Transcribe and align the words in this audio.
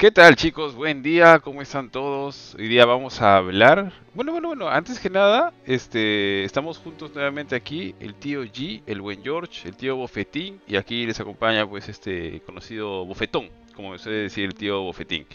¿Qué 0.00 0.10
tal 0.10 0.34
chicos? 0.34 0.74
Buen 0.74 1.02
día, 1.02 1.40
¿cómo 1.40 1.60
están 1.60 1.90
todos? 1.90 2.54
Hoy 2.54 2.68
día 2.68 2.86
vamos 2.86 3.20
a 3.20 3.36
hablar. 3.36 3.92
Bueno, 4.14 4.32
bueno, 4.32 4.48
bueno, 4.48 4.66
antes 4.66 4.98
que 4.98 5.10
nada, 5.10 5.52
este, 5.66 6.42
estamos 6.42 6.78
juntos 6.78 7.14
nuevamente 7.14 7.54
aquí, 7.54 7.94
el 8.00 8.14
tío 8.14 8.42
G, 8.44 8.80
el 8.86 9.02
buen 9.02 9.22
George, 9.22 9.68
el 9.68 9.76
tío 9.76 9.96
Bofetín, 9.96 10.58
y 10.66 10.76
aquí 10.76 11.04
les 11.04 11.20
acompaña 11.20 11.68
pues 11.68 11.86
este 11.90 12.40
conocido 12.46 13.04
Bofetón, 13.04 13.50
como 13.76 13.98
suele 13.98 14.20
decir 14.20 14.46
el 14.46 14.54
tío 14.54 14.80
Bofetín 14.80 15.26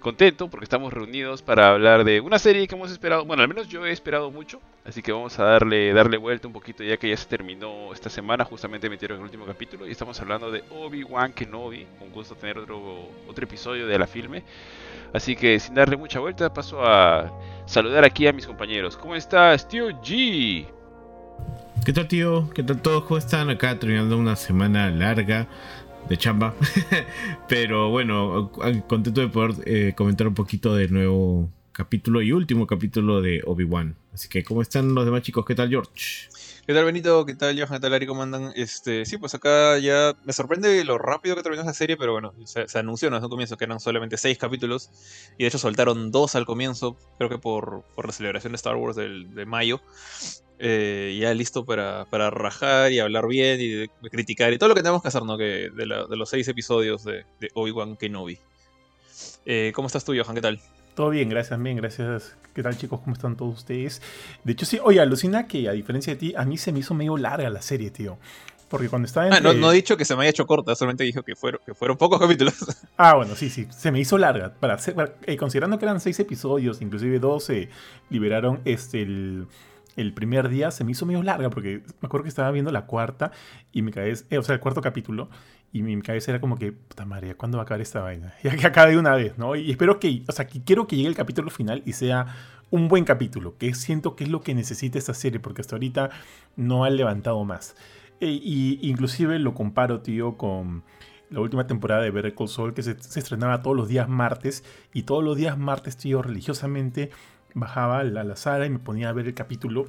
contento 0.00 0.48
porque 0.48 0.64
estamos 0.64 0.92
reunidos 0.92 1.42
para 1.42 1.68
hablar 1.68 2.04
de 2.04 2.20
una 2.20 2.38
serie 2.38 2.66
que 2.66 2.74
hemos 2.74 2.90
esperado, 2.90 3.24
bueno, 3.24 3.42
al 3.42 3.48
menos 3.48 3.68
yo 3.68 3.86
he 3.86 3.92
esperado 3.92 4.30
mucho, 4.30 4.60
así 4.84 5.02
que 5.02 5.12
vamos 5.12 5.38
a 5.38 5.44
darle 5.44 5.92
darle 5.92 6.16
vuelta 6.16 6.46
un 6.46 6.52
poquito 6.52 6.82
ya 6.82 6.96
que 6.96 7.08
ya 7.08 7.16
se 7.16 7.26
terminó 7.26 7.92
esta 7.92 8.10
semana, 8.10 8.44
justamente 8.44 8.88
metieron 8.88 9.18
el 9.18 9.24
último 9.24 9.46
capítulo 9.46 9.86
y 9.86 9.92
estamos 9.92 10.20
hablando 10.20 10.50
de 10.50 10.62
Obi-Wan 10.70 11.32
Kenobi, 11.32 11.86
un 12.00 12.10
gusto 12.10 12.34
tener 12.34 12.58
otro 12.58 13.08
otro 13.28 13.44
episodio 13.44 13.86
de 13.86 13.98
la 13.98 14.06
filme. 14.06 14.42
Así 15.12 15.34
que 15.34 15.58
sin 15.58 15.74
darle 15.74 15.96
mucha 15.96 16.20
vuelta, 16.20 16.52
paso 16.52 16.84
a 16.84 17.32
saludar 17.66 18.04
aquí 18.04 18.26
a 18.26 18.32
mis 18.32 18.46
compañeros. 18.46 18.96
¿Cómo 18.96 19.16
estás, 19.16 19.68
tío 19.68 19.88
G? 20.02 20.66
¿Qué 21.84 21.92
tal, 21.92 22.06
tío? 22.06 22.48
¿Qué 22.54 22.62
tal 22.62 22.80
todos? 22.80 23.04
¿Cómo 23.04 23.18
están 23.18 23.50
acá 23.50 23.78
terminando 23.78 24.16
una 24.16 24.36
semana 24.36 24.90
larga? 24.90 25.48
de 26.08 26.16
chamba. 26.16 26.54
Pero 27.48 27.90
bueno, 27.90 28.50
contento 28.86 29.20
de 29.20 29.28
poder 29.28 29.54
eh, 29.64 29.92
comentar 29.94 30.26
un 30.26 30.34
poquito 30.34 30.74
del 30.74 30.92
nuevo 30.92 31.48
capítulo 31.80 32.20
y 32.20 32.30
último 32.30 32.66
capítulo 32.66 33.22
de 33.22 33.40
Obi-Wan. 33.46 33.96
Así 34.12 34.28
que, 34.28 34.44
¿cómo 34.44 34.60
están 34.60 34.94
los 34.94 35.06
demás 35.06 35.22
chicos? 35.22 35.46
¿Qué 35.46 35.54
tal, 35.54 35.70
George? 35.70 36.28
¿Qué 36.66 36.74
tal, 36.74 36.84
Benito? 36.84 37.24
¿Qué 37.24 37.34
tal, 37.34 37.56
Johan? 37.58 37.78
¿Qué 37.78 37.80
tal, 37.80 37.94
Ari? 37.94 38.06
¿Cómo 38.06 38.22
andan? 38.22 38.52
Este, 38.54 39.06
sí, 39.06 39.16
pues 39.16 39.34
acá 39.34 39.78
ya 39.78 40.14
me 40.26 40.34
sorprende 40.34 40.84
lo 40.84 40.98
rápido 40.98 41.36
que 41.36 41.42
terminó 41.42 41.62
esa 41.62 41.72
serie, 41.72 41.96
pero 41.96 42.12
bueno, 42.12 42.34
se, 42.44 42.78
anunció 42.78 43.08
en 43.08 43.14
un 43.14 43.30
comienzo 43.30 43.56
que 43.56 43.64
eran 43.64 43.80
solamente 43.80 44.18
seis 44.18 44.36
capítulos 44.36 44.90
y 45.38 45.44
de 45.44 45.48
hecho 45.48 45.56
soltaron 45.56 46.10
dos 46.10 46.34
al 46.34 46.44
comienzo, 46.44 46.98
creo 47.16 47.30
que 47.30 47.38
por, 47.38 47.82
por 47.94 48.06
la 48.06 48.12
celebración 48.12 48.52
de 48.52 48.56
Star 48.56 48.76
Wars 48.76 48.94
del, 48.94 49.34
de 49.34 49.46
mayo. 49.46 49.80
Eh, 50.58 51.16
ya 51.18 51.32
listo 51.32 51.64
para, 51.64 52.04
para, 52.10 52.28
rajar 52.28 52.92
y 52.92 52.98
hablar 52.98 53.26
bien 53.26 53.58
y 53.58 53.88
criticar 54.10 54.52
y 54.52 54.58
todo 54.58 54.68
lo 54.68 54.74
que 54.74 54.82
tenemos 54.82 55.00
que 55.00 55.08
hacer, 55.08 55.22
¿no? 55.22 55.38
Que 55.38 55.70
de, 55.74 55.86
los 55.86 56.28
seis 56.28 56.46
episodios 56.46 57.04
de, 57.04 57.24
Obi-Wan 57.54 57.96
Kenobi. 57.96 58.38
Eh, 59.46 59.72
¿Cómo 59.74 59.86
estás 59.86 60.04
tú, 60.04 60.12
Johan? 60.14 60.34
¿Qué 60.34 60.42
tal? 60.42 60.60
Todo 60.94 61.10
bien, 61.10 61.28
gracias, 61.28 61.60
bien, 61.62 61.76
gracias. 61.76 62.36
¿Qué 62.54 62.62
tal, 62.62 62.76
chicos? 62.76 63.00
¿Cómo 63.00 63.14
están 63.14 63.36
todos 63.36 63.58
ustedes? 63.58 64.02
De 64.44 64.52
hecho, 64.52 64.66
sí, 64.66 64.78
oye, 64.82 65.00
alucina 65.00 65.46
que 65.46 65.68
a 65.68 65.72
diferencia 65.72 66.14
de 66.14 66.18
ti, 66.18 66.34
a 66.36 66.44
mí 66.44 66.58
se 66.58 66.72
me 66.72 66.80
hizo 66.80 66.94
medio 66.94 67.16
larga 67.16 67.48
la 67.48 67.62
serie, 67.62 67.90
tío. 67.90 68.18
Porque 68.68 68.88
cuando 68.88 69.06
estaba 69.06 69.26
en. 69.26 69.32
Ah, 69.32 69.40
no, 69.40 69.52
no, 69.52 69.72
he 69.72 69.74
dicho 69.74 69.96
que 69.96 70.04
se 70.04 70.14
me 70.14 70.22
haya 70.22 70.30
hecho 70.30 70.46
corta, 70.46 70.74
solamente 70.76 71.02
dijo 71.02 71.22
que 71.22 71.34
fueron, 71.34 71.60
que 71.66 71.74
fueron 71.74 71.96
pocos 71.96 72.20
capítulos. 72.20 72.54
Ah, 72.96 73.14
bueno, 73.14 73.34
sí, 73.34 73.48
sí. 73.50 73.66
Se 73.70 73.90
me 73.90 73.98
hizo 73.98 74.18
larga. 74.18 74.52
Para, 74.54 74.78
eh, 75.26 75.36
considerando 75.36 75.78
que 75.78 75.86
eran 75.86 76.00
seis 76.00 76.20
episodios, 76.20 76.82
inclusive 76.82 77.18
dos 77.18 77.50
liberaron 78.10 78.60
este, 78.64 79.02
el, 79.02 79.46
el 79.96 80.12
primer 80.12 80.48
día 80.48 80.70
se 80.70 80.84
me 80.84 80.92
hizo 80.92 81.06
medio 81.06 81.22
larga 81.22 81.50
porque 81.50 81.82
me 82.00 82.06
acuerdo 82.06 82.24
que 82.24 82.28
estaba 82.28 82.50
viendo 82.50 82.70
la 82.72 82.86
cuarta 82.86 83.32
y 83.72 83.82
mi 83.82 83.90
cabeza, 83.92 84.24
eh, 84.30 84.38
o 84.38 84.42
sea, 84.42 84.54
el 84.54 84.60
cuarto 84.60 84.80
capítulo 84.80 85.28
y 85.72 85.82
mi 85.82 86.00
cabeza 86.02 86.32
era 86.32 86.40
como 86.40 86.56
que, 86.56 86.72
puta 86.72 87.04
madre, 87.04 87.34
¿cuándo 87.34 87.58
va 87.58 87.62
a 87.62 87.64
acabar 87.64 87.80
esta 87.80 88.00
vaina? 88.00 88.34
Ya 88.42 88.56
que 88.56 88.66
acabe 88.66 88.92
de 88.92 88.98
una 88.98 89.14
vez, 89.14 89.38
¿no? 89.38 89.54
Y 89.54 89.70
espero 89.70 90.00
que, 90.00 90.22
o 90.26 90.32
sea, 90.32 90.46
quiero 90.46 90.86
que 90.86 90.96
llegue 90.96 91.08
el 91.08 91.14
capítulo 91.14 91.50
final 91.50 91.82
y 91.86 91.92
sea 91.92 92.26
un 92.70 92.88
buen 92.88 93.04
capítulo, 93.04 93.56
que 93.58 93.74
siento 93.74 94.16
que 94.16 94.24
es 94.24 94.30
lo 94.30 94.40
que 94.40 94.54
necesita 94.54 94.98
esta 94.98 95.14
serie 95.14 95.40
porque 95.40 95.60
hasta 95.60 95.76
ahorita 95.76 96.10
no 96.56 96.84
ha 96.84 96.90
levantado 96.90 97.44
más. 97.44 97.76
E, 98.20 98.28
y 98.28 98.78
inclusive 98.82 99.38
lo 99.38 99.54
comparo, 99.54 100.00
tío, 100.00 100.36
con 100.36 100.84
la 101.30 101.40
última 101.40 101.66
temporada 101.66 102.02
de 102.02 102.10
Better 102.10 102.34
Call 102.34 102.48
Saul 102.48 102.74
que 102.74 102.82
se, 102.82 102.90
estrenaba 102.90 103.62
todos 103.62 103.76
los 103.76 103.88
días 103.88 104.08
martes 104.08 104.64
y 104.92 105.04
todos 105.04 105.24
los 105.24 105.36
días 105.36 105.56
martes, 105.56 105.96
tío, 105.96 106.22
religiosamente 106.22 107.10
bajaba 107.54 108.00
a 108.00 108.04
la 108.04 108.36
sala 108.36 108.66
y 108.66 108.70
me 108.70 108.78
ponía 108.78 109.08
a 109.08 109.12
ver 109.12 109.26
el 109.26 109.34
capítulo. 109.34 109.86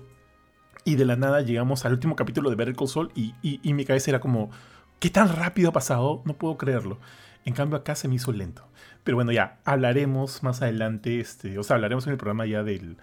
Y 0.83 0.95
de 0.95 1.05
la 1.05 1.15
nada 1.15 1.41
llegamos 1.41 1.85
al 1.85 1.93
último 1.93 2.15
capítulo 2.15 2.49
de 2.49 2.55
Better 2.55 2.75
Call 2.75 2.87
Saul 2.87 3.11
y, 3.13 3.35
y, 3.41 3.73
mi 3.73 3.85
cabeza 3.85 4.09
era 4.09 4.19
como, 4.19 4.49
¿qué 5.01 5.09
tan 5.09 5.35
rápido 5.35 5.69
ha 5.69 5.73
pasado? 5.73 6.21
No 6.25 6.35
puedo 6.35 6.57
creerlo. 6.57 6.99
En 7.43 7.53
cambio 7.53 7.77
acá 7.77 7.95
se 7.95 8.07
me 8.07 8.15
hizo 8.15 8.31
lento. 8.31 8.63
Pero 9.03 9.17
bueno, 9.17 9.31
ya, 9.33 9.57
hablaremos 9.65 10.43
más 10.43 10.61
adelante, 10.61 11.19
este, 11.19 11.57
o 11.57 11.63
sea, 11.63 11.75
hablaremos 11.75 12.05
en 12.05 12.13
el 12.13 12.17
programa 12.17 12.45
ya 12.45 12.63
del, 12.63 12.97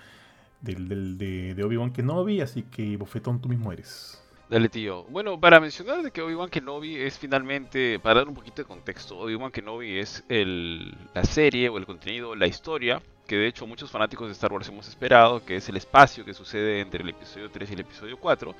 del, 0.60 1.18
de, 1.18 1.54
de 1.54 1.64
Obi-Wan 1.64 1.92
Kenobi, 1.92 2.40
así 2.40 2.62
que 2.62 2.96
bofetón 2.96 3.40
tú 3.40 3.48
mismo 3.48 3.72
eres. 3.72 4.22
Dale, 4.48 4.68
tío. 4.68 5.04
Bueno, 5.10 5.38
para 5.40 5.58
mencionar 5.58 6.02
de 6.02 6.12
que 6.12 6.22
Obi-Wan 6.22 6.50
Kenobi 6.50 6.96
es 6.96 7.18
finalmente, 7.18 7.98
para 7.98 8.20
dar 8.20 8.28
un 8.28 8.34
poquito 8.34 8.62
de 8.62 8.68
contexto, 8.68 9.18
Obi-Wan 9.18 9.50
Kenobi 9.50 9.98
es 9.98 10.24
el, 10.28 10.96
la 11.14 11.24
serie 11.24 11.68
o 11.68 11.78
el 11.78 11.84
contenido, 11.84 12.36
la 12.36 12.46
historia 12.46 13.02
que 13.26 13.36
de 13.36 13.46
hecho 13.46 13.66
muchos 13.66 13.90
fanáticos 13.90 14.28
de 14.28 14.32
Star 14.32 14.52
Wars 14.52 14.68
hemos 14.68 14.88
esperado, 14.88 15.44
que 15.44 15.56
es 15.56 15.68
el 15.68 15.76
espacio 15.76 16.24
que 16.24 16.32
sucede 16.32 16.80
entre 16.80 17.02
el 17.02 17.10
episodio 17.10 17.50
3 17.50 17.70
y 17.70 17.74
el 17.74 17.80
episodio 17.80 18.16
4, 18.18 18.54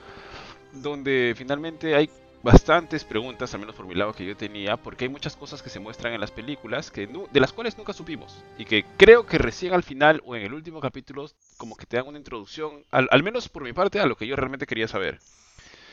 donde 0.75 1.35
finalmente 1.37 1.95
hay 1.95 2.11
bastantes 2.43 3.05
preguntas, 3.05 3.53
al 3.55 3.61
menos 3.61 3.75
por 3.75 3.87
mi 3.87 3.95
lado 3.95 4.13
que 4.13 4.25
yo 4.25 4.37
tenía, 4.37 4.77
porque 4.77 5.05
hay 5.05 5.09
muchas 5.09 5.37
cosas 5.37 5.63
que 5.63 5.71
se 5.71 5.81
muestran 5.81 6.13
en 6.13 6.21
las 6.21 6.31
películas 6.31 6.91
que 6.91 7.07
de 7.07 7.41
las 7.41 7.53
cuales 7.53 7.77
nunca 7.77 7.93
supimos 7.93 8.45
y 8.57 8.65
que 8.65 8.85
creo 8.97 9.27
que 9.27 9.39
recién 9.39 9.73
al 9.73 9.83
final 9.83 10.23
o 10.25 10.37
en 10.37 10.43
el 10.43 10.55
último 10.55 10.81
capítulo 10.81 11.27
como 11.57 11.77
que 11.77 11.87
te 11.87 11.97
dan 11.97 12.07
una 12.07 12.19
introducción, 12.19 12.85
al, 12.91 13.09
al 13.11 13.23
menos 13.23 13.49
por 13.49 13.65
mi 13.65 13.73
parte, 13.73 14.01
a 14.01 14.07
lo 14.07 14.17
que 14.17 14.27
yo 14.27 14.37
realmente 14.37 14.67
quería 14.67 14.89
saber. 14.89 15.21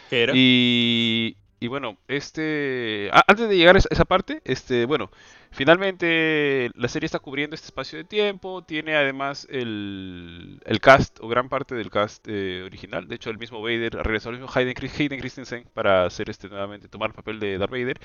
¿Qué 0.09 0.23
era? 0.23 0.33
Y, 0.35 1.37
y 1.65 1.67
bueno, 1.67 1.97
este, 2.07 3.09
antes 3.27 3.49
de 3.49 3.57
llegar 3.57 3.75
a 3.75 3.79
esa 3.79 4.05
parte, 4.05 4.39
este, 4.45 4.85
bueno, 4.85 5.09
finalmente 5.49 6.69
la 6.75 6.87
serie 6.87 7.07
está 7.07 7.17
cubriendo 7.17 7.55
este 7.55 7.65
espacio 7.65 7.97
de 7.97 8.03
tiempo, 8.03 8.63
tiene 8.63 8.95
además 8.95 9.47
el, 9.49 10.61
el 10.63 10.79
cast 10.79 11.17
o 11.21 11.27
gran 11.27 11.49
parte 11.49 11.73
del 11.73 11.89
cast 11.89 12.27
eh, 12.27 12.61
original, 12.65 13.07
de 13.07 13.15
hecho 13.15 13.31
el 13.31 13.39
mismo 13.39 13.63
Vader 13.63 13.95
regresó 13.95 14.29
al 14.29 14.35
mismo 14.35 14.47
Hayden, 14.53 14.75
Hayden 14.77 15.19
Christensen 15.19 15.65
para 15.73 16.05
hacer 16.05 16.29
este 16.29 16.49
nuevamente 16.49 16.87
tomar 16.87 17.09
el 17.09 17.15
papel 17.15 17.39
de 17.39 17.57
Darth 17.57 17.71
Vader 17.71 17.99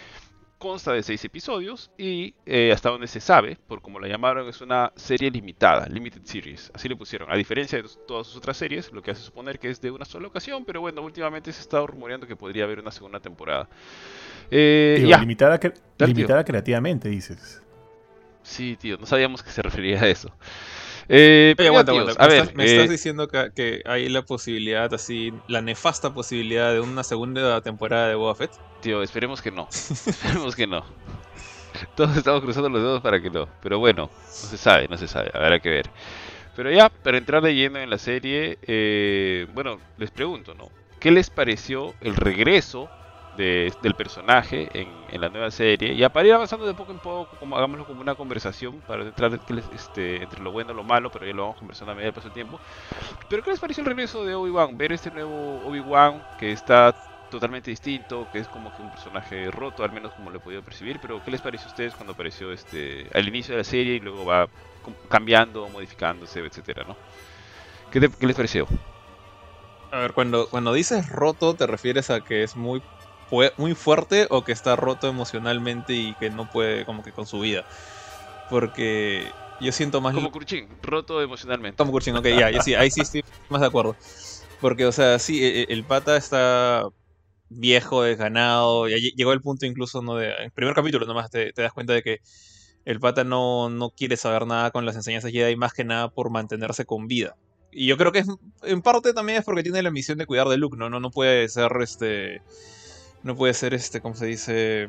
consta 0.60 0.92
de 0.92 1.02
seis 1.02 1.24
episodios 1.24 1.90
y 1.96 2.34
eh, 2.44 2.70
hasta 2.70 2.90
donde 2.90 3.06
se 3.06 3.18
sabe, 3.18 3.56
por 3.66 3.80
como 3.80 3.98
la 3.98 4.06
llamaron, 4.06 4.46
es 4.46 4.60
una 4.60 4.92
serie 4.94 5.30
limitada, 5.30 5.86
limited 5.86 6.20
series, 6.22 6.70
así 6.74 6.86
le 6.86 6.96
pusieron, 6.96 7.32
a 7.32 7.34
diferencia 7.34 7.80
de 7.82 7.88
todas 8.06 8.26
sus 8.26 8.36
otras 8.36 8.58
series, 8.58 8.92
lo 8.92 9.02
que 9.02 9.10
hace 9.10 9.22
suponer 9.22 9.58
que 9.58 9.70
es 9.70 9.80
de 9.80 9.90
una 9.90 10.04
sola 10.04 10.28
ocasión, 10.28 10.66
pero 10.66 10.82
bueno, 10.82 11.00
últimamente 11.00 11.50
se 11.50 11.60
ha 11.60 11.62
estado 11.62 11.86
rumoreando 11.86 12.26
que 12.26 12.36
podría 12.36 12.64
haber 12.64 12.78
una 12.78 12.90
segunda 12.90 13.20
temporada. 13.20 13.68
Eh, 14.50 15.02
limitada, 15.18 15.58
limitada 15.98 16.44
creativamente, 16.44 17.08
dices. 17.08 17.62
Sí, 18.42 18.76
tío, 18.78 18.98
no 18.98 19.06
sabíamos 19.06 19.42
que 19.42 19.50
se 19.50 19.62
refería 19.62 20.02
a 20.02 20.08
eso. 20.08 20.30
Eh, 21.12 21.56
aguanta, 21.58 21.90
A 22.18 22.28
ver, 22.28 22.54
me, 22.54 22.64
estás, 22.64 22.86
eh, 22.86 22.88
diciendo 22.88 23.26
que, 23.26 23.82
hay 23.84 24.08
la 24.08 24.22
posibilidad, 24.22 24.94
así, 24.94 25.32
la 25.48 25.60
nefasta 25.60 26.14
posibilidad 26.14 26.72
de 26.72 26.78
una 26.78 27.02
segunda 27.02 27.60
temporada 27.62 28.06
de 28.06 28.14
Boba 28.14 28.36
Fett. 28.36 28.52
Tío, 28.80 29.02
esperemos 29.02 29.42
que 29.42 29.50
no. 29.50 29.66
esperemos 29.70 30.54
que 30.54 30.68
no. 30.68 30.84
Todos 31.96 32.16
estamos 32.16 32.42
cruzando 32.42 32.68
los 32.68 32.80
dedos 32.80 33.00
para 33.00 33.20
que 33.20 33.28
no. 33.28 33.48
Pero 33.60 33.80
bueno, 33.80 34.08
no 34.08 34.48
se 34.48 34.56
sabe, 34.56 34.86
no 34.86 34.96
se 34.96 35.08
sabe. 35.08 35.32
Habrá 35.34 35.58
que 35.58 35.70
ver. 35.70 35.90
Pero 36.54 36.70
ya, 36.70 36.88
para 36.88 37.18
entrar 37.18 37.42
lleno 37.42 37.80
en 37.80 37.90
la 37.90 37.98
serie, 37.98 38.58
eh, 38.62 39.48
bueno, 39.52 39.80
les 39.98 40.12
pregunto, 40.12 40.54
¿no? 40.54 40.68
¿Qué 41.00 41.10
les 41.10 41.28
pareció 41.28 41.92
el 42.02 42.14
regreso 42.14 42.88
del 43.36 43.94
personaje 43.96 44.68
en, 44.72 45.20
la 45.20 45.28
nueva 45.28 45.50
serie. 45.50 45.92
Y 45.92 46.08
para 46.08 46.26
ir 46.26 46.34
avanzando 46.34 46.66
de 46.66 46.74
poco 46.74 46.92
en 46.92 46.98
poco, 46.98 47.36
como 47.38 47.56
hagámoslo 47.56 47.86
como 47.86 48.00
una 48.00 48.14
conversación 48.14 48.80
para 48.86 49.02
entrar 49.02 49.38
este, 49.74 50.22
entre 50.22 50.42
lo 50.42 50.52
bueno 50.52 50.72
y 50.72 50.76
lo 50.76 50.84
malo, 50.84 51.10
pero 51.10 51.26
ya 51.26 51.32
lo 51.32 51.42
vamos 51.42 51.58
conversando 51.58 51.92
a 51.92 51.94
medida 51.94 52.06
del 52.06 52.14
paso 52.14 52.28
del 52.28 52.34
tiempo. 52.34 52.60
Pero 53.28 53.42
¿qué 53.42 53.50
les 53.50 53.60
pareció 53.60 53.82
el 53.82 53.86
regreso 53.86 54.24
de 54.24 54.34
Obi-Wan? 54.34 54.76
Ver 54.76 54.92
este 54.92 55.10
nuevo 55.10 55.60
Obi-Wan 55.66 56.22
que 56.38 56.52
está 56.52 56.94
totalmente 57.30 57.70
distinto, 57.70 58.26
que 58.32 58.40
es 58.40 58.48
como 58.48 58.74
que 58.76 58.82
un 58.82 58.90
personaje 58.90 59.50
roto, 59.50 59.84
al 59.84 59.92
menos 59.92 60.12
como 60.12 60.30
lo 60.30 60.38
he 60.38 60.40
podido 60.40 60.62
percibir, 60.62 60.98
pero 61.00 61.22
¿qué 61.24 61.30
les 61.30 61.40
pareció 61.40 61.68
a 61.68 61.70
ustedes 61.70 61.94
cuando 61.94 62.12
apareció 62.12 62.52
este 62.52 63.06
al 63.14 63.26
inicio 63.28 63.54
de 63.54 63.58
la 63.58 63.64
serie 63.64 63.94
y 63.94 64.00
luego 64.00 64.24
va 64.24 64.48
cambiando, 65.08 65.68
modificándose, 65.68 66.40
etcétera, 66.40 66.84
¿no? 66.86 66.96
¿Qué, 67.90 68.00
¿Qué, 68.00 68.26
les 68.26 68.36
pareció? 68.36 68.66
A 69.90 69.98
ver, 69.98 70.12
cuando, 70.12 70.48
cuando 70.48 70.72
dices 70.72 71.08
roto, 71.08 71.54
¿te 71.54 71.66
refieres 71.66 72.10
a 72.10 72.20
que 72.20 72.42
es 72.42 72.56
muy 72.56 72.82
muy 73.56 73.74
fuerte 73.74 74.26
o 74.30 74.44
que 74.44 74.52
está 74.52 74.76
roto 74.76 75.08
emocionalmente 75.08 75.94
y 75.94 76.14
que 76.14 76.30
no 76.30 76.50
puede 76.50 76.84
como 76.84 77.02
que 77.02 77.12
con 77.12 77.26
su 77.26 77.40
vida. 77.40 77.64
Porque 78.48 79.30
yo 79.60 79.72
siento 79.72 80.00
más... 80.00 80.14
Como 80.14 80.32
Kurchin, 80.32 80.68
roto 80.82 81.22
emocionalmente. 81.22 81.76
Como 81.76 81.92
Kurchin, 81.92 82.16
ok, 82.16 82.26
ya, 82.26 82.62
sí, 82.62 82.74
ahí 82.74 82.90
sí 82.90 83.02
estoy 83.02 83.24
más 83.48 83.60
de 83.60 83.66
acuerdo. 83.68 83.96
Porque, 84.60 84.86
o 84.86 84.92
sea, 84.92 85.18
sí, 85.18 85.42
e, 85.42 85.62
e, 85.62 85.66
el, 85.70 85.84
pata 85.84 86.16
está 86.16 86.84
viejo, 87.48 88.02
desganado, 88.02 88.88
ya 88.88 88.96
llegó 88.96 89.32
el 89.32 89.40
punto 89.40 89.66
incluso, 89.66 90.02
¿no? 90.02 90.16
De, 90.16 90.32
en 90.32 90.44
el 90.44 90.50
primer 90.50 90.74
capítulo 90.74 91.06
nomás 91.06 91.30
te, 91.30 91.52
te 91.52 91.62
das 91.62 91.72
cuenta 91.72 91.92
de 91.92 92.02
que 92.02 92.20
el 92.84 93.00
pata 93.00 93.24
no, 93.24 93.70
no 93.70 93.90
quiere 93.90 94.16
saber 94.16 94.46
nada 94.46 94.70
con 94.70 94.84
las 94.86 94.96
enseñanzas 94.96 95.32
Jedi, 95.32 95.56
más 95.56 95.72
que 95.72 95.84
nada 95.84 96.08
por 96.08 96.30
mantenerse 96.30 96.84
con 96.84 97.06
vida. 97.06 97.36
Y 97.72 97.86
yo 97.86 97.96
creo 97.96 98.12
que 98.12 98.20
es, 98.20 98.28
en 98.62 98.82
parte 98.82 99.12
también 99.12 99.38
es 99.38 99.44
porque 99.44 99.62
tiene 99.62 99.82
la 99.82 99.90
misión 99.90 100.18
de 100.18 100.26
cuidar 100.26 100.48
de 100.48 100.56
Luke, 100.56 100.76
¿no? 100.76 100.90
No, 100.90 101.00
no 101.00 101.10
puede 101.10 101.48
ser 101.48 101.70
este 101.80 102.42
no 103.22 103.36
puede 103.36 103.54
ser 103.54 103.74
este, 103.74 104.00
¿cómo 104.00 104.14
se 104.14 104.26
dice? 104.26 104.88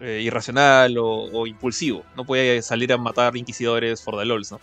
eh, 0.00 0.20
irracional 0.22 0.96
o, 0.98 1.46
impulsivo. 1.46 2.04
No 2.16 2.24
podía 2.24 2.60
salir 2.62 2.92
a 2.92 2.98
matar 2.98 3.36
inquisidores 3.36 4.02
for 4.02 4.18
the 4.18 4.24
lols, 4.24 4.52
¿no? 4.52 4.60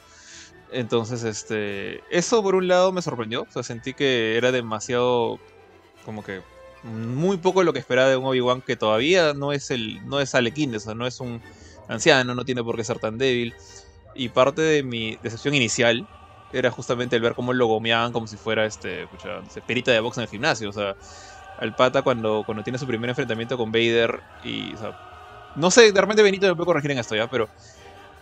Entonces, 0.72 1.24
este. 1.24 2.02
Eso 2.10 2.42
por 2.44 2.56
un 2.56 2.68
lado 2.68 2.92
me 2.92 3.02
sorprendió. 3.02 3.44
O 3.44 3.52
sea, 3.52 3.64
sentí 3.64 3.94
que 3.94 4.38
era 4.38 4.52
demasiado. 4.52 5.40
Como 6.06 6.24
que. 6.24 6.42
Muy 6.84 7.38
poco 7.38 7.64
lo 7.64 7.72
que 7.72 7.80
esperaba 7.80 8.10
de 8.10 8.18
un 8.18 8.26
Obi-Wan 8.26 8.62
que 8.62 8.76
todavía 8.76 9.34
no 9.34 9.54
es 9.54 9.72
el. 9.72 10.06
no 10.08 10.20
es 10.20 10.34
Guinness, 10.34 10.84
o 10.84 10.86
sea, 10.86 10.96
no 10.96 11.08
es 11.08 11.20
un 11.20 11.42
anciano, 11.88 12.36
no 12.36 12.46
tiene 12.46 12.64
por 12.64 12.76
qué 12.76 12.84
ser 12.84 13.00
tan 13.00 13.18
débil. 13.18 13.54
Y 14.16 14.30
parte 14.30 14.62
de 14.62 14.84
mi 14.84 15.18
decepción 15.24 15.56
inicial 15.56 16.08
era 16.52 16.70
justamente 16.70 17.16
el 17.16 17.22
ver 17.22 17.34
cómo 17.34 17.54
lo 17.54 17.68
gomeaban 17.68 18.12
como 18.12 18.28
si 18.28 18.38
fuera 18.38 18.66
este. 18.66 19.08
de 19.08 20.00
box 20.00 20.18
en 20.18 20.24
el 20.24 20.30
gimnasio. 20.30 20.70
O 20.70 20.74
sea, 20.74 20.96
al 21.58 21.74
pata 21.76 22.02
cuando, 22.04 22.44
cuando 22.46 22.64
tiene 22.64 22.80
su 22.80 22.88
primer 22.88 23.10
enfrentamiento 23.10 23.58
con 23.58 23.72
Vader 23.72 24.22
y. 24.42 24.76
O 24.76 24.78
sea, 24.78 24.92
no 25.56 25.72
sé, 25.72 25.92
de 25.94 26.02
repente 26.02 26.24
Benito 26.24 26.48
me 26.48 26.56
puede 26.56 26.68
corregir 26.68 26.92
en 26.92 27.00
esto 27.00 27.16
ya, 27.16 27.28
pero 27.28 27.52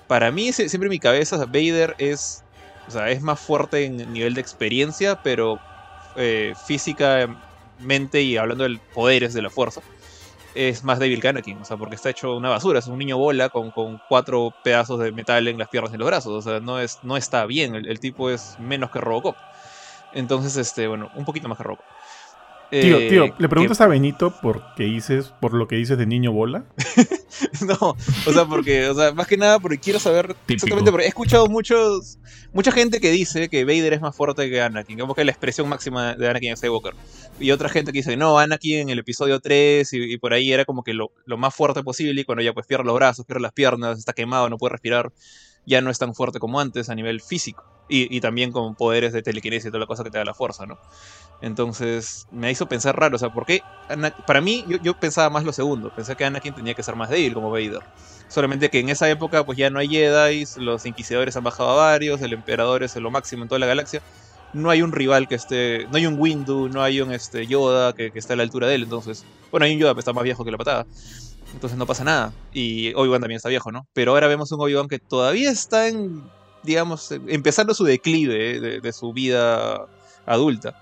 para 0.07 0.31
mí 0.31 0.49
sie- 0.51 0.67
siempre 0.69 0.87
en 0.87 0.91
mi 0.91 0.99
cabeza 0.99 1.37
Vader 1.47 1.95
es 1.97 2.45
o 2.85 2.91
sea, 2.91 3.09
es 3.11 3.21
más 3.21 3.39
fuerte 3.39 3.85
en 3.85 3.97
nivel 4.11 4.33
de 4.33 4.41
experiencia, 4.41 5.15
pero 5.17 5.61
eh, 6.15 6.53
físicamente 6.57 8.21
y 8.23 8.37
hablando 8.37 8.63
de 8.67 8.79
poderes 8.91 9.33
de 9.33 9.41
la 9.43 9.49
fuerza, 9.51 9.81
es 10.53 10.83
más 10.83 10.99
débil 10.99 11.21
que 11.21 11.29
Anakin, 11.29 11.61
o 11.61 11.65
sea, 11.65 11.77
porque 11.77 11.95
está 11.95 12.09
hecho 12.11 12.35
una 12.35 12.49
basura, 12.49 12.79
es 12.79 12.87
un 12.87 12.97
niño 12.99 13.17
bola 13.17 13.49
con, 13.49 13.71
con 13.71 13.99
cuatro 14.07 14.55
pedazos 14.63 14.99
de 14.99 15.13
metal 15.13 15.47
en 15.47 15.57
las 15.59 15.69
piernas 15.69 15.91
y 15.93 15.95
en 15.95 15.99
los 16.01 16.07
brazos, 16.07 16.33
o 16.33 16.41
sea, 16.49 16.59
no, 16.61 16.79
es, 16.81 16.99
no 17.03 17.17
está 17.17 17.45
bien, 17.45 17.75
el, 17.75 17.87
el 17.89 17.99
tipo 17.99 18.29
es 18.31 18.55
menos 18.59 18.89
que 18.91 18.99
Robocop. 19.01 19.37
Entonces, 20.11 20.57
este, 20.57 20.87
bueno, 20.87 21.09
un 21.13 21.25
poquito 21.25 21.47
más 21.49 21.57
que 21.57 21.63
Robocop. 21.63 21.87
Tío, 22.71 22.99
Eh, 22.99 23.09
tío, 23.09 23.35
¿le 23.37 23.49
preguntas 23.49 23.81
a 23.81 23.87
Benito 23.87 24.33
por 24.41 24.63
qué 24.75 24.83
dices, 24.85 25.33
por 25.41 25.53
lo 25.53 25.67
que 25.67 25.75
dices 25.75 25.97
de 25.97 26.05
niño 26.05 26.31
bola? 26.31 26.65
No, 27.65 27.95
o 28.25 28.33
sea, 28.33 28.45
porque, 28.45 28.87
o 28.89 28.93
sea, 28.93 29.13
más 29.13 29.25
que 29.25 29.37
nada 29.37 29.57
porque 29.59 29.79
quiero 29.79 29.99
saber 29.99 30.27
Típico. 30.33 30.53
exactamente 30.53 30.91
porque 30.91 31.05
he 31.05 31.09
escuchado 31.09 31.47
muchos, 31.47 32.19
mucha 32.53 32.71
gente 32.71 32.99
que 32.99 33.09
dice 33.09 33.49
que 33.49 33.63
Vader 33.65 33.93
es 33.93 34.01
más 34.01 34.15
fuerte 34.15 34.49
que 34.49 34.61
Anakin, 34.61 34.99
como 34.99 35.15
que 35.15 35.21
es 35.21 35.25
la 35.25 35.31
expresión 35.31 35.67
máxima 35.69 36.13
de 36.15 36.29
Anakin 36.29 36.55
Skywalker. 36.57 36.93
Y 37.39 37.51
otra 37.51 37.69
gente 37.69 37.91
que 37.93 37.99
dice, 37.99 38.15
no, 38.17 38.37
Anakin 38.37 38.79
en 38.81 38.89
el 38.89 38.99
episodio 38.99 39.39
3 39.39 39.91
y, 39.93 40.13
y 40.13 40.17
por 40.17 40.33
ahí 40.33 40.51
era 40.51 40.65
como 40.65 40.83
que 40.83 40.93
lo, 40.93 41.11
lo 41.25 41.37
más 41.37 41.55
fuerte 41.55 41.81
posible 41.83 42.21
y 42.21 42.25
cuando 42.25 42.43
ya 42.43 42.53
pues 42.53 42.67
pierde 42.67 42.83
los 42.83 42.95
brazos, 42.95 43.25
pierde 43.25 43.41
las 43.41 43.53
piernas, 43.53 43.97
está 43.97 44.13
quemado, 44.13 44.49
no 44.49 44.57
puede 44.57 44.73
respirar, 44.73 45.11
ya 45.65 45.81
no 45.81 45.89
es 45.89 45.97
tan 45.99 46.13
fuerte 46.13 46.39
como 46.39 46.59
antes 46.59 46.89
a 46.89 46.95
nivel 46.95 47.21
físico. 47.21 47.63
Y, 47.89 48.15
y 48.15 48.21
también 48.21 48.51
con 48.53 48.75
poderes 48.75 49.11
de 49.11 49.21
telequinesis 49.21 49.65
y 49.65 49.69
toda 49.69 49.79
la 49.81 49.85
cosa 49.87 50.03
que 50.03 50.11
te 50.11 50.17
da 50.17 50.23
la 50.23 50.33
fuerza, 50.33 50.65
¿no? 50.65 50.77
Entonces 51.41 52.27
me 52.31 52.51
hizo 52.51 52.67
pensar 52.67 52.97
raro, 52.97 53.15
o 53.15 53.19
sea, 53.19 53.33
¿por 53.33 53.45
qué? 53.45 53.63
Para 54.27 54.41
mí, 54.41 54.63
yo, 54.83 54.93
pensaba 54.93 55.29
más 55.31 55.43
lo 55.43 55.51
segundo, 55.51 55.91
pensé 55.93 56.15
que 56.15 56.23
Anakin 56.23 56.53
tenía 56.53 56.75
que 56.75 56.83
ser 56.83 56.95
más 56.95 57.09
débil 57.09 57.33
como 57.33 57.49
Vader. 57.49 57.81
Solamente 58.27 58.69
que 58.69 58.79
en 58.79 58.89
esa 58.89 59.09
época 59.09 59.43
pues 59.43 59.57
ya 59.57 59.69
no 59.69 59.79
hay 59.79 59.89
Jedi, 59.89 60.45
los 60.57 60.85
inquisidores 60.85 61.35
han 61.35 61.43
bajado 61.43 61.71
a 61.71 61.75
varios, 61.75 62.21
el 62.21 62.33
emperador 62.33 62.83
es 62.83 62.95
lo 62.95 63.09
máximo 63.09 63.43
en 63.43 63.49
toda 63.49 63.59
la 63.59 63.65
galaxia. 63.65 64.01
No 64.53 64.69
hay 64.69 64.81
un 64.81 64.91
rival 64.91 65.27
que 65.27 65.35
esté, 65.35 65.87
no 65.89 65.97
hay 65.97 66.05
un 66.05 66.19
Windu, 66.19 66.69
no 66.69 66.83
hay 66.83 67.01
un 67.01 67.11
este, 67.11 67.47
Yoda 67.47 67.93
que, 67.93 68.11
esté 68.13 68.33
a 68.33 68.35
la 68.35 68.43
altura 68.43 68.67
de 68.67 68.75
él, 68.75 68.83
entonces, 68.83 69.25
bueno, 69.49 69.65
hay 69.65 69.73
un 69.73 69.79
Yoda 69.79 69.93
que 69.93 69.99
está 69.99 70.13
más 70.13 70.23
viejo 70.23 70.45
que 70.45 70.51
la 70.51 70.57
patada. 70.57 70.85
Entonces 71.53 71.77
no 71.77 71.85
pasa 71.85 72.03
nada. 72.03 72.33
Y 72.53 72.93
Obi-Wan 72.93 73.19
también 73.19 73.37
está 73.37 73.49
viejo, 73.49 73.71
¿no? 73.71 73.85
Pero 73.93 74.11
ahora 74.11 74.27
vemos 74.27 74.51
un 74.51 74.61
Obi-Wan 74.61 74.87
que 74.87 74.99
todavía 74.99 75.51
está 75.51 75.87
en, 75.87 76.23
digamos, 76.63 77.11
empezando 77.27 77.73
su 77.73 77.83
declive 77.83 78.55
eh, 78.55 78.79
de 78.81 78.93
su 78.93 79.11
vida 79.11 79.87
adulta. 80.25 80.81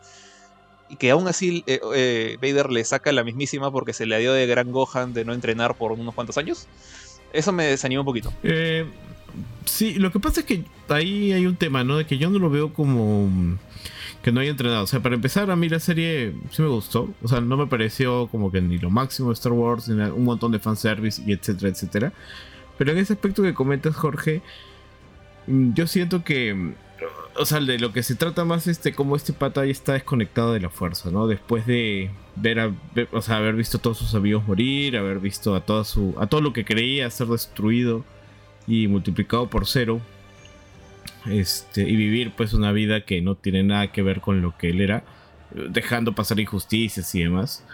Y 0.90 0.96
que 0.96 1.12
aún 1.12 1.28
así 1.28 1.64
eh, 1.68 1.80
eh, 1.96 2.38
Vader 2.42 2.72
le 2.72 2.84
saca 2.84 3.12
la 3.12 3.24
mismísima 3.24 3.72
porque 3.72 3.94
se 3.94 4.06
le 4.06 4.20
dio 4.20 4.34
de 4.34 4.48
gran 4.48 4.72
Gohan 4.72 5.14
de 5.14 5.24
no 5.24 5.34
entrenar 5.34 5.76
por 5.76 5.92
unos 5.92 6.16
cuantos 6.16 6.38
años. 6.38 6.68
Eso 7.32 7.52
me 7.52 7.66
desanima 7.66 8.02
un 8.02 8.06
poquito. 8.06 8.34
Eh, 8.44 8.86
sí, 9.66 9.96
lo 9.96 10.12
que 10.12 10.20
pasa 10.20 10.40
es 10.42 10.46
que 10.46 10.64
ahí 10.88 11.32
hay 11.32 11.46
un 11.46 11.56
tema, 11.56 11.84
¿no? 11.84 11.98
De 11.98 12.06
que 12.06 12.18
yo 12.18 12.30
no 12.30 12.40
lo 12.40 12.50
veo 12.50 12.74
como 12.74 13.30
que 14.24 14.32
no 14.32 14.42
haya 14.42 14.52
entrenado. 14.52 14.84
O 14.84 14.88
sea, 14.88 15.02
para 15.02 15.16
empezar, 15.16 15.50
a 15.52 15.56
mí 15.56 15.70
la 15.70 15.80
serie 15.80 16.34
sí 16.52 16.62
me 16.62 16.68
gustó. 16.68 17.10
O 17.22 17.28
sea, 17.28 17.42
no 17.42 17.58
me 17.58 17.68
pareció 17.68 18.28
como 18.28 18.52
que 18.52 18.62
ni 18.62 18.78
lo 18.78 18.90
máximo 18.90 19.32
Star 19.32 19.54
Wars, 19.54 19.88
ni 19.88 20.02
un 20.02 20.24
montón 20.24 20.52
de 20.52 20.60
fanservice 20.60 21.22
y 21.26 21.34
etcétera, 21.34 21.70
etcétera. 21.70 22.14
Pero 22.78 22.92
en 22.92 22.98
ese 22.98 23.14
aspecto 23.14 23.44
que 23.44 23.54
comentas, 23.54 23.96
Jorge, 23.96 24.42
mm, 25.48 25.74
yo 25.74 25.88
siento 25.88 26.24
que. 26.24 26.74
O 27.40 27.46
sea, 27.46 27.62
de 27.62 27.80
lo 27.80 27.94
que 27.94 28.04
se 28.04 28.16
trata 28.16 28.44
más 28.44 28.68
es 28.68 28.84
de 28.84 28.94
cómo 28.94 29.16
este 29.16 29.32
pata 29.32 29.64
ya 29.64 29.72
está 29.72 29.94
desconectado 29.94 30.52
de 30.52 30.60
la 30.60 30.70
fuerza, 30.70 31.10
¿no? 31.10 31.26
Después 31.26 31.66
de 31.66 32.12
ver, 32.36 32.60
a, 32.60 32.76
o 33.14 33.22
sea, 33.22 33.38
haber 33.38 33.56
visto 33.56 33.78
a 33.78 33.82
todos 33.82 33.98
sus 33.98 34.14
amigos 34.14 34.46
morir, 34.46 34.98
haber 34.98 35.20
visto 35.20 35.56
a 35.56 35.62
toda 35.62 35.86
su, 35.86 36.14
a 36.20 36.28
todo 36.28 36.42
lo 36.42 36.52
que 36.52 36.66
creía 36.66 37.10
ser 37.10 37.28
destruido 37.28 38.04
y 38.68 38.90
multiplicado 38.90 39.50
por 39.50 39.68
cero, 39.68 40.02
este, 41.28 41.84
y 41.84 41.96
vivir 41.96 42.34
pues 42.36 42.54
una 42.54 42.74
vida 42.74 43.06
que 43.06 43.22
no 43.22 43.36
tiene 43.36 43.64
nada 43.64 43.90
que 43.94 44.02
ver 44.02 44.20
con 44.20 44.42
lo 44.42 44.58
que 44.58 44.72
él 44.72 44.82
era, 44.82 45.06
dejando 45.70 46.14
pasar 46.14 46.42
injusticias 46.42 47.16
y 47.16 47.24
demás. 47.24 47.66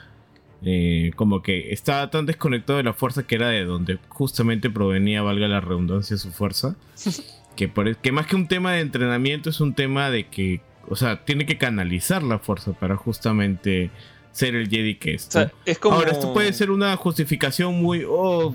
Eh, 0.64 1.12
como 1.16 1.42
que 1.42 1.74
estaba 1.74 2.12
tan 2.12 2.28
desconectado 2.28 2.78
de 2.78 2.84
la 2.84 2.94
fuerza 2.94 3.26
que 3.26 3.34
era 3.34 3.50
de 3.50 3.66
donde 3.66 3.98
justamente 4.10 4.70
provenía, 4.70 5.24
valga 5.24 5.48
la 5.48 5.60
redundancia, 5.60 6.18
su 6.18 6.32
fuerza. 6.32 6.76
Que, 7.56 7.68
por, 7.68 7.88
e, 7.88 7.96
que 7.96 8.12
más 8.12 8.28
que 8.28 8.36
un 8.36 8.48
tema 8.48 8.74
de 8.74 8.82
entrenamiento 8.82 9.50
es 9.50 9.60
un 9.62 9.74
tema 9.74 10.10
de 10.10 10.28
que, 10.28 10.62
o 10.88 10.96
sea, 10.96 11.24
tiene 11.26 11.46
que 11.46 11.58
canalizar 11.58 12.22
la 12.24 12.40
fuerza 12.40 12.74
para 12.74 12.96
justamente 12.96 13.90
ser 14.32 14.56
el 14.56 14.70
Jedi 14.70 14.96
que 14.96 15.14
es. 15.16 15.28
O 15.28 15.32
sea, 15.32 15.44
¿no? 15.46 15.52
es 15.66 15.80
como... 15.80 15.96
Ahora, 15.96 16.12
esto 16.12 16.34
puede 16.34 16.52
ser 16.54 16.70
una 16.72 16.96
justificación 16.98 17.82
muy, 17.82 18.04
oh, 18.08 18.54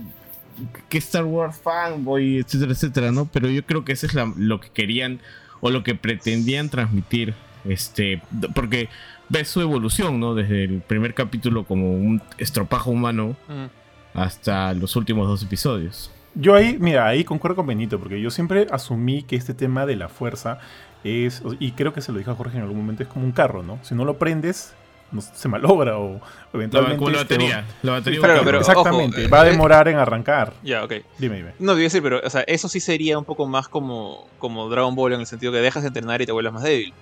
que 0.91 0.99
Star 0.99 1.25
Wars 1.25 1.59
fanboy, 1.63 2.39
etcétera, 2.39 2.73
etcétera, 2.73 3.13
¿no? 3.13 3.25
Pero 3.33 3.49
yo 3.49 3.65
creo 3.65 3.85
que 3.85 3.93
eso 3.93 4.07
es 4.07 4.13
la- 4.15 4.33
lo 4.37 4.61
que 4.61 4.69
querían 4.69 5.21
o 5.61 5.71
lo 5.71 5.83
que 5.83 5.95
pretendían 5.95 6.69
transmitir. 6.69 7.35
Este, 7.65 8.21
porque 8.55 8.89
ves 9.29 9.49
su 9.49 9.61
evolución, 9.61 10.19
¿no? 10.21 10.35
Desde 10.35 10.65
el 10.65 10.81
primer 10.83 11.15
capítulo 11.15 11.65
como 11.65 11.93
un 11.95 12.21
estropajo 12.39 12.91
humano 12.91 13.37
Mm. 13.49 14.19
hasta 14.19 14.75
los 14.75 14.97
últimos 14.97 15.29
dos 15.29 15.43
episodios. 15.43 16.11
Yo 16.35 16.55
ahí, 16.55 16.77
mira, 16.79 17.07
ahí 17.07 17.25
concuerdo 17.25 17.57
con 17.57 17.67
Benito, 17.67 17.99
porque 17.99 18.21
yo 18.21 18.31
siempre 18.31 18.67
asumí 18.71 19.23
que 19.23 19.37
este 19.37 19.55
tema 19.55 19.87
de 19.87 19.97
la 19.97 20.09
fuerza 20.09 20.59
es, 21.05 21.43
y 21.59 21.73
creo 21.73 21.93
que 21.93 22.01
se 22.01 22.13
lo 22.13 22.19
dijo 22.19 22.31
a 22.31 22.35
Jorge 22.35 22.57
en 22.57 22.63
algún 22.63 22.79
momento, 22.79 23.03
es 23.03 23.09
como 23.09 23.25
un 23.25 23.33
carro, 23.33 23.63
¿no? 23.63 23.79
Si 23.83 23.95
no 23.95 24.05
lo 24.05 24.19
prendes, 24.19 24.75
no- 25.13 25.21
se 25.21 25.49
malogra 25.49 25.99
o 25.99 26.21
eventualmente... 26.53 26.99
como 26.99 27.11
la 27.11 27.23
este, 27.23 27.35
batería. 27.35 27.65
La 27.83 27.93
batería 27.93 28.21
Claro, 28.21 28.43
pero-. 28.45 28.61
Exactamente, 28.61 29.23
ojo, 29.23 29.31
va 29.31 29.43
a 29.43 29.47
eh, 29.47 29.51
demorar 29.51 29.89
en 29.89 29.97
arrancar. 29.97 30.53
Ya, 30.63 30.85
ok. 30.85 30.93
Dime, 31.19 31.37
dime. 31.37 31.53
No, 31.59 31.73
te 31.73 31.79
iba 31.79 31.81
a 31.81 31.83
decir, 31.85 32.03
pero 32.03 32.21
o 32.25 32.31
sea, 32.31 32.43
eso 32.43 32.69
sí 32.69 32.81
sería 32.81 33.19
un 33.19 33.25
poco 33.25 33.47
más 33.47 33.69
como, 33.69 34.29
como 34.39 34.69
Dragon 34.69 34.95
Ball 34.95 35.15
en 35.15 35.21
el 35.21 35.27
sentido 35.27 35.53
que 35.53 35.59
dejas 35.59 35.83
de 35.83 35.89
entrenar 35.89 36.23
y 36.23 36.27
te 36.27 36.33
vuelves 36.33 36.53
más 36.53 36.63
débil. 36.63 36.93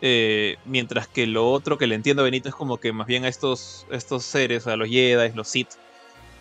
Eh, 0.00 0.56
mientras 0.64 1.08
que 1.08 1.26
lo 1.26 1.50
otro 1.50 1.76
que 1.76 1.86
le 1.88 1.94
entiendo 1.96 2.22
a 2.22 2.24
Benito 2.24 2.48
es 2.48 2.54
como 2.54 2.78
que 2.78 2.92
más 2.92 3.06
bien 3.06 3.24
a 3.24 3.28
estos, 3.28 3.86
estos 3.90 4.24
seres, 4.24 4.66
a 4.66 4.76
los 4.76 4.88
Jedi, 4.88 5.32
los 5.34 5.48
Sith, 5.48 5.70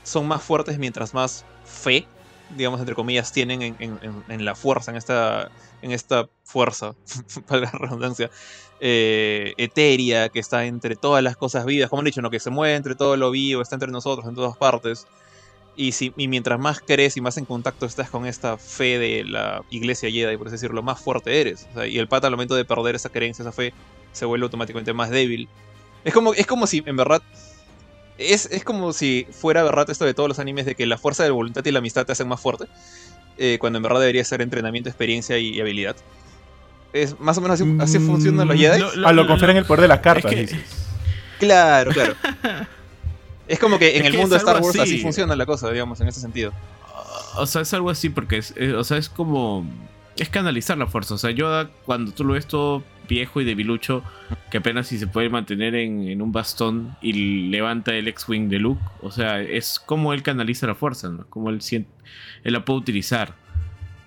son 0.03 0.27
más 0.27 0.43
fuertes 0.43 0.77
mientras 0.77 1.13
más 1.13 1.43
fe, 1.65 2.05
digamos, 2.49 2.79
entre 2.79 2.95
comillas, 2.95 3.31
tienen 3.31 3.61
en, 3.61 3.75
en- 3.79 4.23
en- 4.27 4.45
la 4.45 4.55
fuerza, 4.55 4.91
en 4.91 4.97
esta, 4.97 5.51
en 5.81 5.91
esta 5.91 6.29
fuerza, 6.43 6.93
para 7.47 7.61
la 7.61 7.71
redundancia, 7.71 8.29
eh, 8.79 9.53
etérea 9.57 10.29
que 10.29 10.39
está 10.39 10.65
entre 10.65 10.95
todas 10.95 11.23
las 11.23 11.35
cosas 11.37 11.65
vivas, 11.65 11.89
como 11.89 12.01
han 12.01 12.05
dicho, 12.05 12.21
¿no? 12.21 12.29
que 12.29 12.39
se 12.39 12.49
mueve 12.49 12.75
entre 12.75 12.95
todo 12.95 13.17
lo 13.17 13.31
vivo, 13.31 13.61
está 13.61 13.75
entre 13.75 13.91
nosotros 13.91 14.27
en 14.27 14.35
todas 14.35 14.57
partes. 14.57 15.07
Y, 15.73 15.91
si, 15.91 16.11
y 16.17 16.27
mientras 16.27 16.59
más 16.59 16.79
crees 16.85 17.17
y 17.17 17.21
más 17.21 17.37
en 17.37 17.45
contacto 17.45 17.85
estás 17.85 18.09
con 18.09 18.25
esta 18.25 18.57
fe 18.57 18.97
de 18.97 19.23
la 19.25 19.61
iglesia 19.69 20.09
Jedi, 20.09 20.35
por 20.37 20.47
así 20.47 20.55
decirlo, 20.55 20.81
más 20.83 20.99
fuerte 21.01 21.39
eres. 21.39 21.67
O 21.69 21.73
sea, 21.73 21.87
y 21.87 21.99
el 21.99 22.07
pata 22.07 22.27
al 22.27 22.33
momento 22.33 22.55
de 22.55 22.65
perder 22.65 22.95
esa 22.95 23.09
creencia, 23.11 23.43
esa 23.43 23.51
fe, 23.51 23.75
se 24.11 24.25
vuelve 24.25 24.45
automáticamente 24.45 24.93
más 24.93 25.11
débil. 25.11 25.51
Es 26.03 26.13
como, 26.13 26.33
es 26.33 26.47
como 26.47 26.65
si, 26.67 26.81
en 26.85 26.95
verdad, 26.97 27.21
es, 28.17 28.47
es 28.51 28.63
como 28.63 28.93
si 28.93 29.27
fuera 29.31 29.63
verdad 29.63 29.89
esto 29.89 30.05
de 30.05 30.13
todos 30.13 30.29
los 30.29 30.39
animes 30.39 30.65
de 30.65 30.75
que 30.75 30.85
la 30.85 30.97
fuerza 30.97 31.23
de 31.23 31.29
voluntad 31.31 31.63
y 31.65 31.71
la 31.71 31.79
amistad 31.79 32.05
te 32.05 32.11
hacen 32.11 32.27
más 32.27 32.39
fuerte, 32.41 32.65
eh, 33.37 33.57
cuando 33.59 33.77
en 33.77 33.83
verdad 33.83 33.99
debería 33.99 34.23
ser 34.23 34.41
entrenamiento, 34.41 34.89
experiencia 34.89 35.37
y, 35.37 35.49
y 35.49 35.61
habilidad. 35.61 35.95
Es 36.93 37.19
más 37.19 37.37
o 37.37 37.41
menos 37.41 37.59
así, 37.61 37.77
así 37.79 37.99
funcionan 37.99 38.47
los 38.47 38.55
Mm, 38.57 38.59
Jedi. 38.59 38.79
lo- 38.95 39.07
Ah, 39.07 39.13
lo 39.13 39.27
confieren 39.27 39.57
el 39.57 39.65
poder 39.65 39.81
de 39.81 39.87
las 39.89 39.99
cartas, 39.99 40.31
que- 40.33 40.41
dices. 40.41 40.59
Claro, 41.39 41.91
claro. 41.91 42.15
Es 43.47 43.59
como 43.59 43.79
que 43.79 43.91
en 43.95 44.01
Es 44.01 44.05
el 44.07 44.11
que 44.11 44.17
mundo 44.17 44.35
de 44.35 44.39
Star 44.39 44.55
Wars 44.61 44.77
así. 44.77 44.95
así. 44.95 44.99
funciona 45.01 45.33
la 45.35 45.45
cosa, 45.45 45.71
digamos, 45.71 46.01
en 46.01 46.09
ese 46.09 46.19
sentido. 46.19 46.51
O 47.37 47.45
sea, 47.45 47.61
es 47.61 47.73
algo 47.73 47.89
así 47.89 48.09
porque 48.09 48.39
es, 48.39 48.53
eh, 48.57 48.73
o 48.73 48.83
sea, 48.83 48.97
es 48.97 49.07
como 49.07 49.65
es 50.17 50.29
canalizar 50.29 50.77
la 50.77 50.87
fuerza. 50.87 51.15
O 51.15 51.17
sea, 51.17 51.31
Yoda 51.31 51.69
cuando 51.85 52.11
tú 52.11 52.23
lo 52.23 52.33
ves 52.33 52.47
todo 52.47 52.83
viejo 53.07 53.41
y 53.41 53.45
debilucho, 53.45 54.03
que 54.51 54.57
apenas 54.57 54.87
si 54.87 54.97
se 54.97 55.07
puede 55.07 55.29
mantener 55.29 55.75
en, 55.75 56.21
un 56.21 56.31
bastón 56.31 56.95
y 57.01 57.49
levanta 57.49 57.95
el 57.95 58.07
X-wing 58.07 58.49
de 58.49 58.59
Luke, 58.59 58.81
o 59.01 59.11
sea, 59.11 59.41
es 59.41 59.79
como 59.79 60.13
él 60.13 60.23
canaliza 60.23 60.67
la 60.67 60.75
fuerza, 60.75 61.09
¿no? 61.09 61.25
Como 61.29 61.49
él 61.49 61.59
la 62.43 62.65
puede 62.65 62.79
utilizar. 62.79 63.33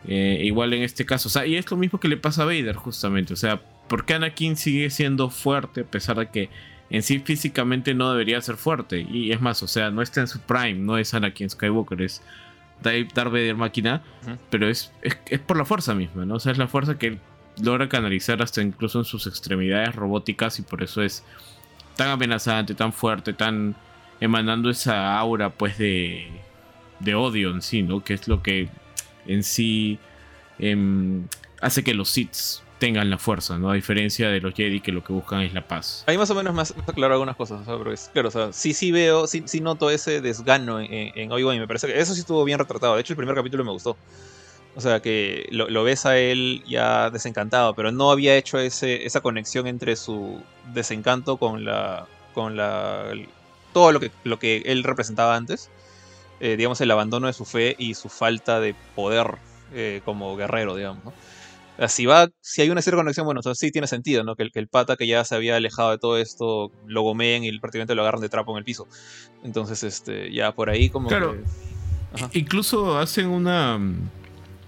Eh, 0.07 0.43
igual 0.45 0.73
en 0.73 0.83
este 0.83 1.05
caso, 1.05 1.29
o 1.29 1.31
sea, 1.31 1.47
y 1.47 1.57
es 1.57 1.71
lo 1.71 1.76
mismo 1.76 2.00
que 2.00 2.09
le 2.09 2.17
pasa 2.17 2.43
a 2.43 2.47
Vader 2.47 2.75
justamente, 2.75 3.35
o 3.35 3.37
sea, 3.37 3.61
¿por 3.87 4.07
qué 4.07 4.14
Anakin 4.14 4.57
sigue 4.57 4.88
siendo 4.88 5.29
fuerte 5.29 5.83
a 5.83 5.85
pesar 5.85 6.17
de 6.17 6.31
que 6.31 6.49
en 6.90 7.02
sí 7.02 7.21
físicamente 7.21 7.95
no 7.95 8.11
debería 8.11 8.40
ser 8.40 8.57
fuerte. 8.57 9.07
Y 9.09 9.33
es 9.33 9.40
más, 9.40 9.62
o 9.62 9.69
sea, 9.69 9.90
no 9.90 10.02
está 10.02 10.21
en 10.21 10.29
su 10.29 10.40
prime, 10.40 10.75
no 10.75 10.99
es 10.99 11.14
Anakin 11.14 11.49
Skywalker, 11.49 12.02
es 12.02 12.23
Darth 12.82 13.14
Vader 13.14 13.56
máquina, 13.56 14.02
pero 14.50 14.68
es, 14.68 14.92
es, 15.02 15.38
por 15.40 15.56
la 15.56 15.64
fuerza 15.64 15.94
misma, 15.94 16.25
¿no? 16.25 16.37
O 16.37 16.40
sea, 16.40 16.52
es 16.52 16.58
la 16.58 16.68
fuerza 16.68 16.99
que 16.99 17.18
logra 17.62 17.88
canalizar 17.88 18.42
hasta 18.42 18.62
incluso 18.62 18.99
en 18.99 19.04
sus 19.04 19.26
extremidades 19.26 19.94
robóticas 19.94 20.58
y 20.58 20.62
por 20.62 20.82
eso 20.82 21.02
es 21.02 21.25
tan 21.96 22.08
amenazante, 22.08 22.75
tan 22.75 22.92
fuerte, 22.92 23.32
tan 23.32 23.76
emanando 24.20 24.70
esa 24.70 25.18
aura 25.18 25.50
pues 25.50 25.78
de, 25.78 26.28
de 27.00 27.14
odio 27.14 27.50
en 27.50 27.62
sí, 27.62 27.82
¿no? 27.82 28.02
Que 28.02 28.14
es 28.14 28.28
lo 28.28 28.42
que 28.42 28.68
en 29.26 29.42
sí 29.42 29.99
em, 30.58 31.26
hace 31.60 31.84
que 31.84 31.94
los 31.94 32.10
Sith 32.10 32.62
tengan 32.80 33.08
la 33.10 33.18
fuerza, 33.18 33.58
¿no? 33.58 33.70
A 33.70 33.75
diferencia 33.75 34.28
de 34.28 34.40
los 34.40 34.54
Jedi 34.54 34.80
que 34.80 34.90
lo 34.90 35.04
que 35.04 35.12
buscan 35.12 35.42
es 35.42 35.54
la 35.54 35.68
paz. 35.68 36.02
Ahí 36.08 36.18
más 36.18 36.30
o 36.30 36.34
menos 36.34 36.52
más 36.52 36.75
claro 36.94 37.14
algunas 37.14 37.37
cosas, 37.37 37.60
pero 37.64 37.92
es, 37.92 38.10
claro, 38.12 38.28
o 38.28 38.32
sea, 38.32 38.52
sí, 38.52 38.75
sí 38.75 38.90
veo, 38.90 39.28
sí, 39.28 39.44
sí 39.46 39.60
noto 39.60 39.90
ese 39.90 40.20
desgano 40.20 40.80
en, 40.80 41.12
en 41.14 41.30
Obi-Wan 41.30 41.56
y 41.56 41.60
me 41.60 41.68
parece 41.68 41.87
que 41.87 42.00
eso 42.00 42.14
sí 42.14 42.20
estuvo 42.20 42.42
bien 42.42 42.58
retratado. 42.58 42.96
De 42.96 43.02
hecho, 43.02 43.12
el 43.12 43.18
primer 43.18 43.37
capítulo 43.37 43.62
me 43.62 43.70
gustó. 43.70 43.96
O 44.76 44.80
sea, 44.80 45.00
que 45.00 45.49
lo, 45.50 45.84
ves 45.84 46.06
a 46.06 46.16
él 46.16 46.62
ya 46.66 47.10
desencantado, 47.10 47.75
pero 47.75 47.90
no 47.90 48.10
había 48.10 48.37
hecho 48.37 48.58
ese, 48.58 49.04
esa 49.04 49.20
conexión 49.20 49.66
entre 49.66 49.96
su 49.96 50.42
desencanto 50.72 51.37
con 51.37 51.64
la. 51.64 52.06
con 52.34 52.56
la. 52.56 53.12
todo 53.72 53.92
lo 53.92 54.00
que, 54.00 54.10
lo 54.25 54.38
que 54.38 54.62
él 54.66 54.84
representaba 54.84 55.37
antes. 55.37 55.70
Eh, 56.38 56.56
digamos, 56.56 56.80
el 56.80 56.90
abandono 56.90 57.26
de 57.26 57.34
su 57.34 57.44
fe 57.44 57.75
y 57.78 57.94
su 57.94 58.08
falta 58.08 58.60
de 58.60 58.75
poder 58.94 59.34
eh, 59.75 60.00
como 60.04 60.37
guerrero, 60.37 60.76
digamos. 60.76 61.12
Si, 61.88 62.06
va, 62.06 62.28
si 62.40 62.62
hay 62.62 62.70
una 62.70 62.82
cierta 62.82 62.99
conexión, 62.99 63.25
bueno, 63.25 63.40
entonces 63.40 63.58
sí 63.58 63.72
tiene 63.72 63.87
sentido, 63.87 64.22
¿no? 64.22 64.37
Que 64.37 64.42
el, 64.42 64.52
que 64.52 64.58
el 64.58 64.68
pata 64.68 64.96
que 64.96 65.06
ya 65.06 65.25
se 65.25 65.34
había 65.34 65.56
alejado 65.56 65.90
de 65.90 65.99
todo 65.99 66.18
esto 66.18 66.70
lo 66.87 67.02
gomeen 67.02 67.44
y 67.44 67.58
prácticamente 67.58 67.94
lo 67.94 68.02
agarran 68.02 68.20
de 68.20 68.28
trapo 68.28 68.52
en 68.52 68.58
el 68.58 68.64
piso. 68.64 68.87
Entonces, 69.42 69.82
este, 69.82 70.32
ya 70.32 70.54
por 70.54 70.68
ahí 70.70 70.90
como 70.90 71.08
claro. 71.08 71.37
Incluso 72.32 72.99
hacen 72.99 73.28
una 73.28 73.78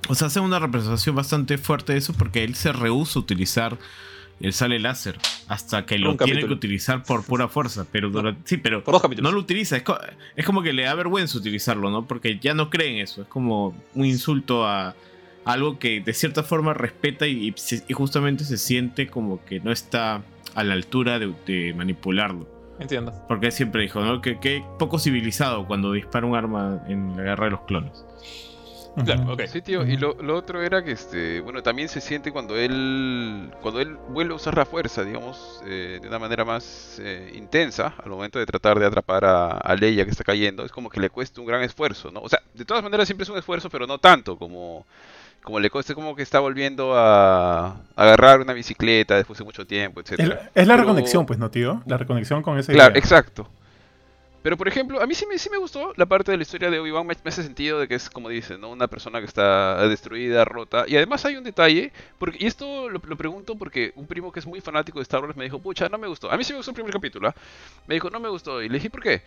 o 0.09 0.15
sea, 0.15 0.27
hace 0.27 0.41
una 0.41 0.59
representación 0.59 1.15
bastante 1.15 1.59
fuerte 1.59 1.93
de 1.93 1.99
eso 1.99 2.13
porque 2.13 2.45
él 2.45 2.55
se 2.55 2.73
rehúsa 2.73 3.19
a 3.19 3.23
utilizar 3.23 3.79
el 4.41 4.53
sale 4.53 4.81
láser 4.81 5.19
hasta 5.47 5.87
que 5.87 5.99
lo 5.99 6.17
tiene 6.17 6.45
que 6.45 6.53
utilizar 6.53 7.05
por 7.05 7.25
pura 7.27 7.49
fuerza. 7.49 7.87
Pero 7.93 8.11
sí, 8.45 8.57
pero 8.57 8.83
no 9.21 9.31
lo 9.31 9.39
utiliza. 9.39 9.77
Es, 9.77 10.45
como 10.45 10.63
que 10.63 10.73
le 10.73 10.83
da 10.83 10.95
vergüenza 10.95 11.39
utilizarlo, 11.39 11.91
¿no? 11.91 12.07
Porque 12.07 12.39
ya 12.41 12.53
no 12.53 12.69
cree 12.69 12.91
en 12.91 12.99
eso. 12.99 13.23
Es 13.23 13.29
como 13.29 13.77
un 13.95 14.05
insulto 14.05 14.67
a, 14.67 14.97
algo 15.45 15.79
que 15.79 16.01
de 16.01 16.13
cierta 16.15 16.43
forma 16.43 16.75
respeta 16.75 17.27
y, 17.27 17.55
justamente 17.93 18.45
se 18.45 18.59
siente 18.59 19.09
como 19.09 19.45
que 19.45 19.61
no 19.61 19.73
está 19.73 20.23
a 20.55 20.65
la 20.65 20.75
altura 20.75 21.19
de, 21.19 21.75
manipularlo. 21.77 22.49
Entiendo. 22.79 23.13
Porque 23.29 23.51
siempre 23.51 23.83
dijo, 23.83 24.01
¿no? 24.01 24.21
Que, 24.21 24.41
que 24.41 24.65
poco 24.79 24.99
civilizado 24.99 25.67
cuando 25.67 25.93
dispara 25.93 26.27
un 26.27 26.35
arma 26.35 26.83
en 26.89 27.17
la 27.17 27.23
guerra 27.23 27.45
de 27.45 27.51
los 27.53 27.61
clones. 27.63 28.05
Claro, 29.05 29.33
ok. 29.33 29.43
Sí, 29.47 29.63
tío, 29.63 29.87
y 29.87 29.97
lo, 29.97 30.15
otro 30.37 30.63
era 30.63 30.85
que, 30.85 30.93
este, 30.93 31.41
bueno, 31.41 31.63
también 31.63 31.89
se 31.89 32.01
siente 32.01 32.31
cuando 32.31 32.59
él, 32.59 33.51
cuando 33.63 33.81
él 33.81 33.97
vuelve 34.11 34.35
a 34.35 34.37
usar 34.37 34.55
la 34.57 34.67
fuerza, 34.67 35.03
digamos, 35.03 35.63
eh, 35.67 35.99
de 36.01 36.09
una 36.09 36.19
manera 36.19 36.45
más 36.45 37.01
eh, 37.03 37.33
intensa, 37.35 37.95
al 38.03 38.11
momento 38.11 38.39
de 38.39 38.45
tratar 38.45 38.79
de 38.79 38.85
atrapar 38.85 39.25
a, 39.25 39.75
Leia 39.77 40.05
que 40.05 40.11
está 40.11 40.25
cayendo, 40.25 40.65
es 40.65 40.71
como 40.71 40.91
que 40.91 41.01
le 41.01 41.09
cuesta 41.09 41.41
un 41.41 41.47
gran 41.47 41.63
esfuerzo, 41.63 42.11
¿no? 42.11 42.21
O 42.21 42.29
sea, 42.29 42.41
de 42.53 42.65
todas 42.67 42.83
maneras 42.83 43.09
siempre 43.09 43.23
es 43.23 43.31
un 43.31 43.39
esfuerzo, 43.39 43.71
pero 43.71 43.87
no 43.87 43.97
tanto 43.99 44.37
como, 44.37 44.85
como 45.43 45.59
le 45.61 45.71
cuesta, 45.71 45.95
como 45.95 46.15
que 46.15 46.23
está 46.23 46.41
volviendo 46.41 46.95
a, 46.97 47.77
agarrar 47.97 48.41
una 48.41 48.53
bicicleta 48.53 49.17
después 49.17 49.39
de 49.39 49.45
mucho 49.45 49.67
tiempo, 49.67 50.01
etc. 50.01 50.39
Es, 50.55 50.67
la 50.67 50.77
reconexión, 50.77 51.27
pues, 51.27 51.39
¿no, 51.39 51.51
tío? 51.51 51.83
La 51.87 51.99
reconexión 51.99 52.43
con 52.43 52.59
ese... 52.59 52.73
Claro, 52.73 52.97
exacto. 52.97 53.49
Pero 54.43 54.57
por 54.57 54.67
ejemplo, 54.67 55.01
a 55.01 55.07
mí 55.07 55.15
sí 55.15 55.25
me, 55.27 55.39
sí 55.39 55.49
me 55.51 55.57
gustó 55.57 55.93
la 55.97 56.07
parte 56.07 56.33
de 56.33 56.37
la 56.37 56.43
historia 56.43 56.69
de 56.69 56.81
Obi-Wan, 56.81 57.07
me, 57.07 57.15
hace 57.25 57.45
sentido 57.45 57.79
de 57.79 57.87
que 57.87 57.95
es 57.95 58.11
como 58.11 58.29
dice, 58.29 58.59
¿no? 58.59 58.71
Una 58.71 58.89
persona 58.89 59.21
que 59.21 59.27
está 59.27 59.87
destruida, 59.87 60.45
rota. 60.45 60.85
Y 60.89 60.97
además 60.97 61.25
hay 61.25 61.37
un 61.37 61.45
detalle, 61.45 61.93
porque, 62.19 62.39
y 62.41 62.47
esto 62.47 62.89
lo, 62.89 63.01
pregunto 63.01 63.55
porque 63.57 63.93
un 63.95 64.07
primo 64.07 64.33
que 64.33 64.41
es 64.41 64.47
muy 64.47 64.61
fanático 64.61 64.99
de 64.99 65.05
Star 65.05 65.23
Wars 65.23 65.37
me 65.37 65.45
dijo, 65.45 65.61
pucha, 65.61 65.89
no 65.89 65.97
me 65.97 66.09
gustó. 66.09 66.31
A 66.31 66.37
mí 66.37 66.43
sí 66.43 66.53
me 66.53 66.57
gustó 66.57 66.73
el 66.73 66.75
primer 66.75 66.93
capítulo, 66.93 67.29
¿ah? 67.29 67.35
Me 67.87 67.95
dijo, 67.95 68.11
no 68.11 68.19
me 68.19 68.29
gustó. 68.29 68.61
Y 68.61 68.69
le 68.69 68.75
dije, 68.75 68.91
¿por 68.91 69.03
qué? 69.03 69.23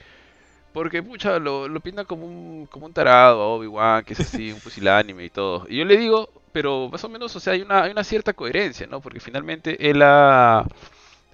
Porque, 0.76 1.02
pucha, 1.02 1.40
lo, 1.40 1.70
lo 1.70 1.80
pinta 1.80 2.04
como 2.04 2.26
un, 2.26 2.68
como 2.70 2.86
un 2.86 2.92
tarado 2.92 3.42
a 3.42 3.48
Obi-Wan, 3.48 4.04
que 4.04 4.12
es 4.12 4.20
así, 4.20 4.52
un 4.52 4.60
pusilánime 4.60 5.24
y 5.24 5.30
todo. 5.30 5.66
Y 5.70 5.78
yo 5.78 5.86
le 5.86 5.96
digo, 5.96 6.30
pero 6.52 6.90
más 6.90 7.02
o 7.06 7.08
menos, 7.08 7.34
o 7.34 7.40
sea, 7.40 7.54
hay 7.54 7.62
una, 7.62 7.84
hay 7.84 7.92
una 7.92 8.04
cierta 8.04 8.34
coherencia, 8.34 8.86
¿no? 8.86 9.00
Porque 9.00 9.22
finalmente 9.22 9.90
él 9.90 10.02
ha 10.04 10.66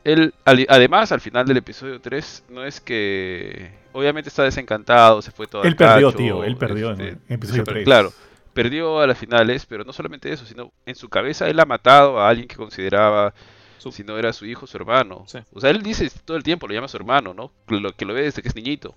él, 0.03 0.31
además, 0.45 1.11
al 1.11 1.21
final 1.21 1.47
del 1.47 1.57
episodio 1.57 1.99
3, 1.99 2.45
no 2.49 2.63
es 2.63 2.79
que. 2.79 3.71
Obviamente 3.93 4.29
está 4.29 4.43
desencantado, 4.43 5.23
se 5.23 5.31
fue 5.31 5.47
todo. 5.47 5.63
Él 5.63 5.75
perdió, 5.75 6.13
tío, 6.13 6.43
él 6.43 6.55
perdió 6.55 6.91
en 6.91 7.01
este, 7.01 7.19
el 7.27 7.35
episodio 7.35 7.63
3. 7.63 7.83
Claro, 7.83 8.13
perdió 8.53 8.99
a 8.99 9.07
las 9.07 9.17
finales, 9.17 9.65
pero 9.65 9.83
no 9.83 9.91
solamente 9.91 10.31
eso, 10.31 10.45
sino 10.45 10.71
en 10.85 10.93
su 10.93 11.09
cabeza 11.09 11.49
él 11.49 11.59
ha 11.59 11.65
matado 11.65 12.19
a 12.19 12.29
alguien 12.29 12.47
que 12.47 12.57
consideraba. 12.57 13.33
Si 13.79 14.03
no 14.03 14.19
era 14.19 14.31
su 14.31 14.45
hijo, 14.45 14.67
su 14.67 14.77
hermano. 14.77 15.25
O 15.51 15.59
sea, 15.59 15.71
él 15.71 15.81
dice 15.81 16.11
todo 16.23 16.37
el 16.37 16.43
tiempo, 16.43 16.67
lo 16.67 16.75
llama 16.75 16.87
su 16.87 16.97
hermano, 16.97 17.33
¿no? 17.33 17.51
Lo 17.67 17.93
que 17.93 18.05
lo 18.05 18.13
ve 18.13 18.21
desde 18.21 18.43
que 18.43 18.47
es 18.47 18.55
niñito. 18.55 18.93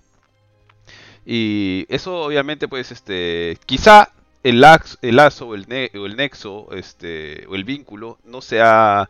Y 1.25 1.85
eso, 1.89 2.21
obviamente, 2.21 2.67
pues, 2.67 2.91
este. 2.91 3.57
Quizá 3.65 4.11
el 4.43 4.61
lazo, 4.61 4.97
el 5.01 5.15
lazo 5.15 5.47
o, 5.47 5.55
el 5.55 5.65
o 5.95 6.05
el 6.05 6.15
nexo, 6.15 6.67
este, 6.73 7.45
o 7.47 7.55
el 7.55 7.63
vínculo, 7.63 8.19
no 8.25 8.41
sea 8.41 9.09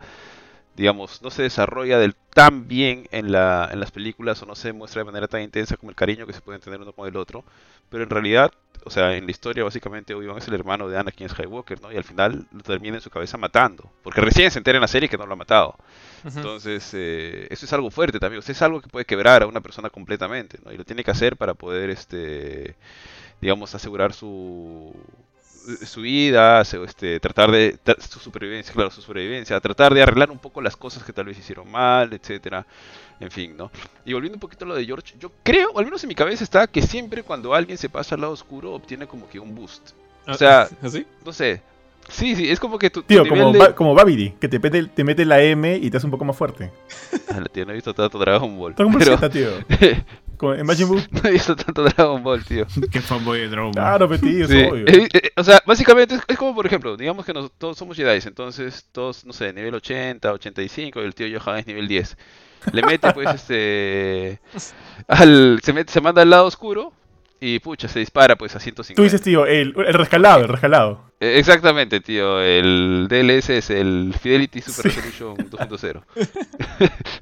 digamos, 0.75 1.21
no 1.21 1.31
se 1.31 1.43
desarrolla 1.43 1.97
del 1.99 2.15
tan 2.15 2.67
bien 2.67 3.07
en, 3.11 3.31
la, 3.31 3.69
en 3.71 3.79
las 3.79 3.91
películas 3.91 4.41
o 4.41 4.45
no 4.45 4.55
se 4.55 4.73
muestra 4.73 5.01
de 5.01 5.05
manera 5.05 5.27
tan 5.27 5.41
intensa 5.41 5.77
como 5.77 5.89
el 5.89 5.95
cariño 5.95 6.27
que 6.27 6.33
se 6.33 6.41
puede 6.41 6.59
tener 6.59 6.81
uno 6.81 6.91
con 6.91 7.07
el 7.07 7.15
otro, 7.15 7.45
pero 7.89 8.03
en 8.03 8.09
realidad, 8.09 8.51
o 8.83 8.89
sea, 8.89 9.15
en 9.15 9.25
la 9.25 9.31
historia 9.31 9.63
básicamente 9.63 10.13
Obi-Wan 10.13 10.37
es 10.37 10.47
el 10.47 10.53
hermano 10.53 10.89
de 10.89 10.97
Anakin 10.97 11.29
Skywalker, 11.29 11.81
¿no? 11.81 11.91
Y 11.93 11.97
al 11.97 12.03
final 12.03 12.45
lo 12.51 12.61
termina 12.61 12.95
en 12.95 13.01
su 13.01 13.09
cabeza 13.09 13.37
matando, 13.37 13.89
porque 14.03 14.19
recién 14.19 14.51
se 14.51 14.59
entera 14.59 14.77
en 14.77 14.81
la 14.81 14.87
serie 14.87 15.07
que 15.07 15.17
no 15.17 15.25
lo 15.25 15.33
ha 15.33 15.37
matado. 15.37 15.75
Entonces, 16.25 16.91
eh, 16.93 17.47
eso 17.51 17.65
es 17.65 17.73
algo 17.73 17.89
fuerte 17.89 18.19
también, 18.19 18.43
o 18.45 18.51
es 18.51 18.61
algo 18.61 18.81
que 18.81 18.89
puede 18.89 19.05
quebrar 19.05 19.43
a 19.43 19.47
una 19.47 19.61
persona 19.61 19.89
completamente, 19.89 20.59
¿no? 20.65 20.73
Y 20.73 20.77
lo 20.77 20.83
tiene 20.83 21.03
que 21.03 21.11
hacer 21.11 21.37
para 21.37 21.53
poder, 21.53 21.89
este, 21.89 22.75
digamos, 23.39 23.73
asegurar 23.75 24.11
su, 24.11 24.93
su 25.85 26.01
vida, 26.01 26.61
este, 26.61 27.19
tratar 27.19 27.51
de 27.51 27.77
su 28.09 28.19
supervivencia, 28.19 28.73
claro, 28.73 28.91
su 28.91 29.01
supervivencia, 29.01 29.59
tratar 29.59 29.93
de 29.93 30.01
arreglar 30.01 30.31
un 30.31 30.39
poco 30.39 30.61
las 30.61 30.75
cosas 30.75 31.03
que 31.03 31.13
tal 31.13 31.25
vez 31.25 31.37
hicieron 31.37 31.69
mal, 31.69 32.13
etcétera, 32.13 32.65
en 33.19 33.31
fin, 33.31 33.55
¿no? 33.57 33.71
Y 34.05 34.13
volviendo 34.13 34.35
un 34.35 34.39
poquito 34.39 34.65
a 34.65 34.67
lo 34.67 34.75
de 34.75 34.85
George, 34.85 35.15
yo 35.19 35.31
creo, 35.43 35.71
o 35.71 35.79
al 35.79 35.85
menos 35.85 36.03
en 36.03 36.09
mi 36.09 36.15
cabeza 36.15 36.43
está 36.43 36.67
que 36.67 36.81
siempre 36.81 37.23
cuando 37.23 37.53
alguien 37.53 37.77
se 37.77 37.89
pasa 37.89 38.15
al 38.15 38.21
lado 38.21 38.33
oscuro 38.33 38.73
obtiene 38.73 39.07
como 39.07 39.27
que 39.29 39.39
un 39.39 39.55
boost. 39.55 39.91
O 40.27 40.31
ah, 40.31 40.37
sea, 40.37 40.69
¿así? 40.81 41.05
no 41.23 41.31
sé. 41.31 41.61
Sí, 42.09 42.35
sí, 42.35 42.49
es 42.49 42.59
como 42.59 42.77
que 42.77 42.89
tu, 42.89 43.01
Tío, 43.01 43.27
como, 43.27 43.53
como 43.73 43.95
Babidi, 43.95 44.31
que 44.39 44.47
te 44.47 44.59
mete, 44.59 44.83
te 44.85 45.03
mete 45.03 45.25
la 45.25 45.41
M 45.41 45.75
y 45.75 45.89
te 45.89 45.97
hace 45.97 46.05
un 46.05 46.11
poco 46.11 46.25
más 46.25 46.37
fuerte. 46.37 46.71
Ah, 47.27 47.43
tío, 47.51 47.65
no 47.65 47.71
he 47.71 47.75
visto 47.75 47.93
tanto 47.93 48.19
Dragon 48.19 48.55
Ball. 48.57 48.75
En 50.41 50.65
Majin 50.65 50.87
Buu. 50.87 50.99
No 51.11 51.29
he 51.29 51.31
visto 51.31 51.55
tanto 51.55 51.83
Dragon 51.83 52.21
Ball, 52.23 52.43
tío. 52.43 52.65
Qué 52.91 53.01
fanboy 53.01 53.39
de 53.41 53.49
Dragon 53.49 53.71
Ball. 53.71 53.83
Claro, 53.83 54.19
tío, 54.19 54.47
sí. 54.47 54.63
obvio. 54.63 54.87
Eh, 54.87 55.07
eh, 55.13 55.31
o 55.35 55.43
sea, 55.43 55.61
básicamente 55.65 56.15
es, 56.27 56.37
como, 56.37 56.53
por 56.55 56.65
ejemplo, 56.65 56.97
digamos 56.97 57.25
que 57.25 57.33
todos 57.57 57.77
somos 57.77 57.97
Jedi, 57.97 58.19
entonces 58.25 58.87
todos, 58.91 59.25
no 59.25 59.33
sé, 59.33 59.53
nivel 59.53 59.75
80, 59.75 60.31
85, 60.33 61.01
y 61.01 61.05
el 61.05 61.15
tío 61.15 61.39
Johan 61.39 61.59
es 61.59 61.67
nivel 61.67 61.87
10. 61.87 62.17
Le 62.71 62.81
mete, 62.83 63.11
pues, 63.13 63.29
este. 63.35 64.39
Al, 65.07 65.59
se, 65.63 65.73
mete, 65.73 65.91
se 65.91 66.01
manda 66.01 66.21
al 66.21 66.29
lado 66.29 66.45
oscuro, 66.45 66.93
y 67.39 67.59
pucha, 67.59 67.87
se 67.87 67.99
dispara 67.99 68.35
pues 68.35 68.55
a 68.55 68.59
150. 68.59 68.95
Tú 68.95 69.03
dices, 69.03 69.21
tío, 69.21 69.45
el, 69.45 69.73
el 69.77 69.93
rescalado, 69.93 70.41
el 70.41 70.47
rescalado. 70.47 71.11
Exactamente, 71.33 71.99
tío. 72.01 72.41
El 72.41 73.07
DLS 73.09 73.49
es 73.49 73.69
el 73.69 74.13
Fidelity 74.19 74.61
Super 74.61 74.85
Resolution 74.85 75.35
2.0. 75.37 76.03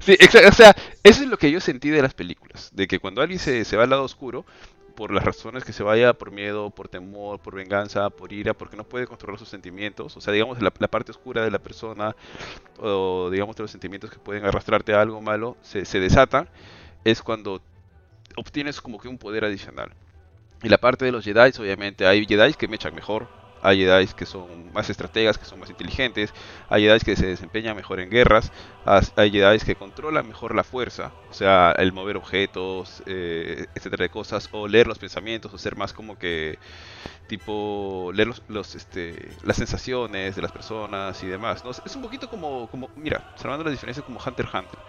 sí, 0.00 0.16
o 0.46 0.52
sea, 0.52 0.74
eso 1.02 1.22
es 1.22 1.28
lo 1.28 1.38
que 1.38 1.50
yo 1.50 1.60
sentí 1.60 1.90
de 1.90 2.02
las 2.02 2.14
películas. 2.14 2.70
De 2.72 2.86
que 2.86 2.98
cuando 2.98 3.22
alguien 3.22 3.38
se, 3.38 3.64
se 3.64 3.76
va 3.76 3.84
al 3.84 3.90
lado 3.90 4.02
oscuro, 4.02 4.44
por 4.94 5.10
las 5.10 5.24
razones 5.24 5.64
que 5.64 5.72
se 5.72 5.82
vaya, 5.82 6.12
por 6.14 6.30
miedo, 6.30 6.70
por 6.70 6.88
temor, 6.88 7.40
por 7.40 7.54
venganza, 7.54 8.10
por 8.10 8.32
ira, 8.32 8.54
porque 8.54 8.76
no 8.76 8.84
puede 8.84 9.06
controlar 9.06 9.38
sus 9.38 9.48
sentimientos, 9.48 10.16
o 10.16 10.20
sea, 10.20 10.32
digamos 10.32 10.62
la, 10.62 10.72
la 10.78 10.88
parte 10.88 11.10
oscura 11.10 11.42
de 11.44 11.50
la 11.50 11.58
persona, 11.58 12.14
o 12.78 13.28
digamos 13.30 13.56
de 13.56 13.64
los 13.64 13.70
sentimientos 13.70 14.10
que 14.10 14.18
pueden 14.18 14.44
arrastrarte 14.44 14.94
a 14.94 15.00
algo 15.00 15.20
malo, 15.20 15.56
se, 15.62 15.84
se 15.84 16.00
desatan, 16.00 16.48
es 17.04 17.22
cuando 17.22 17.60
obtienes 18.36 18.80
como 18.80 18.98
que 18.98 19.08
un 19.08 19.18
poder 19.18 19.44
adicional. 19.44 19.92
Y 20.62 20.68
la 20.68 20.78
parte 20.78 21.04
de 21.04 21.12
los 21.12 21.24
Jedi, 21.24 21.50
obviamente, 21.58 22.06
hay 22.06 22.24
Jedi 22.24 22.54
que 22.54 22.68
me 22.68 22.76
echan 22.76 22.94
mejor, 22.94 23.28
hay 23.64 23.78
Jedi 23.78 24.06
que 24.08 24.26
son 24.26 24.72
más 24.72 24.90
estrategas, 24.90 25.38
que 25.38 25.46
son 25.46 25.58
más 25.58 25.70
inteligentes, 25.70 26.34
hay 26.68 26.84
Jedi 26.84 27.00
que 27.00 27.16
se 27.16 27.26
desempeñan 27.26 27.74
mejor 27.76 27.98
en 28.00 28.10
guerras, 28.10 28.52
hay 28.84 29.30
Jedi 29.30 29.58
que 29.60 29.74
controlan 29.76 30.28
mejor 30.28 30.54
la 30.54 30.64
fuerza, 30.64 31.12
o 31.30 31.32
sea, 31.34 31.72
el 31.78 31.92
mover 31.92 32.16
objetos, 32.18 33.02
eh, 33.06 33.66
etcétera 33.74 34.04
de 34.04 34.10
cosas, 34.10 34.48
o 34.52 34.68
leer 34.68 34.86
los 34.86 34.98
pensamientos, 34.98 35.52
o 35.54 35.58
ser 35.58 35.76
más 35.76 35.92
como 35.94 36.18
que 36.18 36.58
tipo 37.26 38.10
leer 38.14 38.28
los, 38.48 38.74
este, 38.74 39.36
las 39.42 39.56
sensaciones 39.56 40.36
de 40.36 40.42
las 40.42 40.52
personas 40.52 41.22
y 41.22 41.26
demás. 41.26 41.64
¿no? 41.64 41.70
Es 41.70 41.96
un 41.96 42.02
poquito 42.02 42.28
como, 42.28 42.68
como 42.70 42.90
mira, 42.96 43.24
salvando 43.36 43.64
las 43.64 43.72
diferencias 43.72 44.04
como 44.04 44.20
Hunter 44.24 44.46
x 44.46 44.54
Hunter. 44.54 44.80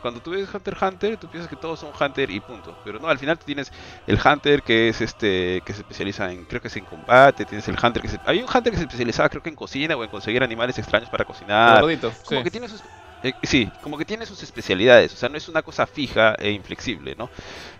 Cuando 0.00 0.20
tú 0.20 0.30
ves 0.30 0.52
Hunter 0.52 0.74
x 0.74 0.82
Hunter, 0.82 1.18
tú 1.18 1.28
piensas 1.28 1.48
que 1.48 1.56
todos 1.56 1.80
son 1.80 1.92
Hunter 1.98 2.30
y 2.30 2.40
punto. 2.40 2.78
Pero 2.82 2.98
no, 2.98 3.08
al 3.08 3.18
final 3.18 3.38
tú 3.38 3.44
tienes 3.46 3.72
el 4.06 4.18
Hunter 4.24 4.62
que 4.62 4.88
es 4.88 5.00
este 5.00 5.62
que 5.64 5.72
se 5.74 5.80
especializa 5.80 6.30
en, 6.32 6.46
creo 6.46 6.60
que 6.60 6.68
es 6.68 6.76
en 6.76 6.84
combate, 6.84 7.46
tienes 7.46 7.66
el 7.68 7.76
Hunter 7.82 8.02
que 8.02 8.08
se... 8.08 8.20
Hay 8.24 8.40
un 8.42 8.48
Hunter 8.52 8.72
que 8.72 8.76
se 8.78 8.84
especializaba 8.84 9.28
creo 9.28 9.42
que 9.42 9.50
en 9.50 9.56
cocina 9.56 9.96
o 9.96 10.04
en 10.04 10.10
conseguir 10.10 10.42
animales 10.42 10.78
extraños 10.78 11.10
para 11.10 11.24
cocinar. 11.24 11.80
Gordito, 11.80 12.18
Como 12.24 12.42
sí. 12.42 12.44
que 12.44 12.50
tiene 12.50 12.68
sus... 12.68 12.84
eh, 13.22 13.34
sí, 13.42 13.72
como 13.80 13.98
que 13.98 14.04
tiene 14.04 14.26
sus 14.26 14.42
especialidades, 14.42 15.12
o 15.14 15.16
sea, 15.16 15.28
no 15.28 15.36
es 15.36 15.48
una 15.48 15.62
cosa 15.62 15.86
fija 15.86 16.34
e 16.38 16.50
inflexible, 16.52 17.14
¿no? 17.16 17.30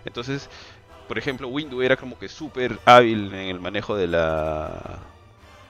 Entonces, 0.05 0.49
por 1.07 1.17
ejemplo, 1.17 1.47
Windu 1.49 1.81
era 1.81 1.97
como 1.97 2.17
que 2.17 2.29
súper 2.29 2.81
hábil 2.85 3.33
en 3.33 3.49
el 3.49 3.59
manejo 3.59 3.95
de 3.95 4.07
la 4.07 5.13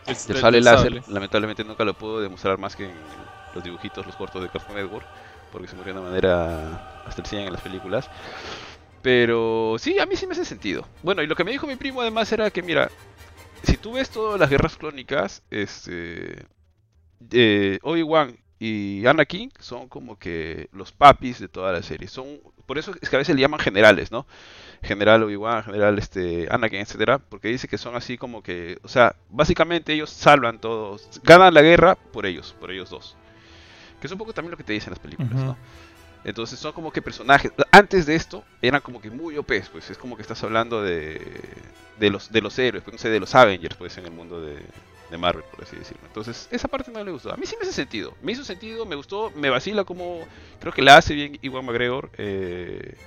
El- 0.06 0.16
del 0.26 0.38
el- 0.38 0.42
sable 0.42 0.62
láser. 0.62 1.04
Lamentablemente 1.08 1.64
nunca 1.64 1.86
lo 1.86 1.94
puedo 1.94 2.22
demostrar 2.22 2.58
más 2.58 2.76
que 2.76 2.90
en 2.90 3.30
los 3.54 3.64
dibujitos, 3.64 4.06
los 4.06 4.16
cortos 4.16 4.42
de 4.42 4.50
Cartoon 4.50 4.78
Network, 4.78 5.10
porque 5.52 5.68
se 5.68 5.76
murió 5.76 5.94
de 5.94 6.00
una 6.00 6.10
manera 6.10 7.04
100 7.24 7.48
en 7.48 7.54
las 7.54 7.62
películas. 7.62 8.10
Pero 9.02 9.76
sí, 9.80 10.00
a 10.00 10.06
mí 10.06 10.16
sí 10.16 10.28
me 10.28 10.34
hace 10.34 10.46
sentido. 10.46 10.86
Bueno, 11.04 11.22
y 11.22 11.28
lo 11.28 11.36
que 11.36 11.44
me 11.44 11.52
dijo 11.52 11.68
mi 11.68 11.76
primo 11.76 12.02
además 12.02 12.32
era 12.32 12.52
que, 12.52 12.62
mira, 12.62 12.90
si 13.64 13.78
tú 13.78 13.94
ves 13.94 14.10
todas 14.10 14.40
las 14.40 14.50
guerras 14.50 14.76
clónicas, 14.76 15.42
este, 15.50 16.46
eh, 17.32 17.80
Obi-Wan 17.84 18.38
y 18.60 19.06
Anakin 19.06 19.52
son 19.60 19.88
como 19.88 20.20
que 20.20 20.70
los 20.74 20.92
papis 20.92 21.40
de 21.40 21.48
toda 21.48 21.72
la 21.72 21.82
serie. 21.82 22.08
Son, 22.10 22.40
por 22.66 22.78
eso 22.78 22.94
es 23.02 23.10
que 23.10 23.16
a 23.16 23.20
veces 23.20 23.36
le 23.36 23.42
llaman 23.42 23.60
generales, 23.62 24.12
¿no? 24.12 24.28
General 24.84 25.24
Obi-Wan, 25.24 25.64
general 25.64 25.98
este, 25.98 26.48
Anakin, 26.52 26.82
etcétera, 26.82 27.20
porque 27.20 27.48
dice 27.48 27.70
que 27.70 27.78
son 27.78 27.96
así 27.96 28.18
como 28.18 28.44
que, 28.44 28.78
o 28.84 28.90
sea, 28.90 29.16
básicamente 29.30 29.94
ellos 29.94 30.10
salvan 30.10 30.60
todos, 30.60 31.22
ganan 31.24 31.54
la 31.54 31.62
guerra 31.62 31.96
por 31.96 32.26
ellos, 32.26 32.56
por 32.60 32.72
ellos 32.72 32.90
dos. 32.90 33.16
Que 34.00 34.08
es 34.08 34.12
un 34.14 34.18
poco 34.18 34.34
también 34.34 34.52
lo 34.52 34.58
que 34.58 34.64
te 34.64 34.74
dicen 34.74 34.92
las 34.92 35.00
películas. 35.00 35.32
¿no? 35.34 35.58
Entonces 36.24 36.60
son 36.60 36.74
como 36.74 36.92
que 36.92 37.02
personajes. 37.02 37.52
Antes 37.72 38.06
de 38.06 38.16
esto 38.16 38.44
eran 38.62 38.82
como 38.82 39.00
que 39.02 39.10
muy 39.10 39.38
OP, 39.38 39.52
pues 39.72 39.90
es 39.90 39.98
como 39.98 40.16
que 40.16 40.22
estás 40.22 40.44
hablando 40.44 40.82
de, 40.82 41.22
de 41.98 42.10
los 42.10 42.32
de 42.32 42.42
los 42.42 42.58
héroes, 42.60 42.84
pues, 42.84 42.94
no 42.94 43.00
sé, 43.00 43.10
de 43.10 43.20
los 43.20 43.34
Avengers, 43.36 43.76
pues 43.78 43.98
en 43.98 44.06
el 44.06 44.12
mundo 44.12 44.42
de, 44.42 44.58
de 45.10 45.18
Marvel, 45.18 45.44
por 45.50 45.64
así 45.64 45.78
decirlo. 45.78 46.02
Entonces 46.08 46.48
esa 46.52 46.68
parte 46.68 46.92
no 46.92 47.04
le 47.04 47.12
gustó. 47.12 47.34
A 47.34 47.38
mí 47.38 47.46
sí 47.46 47.56
me 47.58 47.64
hace 47.64 47.74
sentido. 47.74 48.16
Me 48.22 48.34
hizo 48.34 48.44
sentido, 48.44 48.86
me 48.86 48.96
gustó, 48.96 49.32
me 49.36 49.50
vacila 49.50 49.86
como 49.86 50.20
creo 50.60 50.74
que 50.74 50.82
la 50.82 50.98
hace 50.98 51.14
bien 51.14 51.40
Iwan 51.42 51.66
McGregor. 51.66 52.10
eh, 52.18 52.98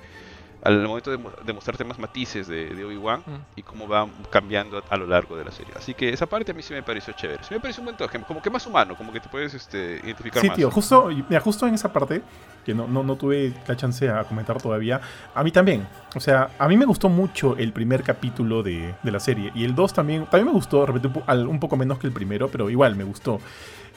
al 0.63 0.87
momento 0.87 1.11
de, 1.11 1.19
de 1.45 1.53
mostrarte 1.53 1.83
más 1.83 1.99
matices 1.99 2.47
de, 2.47 2.73
de 2.73 2.85
Obi-Wan 2.85 3.19
Mm. 3.25 3.31
y 3.57 3.63
cómo 3.63 3.87
va 3.87 4.07
cambiando 4.29 4.77
a, 4.77 4.83
a 4.89 4.97
lo 4.97 5.05
largo 5.07 5.35
de 5.35 5.43
la 5.45 5.51
serie. 5.51 5.73
Así 5.77 5.93
que 5.93 6.09
esa 6.09 6.25
parte 6.25 6.51
a 6.51 6.55
mí 6.55 6.61
sí 6.61 6.73
me 6.73 6.81
pareció 6.83 7.13
chévere. 7.13 7.43
Sí 7.43 7.53
me 7.53 7.59
pareció 7.59 7.81
un 7.81 7.85
buen 7.85 7.97
toque, 7.97 8.19
como 8.21 8.41
que 8.41 8.49
más 8.49 8.65
humano, 8.65 8.95
como 8.95 9.11
que 9.11 9.19
te 9.19 9.29
puedes 9.29 9.53
este, 9.53 9.99
identificar 10.03 10.41
Sí, 10.41 10.47
más. 10.47 10.57
tío, 10.57 10.71
justo, 10.71 11.09
mira, 11.29 11.41
justo 11.41 11.67
en 11.67 11.73
esa 11.75 11.91
parte, 11.91 12.21
que 12.65 12.73
no, 12.73 12.87
no, 12.87 13.03
no 13.03 13.15
tuve 13.17 13.53
la 13.67 13.75
chance 13.75 14.09
a 14.09 14.23
comentar 14.23 14.61
todavía, 14.61 15.01
a 15.35 15.43
mí 15.43 15.51
también. 15.51 15.85
O 16.15 16.19
sea, 16.19 16.49
a 16.57 16.67
mí 16.67 16.77
me 16.77 16.85
gustó 16.85 17.09
mucho 17.09 17.57
el 17.57 17.73
primer 17.73 18.03
capítulo 18.03 18.63
de, 18.63 18.95
de 19.03 19.11
la 19.11 19.19
serie. 19.19 19.51
Y 19.53 19.65
el 19.65 19.75
2 19.75 19.93
también, 19.93 20.25
también 20.25 20.45
me 20.47 20.53
gustó, 20.53 20.81
de 20.85 20.93
repente 20.93 21.21
un 21.47 21.59
poco 21.59 21.75
menos 21.75 21.99
que 21.99 22.07
el 22.07 22.13
primero, 22.13 22.47
pero 22.49 22.69
igual 22.69 22.95
me 22.95 23.03
gustó. 23.03 23.39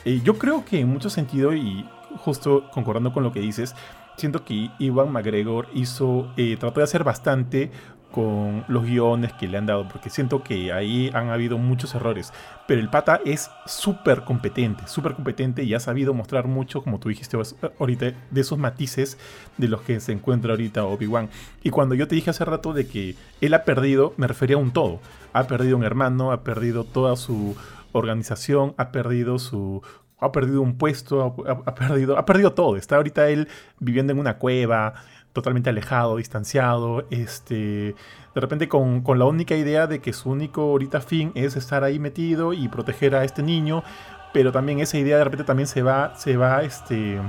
Eh, 0.04 0.20
yo 0.24 0.36
creo 0.38 0.64
que 0.64 0.80
en 0.80 0.88
mucho 0.88 1.10
sentido, 1.10 1.52
y 1.54 1.88
justo 2.18 2.68
concordando 2.72 3.12
con 3.12 3.22
lo 3.22 3.32
que 3.32 3.40
dices, 3.40 3.74
siento 4.16 4.44
que 4.44 4.70
Ivan 4.78 5.12
McGregor 5.12 5.68
hizo, 5.74 6.32
eh, 6.36 6.56
trató 6.58 6.80
de 6.80 6.84
hacer 6.84 7.04
bastante 7.04 7.70
con 8.16 8.64
los 8.68 8.84
guiones 8.84 9.34
que 9.34 9.46
le 9.46 9.58
han 9.58 9.66
dado, 9.66 9.88
porque 9.88 10.08
siento 10.08 10.42
que 10.42 10.72
ahí 10.72 11.10
han 11.12 11.28
habido 11.28 11.58
muchos 11.58 11.94
errores. 11.94 12.32
Pero 12.66 12.80
el 12.80 12.88
pata 12.88 13.20
es 13.26 13.50
súper 13.66 14.24
competente, 14.24 14.86
súper 14.86 15.14
competente 15.14 15.64
y 15.64 15.74
ha 15.74 15.80
sabido 15.80 16.14
mostrar 16.14 16.46
mucho, 16.46 16.82
como 16.82 16.98
tú 16.98 17.10
dijiste 17.10 17.36
ahorita, 17.78 18.14
de 18.30 18.40
esos 18.40 18.58
matices 18.58 19.18
de 19.58 19.68
los 19.68 19.82
que 19.82 20.00
se 20.00 20.12
encuentra 20.12 20.52
ahorita 20.52 20.86
Obi-Wan. 20.86 21.28
Y 21.62 21.68
cuando 21.68 21.94
yo 21.94 22.08
te 22.08 22.14
dije 22.14 22.30
hace 22.30 22.46
rato 22.46 22.72
de 22.72 22.86
que 22.86 23.16
él 23.42 23.52
ha 23.52 23.64
perdido, 23.64 24.14
me 24.16 24.26
refería 24.26 24.56
a 24.56 24.60
un 24.60 24.70
todo. 24.70 25.00
Ha 25.34 25.44
perdido 25.44 25.76
un 25.76 25.84
hermano, 25.84 26.32
ha 26.32 26.42
perdido 26.42 26.84
toda 26.84 27.16
su 27.16 27.54
organización, 27.92 28.74
ha 28.78 28.92
perdido 28.92 29.38
su... 29.38 29.82
Ha 30.18 30.32
perdido 30.32 30.62
un 30.62 30.78
puesto, 30.78 31.36
ha, 31.46 31.74
perdido, 31.74 32.18
ha 32.18 32.24
perdido 32.24 32.52
todo. 32.52 32.76
Está 32.76 32.96
ahorita 32.96 33.28
él 33.28 33.48
viviendo 33.78 34.12
en 34.12 34.18
una 34.18 34.38
cueva, 34.38 34.94
totalmente 35.32 35.68
alejado, 35.68 36.16
distanciado, 36.16 37.06
este, 37.10 37.94
de 38.34 38.40
repente 38.40 38.68
con, 38.68 39.02
con, 39.02 39.18
la 39.18 39.26
única 39.26 39.54
idea 39.54 39.86
de 39.86 40.00
que 40.00 40.14
su 40.14 40.30
único 40.30 40.62
ahorita 40.62 41.02
fin 41.02 41.32
es 41.34 41.56
estar 41.56 41.84
ahí 41.84 41.98
metido 41.98 42.54
y 42.54 42.68
proteger 42.68 43.14
a 43.14 43.22
este 43.22 43.42
niño, 43.42 43.84
pero 44.32 44.50
también 44.50 44.80
esa 44.80 44.96
idea 44.96 45.18
de 45.18 45.24
repente 45.24 45.44
también 45.44 45.66
se 45.66 45.82
va, 45.82 46.14
se 46.16 46.38
va, 46.38 46.62
este, 46.62 47.20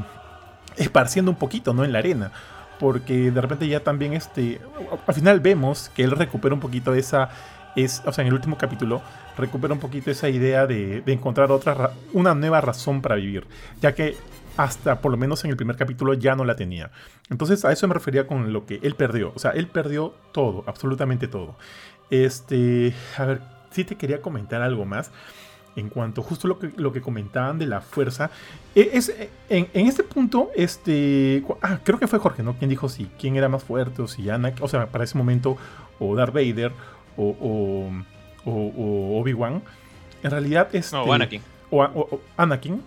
esparciendo 0.78 1.32
un 1.32 1.38
poquito, 1.38 1.74
¿no? 1.74 1.84
En 1.84 1.92
la 1.92 2.00
arena, 2.00 2.32
porque 2.80 3.32
de 3.32 3.42
repente 3.42 3.68
ya 3.68 3.82
también, 3.82 4.14
este, 4.14 4.62
al 5.06 5.14
final 5.14 5.42
vemos 5.42 5.90
que 5.94 6.04
él 6.04 6.12
recupera 6.12 6.56
un 6.56 6.62
poquito 6.62 6.94
esa, 6.94 7.30
es, 7.78 8.02
o 8.06 8.12
sea, 8.12 8.24
en 8.24 8.30
el 8.30 8.34
último 8.34 8.58
capítulo, 8.58 9.02
recupera 9.38 9.74
un 9.74 9.80
poquito 9.80 10.10
esa 10.10 10.28
idea 10.30 10.66
de, 10.66 11.04
encontrar 11.06 11.52
otra, 11.52 11.92
una 12.12 12.34
nueva 12.34 12.60
razón 12.60 13.02
para 13.02 13.16
vivir, 13.16 13.46
ya 13.80 13.94
que 13.94 14.18
hasta 14.58 15.00
por 15.00 15.12
lo 15.12 15.18
menos 15.18 15.46
en 15.46 15.52
el 15.52 15.58
primer 15.58 15.78
capítulo 15.78 16.16
ya 16.16 16.36
no 16.36 16.44
la 16.44 16.56
tenía. 16.56 16.90
Entonces 17.30 17.64
a 17.64 17.72
eso 17.72 17.88
me 17.88 17.94
refería 17.94 18.26
con 18.26 18.52
lo 18.52 18.66
que 18.66 18.80
él 18.82 18.96
perdió. 18.96 19.32
O 19.36 19.40
sea, 19.40 19.52
él 19.52 19.68
perdió 19.68 20.16
todo, 20.32 20.64
absolutamente 20.66 21.28
todo. 21.28 21.56
Este, 22.10 22.96
a 23.18 23.26
ver, 23.26 23.42
sí 23.70 23.84
te 23.84 23.96
quería 23.96 24.22
comentar 24.22 24.64
algo 24.64 24.84
más. 24.86 25.12
En 25.76 25.90
cuanto 25.90 26.24
justo 26.24 26.48
lo 26.48 26.58
que, 26.58 26.72
lo 26.76 26.92
que 26.92 27.02
comentaban 27.02 27.60
de 27.60 27.68
la 27.68 27.82
fuerza. 27.82 28.32
Es, 28.74 29.14
en, 29.48 29.68
en 29.76 29.86
este 29.86 30.02
punto, 30.02 30.50
este. 30.56 31.46
Ah, 31.62 31.78
creo 31.84 32.00
que 32.00 32.08
fue 32.08 32.18
Jorge, 32.18 32.42
¿no? 32.42 32.56
Quien 32.58 32.72
dijo 32.72 32.90
si 32.90 33.06
quién 33.20 33.36
era 33.36 33.48
más 33.48 33.64
fuerte 33.64 34.02
o 34.02 34.08
si 34.08 34.28
Anakin. 34.28 34.64
O 34.64 34.68
sea, 34.68 34.88
para 34.88 35.04
ese 35.04 35.20
momento, 35.20 35.56
o 36.00 36.16
Darth 36.16 36.34
Vader 36.34 36.72
o, 37.18 37.92
o, 38.46 38.52
o, 38.52 39.20
Obi-Wan. 39.20 39.62
En 40.24 40.32
realidad, 40.32 40.70
este. 40.74 40.96
No, 40.96 41.04
o 41.04 41.14
Anakin. 41.14 41.42
O, 41.70 42.20
Anakin. 42.38 42.82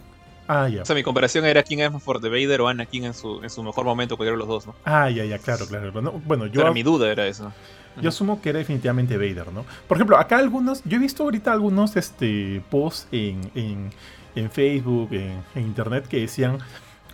Ah, 0.48 0.68
ya. 0.68 0.82
O 0.82 0.84
sea, 0.84 0.96
mi 0.96 1.02
comparación 1.02 1.44
era 1.44 1.62
quién 1.62 1.80
es 1.80 1.92
más 1.92 2.02
fuerte, 2.02 2.28
Vader 2.28 2.60
o 2.62 2.68
Anakin 2.68 3.04
en 3.04 3.14
su, 3.14 3.42
en 3.42 3.50
su 3.50 3.62
mejor 3.62 3.84
momento, 3.84 4.16
cualquiera 4.16 4.34
de 4.34 4.38
los 4.38 4.48
dos, 4.48 4.66
¿no? 4.66 4.74
Ah, 4.84 5.08
ya, 5.10 5.24
ya, 5.24 5.38
claro, 5.38 5.66
claro. 5.66 5.92
Bueno, 5.92 6.20
bueno 6.26 6.46
yo. 6.46 6.60
Pero 6.60 6.74
mi 6.74 6.82
duda 6.82 7.10
era 7.10 7.26
eso. 7.26 7.52
Yo 8.00 8.08
asumo 8.08 8.40
que 8.40 8.50
era 8.50 8.58
definitivamente 8.58 9.16
Vader, 9.16 9.52
¿no? 9.52 9.64
Por 9.86 9.96
ejemplo, 9.96 10.16
acá 10.16 10.38
algunos. 10.38 10.82
Yo 10.84 10.96
he 10.96 11.00
visto 11.00 11.24
ahorita 11.24 11.52
algunos 11.52 11.96
este, 11.96 12.62
posts 12.70 13.08
en, 13.12 13.50
en, 13.54 13.90
en 14.34 14.50
Facebook, 14.50 15.08
en, 15.12 15.42
en, 15.54 15.62
internet, 15.62 16.06
que 16.06 16.20
decían. 16.20 16.58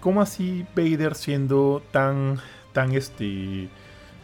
¿Cómo 0.01 0.23
así 0.23 0.65
Vader 0.77 1.15
siendo 1.15 1.83
tan. 1.91 2.41
tan 2.73 2.93
este. 2.93 3.69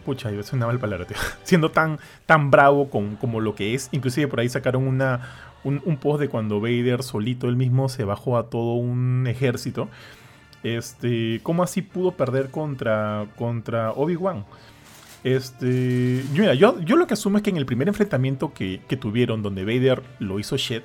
Pucha, 0.04 0.30
es 0.30 0.52
una 0.52 0.66
mala 0.66 0.78
palabra, 0.78 1.06
tío. 1.06 1.16
Siendo 1.44 1.70
tan, 1.70 1.98
tan 2.26 2.50
bravo 2.50 2.90
con, 2.90 3.16
como 3.16 3.40
lo 3.40 3.54
que 3.54 3.74
es. 3.74 3.88
Inclusive 3.92 4.28
por 4.28 4.40
ahí 4.40 4.48
sacaron 4.48 4.86
una, 4.86 5.20
un, 5.64 5.96
post 5.96 6.20
de 6.20 6.28
cuando 6.28 6.60
Vader 6.60 7.02
solito 7.02 7.48
él 7.48 7.56
mismo 7.56 7.88
se 7.88 8.04
bajó 8.04 8.36
a 8.36 8.50
todo 8.50 8.74
un 8.74 9.26
ejército. 9.26 9.88
Este, 10.62 11.40
¿Cómo 11.42 11.62
así 11.62 11.82
pudo 11.82 12.12
perder 12.12 12.50
contra, 12.50 13.26
contra 13.36 13.92
Obi-Wan? 13.92 14.44
Este, 15.24 16.24
mira, 16.32 16.54
yo, 16.54 16.80
yo 16.80 16.96
lo 16.96 17.06
que 17.06 17.14
asumo 17.14 17.36
es 17.36 17.44
que 17.44 17.50
en 17.50 17.56
el 17.56 17.66
primer 17.66 17.88
enfrentamiento 17.88 18.52
que, 18.52 18.80
que 18.88 18.96
tuvieron, 18.96 19.42
donde 19.42 19.64
Vader 19.64 20.02
lo 20.18 20.40
hizo 20.40 20.56
shit 20.56 20.82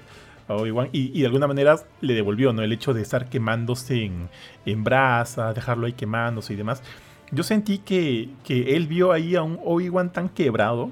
y, 0.93 1.12
y, 1.17 1.19
de 1.19 1.25
alguna 1.25 1.47
manera 1.47 1.77
le 2.01 2.13
devolvió, 2.13 2.53
¿no? 2.53 2.62
El 2.62 2.71
hecho 2.71 2.93
de 2.93 3.01
estar 3.01 3.30
quemándose 3.30 4.06
en, 4.06 4.30
en 4.65 4.84
brasa, 4.84 5.53
dejarlo 5.53 5.88
ahí 5.88 5.93
quemándose 5.93 6.53
y 6.53 6.56
demás. 6.56 6.82
Yo 7.32 7.44
sentí 7.44 7.80
que, 7.80 8.30
que 8.44 8.76
él 8.76 8.88
vio 8.88 9.12
ahí 9.12 9.36
a 9.36 9.44
un 9.44 9.60
Obi-Wan 9.63 10.12
tan 10.12 10.30
quebrado 10.30 10.92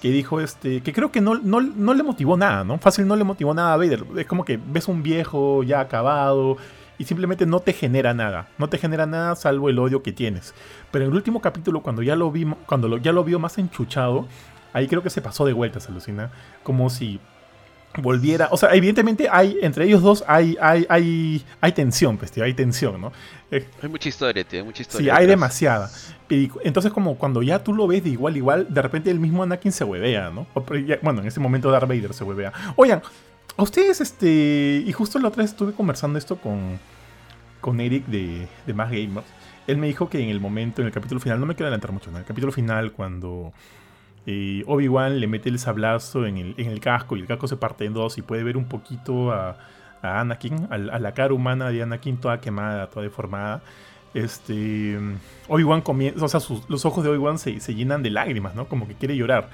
que 0.00 0.10
dijo 0.10 0.40
este 0.40 0.82
que 0.82 0.92
creo 0.92 1.12
que 1.12 1.20
no, 1.20 1.36
no, 1.36 1.60
no, 1.60 1.94
le 1.94 2.02
motivó 2.02 2.36
nada, 2.36 2.64
¿no? 2.64 2.78
Fácil 2.78 3.06
no 3.06 3.14
le 3.14 3.24
motivó 3.24 3.54
nada 3.54 3.72
a 3.72 3.76
Vader. 3.76 4.04
Es 4.16 4.26
como 4.26 4.44
que 4.44 4.58
ves 4.58 4.88
un 4.88 5.02
viejo 5.02 5.62
ya 5.62 5.80
acabado 5.80 6.56
y 6.98 7.04
simplemente 7.04 7.46
no 7.46 7.60
te 7.60 7.72
genera 7.72 8.12
nada. 8.14 8.48
No 8.58 8.68
te 8.68 8.78
genera 8.78 9.06
nada 9.06 9.36
salvo 9.36 9.68
el 9.68 9.78
odio 9.78 10.02
que 10.02 10.12
tienes. 10.12 10.54
Pero 10.90 11.04
en 11.04 11.10
el 11.10 11.16
último 11.16 11.40
capítulo, 11.40 11.82
cuando 11.82 12.02
ya 12.02 12.16
lo 12.16 12.30
vi, 12.30 12.44
cuando 12.66 12.88
lo, 12.88 12.98
ya 12.98 13.12
lo 13.12 13.24
vio 13.24 13.38
más 13.38 13.58
enchuchado, 13.58 14.26
ahí 14.72 14.88
creo 14.88 15.02
que 15.02 15.10
se 15.10 15.22
pasó 15.22 15.44
de 15.44 15.52
vueltas, 15.52 15.88
alucina. 15.88 16.30
Como 16.64 16.90
si 16.90 17.20
volviera. 17.98 18.48
O 18.50 18.56
sea, 18.56 18.74
evidentemente 18.74 19.28
hay, 19.30 19.58
entre 19.62 19.84
ellos 19.84 20.02
dos 20.02 20.24
hay, 20.26 20.56
hay, 20.60 20.86
hay, 20.88 21.44
hay 21.60 21.72
tensión, 21.72 22.16
pues, 22.16 22.30
tío, 22.32 22.44
hay 22.44 22.54
tensión, 22.54 23.00
¿no? 23.00 23.12
Eh, 23.50 23.66
hay 23.82 23.88
mucha 23.88 24.08
historia, 24.08 24.44
tío, 24.44 24.60
hay 24.60 24.64
mucha 24.64 24.82
historia. 24.82 25.14
Sí, 25.14 25.20
hay 25.20 25.26
demasiada. 25.26 25.90
Entonces, 26.64 26.92
como 26.92 27.16
cuando 27.18 27.42
ya 27.42 27.62
tú 27.62 27.74
lo 27.74 27.86
ves 27.86 28.04
de 28.04 28.10
igual 28.10 28.36
igual, 28.36 28.66
de 28.72 28.80
repente 28.80 29.10
el 29.10 29.20
mismo 29.20 29.42
Anakin 29.42 29.70
se 29.72 29.84
huevea, 29.84 30.30
¿no? 30.30 30.46
Bueno, 31.02 31.20
en 31.20 31.26
ese 31.26 31.40
momento 31.40 31.70
Darth 31.70 31.88
Vader 31.88 32.14
se 32.14 32.24
huevea. 32.24 32.52
Oigan, 32.76 33.02
a 33.56 33.62
ustedes, 33.62 34.00
este. 34.00 34.82
Y 34.86 34.92
justo 34.92 35.18
la 35.18 35.28
otra 35.28 35.42
vez 35.42 35.50
estuve 35.50 35.74
conversando 35.74 36.18
esto 36.18 36.36
con, 36.36 36.78
con 37.60 37.80
Eric 37.80 38.06
de, 38.06 38.48
de 38.66 38.74
Más 38.74 38.90
Gamers. 38.90 39.26
Él 39.66 39.76
me 39.76 39.86
dijo 39.86 40.08
que 40.08 40.20
en 40.20 40.30
el 40.30 40.40
momento, 40.40 40.80
en 40.80 40.86
el 40.86 40.92
capítulo 40.92 41.20
final, 41.20 41.38
no 41.38 41.46
me 41.46 41.54
quiero 41.54 41.66
adelantar 41.66 41.92
mucho, 41.92 42.10
¿no? 42.10 42.16
En 42.16 42.22
el 42.22 42.26
capítulo 42.26 42.50
final, 42.50 42.92
cuando 42.92 43.52
eh, 44.26 44.62
Obi-Wan 44.66 45.18
le 45.18 45.26
mete 45.26 45.48
el 45.48 45.58
sablazo 45.58 46.26
en 46.26 46.38
el, 46.38 46.80
casco 46.80 47.16
y 47.16 47.20
el 47.20 47.26
casco 47.26 47.48
se 47.48 47.56
parte 47.56 47.84
en 47.84 47.94
dos 47.94 48.18
y 48.18 48.22
puede 48.22 48.44
ver 48.44 48.56
un 48.56 48.66
poquito 48.66 49.32
a, 49.32 49.56
a 50.00 50.20
Anakin, 50.20 50.68
a, 50.70 50.78
la 50.78 51.14
cara 51.14 51.34
humana 51.34 51.70
de 51.70 51.82
Anakin 51.82 52.18
toda 52.18 52.40
quemada, 52.40 52.88
toda 52.88 53.02
deformada. 53.02 53.62
este 54.14 54.98
Obi-Wan 55.48 55.80
comienza, 55.80 56.24
o 56.24 56.28
sea, 56.28 56.40
los 56.68 56.84
ojos 56.84 57.02
de 57.02 57.10
Obi-Wan 57.10 57.38
se, 57.38 57.60
se 57.60 57.74
llenan 57.74 58.02
de 58.02 58.10
lágrimas, 58.10 58.54
¿no? 58.54 58.66
Como 58.66 58.86
que 58.86 58.94
quiere 58.94 59.16
llorar. 59.16 59.48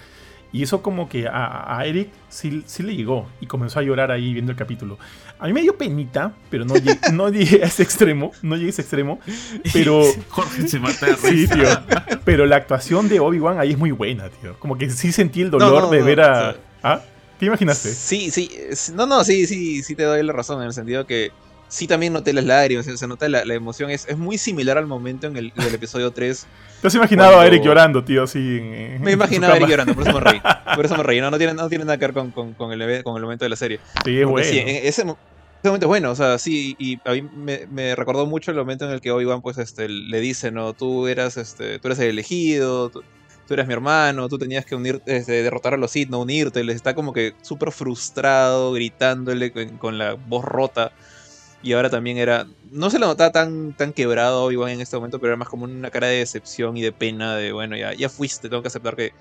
Y 0.52 0.62
eso 0.62 0.80
como 0.82 1.08
que 1.11 1.28
a, 1.28 1.76
a 1.78 1.84
Eric 1.84 2.08
sí, 2.30 2.62
sí 2.66 2.82
le 2.82 2.96
llegó 2.96 3.28
y 3.40 3.46
comenzó 3.46 3.80
a 3.80 3.82
llorar 3.82 4.11
ahí 4.11 4.32
viendo 4.32 4.50
el 4.50 4.56
capítulo. 4.56 4.98
A 5.38 5.46
mí 5.46 5.52
me 5.52 5.61
dio 5.61 5.76
penita, 5.76 6.32
pero 6.50 6.64
no 6.64 6.74
llegué, 6.74 6.98
no 7.12 7.28
llegué 7.28 7.62
a 7.62 7.66
ese 7.66 7.82
extremo, 7.82 8.32
no 8.42 8.56
llegué 8.56 8.68
a 8.68 8.70
ese 8.70 8.82
extremo, 8.82 9.20
pero... 9.72 10.02
Jorge 10.30 10.66
se 10.66 10.78
mata 10.80 11.06
de 11.06 11.16
Sí, 11.16 11.28
risa. 11.46 11.84
tío. 11.87 12.18
Pero 12.24 12.46
la 12.46 12.56
actuación 12.56 13.08
de 13.08 13.20
Obi-Wan 13.20 13.58
ahí 13.61 13.72
es 13.72 13.78
muy 13.78 13.90
buena, 13.90 14.30
tío. 14.30 14.58
Como 14.58 14.78
que 14.78 14.88
sí 14.90 15.12
sentí 15.12 15.42
el 15.42 15.50
dolor 15.50 15.82
no, 15.84 15.90
de 15.90 16.02
ver 16.02 16.20
a... 16.22 16.52
sea- 16.52 16.56
¿Ah? 16.82 17.02
¿Te 17.38 17.46
imaginaste? 17.46 17.90
Sí, 17.90 18.30
sí, 18.32 18.50
no, 18.94 19.06
no, 19.06 19.22
sí, 19.24 19.46
sí, 19.46 19.82
sí 19.82 19.94
te 19.94 20.02
doy 20.04 20.22
la 20.24 20.32
razón, 20.32 20.61
en 20.61 20.66
el 20.68 20.72
sentido 20.72 21.06
que 21.06 21.30
sí 21.68 21.87
también 21.87 22.12
noté 22.12 22.33
las 22.33 22.44
lágrimas, 22.44 22.87
se 22.87 23.07
nota 23.07 23.28
la, 23.28 23.44
la 23.44 23.54
emoción, 23.54 23.90
es, 23.90 24.07
es 24.09 24.16
muy 24.18 24.38
similar 24.38 24.78
al 24.78 24.87
momento 24.87 25.26
en 25.26 25.37
el 25.37 25.52
del 25.54 25.74
episodio 25.74 26.11
3. 26.11 26.46
¿Te 26.81 26.87
has 26.87 26.94
imaginado 26.94 27.38
a 27.38 27.46
Eric 27.46 27.62
llorando, 27.62 28.02
tío, 28.04 28.22
así 28.22 28.38
en, 28.59 28.74
en 28.74 29.02
Me 29.02 29.12
imaginaba 29.12 29.54
a 29.54 29.57
Eric 29.57 29.68
llorando, 29.68 29.94
por 29.94 30.02
eso 30.09 30.12
me 30.18 30.20
reí. 30.20 30.40
Por 30.74 30.85
eso 30.85 30.96
me 30.96 31.02
reí, 31.02 31.20
no, 31.20 31.31
no, 31.31 31.38
tiene, 31.38 31.54
no 31.54 31.68
tiene 31.68 31.85
nada 31.85 31.98
que 31.98 32.04
ver 32.07 32.14
con, 32.14 32.31
con, 32.31 32.52
con 32.54 32.70
el, 32.72 33.02
con 33.02 33.16
el 33.16 33.22
momento 33.22 33.44
de 33.44 33.48
la 33.48 33.57
serie. 33.57 33.81
Sí, 34.04 34.18
es 34.18 34.24
Porque 34.26 34.31
bueno. 34.31 34.44
sí, 34.44 34.59
en 34.59 34.68
ese, 34.87 35.04
mo- 35.04 35.18
ese 35.61 35.68
momento 35.68 35.87
es 35.87 35.88
bueno, 35.88 36.11
o 36.12 36.14
sea, 36.14 36.38
sí, 36.38 36.76
y 36.78 37.00
a 37.04 37.12
mí 37.14 37.22
me, 37.22 37.66
me 37.66 37.96
recordó 37.96 38.26
mucho 38.26 38.50
el 38.52 38.57
momento 38.59 38.85
en 38.85 38.92
el 38.92 39.00
que 39.00 39.11
Obi-Wan 39.11 39.42
pues 39.42 39.59
este, 39.59 39.88
le 39.88 40.20
dice, 40.20 40.52
no, 40.52 40.74
tú 40.74 41.09
eras, 41.09 41.37
este, 41.37 41.78
tú 41.81 41.88
eres 41.88 41.98
el 41.98 42.11
elegido, 42.11 42.90
tú, 42.90 43.02
tú 43.48 43.54
eras 43.54 43.66
mi 43.66 43.72
hermano, 43.72 44.28
tú 44.28 44.38
tenías 44.38 44.64
que 44.66 44.76
unir, 44.76 45.02
este, 45.07 45.42
derrotar 45.42 45.74
a 45.74 45.78
los 45.78 45.90
Sith, 45.90 46.11
no 46.11 46.20
unirte, 46.20 46.62
les 46.62 46.76
está 46.76 46.94
como 46.94 47.12
que 47.12 47.33
súper 47.42 47.72
frustrado, 47.72 48.72
gritándole 48.72 49.50
con, 49.50 49.68
con 49.78 49.98
la 49.98 50.14
voz 50.14 50.44
rota. 50.44 50.92
Y 51.62 51.73
ahora 51.73 51.90
también 51.90 52.18
era, 52.18 52.47
no 52.71 52.88
se 52.88 52.99
lo 52.99 53.07
notaba 53.07 53.33
tan, 53.33 53.73
tan 53.73 53.92
quebrado 53.92 54.44
Obi-Wan 54.44 54.71
en 54.71 54.81
este 54.81 54.97
momento, 54.97 55.18
pero 55.18 55.33
era 55.33 55.37
más 55.37 55.49
como 55.49 55.64
una 55.64 55.90
cara 55.90 56.07
de 56.07 56.18
decepción 56.18 56.77
y 56.77 56.83
de 56.83 56.92
pena 56.92 57.35
de, 57.35 57.53
bueno, 57.53 57.77
ya, 57.77 57.94
ya 57.94 58.09
fuiste, 58.09 58.49
tengo 58.49 58.62
que 58.62 58.68
aceptar 58.68 58.94
que, 58.94 59.12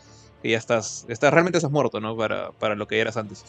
que 0.44 0.52
ya 0.52 0.58
estás, 0.58 1.06
estás, 1.08 1.34
realmente 1.34 1.58
estás 1.58 1.72
muerto, 1.72 2.00
¿no? 2.00 2.16
Para, 2.16 2.52
para 2.52 2.76
lo 2.76 2.88
que 2.88 3.00
eras 3.00 3.18
antes. 3.18 3.44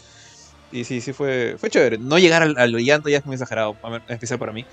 Y 0.70 0.84
sí, 0.84 1.00
sí 1.00 1.12
fue, 1.12 1.56
fue 1.58 1.70
chévere. 1.70 1.98
No 1.98 2.18
llegar 2.18 2.42
al, 2.42 2.58
al 2.58 2.72
llanto 2.76 3.08
ya 3.08 3.18
es 3.18 3.26
muy 3.26 3.34
exagerado, 3.34 3.76
en 3.84 4.02
especial 4.08 4.38
para 4.38 4.52
mí. 4.52 4.64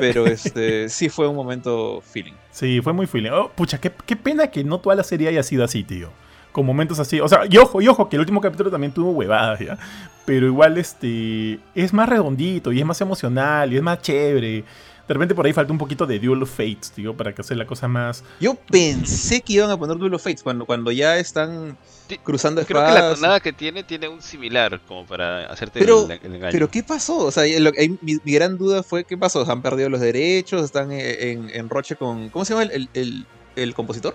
Pero 0.00 0.26
este 0.26 0.88
sí 0.88 1.08
fue 1.08 1.28
un 1.28 1.36
momento 1.36 2.02
feeling. 2.02 2.32
Sí, 2.50 2.80
fue 2.82 2.92
muy 2.92 3.06
feeling. 3.06 3.30
Oh, 3.30 3.50
pucha, 3.50 3.78
qué, 3.78 3.92
qué 4.06 4.16
pena 4.16 4.48
que 4.48 4.64
no 4.64 4.78
toda 4.80 4.96
la 4.96 5.04
serie 5.04 5.28
haya 5.28 5.42
sido 5.42 5.64
así, 5.64 5.84
tío. 5.84 6.10
Con 6.54 6.64
momentos 6.66 7.00
así. 7.00 7.18
O 7.20 7.26
sea, 7.28 7.40
y 7.50 7.56
ojo, 7.58 7.82
y 7.82 7.88
ojo, 7.88 8.08
que 8.08 8.14
el 8.14 8.20
último 8.20 8.40
capítulo 8.40 8.70
también 8.70 8.92
tuvo 8.94 9.10
huevadas, 9.10 9.58
¿ya? 9.58 9.76
Pero 10.24 10.46
igual, 10.46 10.78
este. 10.78 11.58
Es 11.74 11.92
más 11.92 12.08
redondito 12.08 12.70
y 12.70 12.78
es 12.78 12.86
más 12.86 13.00
emocional 13.00 13.72
y 13.72 13.76
es 13.76 13.82
más 13.82 14.00
chévere. 14.00 14.64
De 15.08 15.12
repente 15.12 15.34
por 15.34 15.44
ahí 15.44 15.52
falta 15.52 15.70
un 15.72 15.78
poquito 15.78 16.06
de 16.06 16.18
Duel 16.20 16.44
of 16.44 16.50
Fates, 16.50 16.92
tío, 16.92 17.14
para 17.14 17.34
que 17.34 17.42
hacer 17.42 17.56
la 17.58 17.66
cosa 17.66 17.88
más. 17.88 18.22
Yo 18.40 18.54
pensé 18.54 19.40
que 19.42 19.54
iban 19.54 19.68
a 19.70 19.76
poner 19.76 19.98
Duel 19.98 20.14
of 20.14 20.22
Fates 20.22 20.42
cuando, 20.44 20.64
cuando 20.64 20.90
ya 20.92 21.18
están 21.18 21.76
cruzando 22.22 22.64
Creo 22.64 22.78
que 22.80 22.84
la 22.86 22.94
espadas. 22.94 23.14
tonada 23.20 23.40
que 23.40 23.52
tiene 23.52 23.82
tiene 23.82 24.08
un 24.08 24.22
similar 24.22 24.80
como 24.88 25.04
para 25.04 25.46
hacerte 25.46 25.80
Pero- 25.80 26.04
el, 26.06 26.12
el 26.22 26.34
engaño. 26.36 26.52
Pero 26.52 26.70
¿qué 26.70 26.82
pasó? 26.84 27.18
O 27.18 27.30
sea, 27.30 27.42
lo- 27.60 27.72
mi, 28.00 28.16
mi 28.24 28.32
gran 28.32 28.56
duda 28.56 28.82
fue 28.82 29.04
¿qué 29.04 29.18
pasó? 29.18 29.44
¿Han 29.50 29.60
perdido 29.60 29.90
los 29.90 30.00
derechos? 30.00 30.62
¿Están 30.64 30.90
en, 30.92 31.00
en, 31.00 31.50
en 31.52 31.68
roche 31.68 31.96
con... 31.96 32.30
¿Cómo 32.30 32.44
se 32.46 32.54
llama 32.54 32.62
el, 32.62 32.70
el, 32.70 32.88
el- 32.94 33.26
el 33.56 33.74
compositor? 33.74 34.14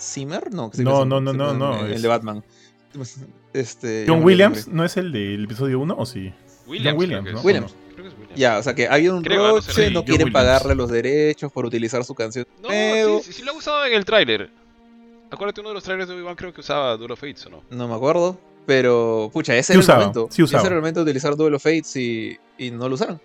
¿Zimmer? 0.00 0.52
No, 0.52 0.70
No, 0.78 1.04
no, 1.04 1.20
no, 1.20 1.32
no, 1.32 1.54
no, 1.54 1.84
El, 1.86 1.92
es- 1.92 2.02
de 2.02 2.08
Batman. 2.08 2.42
Este, 3.52 4.04
ya 4.06 4.12
John 4.12 4.24
Williams. 4.24 4.68
¿no 4.68 4.84
es 4.84 4.96
el 4.96 5.12
del 5.12 5.44
episodio 5.44 5.78
1 5.80 5.94
o 5.98 6.06
sí? 6.06 6.32
Williams, 6.66 6.90
John 6.92 6.98
Williams, 7.00 7.22
creo 7.22 7.24
que 7.24 7.32
¿no? 7.32 7.40
Williams. 7.46 7.74
Creo 7.94 8.02
que 8.04 8.08
es 8.08 8.14
Williams. 8.14 8.38
Ya, 8.38 8.58
o 8.58 8.62
sea 8.62 8.74
que 8.74 8.88
había 8.88 9.12
un 9.12 9.22
Creo, 9.22 9.42
no 9.42 9.50
roche, 9.56 9.90
no 9.90 10.00
John 10.00 10.04
quieren 10.06 10.26
Williams. 10.28 10.32
pagarle 10.32 10.74
los 10.74 10.90
derechos 10.90 11.50
por 11.52 11.66
utilizar 11.66 12.04
su 12.04 12.14
canción. 12.14 12.46
No, 12.62 12.68
Pero- 12.68 13.18
sí, 13.18 13.24
sí, 13.26 13.32
sí 13.34 13.42
lo 13.42 13.52
ha 13.52 13.54
usado 13.54 13.84
en 13.84 13.92
el 13.94 14.04
tráiler. 14.04 14.50
Acuérdate 15.30 15.60
uno 15.60 15.70
de 15.70 15.74
los 15.76 15.84
trailers 15.84 16.08
de 16.08 16.14
Obi-Wan 16.16 16.34
creo 16.36 16.52
que 16.52 16.60
usaba 16.60 16.96
Duel 16.96 17.12
of 17.12 17.20
Fates, 17.20 17.46
¿o 17.46 17.50
no? 17.50 17.62
No 17.70 17.86
me 17.88 17.94
acuerdo. 17.94 18.38
Pero, 18.66 19.30
pucha, 19.32 19.56
ese 19.56 19.72
Sí 19.72 19.78
era 19.78 19.80
usaba, 19.80 19.98
el 20.00 20.06
momento. 20.08 20.28
sí 20.32 20.42
usaba. 20.42 20.60
Ese 20.60 20.66
era 20.68 20.76
el 20.76 20.82
momento 20.82 21.00
de 21.00 21.04
utilizar 21.04 21.36
Duel 21.36 21.54
of 21.54 21.62
Fates 21.62 21.96
y, 21.96 22.36
y 22.58 22.70
no 22.70 22.88
lo 22.88 22.94
usaron. 22.94 23.20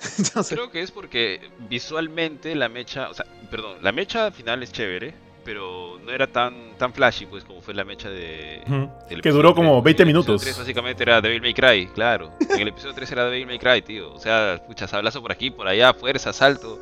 Entonces, 0.18 0.56
Creo 0.56 0.70
que 0.70 0.82
es 0.82 0.90
porque 0.90 1.40
visualmente 1.68 2.54
la 2.54 2.68
mecha, 2.68 3.10
o 3.10 3.14
sea, 3.14 3.26
perdón, 3.50 3.78
la 3.82 3.92
mecha 3.92 4.30
final 4.30 4.62
es 4.62 4.72
chévere, 4.72 5.12
pero 5.50 5.98
no 6.04 6.12
era 6.12 6.28
tan 6.28 6.76
tan 6.78 6.92
flashy 6.92 7.26
pues 7.26 7.42
como 7.42 7.60
fue 7.60 7.74
la 7.74 7.82
mecha 7.82 8.08
de 8.08 8.62
del 9.08 9.20
Que 9.20 9.30
duró 9.30 9.52
como 9.52 9.82
20 9.82 10.04
tres. 10.04 10.06
En 10.06 10.08
el 10.08 10.14
episodio 10.14 10.24
minutos. 10.28 10.42
tres 10.42 10.58
básicamente 10.58 11.02
era 11.02 11.20
Devil 11.20 11.42
May 11.42 11.54
Cry, 11.54 11.86
claro. 11.88 12.32
En 12.38 12.60
el 12.60 12.68
episodio 12.68 12.94
3 12.94 13.10
era 13.10 13.24
Devil 13.24 13.46
May 13.48 13.58
Cry, 13.58 13.82
tío. 13.82 14.12
O 14.12 14.20
sea, 14.20 14.62
pucha, 14.64 14.86
sablazo 14.86 15.20
por 15.20 15.32
aquí, 15.32 15.50
por 15.50 15.66
allá, 15.66 15.92
fuerza, 15.92 16.32
salto, 16.32 16.80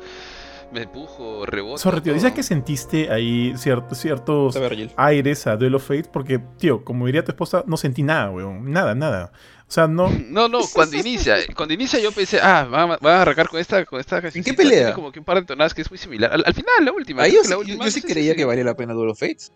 me 0.71 0.83
empujo, 0.83 1.45
rebote. 1.45 1.81
Sorry, 1.81 2.01
tío, 2.01 2.13
dices 2.13 2.31
que 2.33 2.43
sentiste 2.43 3.11
ahí 3.11 3.53
cier- 3.53 3.83
ciertos 3.93 4.55
a 4.55 4.59
ver, 4.59 4.75
Jill. 4.75 4.91
aires 4.97 5.47
a 5.47 5.55
Duel 5.57 5.75
of 5.75 5.83
Fates 5.87 6.07
porque, 6.07 6.39
tío, 6.57 6.83
como 6.83 7.05
diría 7.05 7.23
tu 7.23 7.31
esposa, 7.31 7.63
no 7.67 7.75
sentí 7.77 8.03
nada, 8.03 8.29
weón. 8.29 8.71
Nada, 8.71 8.93
nada. 8.95 9.31
O 9.67 9.71
sea, 9.71 9.87
no. 9.87 10.09
No, 10.29 10.47
no, 10.47 10.59
cuando 10.73 10.95
inicia, 10.97 11.37
cuando 11.55 11.73
inicia 11.73 11.99
yo 11.99 12.11
pensé, 12.11 12.39
ah, 12.41 12.67
van 12.69 12.91
a, 13.03 13.21
arrancar 13.21 13.49
con 13.49 13.59
esta, 13.59 13.83
con 13.85 13.99
esta 13.99 14.21
cancioncita, 14.21 14.55
pelea? 14.57 14.77
tiene 14.79 14.93
como 14.93 15.11
que 15.11 15.19
un 15.19 15.25
par 15.25 15.37
de 15.39 15.45
tonadas 15.45 15.73
que 15.73 15.81
es 15.81 15.89
muy 15.89 15.97
similar. 15.97 16.31
Al, 16.33 16.43
al 16.45 16.53
final, 16.53 16.85
la 16.85 16.91
última. 16.91 17.23
Ahí 17.23 17.33
yo, 17.33 17.41
la 17.41 17.47
sí- 17.47 17.53
última, 17.55 17.77
yo 17.79 17.85
no 17.85 17.91
sí 17.91 18.01
creía 18.01 18.31
sí. 18.31 18.37
que 18.37 18.45
valía 18.45 18.63
la 18.63 18.75
pena 18.75 18.93
Duel 18.93 19.09
of 19.09 19.19
Fates. 19.19 19.51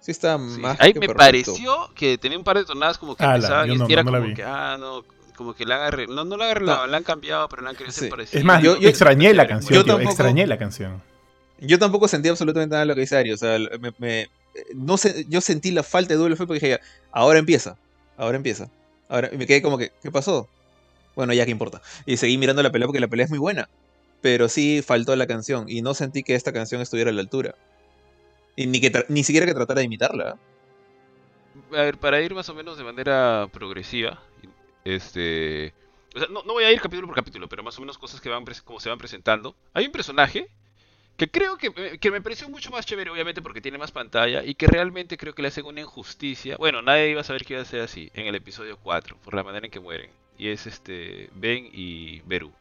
Sí 0.00 0.12
está 0.12 0.38
Sí, 0.38 0.60
más 0.60 0.80
ahí 0.80 0.92
que 0.92 1.00
me 1.00 1.06
perfecto. 1.08 1.52
pareció 1.52 1.74
que 1.94 2.16
tenía 2.18 2.38
un 2.38 2.44
par 2.44 2.56
de 2.56 2.64
tonadas 2.64 2.96
como 2.98 3.16
que 3.16 3.24
Ala, 3.24 3.34
empezaban 3.36 3.66
yo 3.68 3.74
y 3.74 3.78
no- 3.78 3.86
era 3.88 4.02
no 4.02 4.10
la 4.12 4.18
como 4.18 4.28
vi. 4.28 4.34
que, 4.34 4.42
ah, 4.44 4.76
no, 4.78 5.02
como 5.38 5.54
que 5.54 5.64
la 5.64 5.86
arreglado, 5.86 6.24
no, 6.24 6.30
no 6.30 6.36
la 6.36 6.44
han 6.46 6.50
arreglado, 6.50 6.86
la 6.86 6.96
han 6.98 7.04
cambiado, 7.04 7.48
pero 7.48 7.62
la 7.62 7.70
han 7.70 7.76
querido 7.76 7.90
hacer 7.90 8.04
Sí. 8.04 8.10
parecida. 8.10 8.38
Es 8.40 8.44
más, 8.44 8.62
Yo- 8.62 8.74
yo, 8.74 8.82
yo- 8.82 8.88
extrañé 8.90 9.32
la 9.32 9.44
Yo 9.44 9.48
canción, 9.48 9.72
tío. 9.84 9.94
tampoco- 9.94 10.10
Extrañé 10.10 10.46
la 10.46 10.58
canción. 10.58 11.02
Yo 11.60 11.78
tampoco 11.78 12.06
sentí 12.08 12.28
absolutamente 12.28 12.72
nada 12.72 12.80
de 12.80 12.86
lo 12.86 12.94
que 12.94 13.00
dice 13.02 13.16
Ari. 13.16 13.32
O 13.32 13.36
sea, 13.38 13.58
me, 13.80 13.92
me- 13.98 14.28
no 14.74 14.96
sé, 14.98 15.24
yo 15.28 15.40
sentí 15.40 15.70
la 15.70 15.82
falta 15.82 16.14
de 16.14 16.20
of 16.20 16.28
Fates 16.30 16.46
porque 16.46 16.54
dije, 16.66 16.80
ahora 17.12 17.38
empieza. 17.38 17.76
Ahora 18.16 18.36
empieza. 18.36 18.68
Ahora, 19.08 19.30
y 19.32 19.36
me 19.38 19.46
quedé 19.46 19.62
como 19.62 19.78
que, 19.78 19.92
¿qué 20.02 20.10
pasó? 20.10 20.48
Bueno, 21.16 21.32
ya 21.32 21.44
que 21.44 21.50
importa. 21.50 21.80
Y 22.04 22.16
seguí 22.16 22.36
mirando 22.38 22.62
la 22.62 22.70
pelea 22.70 22.86
porque 22.86 23.00
la 23.00 23.08
pelea 23.08 23.24
es 23.24 23.30
muy 23.30 23.38
buena. 23.38 23.68
Pero 24.20 24.48
sí 24.48 24.82
faltó 24.84 25.14
la 25.16 25.26
canción. 25.28 25.68
Y 25.68 25.80
no 25.82 25.94
sentí 25.94 26.22
que 26.24 26.34
esta 26.34 26.52
canción 26.52 26.80
estuviera 26.80 27.10
a 27.10 27.14
la 27.14 27.20
altura. 27.20 27.54
Y 28.56 28.66
ni, 28.66 28.80
que 28.80 28.92
ni 29.08 29.22
siquiera 29.24 29.46
que 29.46 29.54
tratara 29.54 29.78
de 29.80 29.86
imitarla. 29.86 30.36
A 31.72 31.82
ver, 31.82 31.98
para 31.98 32.20
ir 32.20 32.34
más 32.34 32.48
o 32.48 32.54
menos 32.54 32.78
de 32.78 32.84
manera 32.84 33.48
progresiva, 33.52 34.20
este... 34.84 35.72
O 36.14 36.18
sea, 36.18 36.28
no, 36.28 36.42
no 36.42 36.54
voy 36.54 36.64
a 36.64 36.72
ir 36.72 36.80
capítulo 36.80 37.06
por 37.06 37.16
capítulo, 37.16 37.48
pero 37.48 37.62
más 37.62 37.76
o 37.78 37.80
menos 37.80 37.98
cosas 37.98 38.20
que 38.20 38.28
van 38.28 38.44
como 38.64 38.80
se 38.80 38.88
van 38.88 38.98
presentando. 38.98 39.54
Hay 39.74 39.86
un 39.86 39.92
personaje 39.92 40.48
que 41.16 41.30
creo 41.30 41.58
que, 41.58 41.72
eh, 41.76 41.98
que 42.00 42.10
me 42.10 42.20
pareció 42.22 42.48
mucho 42.48 42.70
más 42.70 42.86
chévere, 42.86 43.10
obviamente, 43.10 43.42
porque 43.42 43.60
tiene 43.60 43.76
más 43.76 43.90
pantalla, 43.90 44.44
y 44.44 44.54
que 44.54 44.66
realmente 44.68 45.16
creo 45.16 45.34
que 45.34 45.42
le 45.42 45.48
hacen 45.48 45.66
una 45.66 45.80
injusticia. 45.80 46.56
Bueno, 46.56 46.80
nadie 46.80 47.10
iba 47.10 47.20
a 47.20 47.24
saber 47.24 47.44
que 47.44 47.54
iba 47.54 47.62
a 47.62 47.66
ser 47.66 47.80
así 47.82 48.10
en 48.14 48.26
el 48.26 48.34
episodio 48.36 48.78
4, 48.82 49.16
por 49.24 49.34
la 49.34 49.42
manera 49.42 49.66
en 49.66 49.70
que 49.72 49.80
mueren. 49.80 50.10
Y 50.38 50.48
es 50.48 50.66
este 50.66 51.28
Ben 51.34 51.68
y 51.72 52.20
Beru. 52.20 52.52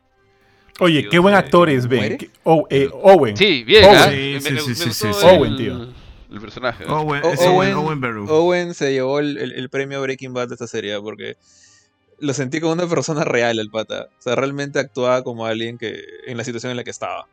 Oye, 0.80 1.02
Dios, 1.02 1.12
qué 1.12 1.20
buen 1.20 1.36
eh, 1.36 1.38
actor 1.38 1.70
es 1.70 1.88
Ben. 1.88 2.18
oh, 2.44 2.68
eh, 2.70 2.90
Owen. 2.92 3.38
Sí, 3.38 3.64
bien, 3.64 3.86
Owen. 3.86 3.96
¿ah? 3.98 4.10
Sí, 4.10 4.16
Me- 4.34 4.42
sí, 4.42 4.52
me- 4.54 4.60
sí, 4.62 4.70
me 4.70 4.76
sí, 4.76 5.14
sí, 5.14 5.26
Owen, 5.26 5.56
tío. 5.56 5.88
El 6.32 6.42
personaje. 6.42 6.86
¿no? 6.86 7.02
Owen, 7.02 7.22
Owen- 7.24 7.74
Owen. 7.76 8.28
Owen 8.30 8.74
se 8.74 8.92
llevó 8.92 9.20
el, 9.20 9.38
el- 9.38 9.54
el 9.54 9.70
premio 9.70 10.02
Breaking 10.02 10.34
Bad 10.34 10.50
de 10.50 10.56
esta 10.56 10.68
serie 10.68 10.96
¿eh? 10.96 11.00
porque 11.02 11.38
lo 12.20 12.34
sentí 12.34 12.60
como 12.60 12.74
una 12.74 12.88
persona 12.88 13.24
real 13.24 13.60
el 13.60 13.70
pata. 13.70 14.10
O 14.18 14.22
sea, 14.22 14.36
realmente 14.36 14.80
actuaba 14.80 15.24
como 15.24 15.46
alguien 15.46 15.78
que 15.78 16.02
en 16.26 16.38
la 16.38 16.44
situación 16.44 16.72
en 16.72 16.78
la 16.78 16.84
que 16.84 16.90
estaba. 16.92 17.28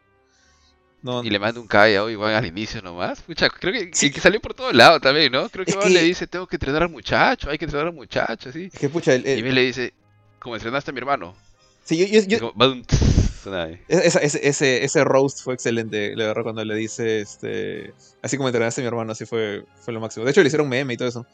No, 1.03 1.23
Y 1.23 1.29
le 1.29 1.39
manda 1.39 1.61
un 1.61 1.67
cae 1.67 1.99
a 1.99 2.05
Obi-Wan 2.05 2.33
al 2.35 2.47
inicio 2.47 2.81
nomás. 2.81 3.21
Pucha, 3.21 3.51
creo 3.51 3.75
que, 3.75 3.91
Sí. 3.93 4.11
que 4.11 4.21
salió 4.21 4.41
por 4.41 4.55
todos 4.55 4.73
lados 4.75 5.03
también, 5.03 5.31
¿no? 5.33 5.51
Creo 5.51 5.67
que 5.67 5.73
que- 5.75 5.91
le 5.91 6.03
dice, 6.03 6.27
tengo 6.27 6.47
que 6.47 6.57
entrenar 6.57 6.83
al 6.85 6.89
muchacho, 6.89 7.51
hay 7.51 7.59
que 7.59 7.67
entrenar 7.67 7.89
al 7.89 7.93
muchacho, 7.95 8.49
así. 8.49 8.71
es 8.73 8.79
que 8.79 8.89
pucha, 8.89 9.15
el- 9.15 9.27
el- 9.27 9.39
Y 9.39 9.43
Ben 9.43 9.55
le 9.55 9.61
dice, 9.67 9.93
como 10.39 10.55
entrenaste 10.57 10.91
a 10.91 10.95
mi 10.95 10.99
hermano. 11.01 11.35
sí, 11.85 11.99
yo- 11.99 12.07
yo- 12.07 12.27
yo- 12.27 12.39
como, 12.41 12.55
va 12.59 12.73
un 12.73 12.83
tss, 12.87 13.43
suena 13.43 13.65
ahí. 13.65 13.81
Esa- 13.87 14.21
ese, 14.21 14.49
ese, 14.49 14.83
ese 14.85 15.05
roast 15.05 15.43
fue 15.43 15.53
excelente, 15.53 16.17
la 16.17 16.29
verdad, 16.29 16.43
cuando 16.43 16.65
le 16.65 16.75
dice, 16.75 17.21
este, 17.21 17.93
así 18.23 18.39
como 18.39 18.49
entrenaste 18.49 18.81
a 18.81 18.85
mi 18.85 18.89
hermano, 18.89 19.13
así 19.13 19.27
fue, 19.27 19.67
fue 19.83 19.93
lo 19.93 20.01
máximo. 20.01 20.25
De 20.25 20.31
hecho, 20.31 20.41
le 20.41 20.47
hicieron 20.47 20.71
meme 20.71 20.95
y 20.95 20.97
todo 20.97 21.09
eso. 21.09 21.27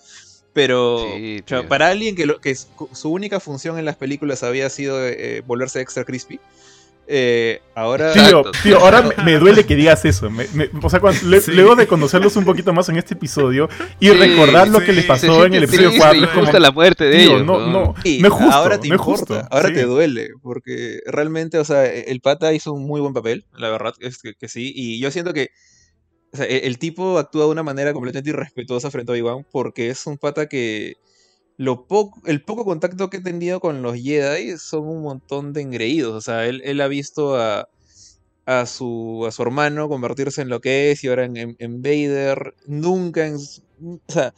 Pero 0.53 1.07
Sí, 1.17 1.41
o 1.45 1.49
sea, 1.49 1.61
tío. 1.61 1.69
para 1.69 1.89
alguien 1.89 2.17
que, 2.17 2.27
lo, 2.27 2.41
que 2.41 2.55
su 2.57 3.11
única 3.11 3.39
función 3.41 3.79
en 3.79 3.85
las 3.85 3.97
películas 3.97 4.43
había 4.43 4.69
sido 4.69 5.07
eh, 5.07 5.43
volverse 5.47 5.81
extra 5.81 6.05
crispy, 6.05 6.41
eh, 7.13 7.61
ahora... 7.75 8.13
Tío, 8.63 8.79
ahora 8.79 9.03
me, 9.03 9.25
me 9.25 9.39
duele 9.39 9.65
que 9.67 9.75
digas 9.75 10.05
eso. 10.05 10.31
Me- 10.31 10.47
me- 10.55 10.71
o 10.81 10.89
sea, 10.91 11.01
cuando- 11.01 11.21
le- 11.29 11.41
Sí. 11.41 11.51
luego 11.53 11.75
de 11.75 11.87
conocerlos 11.89 12.37
un 12.37 12.45
poquito 12.45 12.73
más 12.73 12.89
en 12.89 12.97
este 12.97 13.15
episodio 13.15 13.69
y 13.99 14.09
Sí, 14.09 14.13
recordar 14.15 14.69
lo 14.69 14.81
que 14.81 14.93
les 14.93 15.07
pasó 15.07 15.45
en 15.45 15.55
el 15.55 15.65
episodio 15.65 15.89
triste 15.89 16.05
4, 16.05 16.21
y 16.21 16.23
es 16.25 16.29
como, 16.31 16.43
justa 16.43 16.61
la 16.61 16.71
muerte 16.71 17.05
de 17.05 17.19
tío, 17.19 17.31
ellos. 17.37 17.47
no, 17.47 17.59
no, 17.67 17.71
no 17.71 17.95
es 18.05 18.29
justo, 18.33 18.51
ahora 18.53 18.79
te 18.81 18.89
no 18.89 18.95
es 18.95 19.01
importa, 19.01 19.35
justo. 19.41 19.49
ahora 19.51 19.69
sí. 19.71 19.75
te 19.75 19.83
duele, 19.85 20.29
porque 20.43 21.01
realmente, 21.07 21.59
o 21.59 21.65
sea, 21.65 21.85
el 21.87 22.21
pata 22.21 22.53
hizo 22.53 22.73
un 22.73 22.87
muy 22.87 23.01
buen 23.01 23.13
papel, 23.13 23.45
la 23.57 23.71
verdad 23.71 23.95
es 24.01 24.19
que, 24.19 24.35
que 24.35 24.49
sí, 24.49 24.73
y 24.75 25.01
yo 25.01 25.11
siento 25.11 25.33
que 25.33 25.51
sea, 26.37 26.47
el, 26.47 26.79
tipo 26.79 27.19
actúa 27.19 27.45
de 27.47 27.51
una 27.53 27.63
manera 27.63 27.93
completamente 27.93 28.31
irrespetuosa 28.31 28.91
frente 28.91 29.13
a 29.13 29.15
Obi-Wan, 29.15 29.47
porque 29.51 29.91
es 29.91 30.07
un 30.07 30.19
pata 30.19 30.49
que 30.49 30.97
lo 31.57 31.87
poco, 31.89 32.21
el 32.27 32.45
poco 32.45 32.65
contacto 32.65 33.11
que 33.11 33.19
he 33.19 33.23
tenido 33.23 33.61
con 33.61 33.83
los 33.83 33.97
Jedi 33.97 34.59
son 34.59 34.89
un 34.89 35.03
montón 35.03 35.53
de 35.55 35.63
engreídos, 35.63 36.15
o 36.15 36.21
sea, 36.23 36.47
él, 36.47 36.63
él 36.65 36.81
ha 36.83 36.89
visto 36.89 37.37
a, 37.37 37.69
a 38.47 38.67
su, 38.67 39.25
a 39.27 39.33
su 39.33 39.43
hermano 39.43 39.89
convertirse 39.89 40.43
en 40.43 40.49
lo 40.49 40.61
que 40.61 40.91
es 40.93 41.05
y 41.05 41.09
ahora 41.09 41.25
en, 41.27 41.37
en- 41.59 41.83
Vader. 41.83 42.55
Nunca 42.67 43.27
en... 43.27 43.37
O 43.37 44.01
sea, 44.13 44.35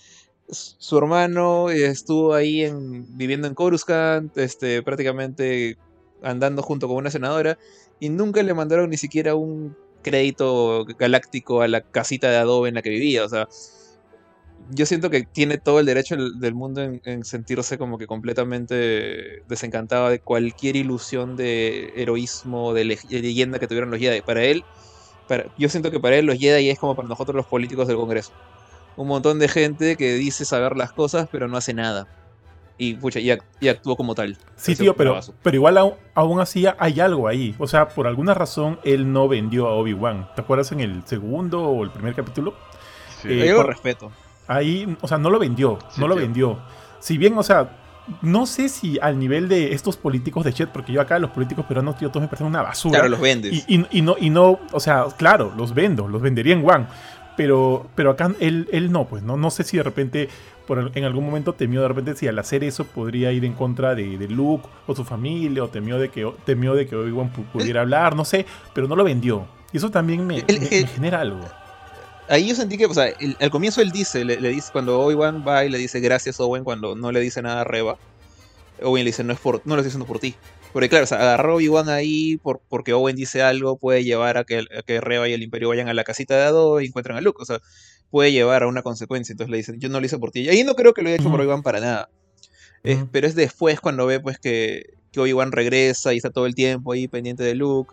su 0.48 0.98
hermano 0.98 1.70
estuvo 1.70 2.35
ahí 2.35 2.62
en, 2.62 3.16
viviendo 3.16 3.48
en 3.48 3.55
Coruscant, 3.55 4.37
este, 4.38 4.83
prácticamente 4.83 5.76
andando 6.22 6.62
junto 6.62 6.88
con 6.88 6.96
una 6.98 7.11
senadora 7.11 7.59
y 7.98 8.11
nunca 8.11 8.42
le 8.42 8.55
mandaron 8.55 8.90
ni 8.90 8.96
siquiera 8.98 9.35
un 9.35 9.76
crédito 10.03 10.85
galáctico 10.99 11.62
a 11.62 11.69
la 11.69 11.81
casita 11.81 12.31
de 12.31 12.37
adobe 12.37 12.69
en 12.69 12.75
la 12.77 12.83
que 12.83 12.91
vivía. 12.91 13.25
O 13.25 13.29
sea, 13.29 13.49
yo 14.71 14.87
siento 14.87 15.11
que 15.11 15.23
tiene 15.23 15.59
todo 15.59 15.81
el 15.81 15.87
derecho 15.87 16.17
del 16.17 16.55
mundo 16.55 16.83
en, 16.83 17.01
en 17.05 17.25
sentirse 17.25 17.79
como 17.79 17.99
que 17.99 18.07
completamente 18.07 19.43
desencantado 19.49 20.09
de 20.09 20.21
cualquier 20.21 20.77
ilusión 20.77 21.37
de 21.37 21.93
heroísmo, 21.97 22.73
de, 22.73 22.85
de 22.85 23.21
leyenda 23.21 23.59
que 23.59 23.67
tuvieron 23.67 23.91
los 23.91 24.01
Jedi. 24.01 24.21
Para 24.23 24.45
él, 24.45 24.65
para, 25.29 25.53
yo 25.59 25.69
siento 25.69 25.91
que 25.91 26.01
para 26.01 26.17
él 26.17 26.27
los 26.27 26.38
Jedi 26.38 26.71
es 26.71 26.79
como 26.79 26.95
para 26.95 27.09
nosotros 27.09 27.35
los 27.35 27.47
políticos 27.47 27.88
del 27.88 27.97
Congreso. 27.97 28.33
Un 28.97 29.09
montón 29.09 29.38
de 29.38 29.49
gente 29.49 29.97
que 29.97 30.15
dice 30.15 30.45
saber 30.45 30.77
las 30.77 30.93
cosas 30.93 31.29
pero 31.31 31.49
no 31.49 31.57
hace 31.57 31.75
nada. 31.75 32.22
Y, 32.79 32.95
pucha, 32.95 33.21
y, 33.21 33.27
ac- 33.29 33.43
y 33.61 33.69
actuó 33.69 33.97
como 33.97 34.15
tal. 34.15 34.37
Sí, 34.57 34.75
tío, 34.75 34.95
pero, 34.97 35.21
pero 35.43 35.57
igual 35.57 35.79
aún, 35.79 35.95
aún 36.15 36.41
así 36.41 36.65
hay 36.79 37.01
algo 37.01 37.29
ahí. 37.29 37.55
O 37.59 37.67
sea, 37.69 37.89
por 37.89 38.07
alguna 38.07 38.35
razón 38.35 38.79
él 38.83 39.13
no 39.13 39.29
vendió 39.29 39.69
a 39.69 39.75
Obi-Wan. 39.75 40.29
¿Te 40.35 40.41
acuerdas 40.41 40.73
en 40.73 40.81
el 40.81 41.03
segundo 41.07 41.63
o 41.63 41.85
el 41.85 41.91
primer 41.91 42.15
capítulo? 42.15 42.55
Sí. 43.21 43.29
Eh, 43.41 43.49
Yo 43.49 43.57
por- 43.59 43.67
respeto. 43.69 44.11
Ahí, 44.49 44.97
o 45.01 45.07
sea, 45.07 45.19
no 45.19 45.31
lo 45.31 45.39
vendió, 45.39 45.79
Sí, 45.91 46.01
no 46.01 46.09
lo 46.09 46.15
tío. 46.17 46.23
vendió. 46.23 46.59
Si 46.99 47.17
bien, 47.19 47.39
o 47.39 47.43
sea, 47.45 47.79
no 48.21 48.47
sé 48.47 48.69
si 48.69 48.99
al 49.01 49.17
nivel 49.19 49.49
de 49.49 49.73
estos 49.73 49.97
políticos 49.97 50.45
de 50.45 50.53
Chet, 50.53 50.71
porque 50.71 50.93
yo 50.93 51.01
acá 51.01 51.19
los 51.21 51.31
políticos 51.31 51.65
peruanos, 51.67 51.97
tío, 51.97 52.09
todos 52.09 52.23
me 52.23 52.27
parecen 52.29 52.49
una 52.49 52.63
basura. 52.63 52.95
Claro, 52.99 53.09
los 53.11 53.21
vendes. 53.21 53.65
y, 53.69 53.77
y- 53.77 53.87
y 53.93 54.03
no, 54.03 54.17
y 54.19 54.31
no, 54.31 54.59
o 54.73 54.81
sea, 54.81 55.07
claro, 55.17 55.53
los 55.57 55.73
vendo, 55.75 56.09
los 56.09 56.21
vendería 56.21 56.55
en 56.55 56.69
One. 56.69 56.87
Pero, 57.37 57.87
pero 57.95 58.11
acá 58.11 58.31
él, 58.41 58.69
él 58.73 58.93
no, 58.93 59.07
pues, 59.07 59.23
¿no? 59.23 59.37
No 59.39 59.51
sé 59.51 59.65
si 59.65 59.79
de 59.79 59.83
repente, 59.83 60.29
por, 60.66 60.90
en 60.94 61.05
algún 61.05 61.25
momento 61.25 61.53
temió 61.55 61.83
de 61.83 61.88
repente 61.88 62.14
si 62.16 62.29
al 62.29 62.38
hacer 62.38 62.62
eso 62.64 62.85
podría 62.85 63.33
ir 63.33 63.44
en 63.44 63.53
contra 63.55 63.94
de, 63.94 64.16
de 64.18 64.29
Luke 64.29 64.68
o 64.87 64.94
su 64.94 65.05
familia, 65.05 65.64
o 65.64 65.68
temió 65.68 65.98
de 65.98 66.09
que, 66.09 66.31
temió 66.44 66.75
de 66.75 66.87
que 66.87 66.96
Obi-Wan 66.96 67.33
pu- 67.33 67.44
pudiera 67.53 67.81
hablar, 67.83 68.14
no 68.16 68.25
sé, 68.25 68.46
pero 68.75 68.87
no 68.88 68.96
lo 68.96 69.05
vendió. 69.05 69.46
Y 69.72 69.79
eso 69.79 69.90
también 69.90 70.27
me, 70.27 70.38
El- 70.46 70.61
me- 70.61 70.66
el- 70.68 70.83
me 70.85 70.88
genera 70.88 71.20
algo. 71.20 71.40
Ahí 72.29 72.48
yo 72.48 72.55
sentí 72.55 72.79
que, 72.79 72.87
o 72.87 72.94
sea, 72.94 73.12
al 73.40 73.51
comienzo 73.51 73.83
él 73.83 73.90
dice, 73.90 74.25
le, 74.25 74.40
le 74.40 74.48
dice, 74.51 74.70
cuando 74.72 75.01
Obi-Wan 75.01 75.44
va 75.46 75.64
y 75.64 75.68
le 75.68 75.77
dice 75.79 76.01
gracias 76.01 76.38
Owen 76.40 76.64
cuando 76.64 76.94
no 76.94 77.11
le 77.12 77.20
dice 77.20 77.42
nada 77.42 77.62
a 77.62 77.64
Reba, 77.64 77.98
Owen 78.83 79.05
le 79.05 79.09
dice 79.11 79.25
no 79.25 79.33
es 79.33 79.38
por, 79.40 79.57
no 79.64 79.75
lo 79.75 79.81
estoy 79.83 79.88
diciendo 79.90 80.07
por 80.07 80.18
ti. 80.18 80.35
Porque 80.73 80.89
claro, 80.89 81.05
o 81.05 81.07
sea, 81.07 81.19
agarrar 81.19 81.51
a 81.51 81.55
Obi-Wan 81.55 81.89
ahí 81.91 82.39
por, 82.39 82.61
porque 82.69 82.93
Owen 82.95 83.15
dice 83.15 83.43
algo 83.43 83.77
puede 83.77 84.05
llevar 84.05 84.39
a 84.39 84.45
que, 84.45 84.59
a 84.77 84.83
que 84.83 85.01
Reba 85.01 85.29
y 85.29 85.33
el 85.35 85.43
Imperio 85.43 85.69
vayan 85.69 85.89
a 85.89 85.95
la 85.95 86.03
casita 86.05 86.35
de 86.37 86.45
Adobe 86.45 86.85
y 86.85 86.87
encuentren 86.89 87.17
a 87.17 87.21
Luke. 87.21 87.43
O 87.43 87.45
sea, 87.45 87.59
puede 88.11 88.33
llevar 88.33 88.63
a 88.63 88.67
una 88.69 88.83
consecuencia. 88.83 89.33
Entonces 89.35 89.51
le 89.51 89.59
dicen, 89.59 89.81
yo 89.81 89.89
no 89.91 90.01
lo 90.01 90.07
hice 90.07 90.19
por 90.19 90.31
ti. 90.31 90.41
Y 90.41 90.49
ahí 90.49 90.65
no 90.65 90.75
creo 90.75 90.95
que 90.95 91.03
lo 91.03 91.09
haya 91.09 91.17
hecho 91.17 91.31
por. 91.31 91.41
Obi-Wan 91.41 91.63
para 91.63 91.81
nada. 91.81 92.09
Eh, 92.85 93.05
pero 93.13 93.27
es 93.27 93.35
después 93.35 93.81
cuando 93.81 94.07
ve 94.07 94.19
pues 94.21 94.39
que, 94.39 94.87
que 95.13 95.21
Obi-Wan 95.21 95.53
regresa 95.53 96.15
y 96.15 96.17
está 96.17 96.31
todo 96.31 96.47
el 96.47 96.55
tiempo 96.55 96.93
ahí 96.93 97.07
pendiente 97.07 97.43
de 97.43 97.55
Luke. 97.55 97.93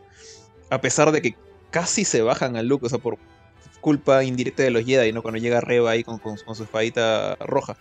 A 0.69 0.79
pesar 0.79 1.11
de 1.11 1.21
que 1.21 1.35
casi 1.71 2.05
se 2.05 2.21
bajan 2.21 2.55
a 2.55 2.63
Luke, 2.63 2.85
o 2.85 2.89
sea, 2.89 2.99
por 2.99 3.17
culpa 3.81 4.23
indirecta 4.23 4.63
de 4.63 4.71
los 4.71 4.85
Jedi, 4.85 5.11
¿no? 5.11 5.21
Cuando 5.21 5.39
llega 5.39 5.61
Reba 5.61 5.91
ahí 5.91 6.03
con, 6.03 6.17
con- 6.19 6.37
con 6.37 6.55
su 6.55 6.63
espadita 6.63 7.35
roja. 7.35 7.77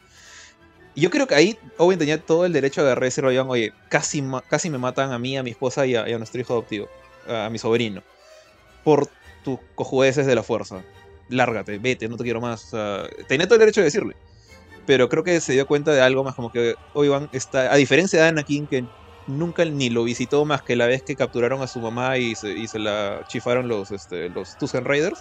Yo 0.99 1.11
creo 1.11 1.29
que 1.29 1.37
ahí 1.37 1.59
Owen 1.77 1.97
tenía 1.97 2.21
todo 2.21 2.45
el 2.45 2.53
derecho 2.53 2.85
de 2.85 2.93
decirle 2.97 3.29
a 3.29 3.31
Obi-Wan, 3.31 3.51
oye, 3.51 3.73
casi, 3.89 4.21
casi 4.49 4.69
me 4.69 4.79
matan 4.79 5.13
a 5.13 5.19
mí, 5.21 5.37
a 5.37 5.45
mi 5.45 5.51
esposa 5.51 5.87
y 5.87 5.95
a, 5.95 6.09
y 6.09 6.13
a 6.13 6.19
nuestro 6.19 6.41
hijo 6.41 6.55
adoptivo, 6.55 6.89
a, 7.29 7.49
mi 7.51 7.59
sobrino, 7.59 8.03
por 8.83 9.09
tus 9.45 9.61
cojudeces 9.77 10.27
de 10.27 10.35
la 10.35 10.43
fuerza. 10.43 10.83
Lárgate, 11.29 11.79
vete, 11.79 12.09
no 12.09 12.17
te 12.17 12.25
quiero 12.25 12.41
más. 12.41 12.75
O 12.75 13.05
tenía 13.29 13.47
todo 13.47 13.55
el 13.55 13.61
derecho 13.61 13.81
de 13.81 13.85
decirle. 13.85 14.17
Pero 14.87 15.09
creo 15.09 15.23
que 15.23 15.41
se 15.41 15.53
dio 15.53 15.69
cuenta 15.69 15.93
de 15.93 16.01
algo 16.01 16.25
más 16.25 16.35
como 16.35 16.51
que 16.51 16.75
Obi-Wan 16.95 17.29
está, 17.31 17.73
a 17.73 17.77
diferencia 17.77 18.21
de 18.21 18.29
Anakin, 18.31 18.67
que 18.67 18.85
nunca 19.29 19.65
ni 19.67 19.91
lo 19.91 20.03
visitó 20.03 20.45
más 20.45 20.63
que 20.63 20.75
la 20.75 20.87
vez 20.87 21.05
que 21.05 21.15
capturaron 21.15 21.63
a 21.63 21.69
su 21.69 21.79
mamá 21.79 22.19
y 22.19 22.35
se, 22.35 22.79
la 22.79 23.25
chifaron 23.29 23.69
los, 23.69 23.93
este, 23.93 24.31
los 24.31 24.57
Raiders. 24.73 25.21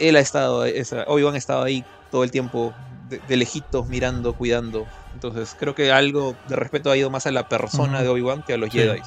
Él 0.00 0.16
ha 0.16 0.20
estado, 0.20 0.64
Obi-Wan 1.06 1.34
ha 1.34 1.38
estado 1.38 1.62
ahí 1.62 1.84
todo 2.10 2.24
el 2.24 2.30
tiempo, 2.30 2.74
de, 3.08 3.20
de 3.28 3.36
lejitos, 3.36 3.88
mirando, 3.88 4.32
cuidando. 4.34 4.86
Entonces 5.14 5.56
creo 5.58 5.74
que 5.74 5.92
algo 5.92 6.34
de 6.48 6.56
respeto 6.56 6.90
ha 6.90 6.96
ido 6.96 7.10
más 7.10 7.26
a 7.26 7.30
la 7.30 7.48
persona 7.48 8.02
de 8.02 8.08
Obi-Wan 8.08 8.42
que 8.42 8.54
a 8.54 8.56
los 8.56 8.70
Sí. 8.70 8.78
Jedi. 8.78 9.00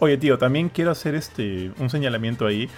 Oye, 0.00 0.16
tío, 0.16 0.38
también 0.38 0.68
quiero 0.68 0.90
hacer 0.92 1.14
este 1.14 1.72
un 1.78 1.90
señalamiento 1.90 2.46
ahí. 2.46 2.68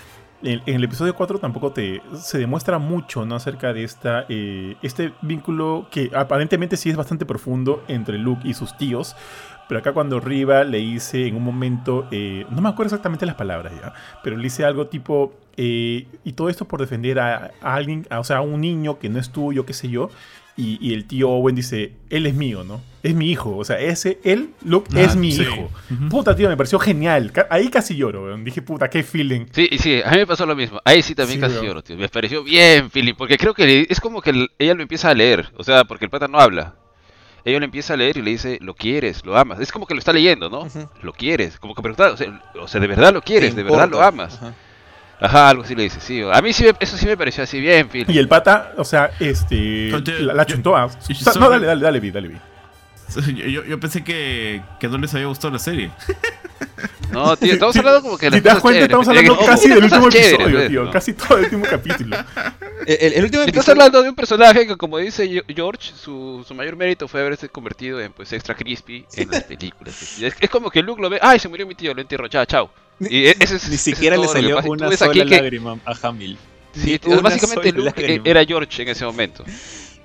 En, 0.43 0.63
en 0.65 0.77
el 0.77 0.85
episodio 0.85 1.15
4 1.15 1.39
tampoco 1.39 1.71
te 1.73 2.01
se 2.19 2.39
demuestra 2.39 2.79
mucho 2.79 3.27
¿no? 3.27 3.35
acerca 3.37 3.75
de 3.75 3.85
esta, 3.85 4.25
eh, 4.31 4.75
este 4.81 5.13
vínculo 5.21 5.87
que 5.91 6.11
aparentemente 6.15 6.79
sí 6.79 6.89
es 6.89 6.97
bastante 6.97 7.27
profundo 7.27 7.85
entre 7.89 8.17
Luke 8.17 8.49
y 8.49 8.55
sus 8.55 8.75
tíos. 8.79 9.15
Pero 9.71 9.79
acá 9.79 9.93
cuando 9.93 10.19
Riva 10.19 10.65
le 10.65 10.79
dice 10.79 11.29
en 11.29 11.37
un 11.37 11.45
momento, 11.45 12.09
eh, 12.11 12.45
no 12.51 12.61
me 12.61 12.69
acuerdo 12.69 12.89
exactamente 12.89 13.25
las 13.25 13.37
palabras 13.37 13.73
ya, 13.81 13.95
pero 14.25 14.37
le 14.37 14.43
dice 14.43 14.65
algo 14.65 14.89
tipo, 14.89 15.33
eh, 15.57 16.07
y 16.25 16.33
todo 16.33 16.49
esto 16.49 16.65
por 16.67 16.81
defender 16.81 17.21
a, 17.21 17.53
a 17.63 17.75
alguien, 17.77 18.05
a- 18.11 18.19
o 18.19 18.25
sea, 18.25 18.39
a 18.39 18.41
un 18.41 18.61
niño 18.61 18.99
que 18.99 19.09
no 19.09 19.21
es 19.21 19.31
tuyo, 19.31 19.65
qué 19.65 19.73
sé 19.73 19.89
yo. 19.89 20.11
Y, 20.57 20.77
y 20.87 20.93
el 20.93 21.07
tío 21.07 21.31
Owen 21.31 21.55
dice, 21.55 21.93
él 22.11 22.27
es 22.27 22.35
mío, 22.35 22.65
¿no? 22.65 22.83
Es 23.05 23.15
mi 23.15 23.31
hijo. 23.31 23.57
O 23.57 23.65
sea, 23.65 23.79
ese, 23.79 24.19
él, 24.25 24.51
Luke, 24.65 24.91
Ah, 24.95 25.03
es 25.03 25.15
mi 25.17 25.31
sí. 25.33 25.43
hijo. 25.43 25.71
Puta, 26.11 26.35
tío, 26.37 26.49
me 26.49 26.57
pareció 26.57 26.79
genial. 26.81 27.33
Ahí 27.49 27.69
casi 27.71 27.97
lloro, 27.97 28.25
weón. 28.25 28.45
Dije, 28.45 28.61
puta, 28.61 28.91
qué 28.91 29.03
feeling. 29.05 29.47
Sí, 29.53 29.69
y 29.71 29.79
sí, 29.79 30.03
a 30.05 30.11
mí 30.11 30.17
me 30.19 30.27
pasó 30.27 30.45
lo 30.45 30.55
mismo. 30.57 30.81
Ahí 30.85 31.01
sí 31.03 31.15
también 31.15 31.39
Sí, 31.41 31.47
casi 31.47 31.65
lloro, 31.65 31.83
tío. 31.83 31.97
Me 31.97 32.09
pareció 32.11 32.43
bien, 32.43 32.91
feeling, 32.91 33.15
porque 33.15 33.39
creo 33.39 33.55
que 33.55 33.87
es 33.89 34.01
como 34.01 34.21
que 34.21 34.31
el- 34.31 34.51
ella 34.59 34.75
lo 34.75 34.83
empieza 34.83 35.09
a 35.09 35.15
leer, 35.15 35.47
o 35.57 35.65
sea, 35.65 35.85
porque 35.85 36.05
el 36.07 36.11
pata 36.11 36.29
no 36.29 36.39
habla. 36.41 36.75
Ella 37.45 37.59
lo 37.59 37.65
empieza 37.65 37.95
a 37.95 37.97
leer 37.97 38.17
y 38.19 38.23
le 38.23 38.31
dice, 38.33 38.59
lo 38.61 38.75
quieres, 38.75 39.25
lo 39.25 39.37
amas. 39.37 39.61
Es 39.61 39.73
como 39.73 39.87
que 39.87 39.95
lo 39.95 39.99
está 40.01 40.13
leyendo, 40.13 40.49
¿no? 40.51 40.69
Lo 41.03 41.13
quieres, 41.13 41.59
como 41.59 41.75
que 41.75 41.83
pregunta, 41.83 42.11
o 42.13 42.17
sea, 42.17 42.41
o 42.61 42.69
sea, 42.69 42.81
de 42.81 42.87
verdad 42.87 43.13
lo 43.13 43.23
quieres, 43.23 43.51
¿Te 43.55 43.57
de 43.57 43.63
verdad 43.71 43.89
lo 43.89 44.03
amas. 44.03 44.37
Ajá. 44.37 44.55
Ajá, 45.23 45.49
algo 45.51 45.63
así 45.65 45.75
le 45.75 45.83
dice, 45.83 46.01
sí. 46.01 46.23
A 46.33 46.41
mí 46.41 46.53
sí, 46.55 46.65
me- 46.65 46.73
eso 46.81 46.97
sí 46.97 47.05
me 47.07 47.15
pareció 47.17 47.45
así 47.45 47.61
bien, 47.61 47.91
feeling. 47.91 48.13
Y 48.15 48.19
el 48.19 48.27
pata, 48.29 48.73
o 48.79 48.85
sea, 48.85 49.11
este. 49.21 49.91
La, 50.21 50.33
la 50.33 50.47
yo- 50.47 50.55
chuntó. 50.55 50.75
ah. 50.77 50.89
yo 51.09 51.41
no, 51.41 51.51
dale, 51.51 51.67
dale, 51.67 51.83
dale, 51.83 52.01
vi, 52.01 52.11
dale, 52.11 52.29
vi. 52.29 52.37
Yo 53.69 53.81
pensé 53.81 54.05
que, 54.05 54.63
que 54.79 54.89
no 54.89 54.97
les 54.97 55.13
había 55.15 55.27
gustado 55.27 55.53
la 55.53 55.59
serie. 55.59 55.91
No, 57.11 57.37
tío, 57.37 57.55
estamos 57.55 57.75
hablando 57.77 58.03
como 58.03 58.17
que 58.17 58.27
Si 58.31 58.41
te 58.41 58.49
das 58.49 58.61
cuenta, 58.61 58.83
estamos 58.85 59.09
hablando 59.09 59.37
casi 59.39 59.71
"Oh, 59.71 59.75
del 59.75 59.85
último 59.85 60.09
chéveres", 60.11 60.33
episodio, 60.35 60.59
¿ves? 60.59 60.69
tío. 60.69 60.85
¿no? 60.85 60.91
Casi 60.93 61.13
todo 61.15 61.39
el 61.39 61.45
último 61.45 61.65
capítulo. 61.69 62.17
El, 62.87 62.97
el- 63.01 63.13
el 63.15 63.25
último 63.25 63.43
Estás 63.43 63.69
hablando 63.69 64.01
de 64.03 64.09
un 64.11 64.15
personaje 64.15 64.67
que, 64.67 64.77
como 64.77 64.99
dice 64.99 65.43
George, 65.49 65.93
su, 66.01 66.45
su 66.47 66.55
mayor 66.55 66.77
mérito 66.77 67.09
fue 67.09 67.21
haberse 67.21 67.49
convertido 67.49 68.01
en 68.01 68.13
pues 68.13 68.33
extra 68.33 68.55
crispy 68.55 69.05
en 69.17 69.29
las 69.31 69.43
películas. 69.45 69.95
Es, 70.23 70.35
es 70.39 70.51
como 70.51 70.71
que 70.71 70.83
Luke 70.83 71.03
lo 71.03 71.11
ve, 71.11 71.19
ay, 71.21 71.39
se 71.41 71.49
murió 71.49 71.67
mi 71.67 71.75
tío, 71.75 71.93
lo 71.95 72.01
entierro, 72.01 72.29
chao, 72.29 72.45
chao. 72.45 72.71
Y 73.01 73.25
e- 73.27 73.37
ese 73.41 73.57
es, 73.57 73.69
Ni 73.69 73.75
ese 73.75 73.91
siquiera 73.91 74.17
le 74.17 74.29
salió 74.29 74.61
una 74.61 74.97
sola 74.97 75.25
lágrima 75.25 75.79
a 75.85 76.09
Hamil. 76.09 76.39
Sí, 76.73 77.01
básicamente 77.23 77.73
Luke 77.73 78.01
lágrima. 78.01 78.23
era 78.25 78.45
George 78.45 78.83
en 78.83 78.89
ese 78.89 79.05
momento. 79.05 79.45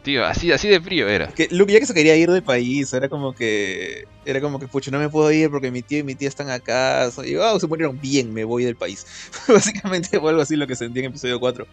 Tío, 0.06 0.24
así, 0.24 0.52
de 0.68 0.80
frío 0.80 1.10
era. 1.10 1.34
Luke 1.50 1.74
ya 1.74 1.80
que 1.80 1.88
se 1.88 1.94
quería 1.96 2.16
ir 2.16 2.30
del 2.30 2.44
país, 2.44 2.94
era 2.94 3.10
como 3.10 3.34
que. 3.34 4.04
Era 4.24 4.40
como 4.40 4.60
que, 4.60 4.68
pucha, 4.68 4.92
no 4.92 5.00
me 5.00 5.10
puedo 5.10 5.32
ir 5.32 5.50
porque 5.50 5.72
mi 5.72 5.82
tío 5.82 5.98
y 5.98 6.04
mi 6.04 6.14
tía 6.14 6.28
están 6.30 6.52
acá. 6.52 7.10
Y, 7.26 7.36
oh, 7.38 7.60
se 7.60 7.66
murieron 7.66 8.00
bien, 8.00 8.32
me 8.32 8.44
voy 8.44 8.64
del 8.66 8.76
país. 8.76 9.04
Básicamente 9.48 10.20
fue 10.20 10.30
algo 10.30 10.44
así 10.44 10.58
lo 10.58 10.68
que 10.68 10.76
sentí 10.76 11.00
en 11.00 11.06
episodio 11.08 11.40
4. 11.40 11.66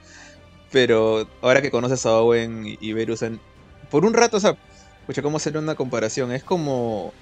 Pero 0.70 1.28
ahora 1.42 1.60
que 1.60 1.70
conoces 1.70 2.06
a 2.06 2.12
Owen 2.20 2.64
y, 2.66 2.90
en- 2.92 3.40
por 3.90 4.06
un 4.06 4.14
rato, 4.14 4.38
o 4.38 4.40
sea, 4.40 4.56
pucha, 5.06 5.20
¿cómo 5.20 5.36
hacer 5.36 5.58
una 5.58 5.74
comparación? 5.74 6.32
Es 6.32 6.42
como. 6.42 7.12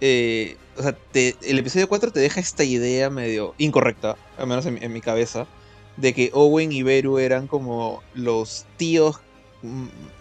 eh, 0.00 0.56
o 0.76 0.82
sea, 0.82 0.92
te- 1.12 1.34
el 1.42 1.58
episodio 1.58 1.88
4 1.88 2.12
te 2.12 2.20
deja 2.20 2.38
esta 2.38 2.62
idea 2.62 3.10
medio 3.10 3.56
incorrecta, 3.58 4.16
al 4.38 4.46
menos 4.46 4.64
en, 4.66 4.92
mi- 4.92 5.00
cabeza, 5.00 5.48
de 5.96 6.12
que 6.14 6.30
Owen 6.34 6.70
y 6.70 6.84
Beru 6.84 7.18
eran 7.18 7.48
como 7.48 8.02
los 8.14 8.66
tíos 8.76 9.16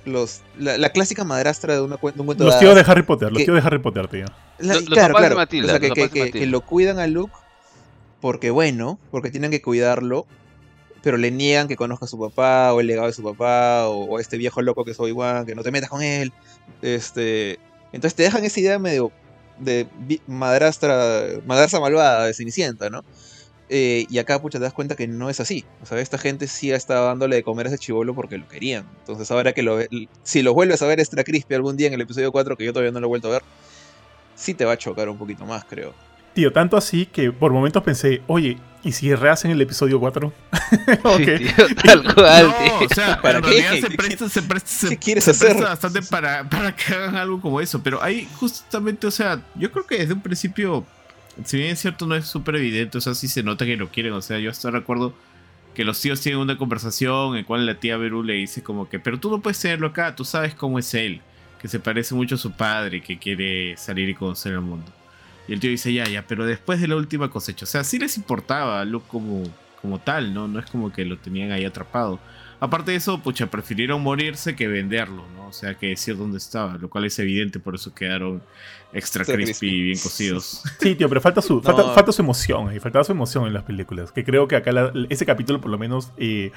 los, 0.06 0.42
la, 0.58 0.78
la 0.78 0.90
clásica 0.90 1.24
madrastra 1.24 1.76
de, 1.76 1.82
una, 1.82 1.96
de 1.98 2.20
un 2.20 2.26
cuento 2.26 2.44
Los 2.44 2.60
tíos 2.60 2.76
de. 2.76 2.84
Harry 2.88 3.04
Potter, 3.04 3.30
los 3.32 3.40
que- 3.40 3.46
tíos 3.46 3.62
de 3.62 3.68
Harry 3.68 3.80
Potter, 3.80 4.08
tío. 4.08 4.26
La- 4.60 4.74
Los- 4.76 4.84
los 4.84 4.94
claro, 4.94 5.14
papás 5.14 5.22
de 5.24 5.28
claro. 5.28 5.36
Matilda, 5.36 5.66
o 5.66 5.70
sea, 5.70 5.80
que, 5.80 5.88
los 6.02 6.32
que- 6.32 6.46
lo 6.46 6.62
cuidan 6.62 7.00
a 7.00 7.08
Luke 7.08 7.34
porque 8.22 8.52
bueno, 8.52 9.00
porque 9.12 9.32
tienen 9.32 9.52
que 9.52 9.62
cuidarlo, 9.62 10.26
pero 11.02 11.18
le 11.18 11.30
niegan 11.32 11.68
que 11.68 11.76
conozca 11.76 12.06
a 12.06 12.08
su 12.08 12.18
papá 12.20 12.74
o 12.74 12.80
el 12.80 12.88
legado 12.88 13.08
de 13.08 13.14
su 13.14 13.22
papá 13.24 13.88
o, 13.88 14.06
o 14.06 14.20
este 14.20 14.38
viejo 14.38 14.62
loco 14.62 14.86
que 14.86 14.92
es 14.92 15.00
Obi-Wan, 15.00 15.46
que 15.46 15.56
no 15.56 15.64
te 15.64 15.72
metas 15.72 15.90
con 15.90 16.02
él. 16.02 16.32
Este, 16.82 17.60
entonces 17.92 18.16
te 18.16 18.24
dejan 18.24 18.46
esa 18.46 18.60
idea 18.62 18.80
medio 18.80 19.12
de 19.60 19.88
madrastra, 20.28 21.24
madrastra 21.46 21.80
malvada 21.80 22.26
de 22.26 22.34
Cenicienta, 22.34 22.90
¿no? 22.90 23.04
Eh, 23.70 24.06
y 24.10 24.18
acá, 24.20 24.42
pucha, 24.42 24.60
te 24.60 24.64
das 24.66 24.74
cuenta 24.74 24.96
que 24.96 25.08
no 25.08 25.30
es 25.30 25.40
así. 25.40 25.64
O 25.82 25.86
sea, 25.86 26.00
esta 26.00 26.18
gente 26.18 26.48
sí 26.48 26.72
ha 26.72 26.76
estado 26.76 27.06
dándole 27.08 27.38
de 27.38 27.44
comer 27.44 27.66
a 27.66 27.70
ese 27.70 27.78
chivolo 27.80 28.14
porque 28.14 28.38
lo 28.38 28.48
querían. 28.48 28.86
Entonces, 29.00 29.32
ahora 29.32 29.54
que 29.54 29.64
lo 29.64 29.80
si 30.24 30.42
lo 30.44 30.54
vuelves 30.54 30.82
a 30.82 30.88
ver 30.88 31.00
extra 31.00 31.24
crispy 31.24 31.56
algún 31.56 31.78
día 31.78 31.88
en 31.88 31.94
el 31.94 32.02
episodio 32.02 32.32
4, 32.32 32.58
que 32.58 32.66
yo 32.66 32.74
todavía 32.74 32.92
no 32.92 33.00
lo 33.00 33.08
he 33.08 33.10
vuelto 33.10 33.30
a 33.30 33.32
ver, 33.32 33.42
sí 34.36 34.54
te 34.54 34.66
va 34.66 34.74
a 34.74 34.78
chocar 34.78 35.10
un 35.10 35.18
poquito 35.18 35.46
más, 35.46 35.64
creo. 35.66 35.94
Tío, 36.34 36.52
tanto 36.52 36.78
así 36.78 37.06
que 37.06 37.32
por 37.32 37.52
momentos 37.54 37.84
pensé, 37.84 38.22
oye, 38.26 38.58
¿y 38.84 38.92
si 38.92 39.14
rehacen 39.14 39.52
el 39.52 39.62
episodio 39.62 40.00
4? 40.00 40.34
Sí, 41.18 41.26
tío, 41.38 41.76
tal 41.86 42.14
cual, 42.16 42.48
No, 42.48 42.54
tío. 42.80 42.86
o 42.86 42.90
sea, 42.90 43.22
¿Para 43.22 43.38
en 43.38 43.44
qué? 43.44 43.50
realidad 43.52 43.72
se 43.76 43.90
¿Qué- 43.90 43.98
presta, 43.98 44.30
se 44.30 44.42
presta, 44.42 44.70
se, 44.70 44.90
qué 44.90 44.98
quieres 44.98 45.24
se 45.26 45.32
hacer? 45.32 45.50
presta 45.50 45.70
bastante 45.70 46.02
para, 46.02 46.50
para 46.50 46.76
que 46.76 46.94
hagan 46.94 47.16
algo 47.18 47.40
como 47.40 47.62
eso. 47.62 47.82
Pero 47.84 48.02
ahí 48.02 48.28
justamente, 48.40 49.06
o 49.08 49.12
sea, 49.12 49.42
yo 49.56 49.72
creo 49.72 49.86
que 49.86 50.00
desde 50.00 50.14
un 50.14 50.22
principio, 50.22 50.84
si 51.44 51.58
bien 51.58 51.72
es 51.72 51.80
cierto, 51.80 52.06
no 52.06 52.16
es 52.16 52.26
súper 52.26 52.56
evidente, 52.56 52.98
o 52.98 53.02
sea, 53.02 53.16
sí 53.16 53.28
se 53.28 53.44
nota 53.44 53.66
que 53.66 53.78
lo 53.78 53.90
quieren. 53.90 54.14
O 54.14 54.22
sea, 54.22 54.40
yo 54.40 54.52
hasta 54.52 54.72
recuerdo 54.72 55.14
que 55.74 55.84
los 55.84 56.00
tíos 56.00 56.22
tienen 56.22 56.40
una 56.40 56.58
conversación 56.58 57.36
en 57.36 57.46
cual 57.46 57.66
la 57.66 57.80
tía 57.80 57.98
Beru 57.98 58.24
le 58.24 58.34
dice 58.34 58.62
como 58.62 58.90
que, 58.90 59.00
pero 59.00 59.20
tú 59.20 59.32
no 59.32 59.42
puedes 59.42 59.60
tenerlo 59.60 59.88
acá, 59.88 60.16
tú 60.16 60.24
sabes 60.24 60.54
cómo 60.54 60.78
es 60.80 60.94
él, 60.94 61.22
que 61.60 61.68
se 61.68 61.80
parece 61.80 62.14
mucho 62.14 62.36
a 62.36 62.38
su 62.38 62.52
padre, 62.52 63.02
que 63.02 63.18
quiere 63.18 63.76
salir 63.78 64.10
y 64.10 64.14
conocer 64.14 64.54
el 64.54 64.62
mundo. 64.62 64.92
Y 65.48 65.54
el 65.54 65.60
tío 65.60 65.72
dice, 65.72 65.92
ya, 65.92 66.06
ya, 66.06 66.26
pero 66.28 66.46
después 66.46 66.80
de 66.80 66.88
la 66.88 66.96
última 66.96 67.30
cosecha. 67.30 67.66
O 67.66 67.68
sea, 67.68 67.84
sí 67.84 68.00
les 68.00 68.16
importaba 68.18 68.80
a 68.80 68.86
Luke 68.86 69.08
como, 69.10 69.44
como 69.82 70.00
tal, 70.00 70.34
¿no? 70.34 70.48
No 70.48 70.60
es 70.60 70.70
como 70.70 70.94
que 70.94 71.04
lo 71.04 71.18
tenían 71.18 71.52
ahí 71.52 71.66
atrapado. 71.66 72.20
Aparte 72.64 72.92
de 72.92 72.98
eso, 72.98 73.20
pucha, 73.22 73.48
prefirieron 73.48 74.02
morirse 74.02 74.56
que 74.56 74.68
venderlo, 74.68 75.24
¿no? 75.36 75.48
O 75.48 75.54
sea, 75.54 75.76
que 75.76 75.88
decir 75.88 76.16
dónde 76.18 76.38
estaba, 76.38 76.78
lo 76.78 76.90
cual 76.90 77.06
es 77.06 77.20
evidente, 77.20 77.60
por 77.60 77.76
eso 77.76 77.94
quedaron 77.94 78.42
extra 78.94 79.26
crispy 79.26 79.44
crispy. 79.46 79.68
y 79.70 79.82
bien 79.84 80.00
cocidos. 80.00 80.62
Sí, 80.80 80.96
tío, 80.96 81.10
pero 81.10 81.20
falta 81.20 81.42
su, 81.42 81.56
No. 81.56 81.62
falta, 81.62 81.84
falta 81.94 82.12
su 82.12 82.22
emoción 82.22 82.70
ahí, 82.70 82.80
faltaba 82.80 83.04
su 83.04 83.12
emoción 83.12 83.46
en 83.48 83.54
las 83.54 83.64
películas. 83.64 84.12
Que 84.12 84.24
creo 84.24 84.48
que 84.48 84.56
acá 84.56 84.72
la- 84.72 84.94
ese 85.10 85.26
capítulo, 85.26 85.60
por 85.60 85.72
lo 85.72 85.78
menos, 85.78 86.12
eh, 86.18 86.52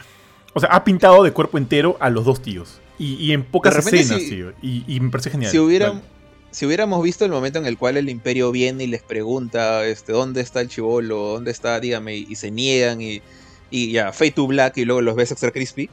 o 0.54 0.60
sea, 0.60 0.68
ha 0.70 0.84
pintado 0.84 1.22
de 1.24 1.32
cuerpo 1.32 1.58
entero 1.58 1.96
a 2.00 2.08
los 2.10 2.24
dos 2.24 2.40
tíos. 2.40 2.78
Y, 2.98 3.14
y 3.14 3.32
en 3.32 3.42
pocas 3.44 3.76
escenas, 3.76 4.22
si- 4.22 4.30
tío. 4.30 4.52
Y, 4.62 4.84
y 4.86 5.00
me 5.00 5.10
parece 5.10 5.30
genial. 5.30 5.50
Si, 5.50 5.58
hubieran, 5.58 5.94
Vale. 5.94 6.04
si 6.52 6.66
hubiéramos 6.66 7.02
visto 7.02 7.24
el 7.24 7.30
momento 7.30 7.58
en 7.58 7.66
el 7.66 7.76
cual 7.76 7.96
el 7.96 8.08
imperio 8.08 8.52
viene 8.52 8.84
y 8.84 8.86
les 8.86 9.02
pregunta 9.02 9.84
este, 9.86 10.12
dónde 10.12 10.40
está 10.40 10.60
el 10.60 10.68
chivolo, 10.68 11.16
dónde 11.34 11.50
está, 11.50 11.78
dígame, 11.80 12.16
y 12.16 12.34
se 12.36 12.50
niegan 12.50 13.02
y, 13.02 13.20
y 13.70 13.92
ya, 13.92 14.12
Fade 14.12 14.30
to 14.32 14.46
Black 14.46 14.76
y 14.78 14.84
luego 14.84 15.00
los 15.02 15.16
ves 15.16 15.32
extra 15.32 15.50
crispy, 15.50 15.88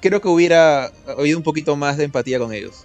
creo 0.00 0.20
que 0.20 0.28
hubiera 0.28 0.90
habido 1.06 1.36
un 1.38 1.44
poquito 1.44 1.76
más 1.76 1.96
de 1.96 2.04
empatía 2.04 2.38
con 2.38 2.52
ellos. 2.52 2.84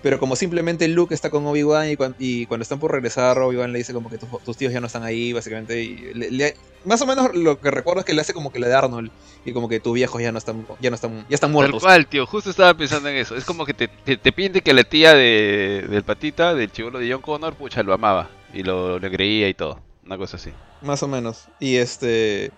Pero 0.00 0.20
como 0.20 0.36
simplemente 0.36 0.86
Luke 0.86 1.12
está 1.12 1.28
con 1.28 1.44
Obi-Wan 1.44 1.90
y, 1.90 1.96
cuan- 1.96 2.14
y 2.20 2.46
cuando 2.46 2.62
están 2.62 2.78
por 2.78 2.92
regresar, 2.92 3.36
Obi-Wan 3.40 3.72
le 3.72 3.78
dice 3.78 3.92
como 3.92 4.08
que 4.08 4.16
tus, 4.16 4.28
tus 4.44 4.56
tíos 4.56 4.72
ya 4.72 4.80
no 4.80 4.86
están 4.86 5.02
ahí, 5.02 5.32
básicamente. 5.32 5.82
Y 5.82 6.14
le- 6.14 6.30
le- 6.30 6.54
más 6.84 7.02
o 7.02 7.06
menos 7.06 7.34
lo 7.34 7.60
que 7.60 7.72
recuerdo 7.72 8.00
es 8.00 8.06
que 8.06 8.14
le 8.14 8.20
hace 8.20 8.32
como 8.32 8.52
que 8.52 8.60
le 8.60 8.68
de 8.68 8.74
Arnold 8.74 9.10
y 9.44 9.52
como 9.52 9.68
que 9.68 9.80
tus 9.80 9.94
viejos 9.94 10.22
ya 10.22 10.30
no 10.30 10.38
están, 10.38 10.64
ya 10.80 10.90
no 10.90 10.94
están, 10.94 11.26
ya 11.28 11.34
están 11.34 11.48
Tal 11.48 11.52
muertos. 11.52 11.82
cual, 11.82 12.06
tío. 12.06 12.26
Justo 12.26 12.48
estaba 12.48 12.74
pensando 12.74 13.08
en 13.08 13.16
eso. 13.16 13.34
Es 13.34 13.44
como 13.44 13.66
que 13.66 13.74
te, 13.74 13.88
te, 13.88 14.16
te 14.16 14.30
pide 14.30 14.60
que 14.60 14.72
la 14.72 14.84
tía 14.84 15.14
de, 15.14 15.84
del 15.90 16.04
patita, 16.04 16.54
del 16.54 16.70
chivolo 16.70 17.00
de 17.00 17.10
John 17.12 17.20
Connor, 17.20 17.54
pucha, 17.54 17.82
lo 17.82 17.92
amaba. 17.92 18.30
Y 18.54 18.62
lo, 18.62 19.00
lo 19.00 19.10
creía 19.10 19.48
y 19.48 19.54
todo. 19.54 19.80
Una 20.06 20.16
cosa 20.16 20.36
así. 20.36 20.50
Más 20.80 21.02
o 21.02 21.08
menos. 21.08 21.48
Y 21.58 21.74
este. 21.74 22.52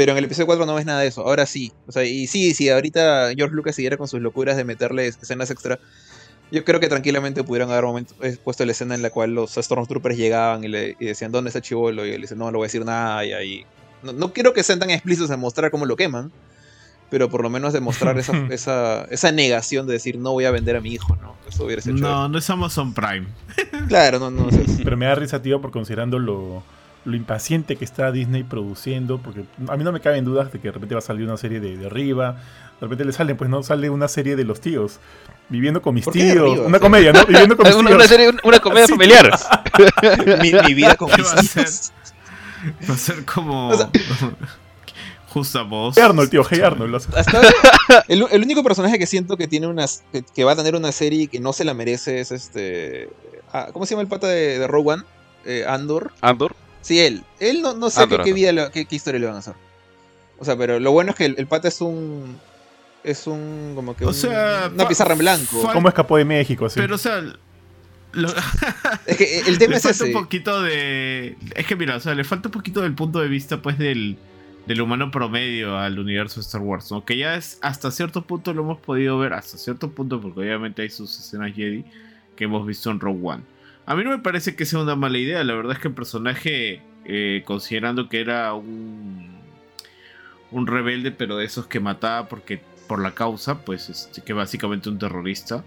Pero 0.00 0.12
en 0.12 0.18
el 0.18 0.24
episodio 0.24 0.46
4 0.46 0.64
no 0.64 0.74
ves 0.76 0.86
nada 0.86 1.00
de 1.00 1.08
eso. 1.08 1.20
Ahora 1.20 1.44
sí. 1.44 1.72
O 1.86 1.92
sea, 1.92 2.04
y 2.04 2.26
sí, 2.26 2.54
si 2.54 2.70
ahorita 2.70 3.34
George 3.36 3.54
Lucas 3.54 3.76
siguiera 3.76 3.98
con 3.98 4.08
sus 4.08 4.18
locuras 4.22 4.56
de 4.56 4.64
meterle 4.64 5.06
escenas 5.06 5.50
extra. 5.50 5.78
Yo 6.50 6.64
creo 6.64 6.80
que 6.80 6.88
tranquilamente 6.88 7.44
pudieran 7.44 7.70
haber 7.70 7.84
momento, 7.84 8.14
eh, 8.22 8.38
puesto 8.42 8.64
la 8.64 8.72
escena 8.72 8.94
en 8.94 9.02
la 9.02 9.10
cual 9.10 9.34
los 9.34 9.56
Stormtroopers 9.56 10.16
llegaban 10.16 10.64
y 10.64 10.68
le 10.68 10.96
y 10.98 11.04
decían, 11.04 11.32
¿dónde 11.32 11.48
está 11.50 11.60
Chivolo? 11.60 12.06
Y 12.06 12.12
él 12.12 12.22
dice, 12.22 12.34
no, 12.34 12.50
no 12.50 12.56
voy 12.56 12.64
a 12.64 12.68
decir 12.68 12.82
nada. 12.82 13.26
Y 13.26 13.34
ahí. 13.34 13.66
No, 14.02 14.14
no 14.14 14.32
quiero 14.32 14.54
que 14.54 14.62
sean 14.62 14.78
tan 14.78 14.88
explícitos 14.88 15.30
en 15.30 15.38
mostrar 15.38 15.70
cómo 15.70 15.84
lo 15.84 15.96
queman. 15.96 16.32
Pero 17.10 17.28
por 17.28 17.42
lo 17.42 17.50
menos 17.50 17.74
demostrar 17.74 18.18
esa, 18.18 18.32
esa, 18.50 19.04
esa 19.10 19.32
negación 19.32 19.86
de 19.86 19.92
decir, 19.92 20.16
no 20.16 20.32
voy 20.32 20.46
a 20.46 20.50
vender 20.50 20.76
a 20.76 20.80
mi 20.80 20.94
hijo, 20.94 21.14
¿no? 21.16 21.34
Eso 21.46 21.66
hubiera 21.66 21.82
sido 21.82 21.98
No, 21.98 22.26
no 22.26 22.38
es 22.38 22.48
Amazon 22.48 22.94
Prime. 22.94 23.26
Claro, 23.88 24.18
no, 24.18 24.30
no. 24.30 24.50
sea, 24.50 24.62
Pero 24.82 24.96
me 24.96 25.04
da 25.04 25.14
risa, 25.14 25.42
tío, 25.42 25.60
por 25.60 25.70
considerando 25.70 26.18
lo, 26.18 26.62
lo 27.04 27.16
impaciente 27.16 27.76
que 27.76 27.84
está 27.84 28.12
Disney 28.12 28.42
produciendo. 28.44 29.18
Porque 29.18 29.44
a 29.68 29.76
mí 29.76 29.84
no 29.84 29.92
me 29.92 30.00
caben 30.00 30.24
dudas 30.24 30.52
de 30.52 30.58
que 30.58 30.68
de 30.68 30.72
repente 30.72 30.94
va 30.94 30.98
a 31.00 31.02
salir 31.02 31.24
una 31.26 31.36
serie 31.36 31.60
de, 31.60 31.76
de 31.76 31.86
arriba. 31.86 32.36
De 32.80 32.86
repente 32.86 33.04
le 33.04 33.12
salen, 33.12 33.36
pues 33.36 33.50
no, 33.50 33.62
sale 33.62 33.90
una 33.90 34.08
serie 34.08 34.36
de 34.36 34.44
los 34.44 34.60
tíos. 34.60 34.98
Viviendo 35.48 35.82
con 35.82 35.94
mis 35.94 36.04
¿Por 36.04 36.14
qué 36.14 36.24
de 36.24 36.32
tíos. 36.32 36.60
Una 36.60 36.78
comedia, 36.78 37.12
¿no? 37.12 37.24
Viviendo 37.26 37.56
con 37.56 37.66
mis 37.66 37.74
Una, 37.76 37.88
tíos. 37.90 37.98
una 38.00 38.08
serie, 38.08 38.30
una 38.44 38.60
comedia 38.60 38.86
Sí, 38.86 38.92
familiar. 38.92 39.30
mi, 40.42 40.52
mi 40.52 40.74
vida 40.74 40.94
con 40.94 41.10
¿Qué 41.10 41.22
va 41.22 41.32
a 41.32 41.36
mis 41.42 41.52
tíos. 41.52 41.92
Va 42.88 42.94
a 42.94 42.98
ser 42.98 43.24
como. 43.24 43.68
O 43.68 43.76
sea- 43.76 43.90
Justa 45.28 45.62
voz. 45.62 45.94
Hey 45.96 46.02
Arnold, 46.04 46.28
tío, 46.28 46.42
hey 46.50 46.60
Arnold. 46.60 46.94
Hasta 46.96 47.40
el, 48.08 48.26
el 48.32 48.42
único 48.42 48.64
personaje 48.64 48.98
que 48.98 49.06
siento 49.06 49.36
que 49.36 49.46
tiene 49.46 49.68
unas 49.68 50.02
que, 50.12 50.22
que 50.24 50.42
va 50.44 50.52
a 50.52 50.56
tener 50.56 50.74
una 50.74 50.90
serie 50.90 51.22
y 51.22 51.28
que 51.28 51.38
no 51.38 51.52
se 51.52 51.64
la 51.64 51.72
merece 51.72 52.18
es 52.18 52.32
este 52.32 53.08
ah, 53.52 53.68
¿cómo 53.72 53.86
se 53.86 53.90
llama 53.92 54.02
el 54.02 54.08
pata 54.08 54.26
de, 54.26 54.64
One? 54.64 55.04
Eh, 55.44 55.64
Andor. 55.68 56.10
Andor. 56.20 56.56
Sí, 56.82 56.98
él. 57.00 57.22
Él 57.38 57.62
no, 57.62 57.74
no 57.74 57.90
sé 57.90 58.02
Andor, 58.02 58.22
qué, 58.24 58.32
vida 58.32 58.52
le- 58.52 58.70
qué, 58.70 58.86
qué 58.86 58.96
historia 58.96 59.20
le 59.20 59.26
van 59.26 59.36
a 59.36 59.38
hacer. 59.40 59.54
O 60.38 60.44
sea, 60.44 60.56
pero 60.56 60.80
lo 60.80 60.92
bueno 60.92 61.10
es 61.10 61.16
que 61.16 61.26
el, 61.26 61.34
el 61.38 61.46
pata 61.46 61.68
es 61.68 61.80
un 61.80 62.38
es 63.04 63.26
un 63.26 63.72
como 63.74 63.96
que 63.96 64.04
O 64.04 64.08
un- 64.08 64.14
sea, 64.14 64.70
una 64.72 64.88
pizarra 64.88 65.12
en 65.12 65.18
blanco. 65.18 65.68
¿Cómo 65.72 65.88
escapó 65.88 66.16
de 66.16 66.24
México? 66.24 66.66
Así? 66.66 66.80
Pero, 66.80 66.94
o 66.94 66.98
sea. 66.98 67.20
lo- 68.12 68.34
Es 69.06 69.16
que 69.16 69.40
el 69.40 69.58
tema 69.58 69.72
le 69.72 69.76
es 69.76 69.82
falta 69.82 70.04
ese. 70.04 70.04
un 70.06 70.12
poquito 70.22 70.62
de. 70.62 71.36
Es 71.54 71.66
que 71.66 71.76
mira, 71.76 71.96
o 71.96 72.00
sea, 72.00 72.14
le 72.14 72.24
falta 72.24 72.48
un 72.48 72.52
poquito 72.52 72.80
del 72.82 72.94
punto 72.94 73.20
de 73.20 73.28
vista, 73.28 73.60
pues, 73.62 73.78
del, 73.78 74.16
del 74.66 74.80
humano 74.80 75.10
promedio 75.10 75.78
al 75.78 75.98
universo 75.98 76.40
de 76.40 76.46
Star 76.46 76.60
Wars, 76.62 76.90
¿no? 76.90 77.04
Que 77.04 77.16
ya 77.18 77.36
es 77.36 77.58
hasta 77.62 77.90
cierto 77.90 78.22
punto 78.22 78.52
lo 78.54 78.62
hemos 78.62 78.78
podido 78.80 79.18
ver, 79.18 79.32
hasta 79.34 79.58
cierto 79.58 79.90
punto, 79.90 80.20
porque 80.20 80.40
obviamente 80.40 80.82
hay 80.82 80.90
sus 80.90 81.18
escenas 81.18 81.54
Jedi 81.54 81.84
que 82.36 82.44
hemos 82.44 82.66
visto 82.66 82.90
en 82.90 83.00
Rogue 83.00 83.20
One. 83.22 83.42
A 83.90 83.96
mí 83.96 84.04
no 84.04 84.10
me 84.10 84.18
parece 84.20 84.54
que 84.54 84.64
sea 84.66 84.78
una 84.78 84.94
mala 84.94 85.18
idea, 85.18 85.42
la 85.42 85.52
verdad 85.54 85.72
es 85.72 85.78
que 85.80 85.88
el 85.88 85.94
personaje, 85.94 86.80
eh, 87.04 87.42
considerando 87.44 88.08
que 88.08 88.20
era 88.20 88.54
un. 88.54 89.40
un 90.52 90.66
rebelde, 90.68 91.10
pero 91.10 91.36
de 91.36 91.44
esos 91.44 91.66
que 91.66 91.80
mataba 91.80 92.28
porque 92.28 92.60
por 92.86 93.00
la 93.02 93.14
causa, 93.14 93.58
pues, 93.64 93.88
este, 93.88 94.22
que 94.22 94.32
básicamente 94.32 94.88
un 94.88 94.98
terrorista. 94.98 95.64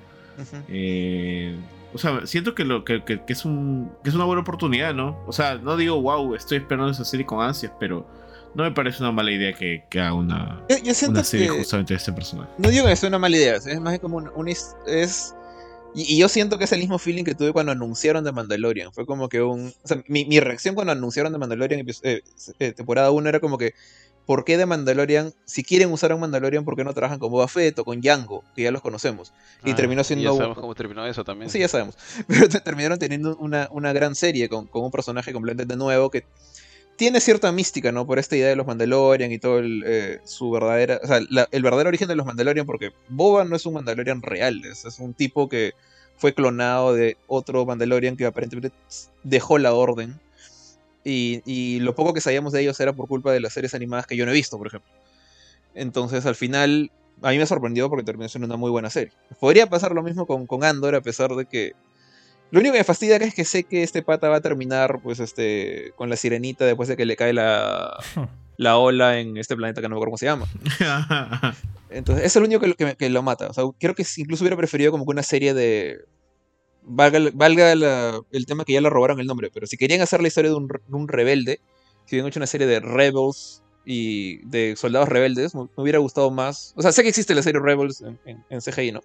Eh, 0.69 1.55
o 1.93 1.97
sea, 1.97 2.25
siento 2.25 2.55
que, 2.55 2.63
lo, 2.65 2.83
que, 2.85 3.03
que- 3.03 3.21
que 3.25 3.33
es 3.33 3.43
un, 3.45 3.91
que 4.03 4.09
es 4.09 4.15
una 4.15 4.23
buena 4.25 4.41
oportunidad, 4.41 4.93
¿no? 4.93 5.19
O 5.27 5.31
sea, 5.33 5.55
no 5.55 5.75
digo, 5.77 6.01
wow, 6.01 6.33
estoy 6.35 6.57
esperando 6.59 6.91
esa 6.91 7.03
serie 7.05 7.25
con 7.25 7.41
ansias, 7.41 7.71
pero 7.79 8.07
no 8.55 8.63
me 8.63 8.71
parece 8.71 9.03
una 9.03 9.11
mala 9.11 9.31
idea 9.31 9.51
que, 9.53 9.83
que 9.89 9.99
haga 9.99 10.13
una, 10.13 10.61
Yo, 10.69 10.77
yo 10.83 10.93
siento 10.93 11.11
una 11.19 11.23
serie 11.25 11.47
que 11.49 11.57
justamente 11.57 11.93
de 11.93 11.97
este 11.97 12.13
personaje. 12.13 12.49
No 12.57 12.69
digo 12.69 12.87
que 12.87 12.95
sea 12.95 13.09
una 13.09 13.19
mala 13.19 13.35
idea, 13.35 13.55
es 13.57 13.79
más 13.81 13.99
como 13.99 14.17
un, 14.17 14.29
un 14.33 14.47
es 14.47 15.35
y, 15.95 16.15
y 16.15 16.17
yo 16.17 16.27
siento 16.29 16.57
que 16.57 16.63
es 16.65 16.71
el 16.71 16.79
mismo 16.79 16.97
feeling 16.99 17.23
que 17.23 17.35
tuve 17.35 17.53
cuando 17.53 17.71
anunciaron 17.71 18.23
The 18.23 18.31
Mandalorian. 18.31 18.91
Fue 18.93 19.05
como 19.05 19.29
que 19.29 19.41
un. 19.41 19.73
O 19.83 19.87
sea, 19.87 20.03
mi, 20.07 20.25
mi 20.25 20.39
reacción 20.39 20.75
cuando 20.75 20.91
anunciaron 20.93 21.31
The 21.33 21.39
Mandalorian 21.39 21.85
eh, 22.03 22.21
eh, 22.59 22.71
temporada 22.73 23.11
1 23.11 23.29
era 23.29 23.39
como 23.39 23.57
que. 23.57 23.73
¿Por 24.25 24.45
qué 24.45 24.57
The 24.57 24.65
Mandalorian? 24.65 25.33
Si 25.43 25.63
quieren 25.65 25.91
usar 25.91 26.13
a 26.13 26.15
un 26.15 26.21
Mandalorian, 26.21 26.63
¿por 26.63 26.77
qué 26.77 26.85
no 26.85 26.93
trabajan 26.93 27.19
con 27.19 27.29
Boba 27.29 27.49
Fett 27.49 27.77
o 27.79 27.83
con 27.83 27.99
Django? 27.99 28.41
Que 28.55 28.63
ya 28.63 28.71
los 28.71 28.81
conocemos. 28.81 29.33
Y 29.65 29.71
Ah, 29.71 29.75
terminó 29.75 29.99
Ya 29.99 30.05
siendo. 30.05 30.33
sabemos 30.37 30.57
cómo 30.57 30.73
terminó 30.75 31.05
eso 31.05 31.25
también. 31.25 31.51
Sí, 31.51 31.59
ya 31.59 31.67
sabemos. 31.67 31.97
Pero 32.29 32.47
te- 32.47 32.61
terminaron 32.61 32.97
teniendo 32.97 33.35
una, 33.35 33.67
una 33.71 33.91
gran 33.91 34.15
serie 34.15 34.47
con, 34.47 34.65
con 34.67 34.81
un 34.85 34.91
personaje 34.91 35.33
completamente 35.33 35.75
nuevo 35.75 36.09
que 36.09 36.23
tiene 36.95 37.19
cierta 37.19 37.51
mística, 37.51 37.91
¿no? 37.91 38.05
Por 38.05 38.19
esta 38.19 38.35
idea 38.35 38.49
de 38.49 38.55
los 38.55 38.67
Mandalorian 38.67 39.31
y 39.31 39.39
todo 39.39 39.59
el, 39.59 39.83
eh, 39.85 40.19
su 40.23 40.51
verdadera. 40.51 40.99
O 41.03 41.07
sea, 41.07 41.17
el 41.17 41.63
verdadero 41.63 41.89
origen 41.89 42.07
de 42.07 42.15
los 42.15 42.25
Mandalorian, 42.25 42.65
porque 42.65 42.91
Boba 43.09 43.45
no 43.45 43.55
es 43.55 43.65
un 43.65 43.73
Mandalorian 43.73 44.21
real, 44.21 44.63
es, 44.65 44.85
es 44.85 44.99
un 44.99 45.13
tipo 45.13 45.49
que 45.49 45.73
fue 46.17 46.33
clonado 46.33 46.93
de 46.93 47.17
otro 47.27 47.65
Mandalorian 47.65 48.15
que 48.15 48.25
aparentemente 48.25 48.75
dejó 49.23 49.57
la 49.57 49.73
orden. 49.73 50.19
Y, 51.03 51.41
y 51.45 51.79
lo 51.79 51.95
poco 51.95 52.13
que 52.13 52.21
sabíamos 52.21 52.53
de 52.53 52.61
ellos 52.61 52.79
era 52.79 52.93
por 52.93 53.07
culpa 53.07 53.31
de 53.31 53.41
las 53.41 53.53
series 53.53 53.73
animadas 53.73 54.07
que 54.07 54.15
yo 54.15 54.25
no 54.25 54.31
he 54.31 54.35
visto, 54.35 54.57
por 54.57 54.67
ejemplo. 54.67 54.89
Entonces, 55.75 56.25
al 56.25 56.35
final, 56.35 56.91
a 57.21 57.31
mí 57.31 57.37
me 57.37 57.45
sorprendió 57.45 57.89
porque 57.89 58.05
terminó 58.05 58.29
siendo 58.29 58.45
una 58.45 58.57
muy 58.57 58.71
buena 58.71 58.89
serie. 58.89 59.11
Podría 59.39 59.67
pasar 59.67 59.93
lo 59.93 60.03
mismo 60.03 60.25
con, 60.25 60.45
con 60.45 60.63
Andor, 60.63 60.95
a 60.95 61.01
pesar 61.01 61.31
de 61.31 61.45
que. 61.45 61.73
Lo 62.53 62.59
único 62.59 62.73
que 62.73 62.79
me 62.79 62.83
fastidia 62.83 63.15
acá 63.15 63.25
es 63.25 63.33
que 63.33 63.45
sé 63.45 63.63
que 63.63 63.81
este 63.81 64.03
pata 64.03 64.29
va 64.29 64.35
a 64.37 64.41
terminar, 64.41 64.99
pues, 65.01 65.19
este. 65.19 65.91
con 65.95 66.07
la 66.09 66.15
sirenita 66.15 66.65
después 66.65 66.87
de 66.87 66.95
que 66.95 67.05
le 67.05 67.15
cae 67.15 67.33
la. 67.33 67.97
la 68.57 68.77
ola 68.77 69.19
en 69.19 69.37
este 69.37 69.55
planeta 69.55 69.81
que 69.81 69.89
no 69.89 69.95
me 69.95 69.97
acuerdo 69.97 70.11
cómo 70.11 70.17
se 70.19 70.27
llama. 70.27 70.45
Entonces, 71.89 72.25
eso 72.25 72.39
es 72.39 72.41
lo 72.41 72.45
único 72.47 72.61
que, 72.61 72.67
lo- 72.67 72.75
que, 72.75 72.85
me- 72.85 72.95
que 72.95 73.09
lo 73.09 73.23
mata. 73.23 73.47
O 73.47 73.53
sea, 73.53 73.63
creo 73.79 73.95
que 73.95 74.05
incluso 74.17 74.43
hubiera 74.43 74.55
preferido 74.55 74.91
como 74.91 75.05
que 75.05 75.11
una 75.11 75.23
serie 75.23 75.53
de. 75.55 75.97
Valga, 76.83 77.19
valga 77.33 77.73
la- 77.75 78.21
el 78.31 78.45
tema 78.45 78.65
que 78.65 78.73
ya 78.73 78.81
le 78.81 78.89
robaron 78.89 79.19
el 79.19 79.25
nombre, 79.27 79.49
pero 79.53 79.65
si 79.67 79.77
querían 79.77 80.01
hacer 80.01 80.21
la 80.21 80.27
historia 80.27 80.51
de 80.51 80.57
un, 80.57 80.69
re- 80.69 80.81
de 80.87 80.95
un 80.95 81.07
rebelde, 81.07 81.59
si 82.05 82.15
hubieran 82.15 82.27
hecho 82.29 82.39
una 82.39 82.45
serie 82.47 82.67
de 82.67 82.79
Rebels 82.81 83.63
y 83.85 84.45
de 84.47 84.75
soldados 84.75 85.07
rebeldes, 85.09 85.55
me, 85.55 85.61
me 85.61 85.69
hubiera 85.83 85.99
gustado 85.99 86.29
más. 86.29 86.73
O 86.75 86.81
sea, 86.81 86.91
sé 86.91 87.01
que 87.03 87.09
existe 87.09 87.33
la 87.35 87.41
serie 87.41 87.61
Rebels 87.61 88.01
en, 88.01 88.19
en- 88.25 88.43
en 88.49 88.61
CGI, 88.61 88.91
¿no? 88.91 89.01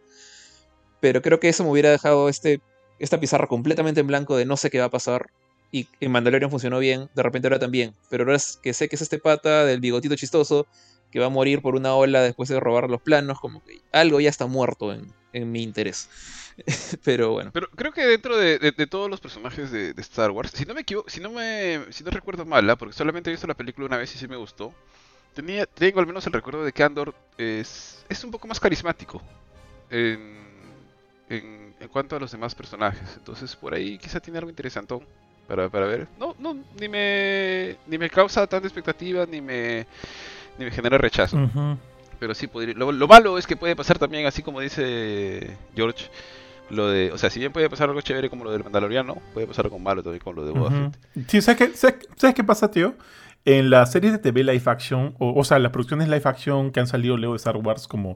Pero 1.00 1.22
creo 1.22 1.38
que 1.40 1.48
eso 1.48 1.62
me 1.64 1.70
hubiera 1.70 1.90
dejado 1.90 2.28
este, 2.28 2.60
esta 2.98 3.20
pizarra 3.20 3.46
completamente 3.46 4.00
en 4.00 4.06
blanco 4.06 4.36
de 4.36 4.44
no 4.44 4.56
sé 4.56 4.70
qué 4.70 4.78
va 4.78 4.86
a 4.86 4.90
pasar. 4.90 5.30
Y 5.70 5.86
en 6.00 6.10
Mandalorian 6.12 6.50
funcionó 6.50 6.78
bien, 6.78 7.10
de 7.14 7.22
repente 7.22 7.48
ahora 7.48 7.58
también. 7.58 7.94
Pero 8.08 8.24
ahora 8.24 8.36
es 8.36 8.58
que 8.62 8.72
sé 8.72 8.88
que 8.88 8.96
es 8.96 9.02
este 9.02 9.18
pata 9.18 9.64
del 9.66 9.80
bigotito 9.80 10.16
chistoso 10.16 10.66
que 11.10 11.20
va 11.20 11.26
a 11.26 11.30
morir 11.30 11.62
por 11.62 11.74
una 11.74 11.94
ola 11.94 12.22
después 12.22 12.48
de 12.48 12.60
robar 12.60 12.88
los 12.90 13.00
planos, 13.02 13.40
como 13.40 13.62
que 13.64 13.80
algo 13.92 14.20
ya 14.20 14.28
está 14.30 14.46
muerto 14.46 14.92
en, 14.92 15.12
en 15.32 15.50
mi 15.52 15.62
interés. 15.62 16.08
Pero 17.04 17.32
bueno. 17.32 17.50
Pero 17.52 17.68
creo 17.70 17.92
que 17.92 18.04
dentro 18.04 18.36
de, 18.36 18.58
de- 18.58 18.86
todos 18.86 19.08
los 19.10 19.20
personajes 19.20 19.70
de, 19.70 19.94
Star 19.98 20.30
Wars, 20.30 20.52
si 20.54 20.64
no 20.64 20.74
me 20.74 20.82
equivoco, 20.82 21.08
si 21.08 21.20
no 21.20 21.30
me, 21.30 21.80
si 21.90 22.04
no 22.04 22.10
recuerdo 22.10 22.44
mal, 22.44 22.68
¿ah? 22.68 22.76
porque 22.76 22.94
solamente 22.94 23.30
he 23.30 23.32
visto 23.32 23.46
la 23.46 23.54
película 23.54 23.86
una 23.86 23.96
vez 23.96 24.14
y 24.14 24.18
sí 24.18 24.28
me 24.28 24.36
gustó, 24.36 24.74
tenía, 25.34 25.66
tengo 25.66 26.00
al 26.00 26.06
menos 26.06 26.26
el 26.26 26.32
recuerdo 26.32 26.64
de 26.64 26.72
que 26.72 26.82
Andor 26.82 27.14
es, 27.38 28.04
es 28.08 28.24
un 28.24 28.30
poco 28.30 28.48
más 28.48 28.60
carismático 28.60 29.22
en, 29.90 31.67
en 31.80 31.88
cuanto 31.88 32.16
a 32.16 32.20
los 32.20 32.32
demás 32.32 32.54
personajes. 32.54 33.14
Entonces 33.16 33.54
por 33.56 33.74
ahí 33.74 33.98
quizá 33.98 34.20
tiene 34.20 34.38
algo 34.38 34.50
interesantón 34.50 35.00
para, 35.46 35.68
para 35.68 35.86
ver. 35.86 36.08
No, 36.18 36.34
no, 36.38 36.56
ni 36.78 36.88
me, 36.88 37.76
ni 37.86 37.98
me 37.98 38.10
causa 38.10 38.46
tanta 38.46 38.66
expectativa, 38.66 39.26
ni 39.26 39.40
me, 39.40 39.86
ni 40.58 40.64
me 40.66 40.70
genera 40.70 40.98
rechazo. 40.98 41.38
Pero 42.18 42.34
sí 42.34 42.46
podría. 42.46 42.74
Lo, 42.74 42.92
lo 42.92 43.08
malo 43.08 43.38
es 43.38 43.46
que 43.46 43.56
puede 43.56 43.76
pasar 43.76 43.98
también, 43.98 44.26
así 44.26 44.42
como 44.42 44.60
dice 44.60 45.56
George, 45.74 46.06
lo 46.68 46.88
de. 46.88 47.12
O 47.12 47.18
sea, 47.18 47.30
si 47.30 47.38
bien 47.38 47.52
puede 47.52 47.70
pasar 47.70 47.88
algo 47.88 48.00
chévere 48.00 48.28
como 48.28 48.44
lo 48.44 48.50
del 48.50 48.64
Mandaloriano, 48.64 49.16
puede 49.32 49.46
pasar 49.46 49.66
algo 49.66 49.78
malo 49.78 50.02
también 50.02 50.22
con 50.22 50.34
lo 50.34 50.44
de 50.44 50.50
Boba. 50.52 50.70
Fett. 50.70 51.28
Sí, 51.28 51.40
¿sabes 51.40 51.58
qué, 51.58 51.76
sabes, 51.76 52.08
sabes 52.16 52.34
qué 52.34 52.44
pasa, 52.44 52.70
tío? 52.70 52.94
En 53.50 53.70
las 53.70 53.92
series 53.92 54.12
de 54.12 54.18
TV 54.18 54.44
live 54.44 54.62
action, 54.66 55.14
o, 55.18 55.42
sea, 55.42 55.58
las 55.58 55.72
producciones 55.72 56.06
live 56.08 56.20
action 56.24 56.70
que 56.70 56.80
han 56.80 56.86
salido 56.86 57.16
luego 57.16 57.32
de 57.32 57.38
Star 57.38 57.56
Wars, 57.56 57.88
como 57.88 58.14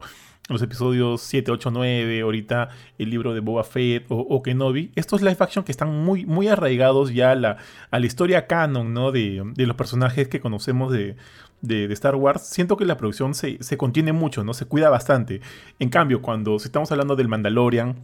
los 0.50 0.60
episodios 0.60 1.22
7, 1.22 1.50
8, 1.50 1.70
9, 1.70 2.20
ahorita 2.20 2.68
el 2.98 3.08
libro 3.08 3.32
de 3.32 3.40
Boba 3.40 3.64
Fett 3.64 4.04
o, 4.10 4.42
Kenobi, 4.42 4.92
estos 4.94 5.22
live 5.22 5.38
action 5.40 5.64
que 5.64 5.72
están 5.72 5.88
muy, 6.04 6.26
muy 6.26 6.48
arraigados 6.48 7.14
ya 7.14 7.30
a 7.30 7.34
la, 7.34 7.56
a 7.90 7.98
la 7.98 8.04
historia 8.04 8.46
canon, 8.46 8.92
¿no? 8.92 9.10
De, 9.10 9.42
de 9.54 9.66
los 9.66 9.74
personajes 9.74 10.28
que 10.28 10.38
conocemos 10.40 10.92
de, 10.92 11.16
de, 11.62 11.88
de 11.88 11.94
Star 11.94 12.14
Wars, 12.16 12.42
siento 12.42 12.76
que 12.76 12.84
la 12.84 12.98
producción 12.98 13.34
se, 13.34 13.56
se 13.62 13.78
contiene 13.78 14.12
mucho, 14.12 14.44
¿no? 14.44 14.52
Se 14.52 14.66
cuida 14.66 14.90
bastante. 14.90 15.40
En 15.78 15.88
cambio, 15.88 16.20
cuando 16.20 16.56
estamos 16.56 16.92
hablando 16.92 17.16
del 17.16 17.28
Mandalorian, 17.28 17.96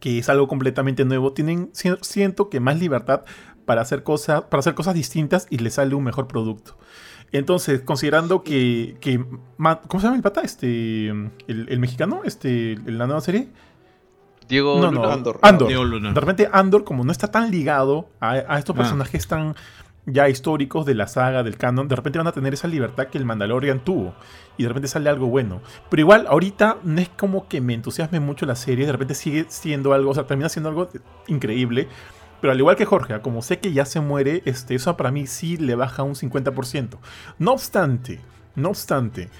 que 0.00 0.18
es 0.18 0.28
algo 0.28 0.48
completamente 0.48 1.04
nuevo, 1.04 1.32
tienen 1.32 1.70
si- 1.72 1.94
siento 2.00 2.50
que 2.50 2.60
más 2.60 2.78
libertad 2.78 3.22
para 3.64 3.80
hacer 3.82 4.02
cosas 4.02 4.42
para 4.42 4.60
hacer 4.60 4.74
cosas 4.74 4.94
distintas 4.94 5.46
y 5.50 5.58
les 5.58 5.74
sale 5.74 5.94
un 5.94 6.04
mejor 6.04 6.26
producto. 6.28 6.76
Entonces, 7.32 7.80
considerando 7.80 8.42
que, 8.42 8.96
que 9.00 9.24
¿cómo 9.56 10.00
se 10.00 10.02
llama 10.02 10.16
el 10.16 10.22
pata? 10.22 10.42
Este 10.42 11.08
el, 11.08 11.32
el 11.46 11.78
mexicano, 11.78 12.22
este 12.24 12.72
en 12.72 12.98
la 12.98 13.06
nueva 13.06 13.20
serie? 13.22 13.48
Diego 14.48 14.80
no, 14.80 14.90
Luna, 14.90 15.06
no, 15.06 15.12
Andor. 15.12 15.38
Andor. 15.42 15.68
Diego 15.68 15.84
Luna. 15.84 16.12
De 16.12 16.20
repente 16.20 16.48
Andor 16.52 16.84
como 16.84 17.04
no 17.04 17.12
está 17.12 17.30
tan 17.30 17.50
ligado 17.50 18.08
a, 18.20 18.32
a 18.32 18.58
estos 18.58 18.74
Ah. 18.76 18.78
personajes 18.80 19.26
tan 19.26 19.54
ya 20.04 20.28
históricos 20.28 20.84
de 20.84 20.96
la 20.96 21.06
saga, 21.06 21.44
del 21.44 21.56
canon, 21.56 21.86
de 21.86 21.94
repente 21.94 22.18
van 22.18 22.26
a 22.26 22.32
tener 22.32 22.52
esa 22.54 22.66
libertad 22.66 23.06
que 23.06 23.18
el 23.18 23.24
Mandalorian 23.24 23.84
tuvo. 23.84 24.14
Y 24.58 24.64
de 24.64 24.68
repente 24.68 24.88
sale 24.88 25.08
algo 25.08 25.28
bueno. 25.28 25.60
Pero 25.90 26.00
igual, 26.00 26.26
ahorita 26.28 26.78
no 26.82 27.00
es 27.00 27.08
como 27.08 27.46
que 27.46 27.60
me 27.60 27.72
entusiasme 27.72 28.18
mucho 28.18 28.44
la 28.44 28.56
serie. 28.56 28.84
De 28.84 28.90
repente 28.90 29.14
sigue 29.14 29.46
siendo 29.48 29.92
algo, 29.92 30.10
o 30.10 30.14
sea, 30.14 30.26
termina 30.26 30.48
siendo 30.48 30.70
algo 30.70 30.88
increíble. 31.28 31.86
Pero 32.42 32.52
al 32.52 32.58
igual 32.58 32.76
que 32.76 32.84
Jorge, 32.84 33.18
como 33.20 33.40
sé 33.40 33.58
que 33.60 33.72
ya 33.72 33.86
se 33.86 34.00
muere, 34.00 34.42
este, 34.44 34.74
eso 34.74 34.94
para 34.98 35.10
mí 35.10 35.26
sí 35.26 35.56
le 35.56 35.74
baja 35.76 36.02
un 36.02 36.14
50%. 36.14 36.98
No 37.38 37.52
obstante, 37.52 38.20
no 38.54 38.68
obstante, 38.70 39.30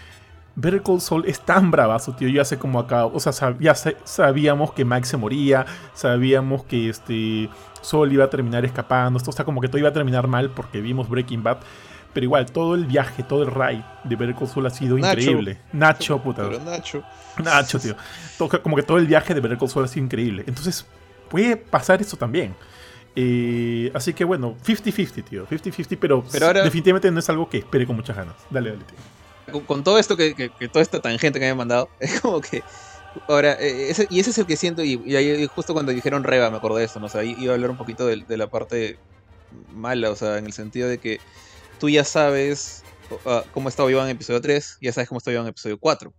Better 0.54 0.82
Call 0.82 1.00
Saul 1.00 1.24
es 1.26 1.40
tan 1.40 1.70
bravazo, 1.70 2.14
tío. 2.14 2.28
Ya 2.28 2.44
sé 2.44 2.58
cómo 2.58 2.78
acá. 2.78 3.06
O 3.06 3.18
sea, 3.20 3.32
sab- 3.32 3.58
ya 3.58 3.74
sabíamos 3.74 4.72
que 4.72 4.84
Mike 4.84 5.06
se 5.06 5.16
moría. 5.16 5.64
Sabíamos 5.94 6.64
que 6.64 6.88
este. 6.90 7.48
Saul 7.80 8.12
iba 8.12 8.24
a 8.24 8.30
terminar 8.30 8.64
escapando. 8.64 9.16
Esto, 9.16 9.30
o 9.30 9.32
sea, 9.32 9.44
como 9.46 9.60
que 9.60 9.68
todo 9.68 9.78
iba 9.78 9.88
a 9.88 9.92
terminar 9.94 10.28
mal 10.28 10.50
porque 10.50 10.80
vimos 10.80 11.08
Breaking 11.08 11.42
Bad. 11.42 11.58
Pero 12.12 12.24
igual, 12.24 12.44
todo 12.52 12.74
el 12.74 12.84
viaje, 12.84 13.22
todo 13.22 13.42
el 13.44 13.50
ride 13.50 13.82
de 14.04 14.14
Better 14.16 14.34
Call 14.36 14.46
Saul 14.48 14.66
ha 14.66 14.70
sido 14.70 14.98
Nacho. 14.98 15.20
increíble. 15.20 15.58
Nacho, 15.72 16.18
puta. 16.22 16.42
Pero 16.46 16.60
Nacho. 16.62 17.02
Nacho, 17.42 17.78
tío. 17.80 17.96
Como 18.62 18.76
que 18.76 18.82
todo 18.82 18.98
el 18.98 19.06
viaje 19.06 19.32
de 19.32 19.40
Better 19.40 19.56
Call 19.56 19.70
Saul 19.70 19.86
ha 19.86 19.88
sido 19.88 20.04
increíble. 20.04 20.44
Entonces, 20.46 20.84
puede 21.30 21.56
pasar 21.56 22.02
eso 22.02 22.18
también. 22.18 22.54
Eh, 23.14 23.90
así 23.94 24.14
que 24.14 24.24
bueno, 24.24 24.56
50-50, 24.64 25.22
tío. 25.24 25.46
50-50, 25.46 25.98
pero, 26.00 26.24
Pero 26.30 26.46
ahora- 26.46 26.62
definitivamente 26.64 27.10
no 27.10 27.18
es 27.18 27.28
algo 27.28 27.48
que 27.48 27.58
espere 27.58 27.86
con 27.86 27.96
muchas 27.96 28.16
ganas. 28.16 28.34
Dale, 28.50 28.70
dale, 28.70 28.82
tío. 28.84 29.52
con, 29.52 29.64
con 29.64 29.84
todo 29.84 29.98
esto 29.98 30.16
que, 30.16 30.34
que, 30.34 30.50
que 30.50 30.68
toda 30.68 30.82
esta 30.82 31.00
tangente 31.00 31.38
que 31.38 31.44
me 31.44 31.50
han 31.50 31.56
mandado, 31.56 31.88
es 32.00 32.20
como 32.20 32.40
que 32.40 32.62
ahora, 33.28 33.52
eh, 33.60 33.90
ese- 33.90 34.06
y 34.10 34.20
ese 34.20 34.30
es 34.30 34.38
el 34.38 34.46
que 34.46 34.56
siento, 34.56 34.82
y, 34.82 35.00
y 35.04 35.16
ahí 35.16 35.46
justo 35.46 35.74
cuando 35.74 35.92
dijeron 35.92 36.24
Reba 36.24 36.50
me 36.50 36.56
acordé 36.56 36.80
de 36.80 36.86
esto, 36.86 37.00
¿no? 37.00 37.06
O 37.06 37.10
sea, 37.10 37.22
iba 37.22 37.52
a 37.52 37.54
hablar 37.54 37.70
un 37.70 37.76
poquito 37.76 38.06
de, 38.06 38.24
de 38.26 38.36
la 38.38 38.46
parte 38.48 38.98
mala, 39.74 40.10
o 40.10 40.16
sea, 40.16 40.38
en 40.38 40.46
el 40.46 40.52
sentido 40.54 40.88
de 40.88 40.96
que 40.98 41.20
tú 41.78 41.90
ya 41.90 42.04
sabes 42.04 42.82
ah, 43.26 43.44
cómo 43.52 43.68
está 43.68 43.84
Obi-Wan 43.84 44.06
en 44.06 44.12
episodio 44.16 44.40
3, 44.40 44.78
ya 44.80 44.92
sabes 44.92 45.08
cómo 45.10 45.18
está 45.18 45.30
Obi-Wan 45.30 45.44
en 45.44 45.50
episodio 45.50 45.76
4. 45.78 46.14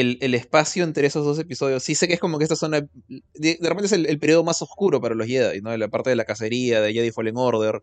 El, 0.00 0.34
espacio 0.34 0.82
entre 0.82 1.06
esos 1.06 1.24
dos 1.24 1.38
episodios, 1.38 1.82
sí 1.84 1.94
sé 1.94 2.08
que 2.08 2.14
es 2.14 2.20
como 2.20 2.38
que 2.38 2.44
esta 2.44 2.56
zona, 2.56 2.86
de, 3.08 3.58
repente 3.60 3.86
es 3.86 3.92
el, 3.92 4.06
el 4.06 4.18
periodo 4.18 4.42
más 4.42 4.60
oscuro 4.60 5.00
para 5.00 5.14
los 5.14 5.26
Jedi, 5.26 5.60
¿no? 5.60 5.76
La 5.76 5.88
parte 5.88 6.10
de 6.10 6.16
la 6.16 6.24
cacería, 6.24 6.80
de 6.80 6.92
Jedi 6.92 7.12
Fallen 7.12 7.36
Order, 7.36 7.80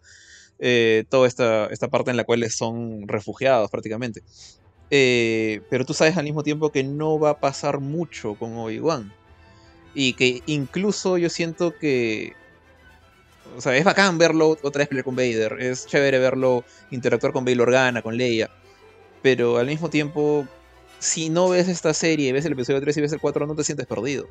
eh, 0.63 1.05
toda 1.09 1.27
esta, 1.27 1.65
esta 1.67 1.87
parte 1.87 2.11
en 2.11 2.17
la 2.17 2.23
cual 2.23 2.47
son 2.51 3.07
refugiados 3.07 3.71
prácticamente. 3.71 4.21
Eh, 4.91 5.61
pero 5.69 5.85
tú 5.85 5.93
sabes 5.93 6.17
al 6.17 6.23
mismo 6.25 6.43
tiempo 6.43 6.71
que 6.71 6.83
no 6.83 7.17
va 7.19 7.31
a 7.31 7.39
pasar 7.39 7.79
mucho 7.79 8.35
con 8.35 8.55
Obi-Wan. 8.55 9.11
Y 9.95 10.13
que 10.13 10.41
incluso 10.45 11.17
yo 11.17 11.29
siento 11.29 11.77
que. 11.77 12.33
O 13.57 13.61
sea, 13.61 13.75
es 13.75 13.83
bacán 13.83 14.17
verlo 14.17 14.57
otra 14.61 14.79
vez 14.79 14.87
pelear 14.87 15.03
con 15.03 15.15
Vader. 15.15 15.57
Es 15.59 15.87
chévere 15.87 16.19
verlo 16.19 16.63
interactuar 16.91 17.33
con 17.33 17.43
Bail 17.43 17.59
Organa, 17.59 18.01
con 18.01 18.15
Leia. 18.15 18.49
Pero 19.21 19.57
al 19.57 19.67
mismo 19.67 19.89
tiempo, 19.89 20.47
si 21.01 21.29
no 21.29 21.49
ves 21.49 21.67
esta 21.67 21.93
serie, 21.93 22.31
ves 22.31 22.45
el 22.45 22.53
episodio 22.53 22.79
3 22.79 22.95
y 22.95 23.01
ves 23.01 23.11
el 23.11 23.19
4, 23.19 23.45
no 23.47 23.55
te 23.55 23.63
sientes 23.63 23.87
perdido. 23.87 24.27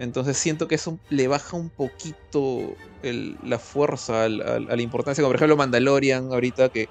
Entonces 0.00 0.36
siento 0.36 0.66
que 0.66 0.74
eso 0.74 0.98
le 1.08 1.28
baja 1.28 1.56
un 1.56 1.70
poquito 1.70 2.74
el- 3.02 3.36
la 3.44 3.58
fuerza 3.60 4.24
al- 4.24 4.42
al- 4.42 4.70
a 4.70 4.76
la 4.76 4.82
importancia. 4.82 5.22
Como 5.22 5.30
por 5.30 5.36
ejemplo 5.36 5.56
Mandalorian 5.56 6.32
ahorita 6.32 6.68
que 6.68 6.88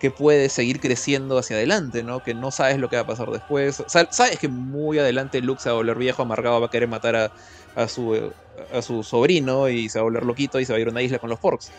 que 0.00 0.12
puede 0.12 0.48
seguir 0.48 0.78
creciendo 0.78 1.38
hacia 1.38 1.56
adelante, 1.56 2.04
¿no? 2.04 2.22
Que 2.22 2.32
no 2.32 2.52
sabes 2.52 2.78
lo 2.78 2.88
que 2.88 2.94
va 2.94 3.02
a 3.02 3.06
pasar 3.08 3.30
después. 3.32 3.82
Sa- 3.88 4.06
sabes 4.12 4.38
que 4.38 4.46
muy 4.46 4.96
adelante 5.00 5.40
Luke 5.42 5.60
se 5.60 5.70
va 5.70 5.72
a 5.72 5.76
volver 5.78 5.98
viejo, 5.98 6.22
amargado, 6.22 6.60
va 6.60 6.68
a 6.68 6.70
querer 6.70 6.88
matar 6.88 7.16
a, 7.16 7.32
a 7.74 7.88
su, 7.88 8.30
a 8.72 8.80
su 8.80 9.02
sobrino 9.02 9.68
y 9.68 9.88
se 9.88 9.98
va 9.98 10.02
a 10.02 10.04
volver 10.04 10.22
loquito 10.24 10.60
y 10.60 10.64
se 10.64 10.72
va 10.72 10.76
a 10.76 10.80
ir 10.80 10.86
a 10.86 10.92
una 10.92 11.02
isla 11.02 11.18
con 11.18 11.28
los 11.30 11.40
porks. 11.40 11.72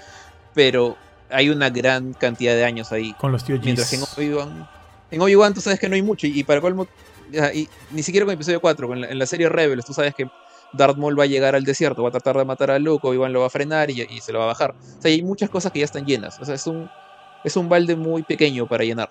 Pero 0.54 0.98
hay 1.30 1.48
una 1.50 1.70
gran 1.70 2.12
cantidad 2.14 2.56
de 2.56 2.66
años 2.66 2.92
ahí. 2.92 3.14
Con 3.14 3.32
los 3.32 3.46
tíos 3.46 3.62
Mientras 3.64 3.90
que 3.90 3.96
en. 3.96 4.04
Obi-Wan, 4.04 4.70
en 5.10 5.22
Obi-Wan 5.22 5.54
tú 5.54 5.62
sabes 5.62 5.80
que 5.80 5.90
no 5.90 5.96
hay 5.96 6.02
mucho. 6.04 6.28
Y, 6.28 6.44
para 6.44 6.62
colmo, 6.62 6.92
y 7.54 7.70
ni 7.90 8.04
siquiera 8.04 8.26
con 8.26 8.34
episodio 8.36 8.62
4, 8.62 8.88
con 8.88 9.02
la- 9.02 9.10
en 9.10 9.20
la 9.20 9.26
serie 9.26 9.50
Rebels, 9.50 9.86
tú 9.86 9.94
sabes 9.94 10.14
que 10.16 10.28
Darth 10.72 10.98
Maul 10.98 11.20
va 11.20 11.24
a 11.24 11.28
llegar 11.28 11.56
al 11.56 11.64
desierto, 11.64 12.04
va 12.04 12.10
a 12.10 12.12
tratar 12.12 12.38
de 12.38 12.46
matar 12.46 12.72
a 12.72 12.80
Luke, 12.80 13.08
Obi-Wan 13.08 13.34
lo 13.34 13.42
va 13.42 13.48
a 13.48 13.50
frenar 13.50 13.90
y, 13.92 14.02
y 14.08 14.22
se 14.22 14.32
lo 14.34 14.40
va 14.40 14.46
a 14.46 14.48
bajar. 14.50 14.72
O 14.72 14.76
sea, 15.02 15.12
hay 15.12 15.24
muchas 15.24 15.50
cosas 15.50 15.72
que 15.72 15.80
ya 15.80 15.86
están 15.86 16.06
llenas. 16.06 16.40
O 16.40 16.46
sea, 16.46 16.56
es 16.56 16.66
un, 16.68 16.92
es 17.44 17.56
un 17.58 17.70
balde 17.70 17.96
muy 17.96 18.24
pequeño 18.24 18.68
para 18.68 18.84
llenar. 18.86 19.10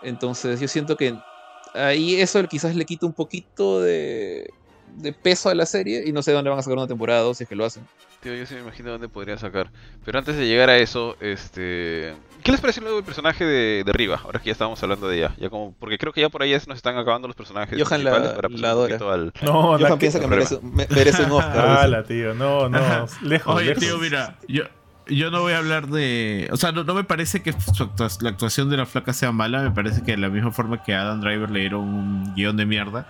Entonces 0.00 0.60
yo 0.60 0.68
siento 0.68 0.96
que 0.96 1.20
ahí 1.74 2.16
eso 2.20 2.42
quizás 2.48 2.76
le 2.76 2.84
quita 2.86 3.06
un 3.06 3.14
poquito 3.14 3.80
de, 3.82 4.48
de 4.96 5.12
peso 5.12 5.48
a 5.48 5.54
la 5.54 5.66
serie 5.66 6.04
y 6.06 6.12
no 6.12 6.22
sé 6.22 6.32
dónde 6.32 6.50
van 6.50 6.58
a 6.58 6.62
sacar 6.62 6.78
una 6.78 6.86
temporada 6.86 7.26
o 7.26 7.34
si 7.34 7.44
es 7.44 7.48
que 7.48 7.54
lo 7.56 7.64
hacen. 7.64 7.84
Tío, 8.20 8.34
yo 8.34 8.44
sí 8.46 8.54
me 8.54 8.60
imagino 8.62 8.90
dónde 8.90 9.08
podría 9.08 9.38
sacar. 9.38 9.70
Pero 10.04 10.18
antes 10.18 10.36
de 10.36 10.46
llegar 10.46 10.68
a 10.70 10.76
eso, 10.78 11.16
este... 11.20 12.14
¿Qué 12.42 12.50
les 12.50 12.60
pareció 12.60 12.82
luego 12.82 12.98
el 12.98 13.04
personaje 13.04 13.44
de, 13.44 13.84
de 13.84 13.92
Riva? 13.92 14.20
Ahora 14.24 14.40
que 14.40 14.46
ya 14.46 14.52
estábamos 14.52 14.82
hablando 14.82 15.06
de 15.08 15.18
ella. 15.18 15.34
Ya 15.38 15.48
como... 15.50 15.72
Porque 15.78 15.98
creo 15.98 16.12
que 16.12 16.20
ya 16.22 16.28
por 16.28 16.42
ahí 16.42 16.52
nos 16.66 16.76
están 16.78 16.98
acabando 16.98 17.28
los 17.28 17.36
personajes 17.36 17.80
Johan 17.80 18.02
la- 18.02 18.34
para 18.34 18.48
la 18.48 18.70
adora. 18.70 18.96
al... 19.12 19.32
No, 19.42 19.78
Johan 19.78 19.98
piensa 20.00 20.18
que- 20.18 20.24
que 20.24 20.30
merece, 20.30 20.58
me- 20.62 20.86
merece 20.90 21.22
un 21.22 21.30
Oscar. 21.32 21.68
dice. 21.70 21.80
Ala, 21.84 22.02
tío. 22.02 22.34
No, 22.34 22.68
no. 22.68 23.06
Lejos, 23.22 23.54
Oye, 23.54 23.66
lejos. 23.66 23.84
tío, 23.84 23.98
mira, 23.98 24.36
yo, 24.48 24.64
yo 25.08 25.30
no 25.30 25.40
voy 25.42 25.52
a 25.52 25.58
hablar 25.58 25.86
de. 25.88 26.48
O 26.52 26.56
sea, 26.56 26.72
no, 26.72 26.84
no 26.84 26.94
me 26.94 27.04
parece 27.04 27.42
que 27.42 27.52
su 27.52 27.84
actua- 27.84 28.20
la 28.22 28.30
actuación 28.30 28.70
de 28.70 28.76
la 28.76 28.86
flaca 28.86 29.12
sea 29.12 29.32
mala. 29.32 29.62
Me 29.62 29.70
parece 29.70 30.02
que 30.02 30.12
de 30.12 30.18
la 30.18 30.28
misma 30.28 30.50
forma 30.52 30.82
que 30.82 30.94
a 30.94 31.02
Adam 31.02 31.20
Driver 31.20 31.50
le 31.50 31.60
dieron 31.60 31.80
un 31.82 32.34
guion 32.34 32.56
de 32.56 32.66
mierda, 32.66 33.06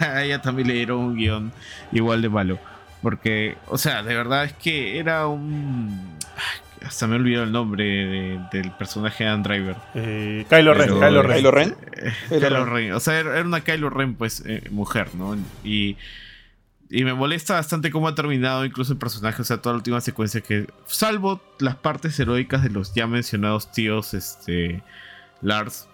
a 0.00 0.22
ella 0.22 0.40
también 0.42 0.68
le 0.68 0.74
dieron 0.74 0.98
un 0.98 1.16
guion 1.16 1.52
igual 1.92 2.22
de 2.22 2.28
malo. 2.28 2.58
Porque, 3.02 3.56
o 3.68 3.78
sea, 3.78 4.02
de 4.02 4.14
verdad 4.14 4.44
es 4.44 4.52
que 4.54 4.98
era 4.98 5.26
un. 5.28 6.16
ay, 6.36 6.86
Hasta 6.86 7.06
me 7.06 7.14
he 7.14 7.18
olvidado 7.18 7.44
el 7.44 7.52
nombre 7.52 7.84
de- 7.84 8.40
del 8.52 8.70
personaje 8.72 9.22
de 9.24 9.30
Adam 9.30 9.42
Driver. 9.44 9.76
Eh, 9.94 10.46
Kylo 10.50 10.74
Ren, 10.74 10.88
Pero- 10.88 11.00
Kylo 11.00 11.22
Ren. 11.22 11.36
¿Kylo 11.36 11.50
Ren? 11.52 11.76
Eh, 11.92 12.12
Kylo 12.28 12.40
Kylo 12.48 12.64
Ren. 12.66 12.92
O 12.94 13.00
sea, 13.00 13.18
era 13.20 13.38
era 13.38 13.46
una 13.46 13.60
Kylo 13.60 13.88
Ren, 13.90 14.14
pues, 14.16 14.42
eh, 14.46 14.62
mujer, 14.70 15.14
¿no? 15.14 15.36
Y, 15.64 15.96
y 16.90 17.04
me 17.04 17.14
molesta 17.14 17.54
bastante 17.54 17.90
cómo 17.90 18.08
ha 18.08 18.14
terminado 18.14 18.64
incluso 18.64 18.92
el 18.92 18.98
personaje, 18.98 19.42
o 19.42 19.44
sea, 19.44 19.58
toda 19.58 19.74
la 19.74 19.78
última 19.78 20.00
secuencia 20.00 20.40
que, 20.40 20.66
salvo 20.86 21.40
las 21.58 21.76
partes 21.76 22.18
heroicas 22.18 22.62
de 22.62 22.70
los 22.70 22.94
ya 22.94 23.06
mencionados 23.06 23.70
tíos, 23.72 24.14
este, 24.14 24.82
Lars, 25.42 25.88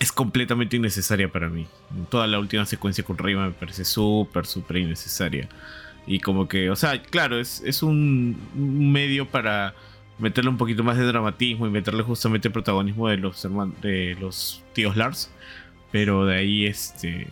es 0.00 0.10
completamente 0.12 0.76
innecesaria 0.76 1.30
para 1.30 1.48
mí. 1.48 1.66
Toda 2.10 2.26
la 2.26 2.38
última 2.38 2.66
secuencia 2.66 3.04
con 3.04 3.16
Reyma 3.16 3.46
me 3.46 3.52
parece 3.52 3.84
súper, 3.84 4.46
súper 4.46 4.78
innecesaria. 4.78 5.48
Y 6.06 6.20
como 6.20 6.48
que, 6.48 6.70
o 6.70 6.76
sea, 6.76 7.00
claro, 7.00 7.38
es, 7.38 7.62
es 7.64 7.82
un, 7.82 8.36
un 8.56 8.92
medio 8.92 9.28
para 9.28 9.74
meterle 10.18 10.50
un 10.50 10.58
poquito 10.58 10.82
más 10.82 10.96
de 10.98 11.04
dramatismo 11.04 11.66
y 11.66 11.70
meterle 11.70 12.02
justamente 12.02 12.48
el 12.48 12.52
protagonismo 12.52 13.08
de 13.08 13.16
los 13.16 13.44
hermanos, 13.44 13.80
de 13.80 14.16
los 14.20 14.62
tíos 14.72 14.96
Lars. 14.96 15.30
Pero 15.92 16.26
de 16.26 16.36
ahí, 16.36 16.66
este. 16.66 17.28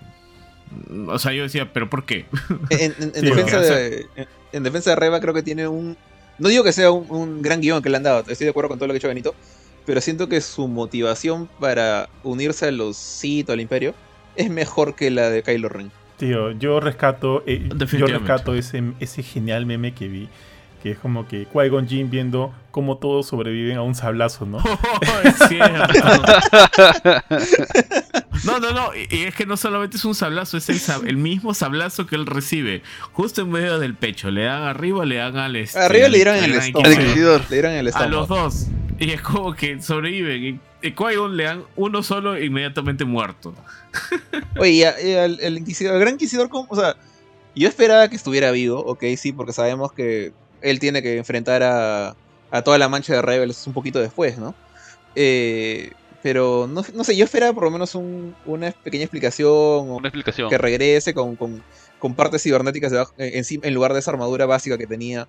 O 1.08 1.18
sea, 1.18 1.32
yo 1.32 1.42
decía, 1.42 1.72
¿pero 1.72 1.88
por 1.90 2.04
qué? 2.04 2.26
En, 2.70 2.94
en- 2.98 3.12
en 3.14 3.14
Sí, 3.14 3.20
defensa 3.22 3.60
de, 3.60 4.06
en, 4.16 4.26
en 4.52 4.62
defensa 4.62 4.90
de 4.90 4.96
Reba 4.96 5.20
creo 5.20 5.34
que 5.34 5.42
tiene 5.42 5.68
un... 5.68 5.96
No 6.38 6.48
digo 6.48 6.64
que 6.64 6.72
sea 6.72 6.90
un, 6.90 7.06
un 7.10 7.42
gran 7.42 7.60
guion 7.60 7.82
que 7.82 7.90
le 7.90 7.96
han 7.98 8.02
dado, 8.02 8.20
estoy 8.20 8.44
de 8.44 8.50
acuerdo 8.50 8.68
con 8.70 8.78
todo 8.78 8.86
lo 8.88 8.92
que 8.92 8.96
ha 8.96 8.98
hecho 8.98 9.08
Benito, 9.08 9.34
pero 9.84 10.00
siento 10.00 10.28
que 10.28 10.40
su 10.40 10.66
motivación 10.68 11.48
para 11.60 12.08
unirse 12.22 12.66
a 12.66 12.70
los 12.72 12.96
Sith 12.96 13.50
o 13.50 13.52
al 13.52 13.60
Imperio 13.60 13.94
es 14.36 14.48
mejor 14.50 14.94
que 14.94 15.10
la 15.10 15.28
de 15.30 15.42
Kylo 15.42 15.68
Ren. 15.68 15.90
Tío, 16.18 16.52
yo 16.52 16.80
rescato, 16.80 17.42
eh, 17.46 17.68
yo 17.98 18.06
rescato 18.06 18.54
ese, 18.54 18.82
ese 19.00 19.22
genial 19.22 19.66
meme 19.66 19.92
que 19.92 20.08
vi, 20.08 20.28
que 20.82 20.92
es 20.92 20.98
como 20.98 21.26
que 21.28 21.46
Qui-Gon 21.48 21.86
Jinn 21.88 22.10
viendo 22.10 22.54
cómo 22.70 22.96
todos 22.96 23.26
sobreviven 23.26 23.76
a 23.76 23.82
un 23.82 23.94
sablazo, 23.94 24.46
¿no? 24.46 24.58
es 25.24 25.34
cierto. 25.48 25.92
No, 28.44 28.58
no, 28.60 28.72
no. 28.72 28.90
Y 28.94 29.14
y 29.14 29.22
es 29.24 29.34
que 29.34 29.46
no 29.46 29.56
solamente 29.56 29.96
es 29.96 30.04
un 30.04 30.14
sablazo, 30.14 30.56
es 30.56 30.68
el, 30.68 30.80
sab- 30.80 31.06
el 31.06 31.16
mismo 31.16 31.54
sablazo 31.54 32.06
que 32.06 32.16
él 32.16 32.26
recibe. 32.26 32.82
Justo 33.12 33.42
en 33.42 33.50
medio 33.50 33.78
del 33.78 33.94
pecho. 33.94 34.30
Le 34.30 34.44
dan 34.44 34.62
arriba, 34.62 35.04
le 35.04 35.16
dan 35.16 35.36
al 35.36 35.54
este, 35.56 35.78
Arriba 35.78 36.08
le 36.08 36.16
dieron 36.16 36.36
el 36.36 36.54
estómago. 36.54 36.94
Le 36.94 37.44
dieron 37.50 37.72
el 37.72 37.86
A 37.86 37.90
estómago. 37.90 38.10
los 38.12 38.28
dos. 38.28 38.66
Y 38.98 39.10
es 39.10 39.20
como 39.20 39.54
que 39.54 39.80
sobreviven. 39.82 40.60
Y, 40.82 40.86
y 40.88 40.92
Qui-Gon 40.92 41.36
le 41.36 41.44
dan 41.44 41.64
uno 41.76 42.02
solo 42.02 42.34
e 42.36 42.44
inmediatamente 42.46 43.04
muerto. 43.04 43.54
Oye, 44.58 44.70
y 44.70 44.82
a- 44.84 45.00
y 45.00 45.14
al 45.14 45.38
el 45.40 45.58
Inquisidor, 45.58 45.94
el 45.94 46.00
Gran 46.00 46.14
Inquisidor, 46.14 46.48
¿cómo? 46.48 46.66
o 46.70 46.76
sea, 46.76 46.96
yo 47.54 47.68
esperaba 47.68 48.08
que 48.08 48.16
estuviera 48.16 48.50
vivo, 48.50 48.78
ok, 48.80 49.04
sí, 49.18 49.32
porque 49.32 49.52
sabemos 49.52 49.92
que 49.92 50.32
él 50.62 50.78
tiene 50.80 51.02
que 51.02 51.18
enfrentar 51.18 51.62
a, 51.62 52.16
a 52.50 52.62
toda 52.62 52.78
la 52.78 52.88
mancha 52.88 53.12
de 53.14 53.20
Rebels 53.22 53.66
un 53.66 53.72
poquito 53.74 54.00
después, 54.00 54.38
¿no? 54.38 54.54
Eh, 55.14 55.90
pero 56.22 56.68
no, 56.70 56.82
no 56.94 57.04
sé, 57.04 57.16
yo 57.16 57.24
esperaba 57.24 57.52
por 57.52 57.64
lo 57.64 57.70
menos 57.70 57.94
un- 57.94 58.34
una 58.46 58.70
pequeña 58.70 59.04
explicación 59.04 59.48
o 59.50 59.96
Una 59.96 60.08
explicación. 60.08 60.48
que 60.48 60.58
regrese 60.58 61.14
con, 61.14 61.36
con- 61.36 61.62
con 61.98 62.14
partes 62.14 62.42
cibernéticas 62.42 62.90
debajo- 62.92 63.14
en, 63.18 63.38
encima- 63.38 63.66
en 63.66 63.74
lugar 63.74 63.92
de 63.92 63.98
esa 64.00 64.10
armadura 64.10 64.46
básica 64.46 64.76
que 64.78 64.86
tenía. 64.86 65.26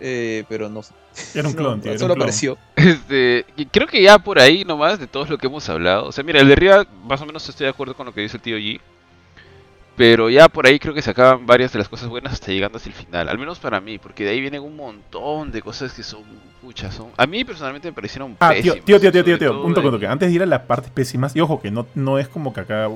Eh, 0.00 0.44
pero 0.48 0.68
no 0.68 0.82
sé. 0.84 0.94
Era 1.34 1.48
un 1.48 1.54
No, 1.54 1.58
clon, 1.62 1.80
tío. 1.80 1.90
era 1.90 1.98
solo 1.98 2.14
un 2.14 2.18
clon. 2.18 2.22
apareció. 2.28 2.58
Este, 2.76 3.44
creo 3.72 3.86
que 3.88 4.00
ya 4.00 4.18
por 4.18 4.38
ahí 4.38 4.64
nomás 4.64 5.00
de 5.00 5.08
todo 5.08 5.24
lo 5.24 5.38
que 5.38 5.48
hemos 5.48 5.68
hablado. 5.68 6.06
O 6.06 6.12
sea, 6.12 6.22
mira, 6.22 6.40
el 6.40 6.46
de 6.46 6.52
arriba 6.52 6.86
más 7.04 7.20
o 7.20 7.26
menos 7.26 7.48
estoy 7.48 7.64
de 7.64 7.70
acuerdo 7.70 7.94
con 7.96 8.06
lo 8.06 8.14
que 8.14 8.20
dice 8.20 8.36
el 8.36 8.42
tío 8.42 8.56
G. 8.58 8.80
Pero 9.98 10.30
ya 10.30 10.48
por 10.48 10.66
ahí 10.66 10.78
creo 10.78 10.94
que 10.94 11.02
se 11.02 11.10
acaban 11.10 11.44
varias 11.44 11.72
de 11.72 11.78
las 11.80 11.88
cosas 11.88 12.08
buenas 12.08 12.32
hasta 12.32 12.52
llegando 12.52 12.76
hasta 12.78 12.88
el 12.88 12.94
final. 12.94 13.28
Al 13.28 13.36
menos 13.36 13.58
para 13.58 13.80
mí, 13.80 13.98
porque 13.98 14.24
de 14.24 14.30
ahí 14.30 14.40
vienen 14.40 14.62
un 14.62 14.76
montón 14.76 15.50
de 15.50 15.60
cosas 15.60 15.92
que 15.92 16.02
son 16.02 16.22
puchas. 16.62 16.94
Son... 16.94 17.08
A 17.16 17.26
mí 17.26 17.44
personalmente 17.44 17.88
me 17.88 17.92
parecieron 17.94 18.36
Ah, 18.40 18.50
pésimas. 18.50 18.76
tío, 18.84 19.00
tío, 19.00 19.10
tío, 19.12 19.24
tío, 19.24 19.38
tío, 19.38 19.62
un 19.62 19.74
toque. 19.74 20.06
Antes 20.06 20.28
de 20.28 20.34
ir 20.36 20.42
a 20.42 20.46
las 20.46 20.60
partes 20.62 20.90
pésimas, 20.90 21.34
y 21.36 21.40
ojo 21.40 21.60
que 21.60 21.70
no, 21.70 21.86
no 21.94 22.18
es 22.18 22.28
como 22.28 22.52
que 22.54 22.60
acá 22.60 22.88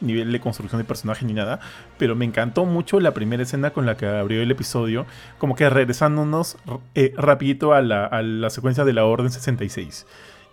nivel 0.00 0.30
de 0.32 0.40
construcción 0.40 0.78
de 0.80 0.84
personaje 0.84 1.24
ni 1.24 1.32
nada, 1.32 1.60
pero 1.98 2.14
me 2.14 2.24
encantó 2.24 2.64
mucho 2.66 3.00
la 3.00 3.12
primera 3.12 3.42
escena 3.42 3.70
con 3.70 3.86
la 3.86 3.96
que 3.96 4.06
abrió 4.06 4.42
el 4.42 4.50
episodio, 4.50 5.06
como 5.38 5.54
que 5.56 5.68
regresándonos 5.70 6.56
eh, 6.94 7.14
rapidito 7.16 7.72
a 7.72 7.80
la, 7.80 8.04
a 8.06 8.22
la 8.22 8.50
secuencia 8.50 8.84
de 8.84 8.92
la 8.92 9.04
Orden 9.06 9.30
66. 9.30 10.06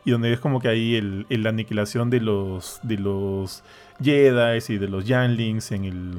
Y 0.05 0.11
donde 0.11 0.33
es 0.33 0.39
como 0.39 0.59
que 0.61 0.67
ahí 0.67 0.95
el, 0.95 1.25
el- 1.29 1.43
la 1.43 1.49
aniquilación 1.49 2.09
de 2.09 2.21
los 2.21 2.79
de 2.81 2.97
los 2.97 3.63
Jedi 4.03 4.59
y 4.73 4.77
de 4.77 4.87
los 4.87 5.05
Yanlings 5.05 5.71
en 5.71 5.85
el 5.85 6.13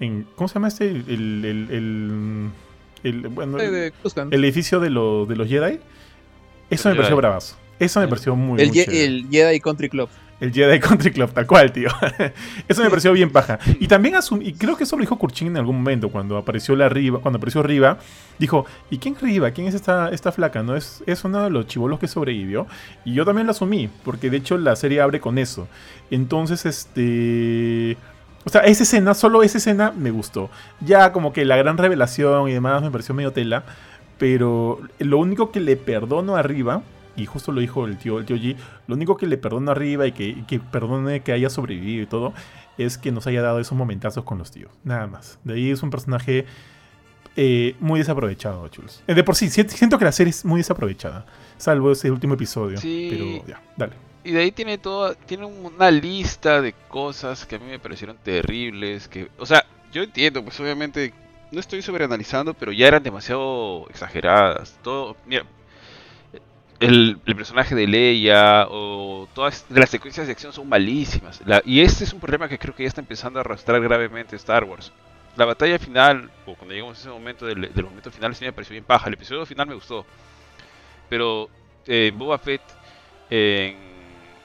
en 0.00 0.26
¿cómo 0.36 0.48
se 0.48 0.54
llama 0.54 0.68
este? 0.68 0.88
El, 0.90 1.04
el, 1.08 1.44
el- 1.44 1.70
el- 1.70 2.50
el- 3.22 3.28
bueno, 3.28 3.58
el 3.58 4.44
edificio 4.44 4.80
de, 4.80 4.90
los 4.90 5.28
de 5.28 5.36
los 5.36 5.48
Jedi. 5.48 5.80
Eso 6.70 6.88
me 6.88 6.94
Jedi. 6.94 6.96
pareció 6.96 7.16
bravazo. 7.16 7.56
Eso 7.78 8.00
me 8.00 8.04
El- 8.04 8.10
pareció 8.10 8.36
muy, 8.36 8.60
el, 8.60 8.68
muy 8.68 8.76
Ye- 8.76 8.84
chévere. 8.84 9.04
el 9.04 9.26
Jedi 9.30 9.60
Country 9.60 9.88
Club. 9.88 10.08
El 10.40 10.52
Jedi 10.52 10.78
Country 10.80 11.10
Club, 11.12 11.32
tal 11.32 11.46
cual, 11.46 11.72
tío. 11.72 11.88
eso 12.68 12.82
me 12.82 12.88
pareció 12.90 13.12
bien 13.12 13.30
paja. 13.30 13.58
Y 13.80 13.88
también 13.88 14.14
asum- 14.14 14.40
y 14.44 14.52
creo 14.52 14.76
que 14.76 14.84
eso 14.84 14.96
lo 14.96 15.00
dijo 15.00 15.18
Kurchin 15.18 15.48
en 15.48 15.56
algún 15.56 15.76
momento, 15.76 16.10
cuando 16.10 16.36
apareció 16.36 16.76
la 16.76 16.88
Riva, 16.88 17.18
cuando 17.20 17.38
apareció 17.38 17.62
Riva, 17.62 17.98
dijo, 18.38 18.64
¿y 18.90 18.98
quién 18.98 19.14
es 19.16 19.22
Riva? 19.22 19.50
¿Quién 19.50 19.66
es 19.66 19.74
esta, 19.74 20.10
esta 20.10 20.30
flaca? 20.30 20.62
¿No? 20.62 20.76
Es, 20.76 21.02
es 21.06 21.24
uno 21.24 21.42
de 21.42 21.50
los 21.50 21.66
chivolos 21.66 21.98
que 21.98 22.06
sobrevivió. 22.06 22.66
Y 23.04 23.14
yo 23.14 23.24
también 23.24 23.46
lo 23.46 23.50
asumí, 23.50 23.90
porque 24.04 24.30
de 24.30 24.36
hecho 24.36 24.56
la 24.58 24.76
serie 24.76 25.00
abre 25.00 25.20
con 25.20 25.38
eso. 25.38 25.66
Entonces, 26.10 26.64
este. 26.66 27.96
O 28.44 28.50
sea, 28.50 28.62
esa 28.62 28.84
escena, 28.84 29.14
solo 29.14 29.42
esa 29.42 29.58
escena 29.58 29.92
me 29.94 30.10
gustó. 30.10 30.48
Ya 30.80 31.12
como 31.12 31.32
que 31.32 31.44
la 31.44 31.56
gran 31.56 31.76
revelación 31.76 32.48
y 32.48 32.52
demás 32.52 32.80
me 32.82 32.90
pareció 32.90 33.14
medio 33.14 33.32
tela. 33.32 33.64
Pero 34.18 34.80
lo 34.98 35.18
único 35.18 35.52
que 35.52 35.60
le 35.60 35.76
perdono 35.76 36.36
arriba, 36.36 36.82
y 37.18 37.26
justo 37.26 37.52
lo 37.52 37.60
dijo 37.60 37.84
el 37.86 37.98
tío, 37.98 38.18
el 38.18 38.24
tío 38.24 38.36
G, 38.36 38.56
lo 38.86 38.94
único 38.94 39.16
que 39.16 39.26
le 39.26 39.36
perdono 39.36 39.70
arriba 39.70 40.06
y 40.06 40.12
que, 40.12 40.24
y 40.28 40.42
que 40.44 40.60
perdone 40.60 41.20
que 41.20 41.32
haya 41.32 41.50
sobrevivido 41.50 42.02
y 42.02 42.06
todo, 42.06 42.32
es 42.78 42.96
que 42.96 43.10
nos 43.12 43.26
haya 43.26 43.42
dado 43.42 43.58
esos 43.60 43.76
momentazos 43.76 44.24
con 44.24 44.38
los 44.38 44.50
tíos. 44.50 44.70
Nada 44.84 45.06
más. 45.06 45.38
De 45.44 45.54
ahí 45.54 45.70
es 45.70 45.82
un 45.82 45.90
personaje 45.90 46.46
eh, 47.36 47.76
muy 47.80 48.00
desaprovechado, 48.00 48.66
chulos. 48.68 49.02
Eh, 49.06 49.14
De 49.14 49.22
por 49.24 49.36
sí, 49.36 49.48
si- 49.50 49.68
siento 49.68 49.98
que 49.98 50.04
la 50.04 50.12
serie 50.12 50.30
es 50.30 50.44
muy 50.44 50.58
desaprovechada. 50.60 51.26
Salvo 51.56 51.92
ese 51.92 52.10
último 52.10 52.34
episodio. 52.34 52.78
Sí. 52.78 53.08
Pero 53.10 53.46
ya, 53.46 53.62
dale. 53.76 53.92
Y 54.24 54.32
de 54.32 54.40
ahí 54.40 54.52
tiene 54.52 54.78
toda, 54.78 55.14
tiene 55.14 55.44
una 55.46 55.90
lista 55.90 56.60
de 56.60 56.72
cosas 56.88 57.46
que 57.46 57.56
a 57.56 57.58
mí 57.58 57.66
me 57.66 57.78
parecieron 57.78 58.16
terribles, 58.22 59.08
que, 59.08 59.28
o 59.38 59.46
sea, 59.46 59.64
yo 59.92 60.02
entiendo, 60.02 60.42
pues 60.44 60.58
obviamente 60.60 61.14
no 61.50 61.60
estoy 61.60 61.80
sobreanalizando, 61.80 62.52
pero 62.54 62.72
ya 62.72 62.88
eran 62.88 63.02
demasiado 63.02 63.86
exageradas. 63.88 64.76
Todo, 64.82 65.16
mira, 65.26 65.44
el, 66.80 67.18
el 67.26 67.36
personaje 67.36 67.74
de 67.74 67.86
Leia 67.86 68.66
o 68.70 69.28
todas 69.34 69.66
las 69.70 69.90
secuencias 69.90 70.26
de 70.26 70.32
acción 70.32 70.52
son 70.52 70.68
malísimas. 70.68 71.40
La- 71.44 71.62
y 71.64 71.80
este 71.80 72.04
es 72.04 72.12
un 72.12 72.20
problema 72.20 72.48
que 72.48 72.58
creo 72.58 72.74
que 72.74 72.84
ya 72.84 72.88
está 72.88 73.00
empezando 73.00 73.38
a 73.38 73.42
arrastrar 73.42 73.80
gravemente 73.82 74.36
Star 74.36 74.64
Wars. 74.64 74.92
La 75.36 75.44
batalla 75.44 75.78
final, 75.78 76.30
o 76.46 76.54
cuando 76.56 76.74
llegamos 76.74 76.98
a 76.98 77.00
ese 77.00 77.10
momento 77.10 77.46
del, 77.46 77.72
del 77.72 77.84
momento 77.84 78.10
final, 78.10 78.34
sí 78.34 78.44
me 78.44 78.52
pareció 78.52 78.72
bien 78.74 78.84
paja. 78.84 79.08
El 79.08 79.14
episodio 79.14 79.46
final 79.46 79.66
me 79.68 79.74
gustó. 79.74 80.04
Pero 81.08 81.48
eh, 81.86 82.12
Boba 82.14 82.38
Fett 82.38 82.62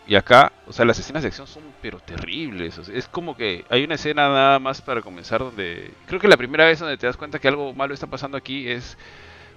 y 0.06 0.16
acá, 0.16 0.52
o 0.68 0.74
sea, 0.74 0.84
las 0.84 1.00
escenas 1.00 1.24
de 1.24 1.28
acción 1.30 1.48
son 1.48 1.64
pero 1.82 2.00
terribles. 2.00 2.78
o 2.78 2.84
sea, 2.84 2.96
es 2.96 3.08
como 3.08 3.38
que 3.38 3.64
hay 3.70 3.84
una 3.86 3.96
escena 3.96 4.28
nada 4.28 4.60
más 4.60 4.82
para 4.82 5.02
comenzar 5.02 5.40
donde 5.40 5.92
creo 6.08 6.20
que 6.20 6.28
la 6.28 6.36
primera 6.38 6.66
vez 6.66 6.80
donde 6.80 6.98
te 6.98 7.08
das 7.08 7.16
cuenta 7.16 7.40
que 7.40 7.48
algo 7.48 7.74
malo 7.74 7.94
está 7.94 8.08
pasando 8.08 8.38
aquí 8.38 8.68
es 8.68 8.98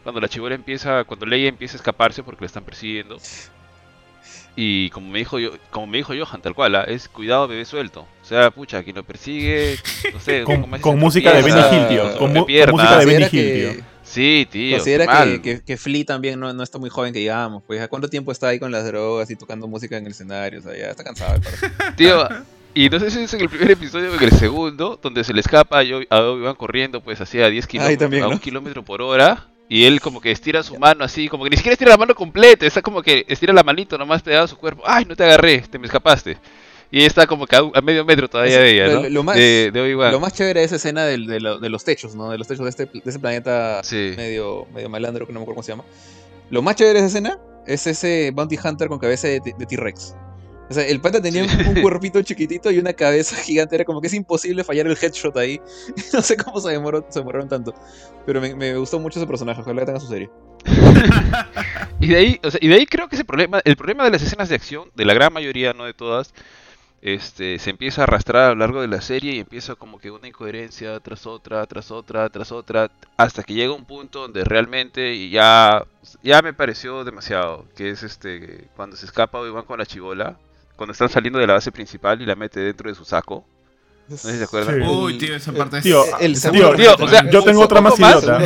cuando 0.07 0.21
la 0.21 0.29
chivola 0.29 0.55
empieza, 0.55 1.03
cuando 1.03 1.27
Leia 1.27 1.49
empieza 1.49 1.75
a 1.75 1.79
escaparse 1.79 2.23
porque 2.23 2.43
la 2.43 2.47
están 2.47 2.63
persiguiendo. 2.63 3.19
Y 4.55 4.89
como 4.91 5.11
me 5.11 5.19
dijo 5.19 5.41
yo, 5.41 5.51
como 5.71 5.89
me 5.89 5.97
dijo 5.99 6.15
Johan, 6.17 6.41
tal 6.41 6.55
cual, 6.55 6.77
¿ah? 6.77 6.85
es 6.85 7.09
cuidado 7.09 7.49
bebé 7.49 7.65
suelto. 7.65 8.07
O 8.23 8.25
sea, 8.25 8.53
pucha, 8.53 8.85
quien 8.85 8.95
lo 8.95 9.03
persigue, 9.03 9.77
no 10.15 10.21
sé, 10.21 10.45
Con, 10.45 10.63
con 10.81 10.95
se 10.95 11.01
música 11.01 11.33
de 11.33 11.43
Benny 11.43 11.61
Hill, 11.61 11.89
tío. 11.89 12.19
Con, 12.19 12.33
música 12.33 12.99
de 12.99 13.05
Benny 13.05 13.23
Considera 13.25 13.25
Hill, 13.25 13.31
que, 13.31 13.73
tío. 13.75 13.85
Sí, 14.05 14.49
tío. 14.49 14.77
considera 14.77 15.07
mal. 15.07 15.43
que, 15.43 15.57
que, 15.57 15.65
que 15.65 15.77
Flea 15.77 16.05
también 16.05 16.39
no, 16.39 16.53
no 16.53 16.63
está 16.63 16.79
muy 16.79 16.89
joven, 16.89 17.13
que 17.13 17.19
digamos. 17.19 17.65
Pues, 17.67 17.81
¿a 17.83 17.89
cuánto 17.89 18.09
tiempo 18.09 18.31
está 18.31 18.47
ahí 18.47 18.61
con 18.61 18.71
las 18.71 18.87
drogas 18.87 19.29
y 19.31 19.35
tocando 19.35 19.67
música 19.67 19.97
en 19.97 20.05
el 20.07 20.13
escenario? 20.13 20.61
O 20.61 20.63
sea, 20.63 20.77
ya 20.77 20.87
está 20.91 21.03
cansado. 21.03 21.41
Tío, 21.97 22.29
y 22.75 22.89
no 22.89 23.01
sé 23.01 23.11
si 23.11 23.19
es 23.25 23.35
en 23.35 23.41
el 23.41 23.49
primer 23.49 23.73
episodio 23.73 24.13
o 24.13 24.15
en 24.15 24.23
el 24.23 24.33
segundo, 24.33 24.99
donde 25.03 25.25
se 25.25 25.35
le 25.35 25.41
escapa 25.41 25.81
a 25.81 25.83
Obi- 25.83 26.07
a 26.09 26.21
Obi-Wan 26.21 26.55
corriendo, 26.55 27.03
pues 27.03 27.21
así 27.21 27.41
a 27.43 27.49
10 27.49 27.67
kilómetros, 27.67 27.99
también, 27.99 28.23
a 28.23 28.27
¿no? 28.27 28.33
un 28.35 28.39
kilómetro 28.39 28.85
por 28.85 29.03
hora, 29.03 29.49
y 29.69 29.85
él 29.85 30.01
como 30.01 30.21
que 30.21 30.31
estira 30.31 30.63
su 30.63 30.79
mano 30.79 31.05
así, 31.05 31.29
como 31.29 31.45
que 31.45 31.51
ni 31.51 31.57
siquiera 31.57 31.73
estira 31.75 31.91
la 31.91 31.97
mano 31.97 32.15
completa, 32.15 32.67
está 32.67 32.83
como 32.83 33.03
que 33.03 33.25
estira 33.29 33.53
la 33.53 33.63
manito 33.63 33.99
nomás 33.99 34.23
pegado 34.23 34.45
a 34.45 34.49
su 34.49 34.57
cuerpo, 34.57 34.83
ay, 34.87 35.05
no 35.05 35.17
te 35.17 35.25
agarré, 35.25 35.59
te 35.61 35.79
me 35.79 35.87
escapaste. 35.87 36.37
Y 36.89 36.99
ella 36.99 37.09
está 37.09 37.27
como 37.27 37.47
que 37.49 37.57
a, 37.57 37.63
medio 37.83 38.05
metro 38.05 38.29
todavía 38.31 38.55
Eso, 38.55 38.63
de 38.63 38.71
ella, 38.71 38.87
lo- 38.87 39.03
¿no? 39.03 39.09
lo 39.09 39.23
más- 39.25 39.37
de. 39.37 39.73
Lo 40.13 40.21
más 40.21 40.33
chévere 40.33 40.61
es 40.61 40.67
esa 40.67 40.77
escena 40.77 41.05
de, 41.05 41.19
de 41.19 41.69
los 41.69 41.83
techos, 41.85 42.15
¿no? 42.15 42.31
De 42.31 42.39
los 42.39 42.47
techos 42.47 42.63
de, 42.65 42.71
este, 42.71 42.87
de 42.87 43.03
ese 43.05 43.19
planeta 43.19 43.83
Sí. 43.83 44.15
medio, 44.17 44.67
medio 44.73 44.89
malandro, 44.89 45.27
que 45.27 45.33
no 45.33 45.41
me 45.41 45.45
acuerdo 45.45 45.57
cómo 45.57 45.63
se 45.65 45.73
llama. 45.73 45.85
Lo 46.49 46.63
más 46.63 46.77
chévere 46.77 47.01
de 47.01 47.07
esa 47.07 47.19
escena 47.19 47.41
es 47.67 47.89
ese 47.89 48.31
Bounty 48.33 48.57
Hunter 48.63 48.87
con 48.87 49.01
cabeza 49.01 49.27
de, 49.27 49.41
de 49.41 49.67
T-Rex. 49.67 50.15
O 50.69 50.75
sea, 50.75 50.85
el 50.87 51.01
pata 51.01 51.21
tenía 51.23 51.49
Sí. 51.49 51.57
un, 51.69 51.75
cuerpito 51.83 52.21
chiquitito 52.23 52.71
y 52.71 52.79
una 52.79 52.93
cabeza 52.93 53.37
gigante. 53.37 53.77
Era 53.77 53.85
como 53.85 54.01
que 54.01 54.09
es 54.09 54.15
imposible 54.15 54.65
fallar 54.65 54.87
el 54.87 54.97
headshot 55.01 55.37
ahí. 55.37 55.61
No 56.13 56.23
sé 56.23 56.37
cómo 56.37 56.61
se, 56.61 56.71
demoró, 56.71 57.07
se 57.09 57.21
demoraron 57.21 57.49
tanto. 57.49 57.75
Pero 58.25 58.41
me, 58.41 58.55
me 58.55 58.77
gustó 58.77 58.99
mucho 58.99 59.19
ese 59.19 59.27
personaje. 59.27 59.61
Ojalá 59.61 59.81
que 59.83 59.87
tenga 59.87 60.01
su 60.01 60.09
serie. 60.09 60.31
Y 61.99 62.09
de 62.09 62.17
ahí, 62.17 62.41
o 62.43 62.51
sea, 62.51 62.61
y 62.63 62.69
de 62.69 62.75
ahí 62.75 62.87
creo 62.87 63.09
que 63.09 63.17
ese 63.17 63.25
problema, 63.25 63.61
el 63.65 63.77
problema 63.77 64.05
de 64.05 64.11
las 64.11 64.23
escenas 64.23 64.49
de 64.51 64.55
acción, 64.55 64.91
de 64.95 65.05
la 65.07 65.15
gran 65.15 65.33
mayoría, 65.33 65.73
no 65.73 65.85
de 65.87 65.95
todas, 65.95 66.35
este, 67.03 67.59
se 67.59 67.71
empieza 67.71 68.03
a 68.03 68.05
arrastrar 68.05 68.45
a 68.45 68.49
lo 68.51 68.57
largo 68.57 68.81
de 68.83 68.89
la 68.89 69.01
serie 69.01 69.35
y 69.35 69.39
empieza 69.41 69.77
como 69.77 69.99
que 69.99 70.11
una 70.11 70.29
incoherencia 70.29 70.99
tras 71.01 71.27
otra, 71.27 71.65
tras 71.67 71.91
otra, 71.91 72.29
tras 72.31 72.53
otra, 72.53 72.91
hasta 73.17 73.43
que 73.43 73.55
llega 73.55 73.73
un 73.73 73.85
punto 73.87 74.21
donde 74.23 74.45
realmente 74.45 75.15
y 75.15 75.31
ya, 75.31 75.87
ya 76.23 76.43
me 76.43 76.53
pareció 76.53 77.05
demasiado, 77.05 77.67
que 77.77 77.91
es 77.91 78.03
este, 78.03 78.69
cuando 78.77 78.97
se 78.97 79.07
escapa 79.07 79.41
Obi-Wan 79.41 79.65
con 79.65 79.79
la 79.79 79.87
chivola, 79.87 80.37
cuando 80.77 80.93
están 80.93 81.09
saliendo 81.09 81.39
de 81.39 81.47
la 81.47 81.55
base 81.55 81.73
principal 81.73 82.21
y 82.23 82.27
la 82.27 82.35
mete 82.37 82.61
dentro 82.61 82.89
de 82.89 82.95
su 82.95 83.05
saco. 83.05 83.45
No 84.09 84.17
sé 84.17 84.33
si 84.33 84.39
se 84.39 84.45
acuerdan. 84.45 84.77
Sí. 84.77 84.87
Uy, 84.89 85.19
tío, 85.19 85.35
esa 85.35 85.53
parte 85.53 85.79
es- 85.79 85.83
Tío, 85.85 86.05
el 86.21 86.33
tío, 86.35 86.41
segundo 86.41 86.75
tío, 86.77 86.91
rescate. 86.97 87.03
o 87.05 87.09
sea, 87.09 87.31
yo 87.31 87.43
tengo 87.43 87.61
otra 87.63 87.81
más 87.81 87.99
idiota. 87.99 88.39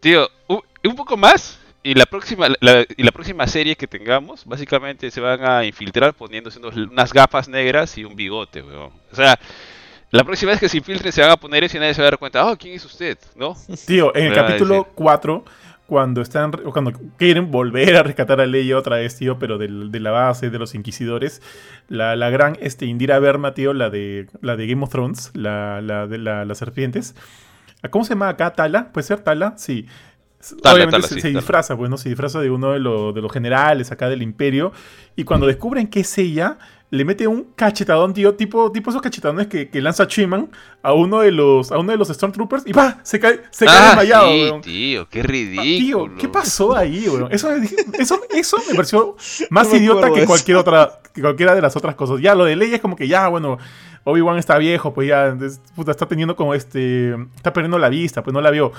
Tío, 0.00 0.28
un, 0.46 0.60
un 0.84 0.94
poco 0.96 1.16
más 1.16 1.58
y 1.82 1.94
la 1.94 2.06
próxima 2.06 2.48
la, 2.60 2.84
y 2.96 3.02
la 3.02 3.10
próxima 3.12 3.46
serie 3.46 3.76
que 3.76 3.86
tengamos, 3.86 4.44
básicamente 4.46 5.10
se 5.10 5.20
van 5.20 5.44
a 5.44 5.64
infiltrar 5.64 6.14
poniéndose 6.14 6.58
unos- 6.58 6.76
unas 6.76 7.12
gafas 7.12 7.48
negras 7.48 7.96
y 7.98 8.04
un 8.04 8.14
bigote, 8.16 8.62
weón. 8.62 8.92
O 9.12 9.16
sea, 9.16 9.38
La 10.10 10.24
próxima 10.24 10.52
vez 10.52 10.60
que 10.60 10.70
se 10.70 10.78
infiltre 10.78 11.12
se 11.12 11.20
van 11.20 11.30
a 11.32 11.36
poner 11.36 11.64
eso 11.64 11.76
y 11.76 11.80
nadie 11.80 11.92
se 11.92 12.00
va 12.00 12.08
a 12.08 12.10
dar 12.12 12.18
cuenta. 12.18 12.40
Ah, 12.48 12.56
¿quién 12.58 12.74
es 12.74 12.82
usted? 12.84 13.18
¿No? 13.36 13.54
Tío, 13.86 14.14
en 14.16 14.24
el 14.28 14.32
capítulo 14.34 14.74
decir. 14.76 14.92
4, 14.94 15.44
cuando 15.88 16.20
están 16.20 16.52
o 16.66 16.72
cuando 16.72 16.92
quieren 17.16 17.50
volver 17.50 17.96
a 17.96 18.02
rescatar 18.02 18.42
a 18.42 18.46
Leia 18.46 18.76
otra 18.76 18.96
vez, 18.96 19.16
tío, 19.16 19.38
pero 19.38 19.56
del- 19.56 19.90
de 19.90 20.00
la 20.00 20.10
base 20.10 20.50
de 20.50 20.58
los 20.58 20.74
inquisidores, 20.74 21.40
la, 21.88 22.14
la 22.14 22.28
gran 22.28 22.58
este, 22.60 22.84
Indira 22.84 23.18
Verma, 23.20 23.54
tío, 23.54 23.72
la 23.72 23.88
de, 23.88 24.26
la 24.42 24.56
de 24.56 24.66
Game 24.66 24.82
of 24.84 24.90
Thrones, 24.90 25.30
la, 25.34 25.80
la 25.80 26.06
de 26.06 26.18
la- 26.18 26.44
las 26.44 26.58
serpientes. 26.58 27.16
¿Cómo 27.90 28.04
se 28.04 28.10
llama 28.10 28.28
acá? 28.28 28.52
¿Tala? 28.52 28.92
¿Puede 28.92 29.06
ser 29.06 29.20
Tala? 29.20 29.54
Sí. 29.56 29.86
Tala, 30.62 30.74
Obviamente 30.74 30.96
Tala, 30.98 31.08
se, 31.08 31.14
sí, 31.14 31.20
se 31.22 31.28
Tala. 31.28 31.38
disfraza, 31.40 31.76
pues, 31.76 31.88
¿no? 31.88 31.96
Se 31.96 32.10
disfraza 32.10 32.38
de 32.40 32.50
uno 32.50 32.72
de, 32.72 32.80
los- 32.80 33.14
de 33.14 33.22
los 33.22 33.32
generales 33.32 33.90
acá 33.90 34.10
del 34.10 34.20
imperio. 34.20 34.72
Y 35.16 35.24
cuando 35.24 35.46
descubren 35.46 35.86
que 35.86 36.00
es 36.00 36.18
ella, 36.18 36.58
le 36.90 37.04
mete 37.04 37.26
un 37.26 37.48
cachetadón, 37.54 38.14
tío, 38.14 38.34
tipo, 38.34 38.72
tipo 38.72 38.88
esos 38.90 39.02
cachetadones 39.02 39.46
que, 39.48 39.68
que 39.68 39.82
lanza 39.82 40.06
Chiman 40.06 40.50
a 40.82 40.94
uno 40.94 41.20
de 41.20 41.30
los, 41.32 41.70
a 41.70 41.78
uno 41.78 41.92
de 41.92 41.98
los 41.98 42.08
Stormtroopers 42.08 42.62
y 42.66 42.72
¡pa! 42.72 42.98
Se 43.02 43.20
cae, 43.20 43.40
se 43.50 43.66
cae 43.66 43.76
ah, 43.78 43.86
desmayado, 43.88 44.28
sí, 44.28 44.42
weón. 44.44 44.60
tío, 44.62 45.08
qué 45.10 45.20
Ah, 45.20 45.22
ridículo. 45.24 45.62
Tío, 45.64 46.16
¿qué 46.18 46.28
pasó 46.28 46.74
ahí, 46.76 47.06
weón? 47.08 47.28
Eso, 47.30 47.50
eso, 47.98 48.20
eso 48.30 48.56
me 48.68 48.74
pareció 48.74 49.16
más 49.50 49.66
No 49.66 49.72
me 49.74 49.78
idiota 49.80 50.10
que 50.12 50.24
cualquier 50.24 50.56
otra, 50.56 51.00
que 51.12 51.20
cualquiera 51.20 51.54
de 51.54 51.60
las 51.60 51.76
otras 51.76 51.94
cosas. 51.94 52.20
Ya, 52.22 52.34
lo 52.34 52.44
de 52.46 52.56
Leia 52.56 52.76
es 52.76 52.80
como 52.80 52.96
que 52.96 53.06
ya, 53.06 53.28
bueno, 53.28 53.58
Obi-Wan 54.04 54.38
está 54.38 54.56
viejo, 54.56 54.94
pues 54.94 55.08
ya, 55.08 55.36
es- 55.42 55.60
puta, 55.76 55.90
está 55.90 56.06
teniendo 56.06 56.36
como 56.36 56.54
este, 56.54 57.10
está 57.36 57.52
perdiendo 57.52 57.78
la 57.78 57.90
vista, 57.90 58.22
pues 58.22 58.32
no 58.32 58.40
la 58.40 58.50
vio. 58.50 58.72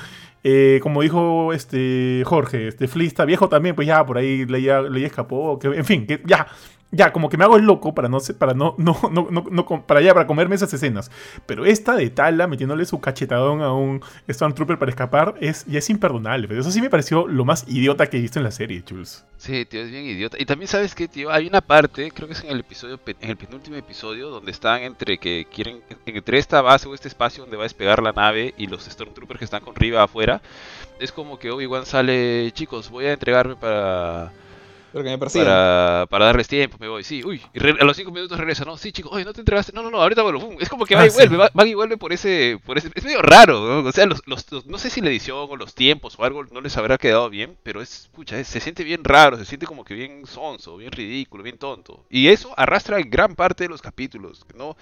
Eh, 0.43 0.79
como 0.81 1.01
dijo 1.03 1.53
este 1.53 2.23
Jorge, 2.25 2.69
este 2.69 2.87
Flea 2.87 3.05
está 3.07 3.25
viejo 3.25 3.49
también, 3.49 3.75
pues 3.75 3.87
ya, 3.87 4.03
por 4.05 4.17
ahí 4.17 4.45
Leia, 4.47 4.81
Leia 4.81 5.05
escapó, 5.07 5.59
que, 5.59 5.67
en 5.67 5.85
fin, 5.85 6.07
que 6.07 6.23
ya, 6.25 6.47
ya, 6.91 7.13
como 7.13 7.29
que 7.29 7.37
me 7.37 7.43
hago 7.43 7.57
el 7.57 7.65
loco 7.65 7.93
para 7.93 8.09
no, 8.09 8.17
para 8.37 8.53
no, 8.55 8.75
no, 8.77 8.99
no, 9.11 9.29
no, 9.29 9.85
para 9.85 10.01
ya, 10.01 10.13
para 10.13 10.25
comerme 10.27 10.55
esas 10.55 10.73
escenas. 10.73 11.11
Pero 11.45 11.65
esta 11.65 11.95
de 11.95 12.09
Tala 12.09 12.47
metiéndole 12.47 12.85
su 12.85 12.99
cachetadón 12.99 13.61
a 13.61 13.73
un 13.73 14.01
Stormtrooper 14.29 14.79
para 14.79 14.89
escapar 14.89 15.35
es, 15.39 15.65
ya 15.65 15.79
es 15.79 15.89
imperdonable. 15.89 16.47
Pero 16.47 16.61
eso 16.61 16.71
sí 16.71 16.81
me 16.81 16.89
pareció 16.89 17.27
lo 17.27 17.45
más 17.45 17.65
idiota 17.67 18.07
que 18.07 18.17
he 18.17 18.21
visto 18.21 18.39
en 18.39 18.43
la 18.43 18.51
serie, 18.51 18.83
Jules. 18.87 19.25
Sí, 19.37 19.65
tío, 19.65 19.81
es 19.81 19.91
bien 19.91 20.05
idiota. 20.05 20.37
Y 20.39 20.45
también 20.45 20.67
sabes 20.67 20.95
que, 20.95 21.07
tío, 21.07 21.31
hay 21.31 21.47
una 21.47 21.61
parte, 21.61 22.11
creo 22.11 22.27
que 22.27 22.33
es 22.33 22.43
en 22.43 22.49
el 22.51 22.59
episodio, 22.59 22.99
en 23.05 23.29
el 23.29 23.37
penúltimo 23.37 23.75
episodio, 23.77 24.29
donde 24.29 24.51
están 24.51 24.81
entre 24.81 25.17
que 25.17 25.47
quieren, 25.53 25.81
entre 26.05 26.39
esta 26.39 26.61
base 26.61 26.87
o 26.89 26.95
este 26.95 27.07
espacio 27.07 27.43
donde 27.43 27.55
va 27.55 27.63
a 27.63 27.65
despegar 27.65 28.01
la 28.01 28.11
nave 28.11 28.53
y 28.57 28.67
los 28.67 28.83
Stormtroopers 28.85 29.39
que 29.39 29.45
están 29.45 29.63
con 29.63 29.75
Riva 29.75 30.03
afuera. 30.03 30.41
Es 30.99 31.11
como 31.11 31.39
que 31.39 31.51
Obi-Wan 31.51 31.85
sale, 31.85 32.51
chicos, 32.53 32.89
voy 32.89 33.05
a 33.05 33.13
entregarme 33.13 33.55
para, 33.55 34.33
Pero 34.91 35.03
que 35.03 35.09
me 35.11 35.17
persigan. 35.19 35.45
para, 35.45 36.07
para 36.09 36.25
darles 36.25 36.47
tiempo, 36.47 36.77
me 36.79 36.87
voy, 36.87 37.03
sí, 37.03 37.23
uy, 37.23 37.39
y 37.53 37.59
a 37.59 37.83
los 37.85 37.95
cinco 37.95 38.11
minutos 38.11 38.39
regresa, 38.39 38.65
no, 38.65 38.75
sí, 38.75 38.91
chicos, 38.91 39.11
oye, 39.13 39.23
no 39.23 39.33
te 39.33 39.41
entregaste, 39.41 39.71
no, 39.71 39.83
no, 39.83 39.91
no, 39.91 40.01
ahorita 40.01 40.23
vuelvo, 40.23 40.55
es 40.59 40.67
como 40.67 40.85
que 40.87 40.95
va 40.95 41.01
Ah, 41.01 41.05
y 41.05 41.09
sí. 41.11 41.15
vuelve, 41.15 41.37
va, 41.37 41.67
y 41.67 41.73
vuelve 41.75 41.97
por 41.97 42.11
ese, 42.11 42.59
por 42.65 42.75
ese, 42.79 42.89
es 42.95 43.03
medio 43.03 43.21
raro, 43.21 43.59
¿no? 43.83 43.87
o 43.87 43.91
sea, 43.91 44.07
los, 44.07 44.23
los- 44.25 44.51
los- 44.51 44.65
no 44.65 44.79
sé 44.79 44.89
si 44.89 45.01
la 45.01 45.09
edición 45.09 45.37
o 45.47 45.55
los 45.55 45.75
tiempos 45.75 46.15
o 46.17 46.23
algo 46.23 46.43
no 46.45 46.59
les 46.61 46.75
habrá 46.75 46.97
quedado 46.97 47.29
bien, 47.29 47.55
pero 47.61 47.81
es, 47.83 48.09
pucha, 48.13 48.39
es- 48.39 48.47
se 48.47 48.59
siente 48.59 48.83
bien 48.83 49.03
raro, 49.03 49.37
se 49.37 49.45
siente 49.45 49.67
como 49.67 49.85
que 49.85 49.93
bien 49.93 50.25
sonso, 50.25 50.75
bien 50.77 50.91
ridículo, 50.91 51.43
bien 51.43 51.59
tonto, 51.59 52.03
y 52.09 52.29
eso 52.29 52.51
arrastra 52.57 52.97
gran 53.01 53.35
parte 53.35 53.65
de 53.65 53.69
los 53.69 53.83
capítulos, 53.83 54.43
que 54.45 54.57
no, 54.57 54.75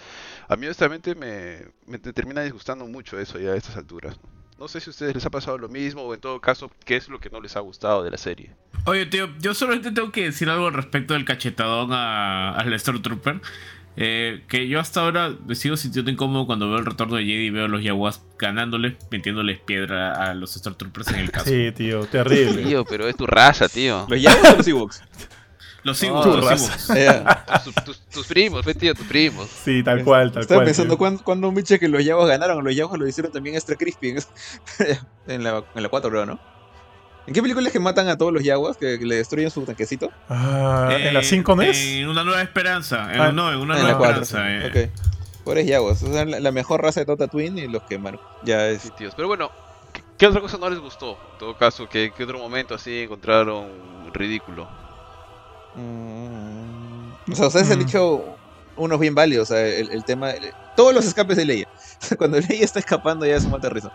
a 0.47 0.55
mí 0.55 0.65
honestamente 0.67 1.15
me, 1.15 1.59
me 1.85 1.99
te- 1.99 2.13
termina 2.13 2.41
disgustando 2.43 2.85
mucho 2.87 3.19
eso 3.19 3.39
ya 3.39 3.51
a 3.51 3.57
estas 3.57 3.75
alturas, 3.75 4.17
¿no? 4.23 4.29
No 4.59 4.67
sé 4.67 4.79
si 4.79 4.89
a 4.89 4.91
ustedes 4.91 5.13
les 5.13 5.25
ha 5.25 5.29
pasado 5.29 5.57
lo 5.57 5.69
mismo 5.69 6.01
o 6.01 6.13
en 6.13 6.19
todo 6.19 6.41
caso, 6.41 6.71
¿qué 6.83 6.95
es 6.95 7.09
lo 7.09 7.19
que 7.19 7.29
no 7.29 7.39
les 7.39 7.55
ha 7.55 7.59
gustado 7.59 8.03
de 8.03 8.09
la 8.09 8.17
serie? 8.17 8.49
Oye, 8.85 9.05
tío, 9.05 9.29
yo 9.39 9.53
solamente 9.53 9.91
tengo 9.91 10.11
que 10.11 10.23
decir 10.23 10.49
algo 10.49 10.67
al 10.67 10.73
respecto 10.73 11.13
del 11.13 11.25
cachetadón 11.25 11.93
a, 11.93 12.53
al 12.55 12.79
Stormtrooper. 12.79 13.41
Eh, 13.99 14.43
que 14.47 14.67
yo 14.67 14.79
hasta 14.79 15.01
ahora 15.01 15.33
me 15.47 15.55
sigo 15.55 15.75
sintiendo 15.75 16.11
incómodo 16.11 16.45
cuando 16.45 16.69
veo 16.69 16.77
el 16.77 16.85
retorno 16.85 17.15
de 17.15 17.23
Jedi 17.23 17.47
y 17.47 17.49
veo 17.49 17.65
a 17.65 17.67
los 17.67 17.83
Yaguas 17.83 18.23
ganándoles, 18.37 18.93
metiéndoles 19.09 19.59
piedra 19.59 20.13
a 20.13 20.35
los 20.35 20.53
Stormtroopers 20.53 21.09
en 21.09 21.15
el 21.15 21.31
caso. 21.31 21.49
Sí, 21.49 21.71
tío, 21.71 22.05
terrible. 22.05 22.63
Tío, 22.63 22.85
pero 22.85 23.07
es 23.07 23.15
tu 23.15 23.25
raza, 23.25 23.67
tío. 23.67 24.05
¿Los 24.07 24.23
o 24.23 24.57
los 24.57 24.67
Ewoks? 24.67 25.03
Los 25.87 26.03
Ewoks, 26.03 26.23
tu 26.25 26.35
los 26.37 26.45
raza. 26.45 26.73
Ewoks. 26.73 26.87
Ya. 27.47 27.61
Tus, 27.63 27.75
tus- 27.83 27.99
tus 28.09 28.27
primos, 28.27 28.65
tío, 28.77 28.93
tus 28.93 29.05
primos. 29.07 29.47
Sí, 29.63 29.83
tal 29.83 30.03
cual, 30.03 30.31
tal 30.31 30.41
Estaba 30.43 30.59
cual. 30.59 30.65
pensando 30.65 30.93
tío. 30.93 30.97
cuándo, 30.99 31.23
cuándo 31.23 31.49
un 31.49 31.55
bicho 31.55 31.77
que 31.79 31.87
los 31.87 32.03
Yavos 32.03 32.27
ganaron. 32.27 32.63
Los 32.63 32.75
Yavos 32.75 32.97
lo 32.99 33.07
hicieron 33.07 33.31
también 33.31 33.55
Extra 33.55 33.75
Crispy 33.75 34.09
en, 34.09 34.17
en 35.27 35.43
la, 35.43 35.63
en 35.75 35.83
la 35.83 35.89
4, 35.89 36.09
creo, 36.09 36.25
¿no? 36.25 36.39
¿En 37.27 37.33
qué 37.33 37.41
película 37.41 37.67
es 37.67 37.73
que 37.73 37.79
matan 37.81 38.07
a 38.07 38.17
todos 38.17 38.31
los 38.31 38.41
Yaguas? 38.43 38.77
Que, 38.77 38.97
que 38.97 39.05
le 39.05 39.15
destruyen 39.15 39.51
su 39.51 39.63
tanquecito. 39.65 40.09
Ah, 40.29 40.87
¿En 40.91 41.07
Eh, 41.07 41.11
las 41.11 41.25
5 41.25 41.55
NES? 41.57 41.77
En 41.77 42.07
una 42.07 42.23
nueva 42.23 42.41
esperanza. 42.41 43.13
En, 43.13 43.19
Ah, 43.19 43.31
no, 43.33 43.51
en 43.51 43.57
una 43.59 43.75
en 43.75 43.81
nueva 43.83 43.91
la 43.91 43.97
4. 43.97 44.23
esperanza. 44.23 44.65
eh. 44.79 44.89
Ok. 44.89 45.43
Pobres 45.43 45.65
Yaguas. 45.67 46.01
O 46.03 46.11
sea, 46.13 46.23
la, 46.23 46.39
la 46.39 46.51
mejor 46.53 46.81
raza 46.81 47.01
de 47.01 47.05
Tota 47.05 47.27
Twin 47.27 47.57
y 47.57 47.67
los 47.67 47.83
quemaron. 47.83 48.21
Ya 48.43 48.67
es. 48.69 48.81
Sí, 48.83 48.89
tíos. 48.97 49.13
Pero 49.15 49.27
bueno, 49.27 49.51
¿qué, 49.91 50.01
qué 50.17 50.27
otra 50.27 50.39
cosa 50.39 50.57
no 50.57 50.69
les 50.69 50.79
gustó? 50.79 51.17
En 51.33 51.37
todo 51.39 51.57
caso, 51.57 51.89
¿qué, 51.89 52.13
qué 52.15 52.23
otro 52.23 52.39
momento 52.39 52.75
así 52.75 53.01
encontraron 53.01 53.67
ridículo? 54.13 54.69
Mm, 55.77 57.31
O 57.31 57.35
sea, 57.35 57.47
ustedes 57.47 57.69
han 57.71 57.79
Mm. 57.79 57.85
dicho 57.85 58.25
unos 58.75 58.99
bien 58.99 59.15
válidos. 59.15 59.51
O 59.51 59.53
sea, 59.53 59.65
el, 59.65 59.89
el 59.91 60.03
tema. 60.03 60.31
el- 60.31 60.51
todos 60.75 60.93
los 60.93 61.05
escapes 61.05 61.37
de 61.37 61.45
Leia. 61.45 61.67
Cuando 62.17 62.39
Leia 62.39 62.63
está 62.65 62.79
escapando 62.79 63.25
ya 63.25 63.35
es 63.35 63.45
un 63.45 63.51
mate 63.51 63.67
de 63.67 63.73
risa. 63.73 63.91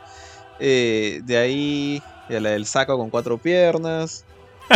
Eh, 0.60 1.20
de 1.24 1.36
ahí. 1.38 2.02
Ya 2.28 2.40
la 2.40 2.50
del 2.50 2.66
saco 2.66 2.96
con 2.96 3.10
cuatro 3.10 3.36
piernas. 3.38 4.24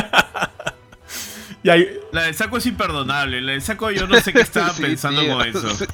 Y 1.62 1.68
ahí, 1.70 1.88
La 2.12 2.22
del 2.22 2.34
saco 2.34 2.58
es 2.58 2.66
imperdonable. 2.66 3.40
La 3.40 3.52
del 3.52 3.62
saco 3.62 3.90
yo 3.90 4.06
no 4.06 4.20
sé 4.20 4.32
qué 4.32 4.40
estaba 4.40 4.70
Sí, 4.74 4.82
pensando 4.82 5.20
tío. 5.22 5.36
con 5.36 5.48
eso. 5.48 5.68
Sí, 5.74 5.84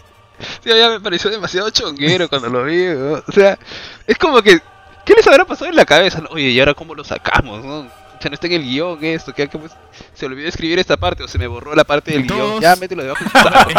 Tío, 0.62 0.76
ya 0.76 0.90
me 0.90 1.00
pareció 1.00 1.30
demasiado 1.30 1.70
chonguero 1.70 2.28
cuando 2.28 2.48
lo 2.50 2.64
vi. 2.64 2.84
¿no? 2.86 3.22
O 3.26 3.32
sea, 3.32 3.58
es 4.06 4.18
como 4.18 4.42
que. 4.42 4.60
¿Qué 5.06 5.14
les 5.14 5.26
habrá 5.26 5.44
pasado 5.46 5.70
en 5.70 5.76
la 5.76 5.84
cabeza? 5.86 6.22
Oye, 6.30 6.50
¿y 6.50 6.60
ahora 6.60 6.74
cómo 6.74 6.94
lo 6.94 7.02
sacamos? 7.04 7.64
No? 7.64 7.88
O 8.22 8.24
sea, 8.24 8.30
no 8.30 8.34
está 8.34 8.46
en 8.46 8.52
el 8.52 8.62
guion 8.62 8.98
esto. 9.02 9.34
que 9.34 9.48
pues, 9.48 9.72
se 10.14 10.26
olvidó 10.26 10.48
escribir 10.48 10.78
esta 10.78 10.96
parte 10.96 11.24
o 11.24 11.26
se 11.28 11.38
me 11.38 11.48
borró 11.48 11.74
la 11.74 11.82
parte 11.82 12.12
del 12.12 12.22
guion. 12.22 12.38
Todos- 12.38 12.60
Ya, 12.62 12.76
mételo 12.76 13.02
debajo 13.02 13.24
saco. 13.32 13.70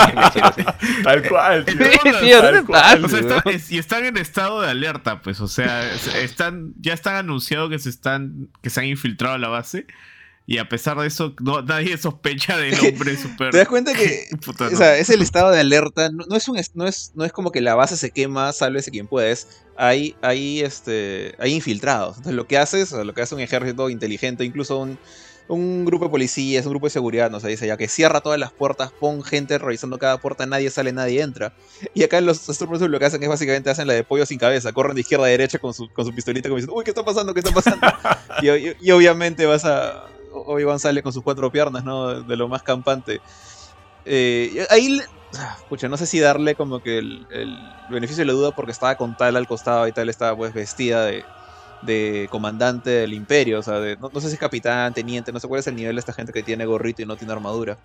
tal 1.01 1.29
cual, 1.29 1.63
tío. 1.65 1.77
Sí, 1.77 1.97
Todas 2.03 2.21
tío, 2.21 2.41
tal 2.41 2.53
no 2.55 2.59
te 2.61 2.65
cual. 2.67 2.81
pases, 2.81 3.03
O 3.05 3.07
sea, 3.07 3.19
weón. 3.21 3.37
está- 3.37 3.49
es- 3.51 3.71
y 3.71 3.77
están 3.77 4.03
en 4.03 4.17
estado 4.17 4.59
de 4.61 4.69
alerta, 4.69 5.21
pues. 5.21 5.39
O 5.39 5.47
sea, 5.47 5.89
es- 5.93 6.13
están, 6.15 6.73
ya 6.77 6.93
están 6.93 7.15
anunciado 7.15 7.69
que 7.69 7.79
se 7.79 7.89
están, 7.89 8.49
que 8.61 8.69
se 8.69 8.81
han 8.81 8.87
infiltrado 8.87 9.35
a 9.35 9.37
la 9.37 9.47
base. 9.47 9.87
Y 10.45 10.57
a 10.57 10.67
pesar 10.67 10.97
de 10.99 11.07
eso, 11.07 11.33
no, 11.41 11.61
nadie 11.61 11.97
sospecha 11.97 12.57
del 12.57 12.77
hombre 12.79 13.15
súper. 13.17 13.51
¿Te 13.51 13.59
das 13.59 13.67
cuenta 13.69 13.93
que 13.93 14.27
Puta, 14.45 14.67
O 14.67 14.71
no. 14.71 14.77
sea, 14.77 14.97
es 14.97 15.09
el 15.09 15.21
estado 15.21 15.51
de 15.51 15.59
alerta. 15.61 16.09
No, 16.09 16.25
no 16.27 16.35
es 16.35 16.47
un 16.49 16.59
no 16.73 16.85
es, 16.85 17.11
no 17.15 17.23
es 17.23 17.31
como 17.31 17.51
que 17.51 17.61
la 17.61 17.75
base 17.75 17.95
se 17.95 18.11
quema, 18.11 18.51
sálvese 18.51 18.91
quien 18.91 19.07
pueda. 19.07 19.29
Es, 19.29 19.47
hay, 19.77 20.15
hay, 20.21 20.59
este, 20.61 21.35
hay 21.39 21.53
infiltrados. 21.53 22.17
Entonces 22.17 22.35
lo 22.35 22.45
que 22.45 22.57
haces, 22.57 22.91
o 22.91 23.03
lo 23.05 23.13
que 23.13 23.21
hace 23.21 23.35
un 23.35 23.41
ejército 23.41 23.89
inteligente, 23.89 24.43
incluso 24.43 24.79
un, 24.79 24.99
un 25.47 25.85
grupo 25.85 26.05
de 26.05 26.11
policías, 26.11 26.65
un 26.65 26.71
grupo 26.73 26.87
de 26.87 26.91
seguridad, 26.91 27.31
nos 27.31 27.43
dice 27.43 27.65
ya 27.65 27.77
que 27.77 27.87
cierra 27.87 28.19
todas 28.19 28.37
las 28.37 28.51
puertas, 28.51 28.91
pon 28.91 29.23
gente 29.23 29.57
revisando 29.57 29.97
cada 29.97 30.17
puerta, 30.17 30.45
nadie 30.45 30.69
sale, 30.69 30.91
nadie 30.91 31.21
entra. 31.21 31.53
Y 31.93 32.03
acá 32.03 32.19
los 32.19 32.37
Stormtroopers 32.39 32.91
lo 32.91 32.99
que 32.99 33.05
hacen 33.05 33.23
es 33.23 33.29
básicamente 33.29 33.69
hacen 33.69 33.87
la 33.87 33.93
de 33.93 34.03
pollo 34.03 34.25
sin 34.25 34.39
cabeza, 34.39 34.73
corren 34.73 34.95
de 34.95 35.01
izquierda 35.01 35.25
a 35.25 35.29
derecha 35.29 35.57
con 35.57 35.73
su, 35.73 35.87
con 35.89 36.05
su 36.05 36.13
pistolita 36.13 36.49
como 36.49 36.57
diciendo, 36.57 36.75
uy, 36.77 36.83
¿qué 36.83 36.91
está 36.91 37.05
pasando? 37.05 37.33
¿Qué 37.33 37.39
está 37.39 37.53
pasando? 37.53 37.87
y, 38.41 38.49
y- 38.49 38.75
y 38.81 38.91
obviamente 38.91 39.45
vas 39.45 39.63
a... 39.63 40.07
Obi-Wan 40.45 40.79
sale 40.79 41.03
con 41.03 41.13
sus 41.13 41.23
cuatro 41.23 41.51
piernas, 41.51 41.83
¿no? 41.83 42.23
De 42.23 42.37
lo 42.37 42.47
más 42.47 42.63
campante. 42.63 43.21
Eh, 44.05 44.65
ahí, 44.69 44.99
ah, 45.37 45.57
pucha, 45.69 45.87
no 45.87 45.97
sé 45.97 46.05
si 46.05 46.19
darle 46.19 46.55
como 46.55 46.81
que 46.81 46.97
el, 46.99 47.27
beneficio 47.89 48.21
de 48.21 48.27
la 48.27 48.33
duda 48.33 48.51
porque 48.51 48.71
estaba 48.71 48.95
con 48.95 49.15
tal 49.15 49.35
al 49.37 49.47
costado 49.47 49.87
y 49.87 49.93
tal 49.93 50.09
estaba 50.09 50.35
pues 50.35 50.53
vestida 50.53 51.05
de, 51.05 52.27
comandante 52.29 52.89
del 52.89 53.13
imperio, 53.13 53.59
o 53.59 53.63
sea, 53.63 53.79
no 53.99 54.21
sé 54.21 54.27
si 54.29 54.33
es 54.35 54.39
capitán, 54.39 54.93
teniente, 54.93 55.31
no 55.31 55.39
sé 55.39 55.47
cuál 55.47 55.59
es 55.59 55.67
el 55.67 55.75
nivel 55.75 55.95
de 55.95 55.99
esta 55.99 56.13
gente 56.13 56.31
que 56.31 56.43
tiene 56.43 56.65
gorrito 56.65 57.01
y 57.01 57.05
no 57.05 57.17
tiene 57.17 57.33
armadura. 57.33 57.77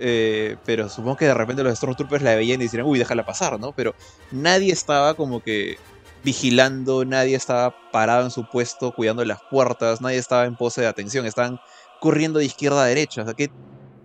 Eh, 0.00 0.56
pero 0.64 0.88
supongo 0.88 1.16
que 1.16 1.26
de 1.26 1.34
repente 1.34 1.62
los 1.62 1.76
Stormtroopers 1.76 2.22
la 2.22 2.36
veían 2.36 2.60
y 2.60 2.64
decían, 2.64 2.84
uy, 2.84 2.98
déjala 2.98 3.24
pasar, 3.24 3.58
¿no? 3.58 3.72
Pero 3.72 3.94
nadie 4.30 4.72
estaba 4.72 5.14
como 5.14 5.40
que 5.40 5.76
vigilando, 6.24 7.04
nadie 7.04 7.36
estaba 7.36 7.74
parado 7.92 8.24
en 8.24 8.30
su 8.30 8.44
puesto 8.48 8.92
cuidando 8.92 9.24
las 9.24 9.40
puertas, 9.50 10.00
nadie 10.00 10.18
estaba 10.18 10.44
en 10.46 10.56
pose 10.56 10.80
de 10.80 10.86
atención, 10.86 11.26
estaban 11.26 11.58
corriendo 12.00 12.38
de 12.38 12.44
izquierda 12.46 12.82
a 12.82 12.86
derecha. 12.86 13.22
O 13.22 13.24
sea, 13.24 13.34
¿qué, 13.34 13.48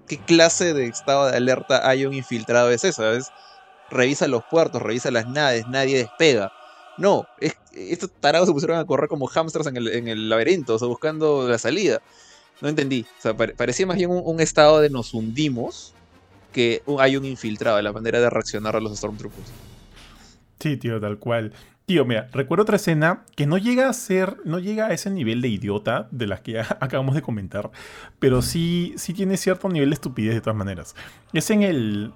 qué 0.07 0.17
clase 0.17 0.73
de 0.73 0.85
estado 0.87 1.27
de 1.29 1.37
alerta 1.37 1.87
hay 1.87 2.05
un 2.05 2.13
infiltrado? 2.13 2.69
Es 2.71 2.83
eso, 2.83 3.11
es 3.11 3.31
revisa 3.89 4.27
los 4.27 4.43
puertos, 4.49 4.81
revisa 4.81 5.11
las 5.11 5.27
naves, 5.27 5.67
nadie 5.67 5.97
despega. 5.97 6.51
No, 6.97 7.27
es, 7.39 7.55
estos 7.71 8.11
tarados 8.19 8.47
se 8.47 8.53
pusieron 8.53 8.77
a 8.77 8.85
correr 8.85 9.07
como 9.09 9.27
hamsters 9.27 9.67
en 9.67 9.77
el, 9.77 9.87
en 9.87 10.07
el 10.07 10.29
laberinto, 10.29 10.75
o 10.75 10.79
sea, 10.79 10.87
buscando 10.87 11.47
la 11.47 11.57
salida. 11.57 11.99
No 12.61 12.69
entendí. 12.69 13.05
O 13.19 13.21
sea, 13.21 13.33
pare- 13.35 13.55
parecía 13.55 13.85
más 13.87 13.97
bien 13.97 14.09
un, 14.11 14.21
un 14.23 14.39
estado 14.39 14.79
de 14.79 14.89
nos 14.89 15.13
hundimos 15.13 15.93
que 16.51 16.83
hay 16.99 17.17
un 17.17 17.25
infiltrado, 17.25 17.81
la 17.81 17.91
manera 17.91 18.19
de 18.19 18.29
reaccionar 18.29 18.75
a 18.75 18.79
los 18.79 18.95
Stormtroopers. 18.97 19.47
Sí, 20.59 20.77
tío, 20.77 21.01
tal 21.01 21.17
cual. 21.17 21.51
Tío, 21.85 22.05
mira, 22.05 22.29
recuerdo 22.31 22.63
otra 22.63 22.77
escena 22.77 23.23
que 23.35 23.45
no 23.45 23.57
llega 23.57 23.89
a 23.89 23.93
ser, 23.93 24.37
no 24.45 24.59
llega 24.59 24.87
a 24.87 24.93
ese 24.93 25.09
nivel 25.09 25.41
de 25.41 25.49
idiota 25.49 26.07
de 26.11 26.27
las 26.27 26.39
que 26.41 26.59
acabamos 26.79 27.15
de 27.15 27.21
comentar, 27.21 27.71
pero 28.19 28.41
sí, 28.41 28.93
sí 28.97 29.13
tiene 29.13 29.37
cierto 29.37 29.67
nivel 29.69 29.89
de 29.89 29.95
estupidez 29.95 30.33
de 30.33 30.41
todas 30.41 30.55
maneras. 30.55 30.95
Es 31.33 31.49
en 31.49 31.63
el, 31.63 32.13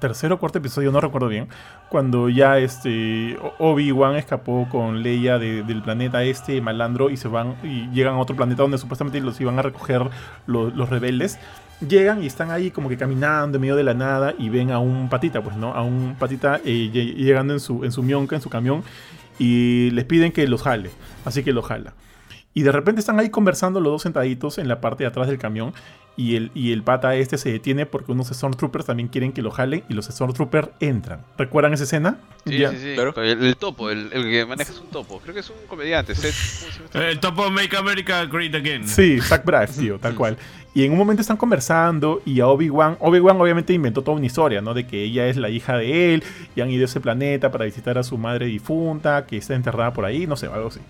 tercero 0.00 0.36
o 0.36 0.38
cuarto 0.38 0.58
episodio, 0.58 0.92
no 0.92 1.00
recuerdo 1.00 1.28
bien, 1.28 1.48
cuando 1.88 2.28
ya 2.28 2.58
este 2.58 3.38
Obi-Wan 3.58 4.16
escapó 4.16 4.68
con 4.70 5.02
Leia 5.02 5.38
del 5.38 5.82
planeta 5.82 6.22
este 6.22 6.60
malandro 6.60 7.10
y 7.10 7.16
se 7.16 7.28
van 7.28 7.56
y 7.62 7.88
llegan 7.90 8.14
a 8.14 8.18
otro 8.18 8.36
planeta 8.36 8.62
donde 8.62 8.78
supuestamente 8.78 9.20
los 9.20 9.40
iban 9.40 9.58
a 9.58 9.62
recoger 9.62 10.08
los, 10.46 10.88
rebeldes. 10.88 11.38
Llegan 11.80 12.22
y 12.22 12.26
están 12.26 12.50
ahí 12.50 12.70
como 12.70 12.88
que 12.88 12.96
caminando 12.96 13.56
en 13.56 13.60
medio 13.60 13.76
de 13.76 13.84
la 13.84 13.94
nada 13.94 14.34
y 14.38 14.48
ven 14.48 14.70
a 14.70 14.78
un 14.78 15.08
patita, 15.08 15.42
pues, 15.42 15.56
¿no? 15.56 15.74
A 15.74 15.82
un 15.82 16.16
patita 16.18 16.60
eh, 16.64 16.90
llegando 16.90 17.52
en 17.52 17.60
su, 17.60 17.84
en 17.84 17.92
su 17.92 18.02
mionca, 18.02 18.36
en 18.36 18.42
su 18.42 18.48
camión, 18.48 18.82
y 19.38 19.90
les 19.90 20.04
piden 20.04 20.32
que 20.32 20.46
los 20.46 20.62
jale. 20.62 20.90
Así 21.24 21.42
que 21.42 21.52
lo 21.52 21.62
jala. 21.62 21.94
Y 22.54 22.62
de 22.62 22.72
repente 22.72 23.00
están 23.00 23.20
ahí 23.20 23.28
conversando 23.28 23.80
los 23.80 23.92
dos 23.92 24.02
sentaditos 24.02 24.56
en 24.56 24.68
la 24.68 24.80
parte 24.80 25.04
de 25.04 25.08
atrás 25.08 25.28
del 25.28 25.36
camión 25.36 25.74
y 26.16 26.36
el, 26.36 26.50
y 26.54 26.72
el 26.72 26.82
pata 26.82 27.14
este 27.14 27.36
se 27.36 27.52
detiene 27.52 27.84
porque 27.84 28.12
unos 28.12 28.28
Stormtroopers 28.28 28.86
también 28.86 29.08
quieren 29.08 29.32
que 29.32 29.42
lo 29.42 29.50
jalen 29.50 29.84
y 29.88 29.92
los 29.92 30.06
Stormtroopers 30.06 30.70
entran. 30.80 31.20
¿Recuerdan 31.36 31.74
esa 31.74 31.84
escena? 31.84 32.18
Sí, 32.46 32.56
sí, 32.56 32.76
sí. 32.78 32.96
El, 33.16 33.56
topo, 33.56 33.90
el, 33.90 34.08
que 34.10 34.46
maneja 34.46 34.72
es 34.72 34.80
un 34.80 34.88
topo. 34.88 35.20
Creo 35.20 35.34
que 35.34 35.40
es 35.40 35.50
un 35.50 35.66
comediante. 35.68 36.14
el 36.94 37.20
topo 37.20 37.50
Make 37.50 37.76
America 37.76 38.24
Great 38.24 38.54
Again. 38.54 38.88
Sí, 38.88 39.20
Zach 39.20 39.44
Braff, 39.44 39.76
tío, 39.76 39.98
tal 39.98 40.14
cual. 40.14 40.38
Y 40.76 40.84
en 40.84 40.92
un 40.92 40.98
momento 40.98 41.22
están 41.22 41.38
conversando 41.38 42.20
y 42.26 42.40
a 42.40 42.48
Obi-Wan, 42.48 42.98
Obi-Wan 43.00 43.40
obviamente 43.40 43.72
inventó 43.72 44.02
toda 44.02 44.18
una 44.18 44.26
historia, 44.26 44.60
¿no? 44.60 44.74
De 44.74 44.86
que 44.86 45.04
ella 45.04 45.26
es 45.26 45.38
la 45.38 45.48
hija 45.48 45.78
de 45.78 46.12
él 46.12 46.22
y 46.54 46.60
han 46.60 46.70
ido 46.70 46.82
a 46.82 46.84
ese 46.84 47.00
planeta 47.00 47.50
para 47.50 47.64
visitar 47.64 47.96
a 47.96 48.02
su 48.02 48.18
madre 48.18 48.44
difunta, 48.44 49.24
que 49.24 49.38
está 49.38 49.54
enterrada 49.54 49.94
por 49.94 50.04
ahí, 50.04 50.26
no 50.26 50.36
sé, 50.36 50.48
algo 50.48 50.68
así. 50.68 50.80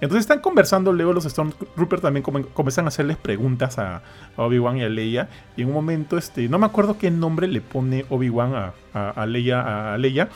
Entonces 0.00 0.20
están 0.20 0.40
conversando, 0.40 0.94
luego 0.94 1.12
los 1.12 1.24
Stormtroopers 1.24 2.00
también 2.00 2.22
comienzan 2.22 2.86
a 2.86 2.88
hacerles 2.88 3.18
preguntas 3.18 3.78
a, 3.78 4.00
Obi-Wan 4.36 4.78
y 4.78 4.84
a 4.84 4.88
Leia. 4.88 5.28
Y 5.58 5.60
en 5.60 5.68
un 5.68 5.74
momento, 5.74 6.16
este, 6.16 6.48
no 6.48 6.58
me 6.58 6.64
acuerdo 6.64 6.96
qué 6.96 7.10
nombre 7.10 7.46
le 7.46 7.60
pone 7.60 8.06
Obi-Wan 8.08 8.54
a, 8.94 9.10
a, 9.10 9.26
Leia, 9.26 9.92
a 9.92 9.98
Leia, 9.98 10.30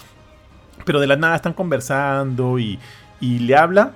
pero 0.85 1.01
de 1.01 1.07
la 1.07 1.17
nada 1.17 1.35
están 1.35 1.55
conversando 1.55 2.59
y, 2.59 2.79
y 3.23 3.39
le 3.39 3.57
habla, 3.57 3.93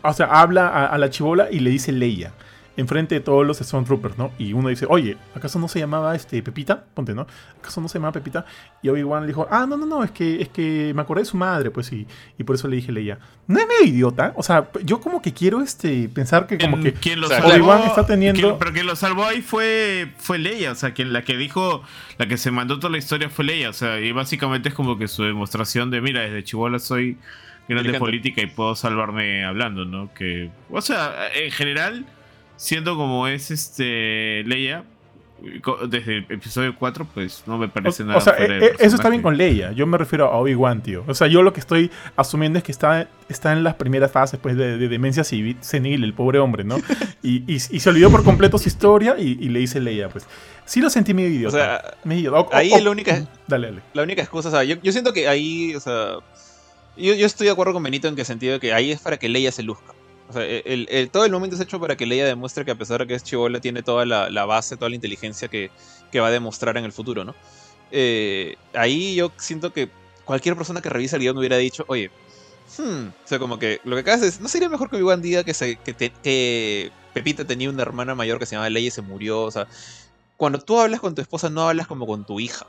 o 0.00 0.14
sea, 0.14 0.28
habla 0.28 0.68
a, 0.68 0.86
a 0.86 0.96
la 0.96 1.10
chivola 1.10 1.48
y 1.50 1.60
le 1.60 1.68
dice 1.68 1.92
Leia 1.92 2.32
enfrente 2.76 3.14
de 3.14 3.20
todos 3.20 3.46
los 3.46 3.58
Stormtroopers, 3.58 4.18
¿no? 4.18 4.32
Y 4.38 4.52
uno 4.52 4.68
dice, 4.68 4.86
oye, 4.88 5.16
¿acaso 5.34 5.58
no 5.58 5.68
se 5.68 5.78
llamaba 5.78 6.14
este 6.14 6.42
Pepita? 6.42 6.84
Ponte, 6.94 7.14
¿no? 7.14 7.26
¿Acaso 7.58 7.80
no 7.80 7.88
se 7.88 7.98
llamaba 7.98 8.12
Pepita? 8.12 8.44
Y 8.82 8.88
Obi-Wan 8.88 9.22
le 9.22 9.28
dijo, 9.28 9.48
ah, 9.50 9.66
no, 9.68 9.76
no, 9.76 9.86
no, 9.86 10.04
es 10.04 10.10
que, 10.10 10.42
es 10.42 10.48
que 10.48 10.92
me 10.94 11.02
acordé 11.02 11.22
de 11.22 11.26
su 11.26 11.36
madre, 11.36 11.70
pues 11.70 11.86
sí. 11.86 12.06
Y 12.38 12.44
por 12.44 12.54
eso 12.56 12.68
le 12.68 12.76
dije 12.76 12.92
Leia. 12.92 13.18
No 13.46 13.58
es 13.58 13.66
medio 13.66 13.92
idiota. 13.92 14.32
O 14.36 14.42
sea, 14.42 14.68
yo 14.84 15.00
como 15.00 15.22
que 15.22 15.32
quiero 15.32 15.62
este 15.62 16.08
pensar 16.08 16.46
que 16.46 16.58
como 16.58 16.80
que 16.80 16.90
Obi-Wan 16.90 17.82
está 17.82 18.04
teniendo. 18.04 18.58
pero 18.58 18.72
quien 18.72 18.86
lo 18.86 18.96
salvó 18.96 19.24
ahí 19.24 19.40
fue, 19.40 20.12
fue 20.18 20.38
Leia. 20.38 20.72
O 20.72 20.74
sea, 20.74 20.92
quien, 20.92 21.12
la 21.12 21.22
que 21.22 21.36
dijo, 21.36 21.82
la 22.18 22.26
que 22.26 22.36
se 22.36 22.50
mandó 22.50 22.78
toda 22.78 22.90
la 22.90 22.98
historia 22.98 23.30
fue 23.30 23.44
Leia. 23.44 23.70
O 23.70 23.74
sea, 23.74 24.00
y 24.00 24.12
básicamente 24.12 24.68
es 24.68 24.74
como 24.74 24.98
que 24.98 25.08
su 25.08 25.22
demostración 25.22 25.90
de, 25.90 26.00
mira, 26.00 26.20
desde 26.22 26.44
Chihuahua 26.44 26.78
soy 26.78 27.16
grande 27.68 27.98
política 27.98 28.42
y 28.42 28.46
puedo 28.46 28.74
salvarme 28.76 29.44
hablando, 29.44 29.84
¿no? 29.84 30.12
Que, 30.14 30.50
o 30.70 30.80
sea, 30.80 31.28
en 31.34 31.50
general 31.50 32.06
siendo 32.56 32.96
como 32.96 33.28
es 33.28 33.50
este 33.50 34.42
Leia, 34.44 34.84
desde 35.88 36.18
el 36.18 36.26
episodio 36.30 36.74
4, 36.78 37.06
pues 37.12 37.42
no 37.46 37.58
me 37.58 37.68
parece 37.68 38.04
nada. 38.04 38.18
O 38.18 38.20
sea, 38.20 38.34
eh, 38.38 38.72
eso 38.78 38.96
está 38.96 39.08
bien 39.10 39.22
con 39.22 39.36
Leia. 39.36 39.72
Yo 39.72 39.86
me 39.86 39.98
refiero 39.98 40.26
a 40.26 40.38
Obi-Wan, 40.38 40.82
tío. 40.82 41.04
O 41.06 41.14
sea, 41.14 41.26
yo 41.26 41.42
lo 41.42 41.52
que 41.52 41.60
estoy 41.60 41.90
asumiendo 42.16 42.58
es 42.58 42.64
que 42.64 42.72
está, 42.72 43.08
está 43.28 43.52
en 43.52 43.62
las 43.62 43.74
primeras 43.74 44.10
fases 44.10 44.40
pues, 44.40 44.56
de, 44.56 44.78
demencia 44.88 45.24
senil, 45.24 46.04
el 46.04 46.14
pobre 46.14 46.38
hombre, 46.38 46.64
¿no? 46.64 46.78
y, 47.22 47.44
y, 47.52 47.58
se 47.58 47.88
olvidó 47.88 48.10
por 48.10 48.24
completo 48.24 48.58
su 48.58 48.68
historia 48.68 49.16
y, 49.18 49.34
le 49.48 49.58
dice 49.58 49.80
Leia, 49.80 50.08
pues. 50.08 50.26
Sí 50.64 50.80
lo 50.80 50.90
sentí 50.90 51.14
medio 51.14 51.28
idiota. 51.28 51.56
O 51.56 51.58
sea, 51.58 51.94
medio, 52.04 52.48
ahí 52.52 52.72
es 52.72 52.82
la 52.82 52.90
única. 52.90 53.24
Dale, 53.46 53.68
dale. 53.68 53.82
La 53.94 54.02
única 54.02 54.22
excusa, 54.22 54.48
o 54.48 54.50
sea, 54.50 54.64
yo, 54.64 54.76
yo 54.82 54.90
siento 54.90 55.12
que 55.12 55.28
ahí, 55.28 55.74
o 55.74 55.80
sea. 55.80 56.16
Yo, 56.96 57.12
yo, 57.12 57.26
estoy 57.26 57.46
de 57.46 57.52
acuerdo 57.52 57.74
con 57.74 57.82
Benito 57.82 58.08
en 58.08 58.16
que 58.16 58.24
sentido 58.24 58.58
que 58.58 58.72
ahí 58.72 58.90
es 58.90 59.00
para 59.00 59.18
que 59.18 59.28
Leia 59.28 59.52
se 59.52 59.62
luzca. 59.62 59.92
El, 60.34 61.10
todo 61.12 61.24
el 61.24 61.32
momento 61.32 61.54
es 61.54 61.62
hecho 61.62 61.78
para 61.80 61.96
que 61.96 62.06
Leia 62.06 62.26
demuestre 62.26 62.64
que 62.64 62.72
a 62.72 62.74
pesar 62.74 63.00
de 63.00 63.06
que 63.06 63.14
es 63.14 63.22
chivola, 63.22 63.60
tiene 63.60 63.82
toda 63.82 64.04
la, 64.04 64.44
base, 64.44 64.76
toda 64.76 64.88
la 64.88 64.96
inteligencia 64.96 65.48
que, 65.48 65.70
va 66.16 66.28
a 66.28 66.30
demostrar 66.30 66.76
en 66.78 66.84
el 66.84 66.92
futuro, 66.92 67.24
¿no? 67.24 67.34
Eh, 67.90 68.56
ahí 68.72 69.14
yo 69.14 69.30
siento 69.36 69.72
que 69.72 69.90
cualquier 70.24 70.56
persona 70.56 70.80
que 70.80 70.88
revisa 70.88 71.16
el 71.16 71.22
guion 71.22 71.36
hubiera 71.36 71.58
dicho, 71.58 71.84
oye, 71.88 72.10
hmm", 72.78 73.08
o 73.08 73.28
sea, 73.28 73.38
como 73.38 73.58
que 73.58 73.80
lo 73.84 73.94
que 73.96 74.00
acabas 74.00 74.22
es, 74.22 74.40
¿no 74.40 74.48
sería 74.48 74.68
mejor 74.68 74.88
que 74.88 74.96
Obi-Wan 74.96 75.20
diga 75.22 75.44
que, 75.44 75.54
se, 75.54 75.76
que, 75.76 76.90
Pepita 77.12 77.46
tenía 77.46 77.70
una 77.70 77.82
hermana 77.82 78.14
mayor 78.14 78.38
que 78.38 78.46
se 78.46 78.56
llamaba 78.56 78.70
Leia 78.70 78.88
y 78.88 78.90
se 78.90 79.02
murió? 79.02 79.42
O 79.42 79.50
sea, 79.50 79.68
cuando 80.36 80.58
tú 80.58 80.80
hablas 80.80 81.00
con 81.00 81.14
tu 81.14 81.22
esposa, 81.22 81.50
no 81.50 81.68
hablas 81.68 81.86
como 81.86 82.06
con 82.06 82.24
tu 82.24 82.40
hija. 82.40 82.66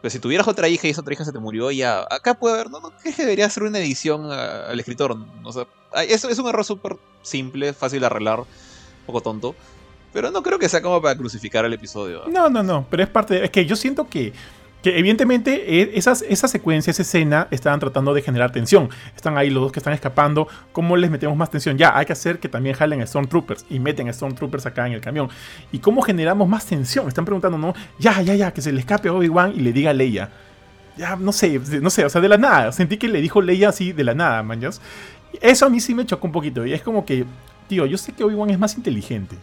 Pero 0.00 0.10
si 0.10 0.18
tuvieras 0.18 0.46
otra 0.46 0.68
hija 0.68 0.86
y 0.86 0.90
esa 0.90 1.00
otra 1.00 1.14
hija 1.14 1.24
se 1.24 1.32
te 1.32 1.38
murió, 1.38 1.70
ya. 1.70 2.06
Acá 2.10 2.34
puede 2.34 2.54
haber. 2.54 2.70
No, 2.70 2.80
no, 2.80 2.92
que 3.02 3.12
debería 3.12 3.46
hacer 3.46 3.62
una 3.62 3.78
edición 3.78 4.30
al 4.30 4.78
escritor. 4.78 5.16
O 5.42 5.52
sea, 5.52 5.66
eso 6.08 6.28
es 6.28 6.38
un 6.38 6.48
error 6.48 6.64
súper 6.64 6.96
simple, 7.22 7.72
fácil 7.72 8.00
de 8.00 8.06
arreglar, 8.06 8.40
un 8.40 8.46
poco 9.06 9.20
tonto. 9.20 9.54
Pero 10.12 10.30
no 10.30 10.42
creo 10.42 10.58
que 10.58 10.68
sea 10.68 10.80
como 10.80 11.02
para 11.02 11.16
crucificar 11.16 11.64
el 11.64 11.72
episodio. 11.72 12.24
No, 12.28 12.48
no, 12.48 12.62
no. 12.62 12.86
Pero 12.88 13.02
es 13.02 13.08
parte. 13.08 13.44
es 13.44 13.50
que 13.50 13.66
yo 13.66 13.76
siento 13.76 14.08
que 14.08 14.32
que 14.86 14.96
evidentemente 14.96 15.80
e, 15.80 15.98
esas, 15.98 16.22
esa 16.22 16.46
secuencia, 16.46 16.92
esa 16.92 17.02
escena, 17.02 17.48
estaban 17.50 17.80
tratando 17.80 18.14
de 18.14 18.22
generar 18.22 18.52
tensión. 18.52 18.88
Están 19.16 19.36
ahí 19.36 19.50
los 19.50 19.64
dos 19.64 19.72
que 19.72 19.80
están 19.80 19.92
escapando. 19.92 20.46
¿Cómo 20.70 20.96
les 20.96 21.10
metemos 21.10 21.36
más 21.36 21.50
tensión? 21.50 21.76
Ya, 21.76 21.98
hay 21.98 22.06
que 22.06 22.12
hacer 22.12 22.38
que 22.38 22.48
también 22.48 22.76
jalen 22.76 23.02
a 23.02 23.06
Stormtroopers 23.08 23.66
y 23.68 23.80
meten 23.80 24.08
a 24.08 24.12
Stormtroopers 24.12 24.64
acá 24.64 24.86
en 24.86 24.92
el 24.92 25.00
camión. 25.00 25.28
¿Y 25.72 25.80
cómo 25.80 26.02
generamos 26.02 26.48
más 26.48 26.66
tensión? 26.66 27.08
Están 27.08 27.24
preguntando, 27.24 27.58
¿no? 27.58 27.74
Ya, 27.98 28.22
ya, 28.22 28.36
ya, 28.36 28.54
que 28.54 28.62
se 28.62 28.70
le 28.70 28.78
escape 28.78 29.08
a 29.08 29.12
Obi-Wan 29.14 29.54
y 29.56 29.60
le 29.62 29.72
diga 29.72 29.90
a 29.90 29.92
Leia. 29.92 30.30
Ya, 30.96 31.16
no 31.16 31.32
sé, 31.32 31.60
no 31.82 31.90
sé, 31.90 32.04
o 32.04 32.08
sea, 32.08 32.20
de 32.20 32.28
la 32.28 32.38
nada. 32.38 32.70
Sentí 32.70 32.96
que 32.96 33.08
le 33.08 33.20
dijo 33.20 33.42
Leia 33.42 33.70
así 33.70 33.92
de 33.92 34.04
la 34.04 34.14
nada, 34.14 34.40
maños. 34.44 34.80
Eso 35.40 35.66
a 35.66 35.68
mí 35.68 35.80
sí 35.80 35.96
me 35.96 36.06
chocó 36.06 36.28
un 36.28 36.32
poquito. 36.32 36.64
Y 36.64 36.72
es 36.72 36.82
como 36.82 37.04
que, 37.04 37.24
tío, 37.66 37.86
yo 37.86 37.98
sé 37.98 38.12
que 38.12 38.22
Obi-Wan 38.22 38.50
es 38.50 38.58
más 38.60 38.76
inteligente 38.76 39.34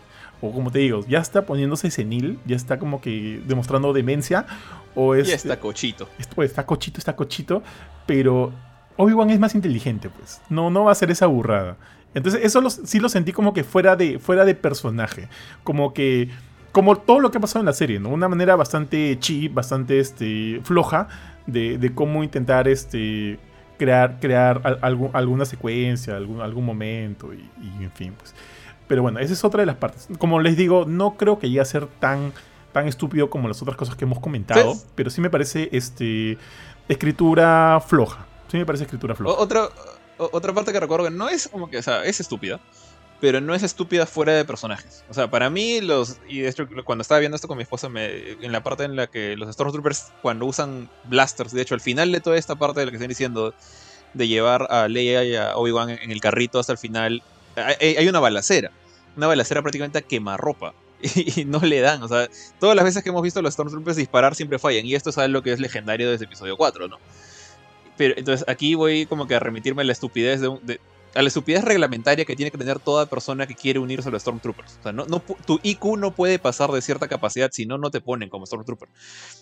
o 0.43 0.51
como 0.51 0.71
te 0.71 0.79
digo, 0.79 1.05
ya 1.07 1.19
está 1.19 1.45
poniéndose 1.45 1.89
senil, 1.89 2.37
ya 2.45 2.57
está 2.57 2.77
como 2.77 2.99
que 2.99 3.41
demostrando 3.47 3.93
demencia, 3.93 4.45
o 4.93 5.15
es... 5.15 5.29
Ya 5.29 5.35
está 5.35 5.57
cochito. 5.57 6.09
está 6.17 6.65
cochito, 6.65 6.97
está 6.97 7.15
cochito, 7.15 7.63
pero 8.05 8.51
Obi-Wan 8.97 9.29
es 9.29 9.39
más 9.39 9.55
inteligente, 9.55 10.09
pues. 10.09 10.41
No, 10.49 10.69
no 10.69 10.83
va 10.83 10.91
a 10.91 10.95
ser 10.95 11.11
esa 11.11 11.27
burrada. 11.27 11.77
Entonces, 12.13 12.41
eso 12.43 12.69
sí 12.69 12.99
lo 12.99 13.07
sentí 13.07 13.31
como 13.31 13.53
que 13.53 13.63
fuera 13.63 13.95
de, 13.95 14.19
fuera 14.19 14.43
de 14.43 14.53
personaje. 14.53 15.29
Como 15.63 15.93
que. 15.93 16.29
Como 16.73 16.97
todo 16.97 17.19
lo 17.19 17.31
que 17.31 17.37
ha 17.37 17.41
pasado 17.41 17.61
en 17.61 17.67
la 17.67 17.73
serie, 17.73 17.99
¿no? 17.99 18.09
Una 18.09 18.27
manera 18.27 18.55
bastante 18.55 19.17
chi, 19.19 19.47
bastante 19.47 19.99
este, 19.99 20.59
floja 20.63 21.07
de, 21.45 21.91
cómo 21.93 22.23
intentar 22.23 22.67
este, 22.67 23.37
crear, 23.77 24.19
crear 24.19 24.79
alguna 24.81 25.45
secuencia, 25.45 26.17
algún, 26.17 26.41
algún 26.41 26.65
momento 26.65 27.31
y, 27.31 27.47
y 27.61 27.83
en 27.83 27.91
fin, 27.91 28.13
pues. 28.17 28.33
Pero 28.93 29.01
bueno, 29.01 29.17
esa 29.17 29.33
es 29.33 29.43
otra 29.43 29.63
de 29.63 29.65
las 29.65 29.77
partes. 29.77 30.07
Como 30.19 30.39
les 30.39 30.55
digo, 30.55 30.85
no 30.85 31.17
creo 31.17 31.39
que 31.39 31.47
llegue 31.47 31.61
a 31.61 31.65
ser 31.65 31.87
tan, 31.87 32.31
tan 32.73 32.87
estúpido 32.87 33.27
como 33.27 33.47
las 33.47 33.59
otras 33.59 33.75
cosas 33.75 33.95
que 33.95 34.05
hemos 34.05 34.19
comentado, 34.19 34.75
pero 34.93 35.09
sí 35.09 35.19
me 35.19 35.31
parece 35.31 35.67
este, 35.71 36.37
escritura 36.87 37.81
floja. 37.87 38.27
Sí 38.51 38.57
me 38.57 38.67
parece 38.67 38.83
escritura 38.83 39.15
floja. 39.15 39.35
Otra, 39.41 39.67
otra 40.19 40.53
parte 40.53 40.71
que 40.71 40.79
recuerdo 40.79 41.05
que 41.05 41.09
no 41.09 41.27
es 41.27 41.47
como 41.47 41.71
que, 41.71 41.79
o 41.79 41.81
sea, 41.81 42.05
es 42.05 42.19
estúpida, 42.19 42.59
pero 43.19 43.41
no 43.41 43.55
es 43.55 43.63
estúpida 43.63 44.05
fuera 44.05 44.33
de 44.33 44.45
personajes. 44.45 45.03
O 45.09 45.13
sea, 45.15 45.27
para 45.27 45.49
mí, 45.49 45.81
los. 45.81 46.17
Y 46.29 46.41
de 46.41 46.49
hecho, 46.49 46.67
cuando 46.85 47.01
estaba 47.01 47.17
viendo 47.17 47.33
esto 47.33 47.47
con 47.47 47.57
mi 47.57 47.63
esposa, 47.63 47.89
me, 47.89 48.33
en 48.33 48.51
la 48.51 48.61
parte 48.61 48.83
en 48.83 48.95
la 48.95 49.07
que 49.07 49.35
los 49.35 49.51
Stormtroopers, 49.51 50.11
cuando 50.21 50.45
usan 50.45 50.87
blasters, 51.05 51.51
de 51.51 51.63
hecho, 51.63 51.73
al 51.73 51.81
final 51.81 52.11
de 52.11 52.21
toda 52.21 52.37
esta 52.37 52.55
parte 52.55 52.81
de 52.81 52.85
lo 52.85 52.91
que 52.91 52.97
están 52.97 53.09
diciendo, 53.09 53.55
de 54.13 54.27
llevar 54.27 54.67
a 54.69 54.87
Leia 54.87 55.23
y 55.23 55.35
a 55.35 55.57
Obi-Wan 55.57 55.89
en 55.89 56.11
el 56.11 56.21
carrito 56.21 56.59
hasta 56.59 56.73
el 56.73 56.77
final, 56.77 57.23
hay, 57.55 58.07
una 58.07 58.19
balacera. 58.19 58.71
Una 59.15 59.27
balacera 59.27 59.61
prácticamente 59.61 59.99
a 59.99 60.01
quemarropa. 60.01 60.73
Y, 61.35 61.43
no 61.43 61.59
le 61.59 61.81
dan. 61.81 62.01
O 62.01 62.07
sea, 62.07 62.29
todas 62.59 62.75
las 62.75 62.85
veces 62.85 63.03
que 63.03 63.09
hemos 63.09 63.21
visto 63.21 63.39
a 63.39 63.43
los 63.43 63.53
Stormtroopers 63.53 63.97
disparar 63.97 64.35
siempre 64.35 64.57
fallan. 64.57 64.85
Y 64.85 64.95
esto 64.95 65.09
es 65.09 65.17
algo 65.17 65.41
que 65.41 65.51
es 65.51 65.59
legendario 65.59 66.09
desde 66.09 66.25
episodio 66.25 66.55
4, 66.55 66.87
¿no? 66.87 66.97
Pero 67.97 68.13
entonces 68.17 68.47
aquí 68.47 68.75
voy 68.75 69.05
como 69.05 69.27
que 69.27 69.35
a 69.35 69.39
remitirme 69.39 69.81
a 69.81 69.85
la 69.85 69.91
estupidez 69.91 70.41
de, 70.41 70.79
a 71.15 71.21
la 71.21 71.27
estupidez 71.27 71.63
reglamentaria 71.63 72.25
que 72.25 72.35
tiene 72.35 72.51
que 72.51 72.57
tener 72.57 72.79
toda 72.79 73.05
persona 73.05 73.45
que 73.45 73.55
quiere 73.55 73.79
unirse 73.79 74.09
a 74.09 74.11
los 74.11 74.21
Stormtroopers. 74.21 74.77
O 74.79 74.83
sea, 74.83 74.91
no, 74.91 75.05
tu 75.45 75.59
IQ 75.61 75.97
no 75.97 76.15
puede 76.15 76.39
pasar 76.39 76.71
de 76.71 76.81
cierta 76.81 77.07
capacidad, 77.07 77.51
si 77.51 77.65
no, 77.65 77.77
no 77.77 77.91
te 77.91 78.01
ponen 78.01 78.29
como 78.29 78.45
Stormtrooper. 78.45 78.89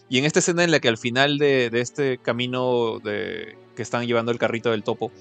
Y 0.09 0.17
en 0.17 0.25
esta 0.25 0.39
escena 0.39 0.63
en 0.63 0.71
la 0.71 0.79
que 0.79 0.89
al 0.89 0.97
final 0.97 1.37
de, 1.37 1.69
este 1.73 2.17
camino 2.17 2.99
de, 2.99 3.57
que 3.75 3.81
están 3.81 4.05
llevando 4.05 4.31
el 4.31 4.39
carrito 4.39 4.71
del 4.71 4.83
topo, 4.83 5.11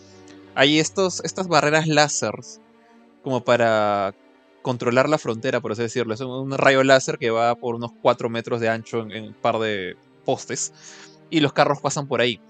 hay 0.55 0.81
estos, 0.81 1.23
estas 1.25 1.47
barreras 1.47 1.87
láseres 1.87 2.61
como 3.23 3.45
para 3.45 4.15
controlar 4.63 5.09
la 5.09 5.19
frontera, 5.19 5.61
por 5.61 5.73
así 5.73 5.83
decirlo. 5.83 6.15
Es 6.15 6.21
un 6.21 6.51
rayo 6.53 6.83
láser 6.85 7.19
que 7.19 7.31
va 7.31 7.55
por 7.55 7.75
unos 7.75 7.93
4 8.03 8.29
metros 8.29 8.61
de 8.61 8.69
ancho 8.69 9.01
en, 9.01 9.25
un 9.25 9.35
par 9.35 9.59
de 9.59 9.97
postes 10.25 10.73
y 11.31 11.41
los 11.41 11.53
carros 11.53 11.81
pasan 11.81 12.07
por 12.07 12.21
ahí. 12.21 12.41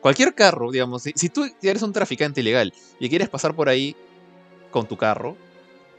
Cualquier 0.00 0.34
carro, 0.34 0.70
digamos, 0.70 1.02
si, 1.02 1.28
tú 1.28 1.46
eres 1.62 1.82
un 1.82 1.92
traficante 1.92 2.40
ilegal 2.40 2.72
y 3.00 3.08
quieres 3.08 3.28
pasar 3.28 3.54
por 3.56 3.68
ahí 3.68 3.96
con 4.70 4.86
tu 4.86 4.96
carro, 4.96 5.36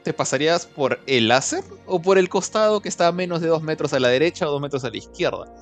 ¿te 0.04 0.12
pasarías 0.12 0.66
por 0.66 1.00
el 1.06 1.28
láser 1.28 1.64
o 1.86 2.00
por 2.00 2.16
el 2.16 2.28
costado 2.28 2.80
que 2.80 2.88
está 2.88 3.08
a 3.08 3.12
menos 3.12 3.40
de 3.40 3.48
2 3.48 3.62
metros 3.62 3.92
a 3.92 3.98
la 3.98 4.08
derecha 4.08 4.48
o 4.48 4.52
2 4.52 4.60
metros 4.60 4.84
a 4.84 4.90
la 4.90 4.96
izquierda? 4.96 5.52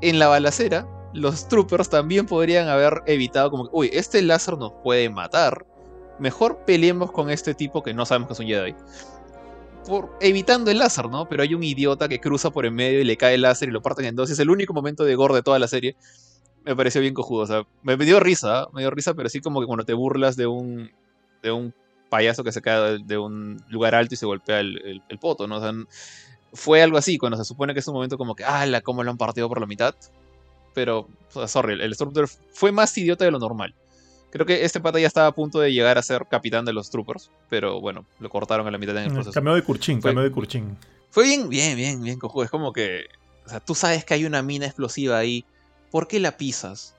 en 0.00 0.18
la 0.18 0.28
balacera, 0.28 0.86
los 1.12 1.48
troopers 1.48 1.88
también 1.88 2.26
podrían 2.26 2.68
haber 2.68 3.02
evitado 3.06 3.50
como, 3.50 3.68
uy, 3.72 3.90
este 3.92 4.22
láser 4.22 4.58
nos 4.58 4.72
puede 4.84 5.08
matar. 5.08 5.64
Mejor 6.18 6.64
peleemos 6.66 7.12
con 7.12 7.30
este 7.30 7.54
tipo 7.54 7.82
que 7.82 7.94
no 7.94 8.06
sabemos 8.06 8.28
que 8.28 8.32
es 8.34 8.40
un 8.40 8.46
Jedi. 8.46 8.74
Por, 9.86 10.16
evitando 10.20 10.70
el 10.70 10.78
láser, 10.78 11.08
¿no? 11.08 11.28
Pero 11.28 11.42
hay 11.42 11.54
un 11.54 11.62
idiota 11.62 12.08
que 12.08 12.20
cruza 12.20 12.50
por 12.50 12.66
en 12.66 12.74
medio 12.74 13.00
y 13.00 13.04
le 13.04 13.16
cae 13.16 13.34
el 13.34 13.42
láser 13.42 13.68
y 13.68 13.72
lo 13.72 13.82
parten 13.82 14.06
en 14.06 14.16
dos. 14.16 14.30
Es 14.30 14.38
el 14.38 14.50
único 14.50 14.72
momento 14.72 15.04
de 15.04 15.14
gore 15.14 15.34
de 15.34 15.42
toda 15.42 15.58
la 15.58 15.68
serie. 15.68 15.96
Me 16.64 16.74
pareció 16.74 17.00
bien 17.00 17.14
cojudo. 17.14 17.42
O 17.42 17.46
sea, 17.46 17.62
me 17.82 17.96
dio 17.96 18.18
risa, 18.18 18.62
¿eh? 18.62 18.66
me 18.72 18.80
dio 18.80 18.90
risa, 18.90 19.14
pero 19.14 19.28
sí 19.28 19.40
como 19.40 19.60
que 19.60 19.66
cuando 19.66 19.84
te 19.84 19.94
burlas 19.94 20.36
de 20.36 20.46
un, 20.46 20.90
de 21.42 21.52
un 21.52 21.72
payaso 22.08 22.42
que 22.42 22.52
se 22.52 22.62
cae 22.62 22.98
de 23.04 23.18
un 23.18 23.62
lugar 23.68 23.94
alto 23.94 24.14
y 24.14 24.16
se 24.16 24.26
golpea 24.26 24.60
el, 24.60 25.02
el, 25.08 25.18
poto, 25.18 25.46
¿no? 25.46 25.56
O 25.56 25.60
sea, 25.60 25.72
fue 26.52 26.82
algo 26.82 26.98
así, 26.98 27.18
cuando 27.18 27.36
se 27.36 27.44
supone 27.44 27.74
que 27.74 27.80
es 27.80 27.88
un 27.88 27.94
momento 27.94 28.18
como 28.18 28.34
que, 28.34 28.44
¡ala! 28.44 28.80
¿Cómo 28.80 29.04
lo 29.04 29.10
han 29.10 29.18
partido 29.18 29.48
por 29.48 29.60
la 29.60 29.66
mitad? 29.66 29.94
Pero, 30.74 31.08
sorry, 31.46 31.74
el 31.80 31.94
Stormtrooper 31.94 32.30
fue 32.52 32.72
más 32.72 32.96
idiota 32.98 33.24
de 33.24 33.30
lo 33.30 33.38
normal. 33.38 33.74
Creo 34.36 34.44
que 34.44 34.66
este 34.66 34.80
pata 34.80 35.00
ya 35.00 35.06
estaba 35.06 35.28
a 35.28 35.32
punto 35.32 35.60
de 35.60 35.72
llegar 35.72 35.96
a 35.96 36.02
ser 36.02 36.26
capitán 36.28 36.66
de 36.66 36.74
los 36.74 36.90
Troopers, 36.90 37.30
pero 37.48 37.80
bueno, 37.80 38.04
lo 38.20 38.28
cortaron 38.28 38.66
a 38.66 38.70
la 38.70 38.76
mitad 38.76 38.94
en 38.98 39.04
el 39.04 39.12
proceso. 39.12 39.32
Cameo 39.32 39.54
de 39.54 39.62
Kurchin, 39.62 39.98
cameo 40.02 40.22
de 40.22 40.30
Kurchin. 40.30 40.76
Fue 41.10 41.24
bien, 41.24 41.48
bien, 41.48 41.74
bien, 41.74 42.02
bien 42.02 42.18
cojudo. 42.18 42.44
Es 42.44 42.50
como 42.50 42.70
que, 42.74 43.06
o 43.46 43.48
sea, 43.48 43.60
tú 43.60 43.74
sabes 43.74 44.04
que 44.04 44.12
hay 44.12 44.26
una 44.26 44.42
mina 44.42 44.66
explosiva 44.66 45.16
ahí, 45.16 45.46
¿por 45.90 46.06
qué 46.06 46.20
la 46.20 46.36
pisas? 46.36 46.94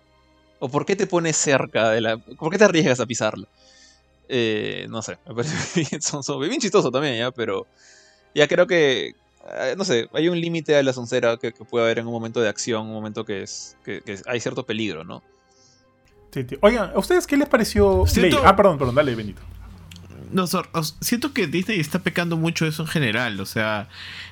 ¿O 0.57 0.67
por 0.67 0.87
qué 0.87 0.95
te 0.95 1.05
pones 1.05 1.37
cerca 1.37 1.91
de 1.91 2.01
la... 2.01 2.17
¿Por 2.17 2.51
qué 2.51 2.57
te 2.57 2.63
arriesgas 2.63 2.99
a 2.99 3.05
pisarla? 3.05 3.47
Eh, 4.27 4.87
no 4.89 5.03
sé, 5.03 5.19
me 5.27 5.35
parece 5.35 5.85
bien, 5.91 6.01
son, 6.01 6.39
bien 6.39 6.59
chistoso 6.59 6.89
también, 6.89 7.19
¿ya? 7.19 7.29
Pero 7.29 7.67
ya 8.33 8.47
creo 8.47 8.65
que, 8.65 9.13
eh, 9.53 9.75
no 9.77 9.85
sé, 9.85 10.09
hay 10.11 10.27
un 10.27 10.41
límite 10.41 10.75
a 10.75 10.81
la 10.81 10.91
soncera 10.91 11.37
que, 11.37 11.51
puede 11.51 11.85
haber 11.85 11.99
en 11.99 12.07
un 12.07 12.13
momento 12.13 12.41
de 12.41 12.49
acción, 12.49 12.87
un 12.87 12.93
momento 12.93 13.25
que, 13.25 13.43
es, 13.43 13.77
que, 13.85 14.01
hay 14.25 14.39
cierto 14.39 14.65
peligro, 14.65 15.03
¿no? 15.03 15.21
Sí, 16.47 16.57
Oigan, 16.61 16.91
¿a 16.93 16.99
ustedes 16.99 17.25
qué 17.25 17.37
les 17.37 17.47
pareció 17.47 18.05
Ah, 18.43 18.55
perdón, 18.55 18.77
perdón, 18.77 18.95
dale, 18.95 19.15
Benito. 19.15 19.41
No, 20.31 20.45
siento 20.99 21.33
que 21.33 21.47
Disney 21.47 21.79
está 21.79 21.99
pecando 21.99 22.35
mucho 22.35 22.65
eso 22.65 22.83
en 22.83 22.89
general, 22.89 23.39
o 23.39 23.45
sea, 23.45 23.87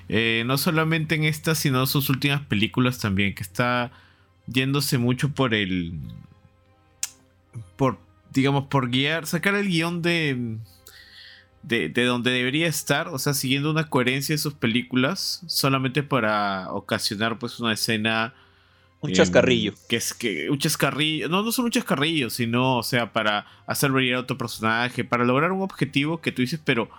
eh, 0.10 0.44
no 0.46 0.58
solamente 0.58 1.16
en 1.16 1.24
estas, 1.24 1.58
sino 1.58 1.82
en 1.82 1.88
sus 1.88 2.10
últimas 2.10 2.42
películas 2.42 3.00
también, 3.00 3.34
que 3.34 3.44
está 3.44 3.92
yéndose 4.48 4.98
mucho 4.98 5.30
por 5.30 5.54
el... 5.54 5.94
por 7.78 7.98
digamos, 8.34 8.66
por 8.66 8.90
guiar, 8.90 9.26
sacar 9.26 9.56
el 9.56 9.70
guion 9.70 10.02
de, 10.02 10.58
de, 11.64 11.90
donde 12.04 12.32
debería 12.32 12.68
estar, 12.68 13.08
o 13.08 13.18
sea, 13.18 13.34
siguiendo 13.34 13.72
una 13.72 13.90
coherencia 13.90 14.34
de 14.34 14.40
sus 14.40 14.54
películas, 14.54 15.42
solamente 15.48 16.04
para 16.04 16.72
ocasionar 16.72 17.40
pues 17.40 17.60
una 17.60 17.74
escena... 17.74 18.34
Un 19.06 19.14
chascarrillo. 19.14 19.72
Em, 19.72 19.78
que 19.90 19.96
es 19.96 20.14
que 20.14 20.50
un 20.50 20.58
chascarrillo, 20.58 21.30
no, 21.30 21.44
no 21.44 21.52
son 21.52 21.66
un 21.66 21.72
chascarrillo, 21.72 22.30
sino, 22.30 22.78
o 22.78 22.84
sea, 22.84 23.14
para 23.14 23.46
hacer 23.68 23.92
brillar 23.92 24.18
a 24.18 24.22
otro 24.22 24.38
personaje, 24.38 25.04
para 25.04 25.26
lograr 25.26 25.52
un 25.52 25.62
objetivo 25.62 26.22
que 26.22 26.32
tú 26.32 26.42
dices, 26.42 26.60
pero 26.64 26.90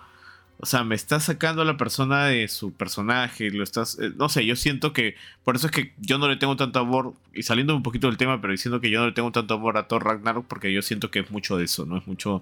o 0.59 0.65
sea, 0.65 0.83
me 0.83 0.95
estás 0.95 1.25
sacando 1.25 1.61
a 1.61 1.65
la 1.65 1.77
persona 1.77 2.25
de 2.25 2.47
su 2.47 2.73
personaje, 2.73 3.51
lo 3.51 3.63
estás, 3.63 3.99
eh, 3.99 4.11
no 4.15 4.27
sé, 4.27 4.43
yo 4.45 4.55
siento 4.55 4.91
que, 4.91 5.15
por 5.43 5.55
eso 5.55 5.67
es 5.67 5.71
que 5.71 5.93
yo 5.99 6.17
no 6.17 6.27
le 6.27 6.35
tengo 6.35 6.55
tanto 6.55 6.79
amor, 6.79 7.13
y 7.33 7.43
saliendo 7.43 7.75
un 7.75 7.83
poquito 7.83 8.07
del 8.07 8.17
tema, 8.17 8.41
pero 8.41 8.51
diciendo 8.51 8.81
que 8.81 8.89
yo 8.89 8.99
no 8.99 9.05
le 9.07 9.11
tengo 9.11 9.31
tanto 9.31 9.53
amor 9.53 9.77
a 9.77 9.87
Thor 9.87 10.03
Ragnarok, 10.03 10.47
porque 10.47 10.73
yo 10.73 10.81
siento 10.81 11.11
que 11.11 11.19
es 11.19 11.29
mucho 11.29 11.57
de 11.57 11.65
eso, 11.65 11.85
¿no? 11.85 11.97
Es 11.97 12.07
mucho 12.07 12.41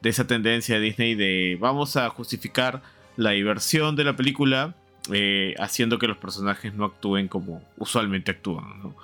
de 0.00 0.08
esa 0.08 0.26
tendencia 0.26 0.76
de 0.76 0.80
Disney 0.80 1.14
de 1.14 1.58
vamos 1.60 1.96
a 1.96 2.08
justificar 2.08 2.82
la 3.16 3.30
diversión 3.32 3.94
de 3.94 4.04
la 4.04 4.16
película, 4.16 4.74
eh, 5.12 5.54
haciendo 5.58 5.98
que 5.98 6.06
los 6.06 6.18
personajes 6.18 6.74
no 6.74 6.84
actúen 6.84 7.28
como 7.28 7.62
usualmente 7.78 8.30
actúan, 8.30 8.82
¿no? 8.82 8.96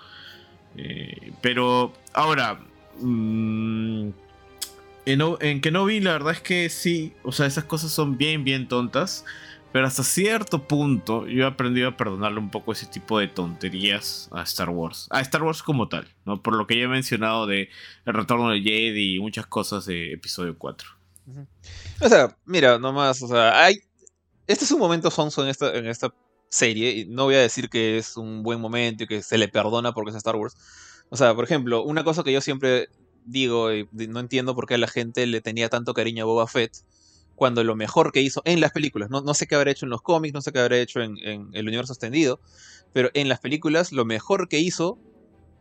Eh, 0.76 1.32
pero 1.40 1.92
ahora... 2.12 2.60
Mmm, 3.00 4.10
en, 5.06 5.22
en 5.40 5.60
Kenobi 5.60 6.00
la 6.00 6.12
verdad 6.12 6.32
es 6.32 6.40
que 6.40 6.68
sí, 6.68 7.12
o 7.22 7.30
sea, 7.30 7.46
esas 7.46 7.64
cosas 7.64 7.92
son 7.92 8.18
bien, 8.18 8.42
bien 8.42 8.66
tontas. 8.66 9.24
Pero 9.76 9.88
hasta 9.88 10.04
cierto 10.04 10.66
punto 10.66 11.26
yo 11.26 11.44
he 11.44 11.46
aprendido 11.46 11.88
a 11.88 11.96
perdonarle 11.98 12.38
un 12.38 12.50
poco 12.50 12.72
ese 12.72 12.86
tipo 12.86 13.18
de 13.18 13.28
tonterías 13.28 14.26
a 14.32 14.42
Star 14.42 14.70
Wars. 14.70 15.06
A 15.10 15.20
Star 15.20 15.42
Wars 15.42 15.62
como 15.62 15.86
tal, 15.86 16.08
¿no? 16.24 16.40
Por 16.40 16.56
lo 16.56 16.66
que 16.66 16.78
ya 16.78 16.84
he 16.84 16.88
mencionado 16.88 17.46
de 17.46 17.68
El 18.06 18.14
Retorno 18.14 18.48
de 18.48 18.62
Jedi 18.62 19.16
y 19.16 19.20
muchas 19.20 19.46
cosas 19.46 19.84
de 19.84 20.14
episodio 20.14 20.56
4. 20.56 20.88
O 22.00 22.08
sea, 22.08 22.34
mira, 22.46 22.78
nomás, 22.78 23.22
o 23.22 23.28
sea, 23.28 23.62
hay... 23.62 23.76
Este 24.46 24.64
es 24.64 24.70
un 24.70 24.78
momento 24.78 25.10
sonso 25.10 25.42
en 25.42 25.48
esta, 25.48 25.72
en 25.74 25.86
esta 25.86 26.14
serie. 26.48 26.90
Y 26.90 27.06
no 27.06 27.24
voy 27.24 27.34
a 27.34 27.40
decir 27.40 27.68
que 27.68 27.98
es 27.98 28.16
un 28.16 28.42
buen 28.42 28.60
momento 28.60 29.04
y 29.04 29.06
que 29.06 29.22
se 29.22 29.38
le 29.38 29.48
perdona 29.48 29.92
porque 29.92 30.10
es 30.10 30.16
Star 30.16 30.36
Wars. 30.36 30.56
O 31.08 31.16
sea, 31.16 31.34
por 31.34 31.44
ejemplo, 31.44 31.82
una 31.82 32.04
cosa 32.04 32.22
que 32.22 32.32
yo 32.32 32.40
siempre 32.40 32.88
digo, 33.24 33.68
no 33.92 34.20
entiendo 34.20 34.54
por 34.54 34.66
qué 34.66 34.78
la 34.78 34.86
gente 34.86 35.26
le 35.26 35.40
tenía 35.40 35.68
tanto 35.68 35.94
cariño 35.94 36.24
a 36.24 36.26
Boba 36.26 36.46
Fett 36.46 36.72
cuando 37.34 37.62
lo 37.64 37.76
mejor 37.76 38.12
que 38.12 38.22
hizo 38.22 38.40
en 38.44 38.60
las 38.60 38.72
películas, 38.72 39.10
no, 39.10 39.20
no 39.20 39.34
sé 39.34 39.46
qué 39.46 39.56
habrá 39.56 39.70
hecho 39.70 39.84
en 39.84 39.90
los 39.90 40.00
cómics, 40.00 40.32
no 40.32 40.40
sé 40.40 40.52
qué 40.52 40.58
habrá 40.58 40.78
hecho 40.78 41.00
en, 41.02 41.18
el 41.52 41.68
universo 41.68 41.92
extendido, 41.92 42.40
pero 42.94 43.10
en 43.12 43.28
las 43.28 43.40
películas 43.40 43.92
lo 43.92 44.06
mejor 44.06 44.48
que 44.48 44.58
hizo, 44.58 44.98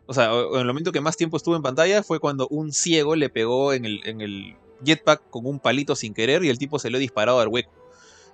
o 0.06 0.14
sea, 0.14 0.32
en 0.32 0.60
el 0.60 0.68
momento 0.68 0.94
que 0.94 1.02
más 1.02 1.18
tiempo 1.18 1.36
estuvo 1.36 1.56
en 1.56 1.62
pantalla 1.62 2.02
fue 2.02 2.20
cuando 2.20 2.48
un 2.48 2.72
ciego 2.72 3.16
le 3.18 3.30
pegó 3.30 3.74
en 3.74 3.84
el, 3.84 4.00
en 4.06 4.22
el 4.22 4.56
jetpack 4.86 5.30
con 5.30 5.46
un 5.46 5.60
palito 5.60 5.96
sin 5.96 6.14
querer 6.14 6.46
y 6.46 6.50
el 6.50 6.58
tipo 6.58 6.80
se 6.80 6.90
lo 6.90 6.98
disparado 6.98 7.42
al 7.42 7.50
hueco. 7.50 7.85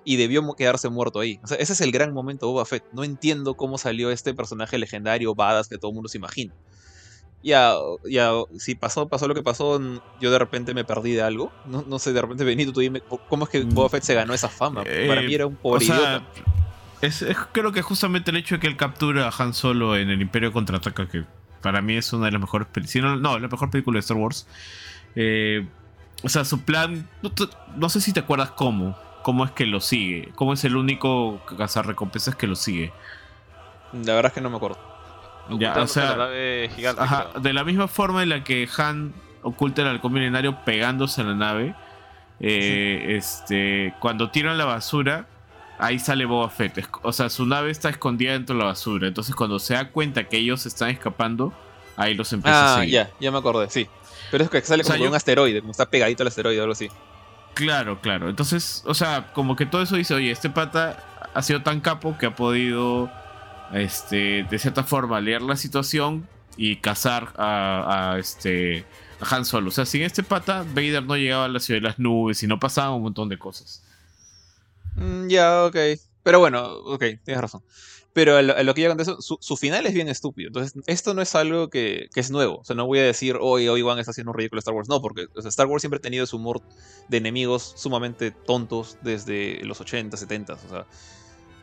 Y 0.04 0.16
debió 0.16 0.42
quedarse 0.54 0.90
muerto 0.90 1.20
ahí. 1.20 1.40
O 1.44 1.48
sea, 1.48 1.58
ese 1.58 1.74
es 1.74 1.82
el 1.82 1.92
gran 1.92 2.14
momento 2.14 2.48
de 2.48 2.54
Boba 2.54 2.66
Fett. 2.66 2.84
No 2.92 3.04
entiendo 3.04 3.56
cómo 3.56 3.78
salió 3.78 4.10
este 4.12 4.34
personaje 4.34 4.78
legendario, 4.78 5.36
badass, 5.36 5.68
que 5.68 5.78
todo 5.78 5.92
el 5.92 5.96
mundo 5.96 6.10
se 6.10 6.18
imagina 6.18 6.54
ya, 7.44 7.74
ya, 8.08 8.32
si 8.58 8.76
pasó, 8.76 9.08
pasó 9.08 9.28
lo 9.28 9.34
que 9.34 9.42
pasó, 9.42 9.82
yo 10.20 10.32
de 10.32 10.40
repente 10.40 10.74
me 10.74 10.84
perdí 10.84 11.14
de 11.14 11.24
algo. 11.24 11.52
No, 11.66 11.84
no 11.88 12.00
sé, 12.00 12.14
de 12.14 12.22
repente 12.22 12.44
Benito, 12.44 12.72
tú 12.72 12.82
dime, 12.82 13.02
¿cómo 13.30 13.46
es 13.46 13.50
que 13.50 13.64
mm. 13.64 13.74
Boba 13.74 13.90
Fett 13.90 14.04
se 14.04 14.14
ganó 14.14 14.34
esa 14.34 14.50
fama? 14.50 14.84
Para 14.84 15.22
mí 15.22 15.34
era 15.34 15.48
un 15.48 15.56
pobre 15.56 15.86
idiota. 15.86 16.24
es, 17.02 17.26
creo 17.52 17.72
que 17.72 17.82
justamente 17.82 18.32
el 18.32 18.38
hecho 18.38 18.56
de 18.56 18.62
que 18.62 18.68
él 18.68 18.78
captura 18.78 19.28
a 19.28 19.34
Han 19.38 19.54
Solo 19.54 19.98
en 19.98 20.10
el 20.10 20.22
Imperio 20.22 20.52
Contraataca, 20.54 21.08
que 21.08 21.24
para 21.62 21.82
mí 21.82 21.96
es 21.96 22.14
una 22.14 22.26
de 22.26 22.32
las 22.32 22.42
mejores 22.42 22.68
películas, 22.68 23.20
no, 23.20 23.40
la 23.40 23.48
mejor 23.48 23.70
película 23.72 23.96
de 23.96 24.02
Star 24.02 24.18
Wars. 24.18 24.48
Eh, 25.16 25.66
o 26.24 26.30
sea, 26.30 26.46
su 26.46 26.62
plan, 26.62 27.10
no, 27.76 27.90
sé 27.90 28.02
si 28.02 28.14
te 28.14 28.20
acuerdas 28.20 28.52
cómo, 28.52 28.96
cómo 29.22 29.46
es 29.46 29.52
que 29.52 29.66
lo 29.66 29.80
sigue, 29.80 30.32
cómo 30.36 30.54
es 30.54 30.64
el 30.64 30.76
único 30.76 31.42
recompensas 31.84 32.36
que 32.36 32.48
lo 32.48 32.56
sigue. 32.56 32.92
La 33.94 34.16
verdad 34.16 34.32
es 34.32 34.34
que 34.34 34.42
no 34.42 34.50
me 34.50 34.58
acuerdo. 34.58 34.80
Ya, 35.50 35.74
o 35.82 35.88
sea, 35.88 36.16
de 36.18 37.54
la 37.54 37.64
misma 37.64 37.88
forma 37.88 38.24
en 38.24 38.30
la 38.30 38.44
que 38.44 38.70
Han 38.78 39.14
oculta 39.44 39.82
el 39.82 39.88
halcón 39.88 40.14
milenario 40.14 40.64
pegándose 40.64 41.22
a 41.22 41.24
la 41.26 41.36
nave, 41.36 41.76
eh, 42.40 43.18
este, 43.18 43.94
cuando 44.00 44.30
tiran 44.30 44.58
la 44.58 44.66
basura, 44.66 45.28
ahí 45.80 46.00
sale 46.00 46.26
Boba 46.26 46.50
Fett. 46.50 46.88
O 47.02 47.12
sea, 47.12 47.30
su 47.30 47.46
nave 47.46 47.72
está 47.72 47.90
escondida 47.90 48.34
dentro 48.34 48.56
de 48.56 48.60
la 48.60 48.66
basura. 48.66 49.08
Entonces, 49.08 49.36
cuando 49.36 49.60
se 49.60 49.74
da 49.74 49.90
cuenta 49.90 50.24
que 50.26 50.38
ellos 50.38 50.66
están 50.66 50.90
escapando, 50.90 51.54
ahí 51.98 52.14
los 52.14 52.32
empieza 52.34 52.60
a 52.60 52.76
ah, 52.76 52.80
seguir. 52.80 52.94
ya, 52.94 53.10
ya 53.20 53.32
me 53.32 53.40
acordé, 53.40 53.70
sí. 53.70 53.88
Pero 54.30 54.44
es 54.46 54.50
que 54.50 54.62
sale 54.62 54.84
como 54.84 55.06
un 55.06 55.16
asteroide, 55.16 55.60
como 55.60 55.72
está 55.72 55.90
pegadito 55.90 56.24
al 56.24 56.28
asteroide 56.28 56.60
o 56.60 56.64
algo 56.64 56.74
así. 56.74 56.90
Claro, 57.54 58.02
claro. 58.02 58.30
Entonces, 58.30 58.84
o 58.86 58.94
sea, 58.94 59.32
como 59.34 59.56
que 59.56 59.66
todo 59.66 59.82
eso 59.82 59.96
dice, 59.96 60.14
oye, 60.14 60.32
este 60.32 60.50
pata 60.50 61.04
ha 61.34 61.42
sido 61.42 61.62
tan 61.62 61.82
capo 61.82 62.18
que 62.18 62.28
ha 62.28 62.36
podido 62.36 63.12
este, 63.74 64.46
de 64.50 64.60
cierta 64.60 64.84
forma, 64.84 65.22
leer 65.22 65.42
la 65.42 65.56
situación 65.56 66.28
y 66.58 66.78
cazar 66.78 67.34
a, 67.38 68.18
este, 68.20 68.86
a 69.20 69.36
Han 69.36 69.46
Solo. 69.46 69.70
O 69.70 69.72
sea, 69.72 69.86
sin 69.86 70.02
este 70.02 70.24
pata, 70.24 70.66
Vader 70.74 71.04
no 71.04 71.16
llegaba 71.16 71.46
a 71.46 71.50
la 71.50 71.60
ciudad 71.60 71.80
de 71.80 71.88
las 71.88 72.00
nubes 72.00 72.44
y 72.44 72.48
no 72.48 72.60
pasaba 72.60 72.96
un 72.96 73.04
montón 73.04 73.30
de 73.30 73.38
cosas. 73.38 73.84
Mm, 74.96 75.28
ya, 75.28 75.66
ok. 75.66 75.78
Pero 76.24 76.40
bueno, 76.40 76.64
ok, 76.64 77.04
tienes 77.24 77.42
razón. 77.42 77.64
Pero 78.14 78.42
lo, 78.42 78.74
que 78.74 78.82
yo 78.82 78.92
eso, 78.92 79.18
su, 79.22 79.58
final 79.58 79.86
es 79.86 79.94
bien 79.94 80.10
estúpido. 80.10 80.48
Entonces, 80.48 80.82
esto 80.86 81.14
no 81.14 81.22
es 81.22 81.34
algo 81.34 81.70
que, 81.70 82.10
es 82.14 82.30
nuevo. 82.30 82.58
O 82.58 82.66
sea, 82.66 82.76
no 82.76 82.86
voy 82.86 83.00
a 83.00 83.04
decir, 83.04 83.38
hoy 83.40 83.70
hoy 83.70 83.82
Obi-Wan 83.82 84.00
está 84.00 84.12
haciendo 84.12 84.32
un 84.32 84.38
ridículo 84.38 84.60
Star 84.60 84.74
Wars. 84.74 84.90
No, 84.90 85.02
porque 85.02 85.28
Star 85.46 85.68
Wars 85.68 85.82
siempre 85.82 85.98
ha 85.98 86.02
tenido 86.02 86.26
su 86.26 86.36
humor 86.36 86.62
de 87.08 87.18
enemigos 87.18 87.74
sumamente 87.78 88.32
tontos 88.32 88.98
desde 89.02 89.64
los 89.64 89.80
80, 89.80 90.18
70. 90.18 90.54
O 90.54 90.58
sea, 90.70 90.86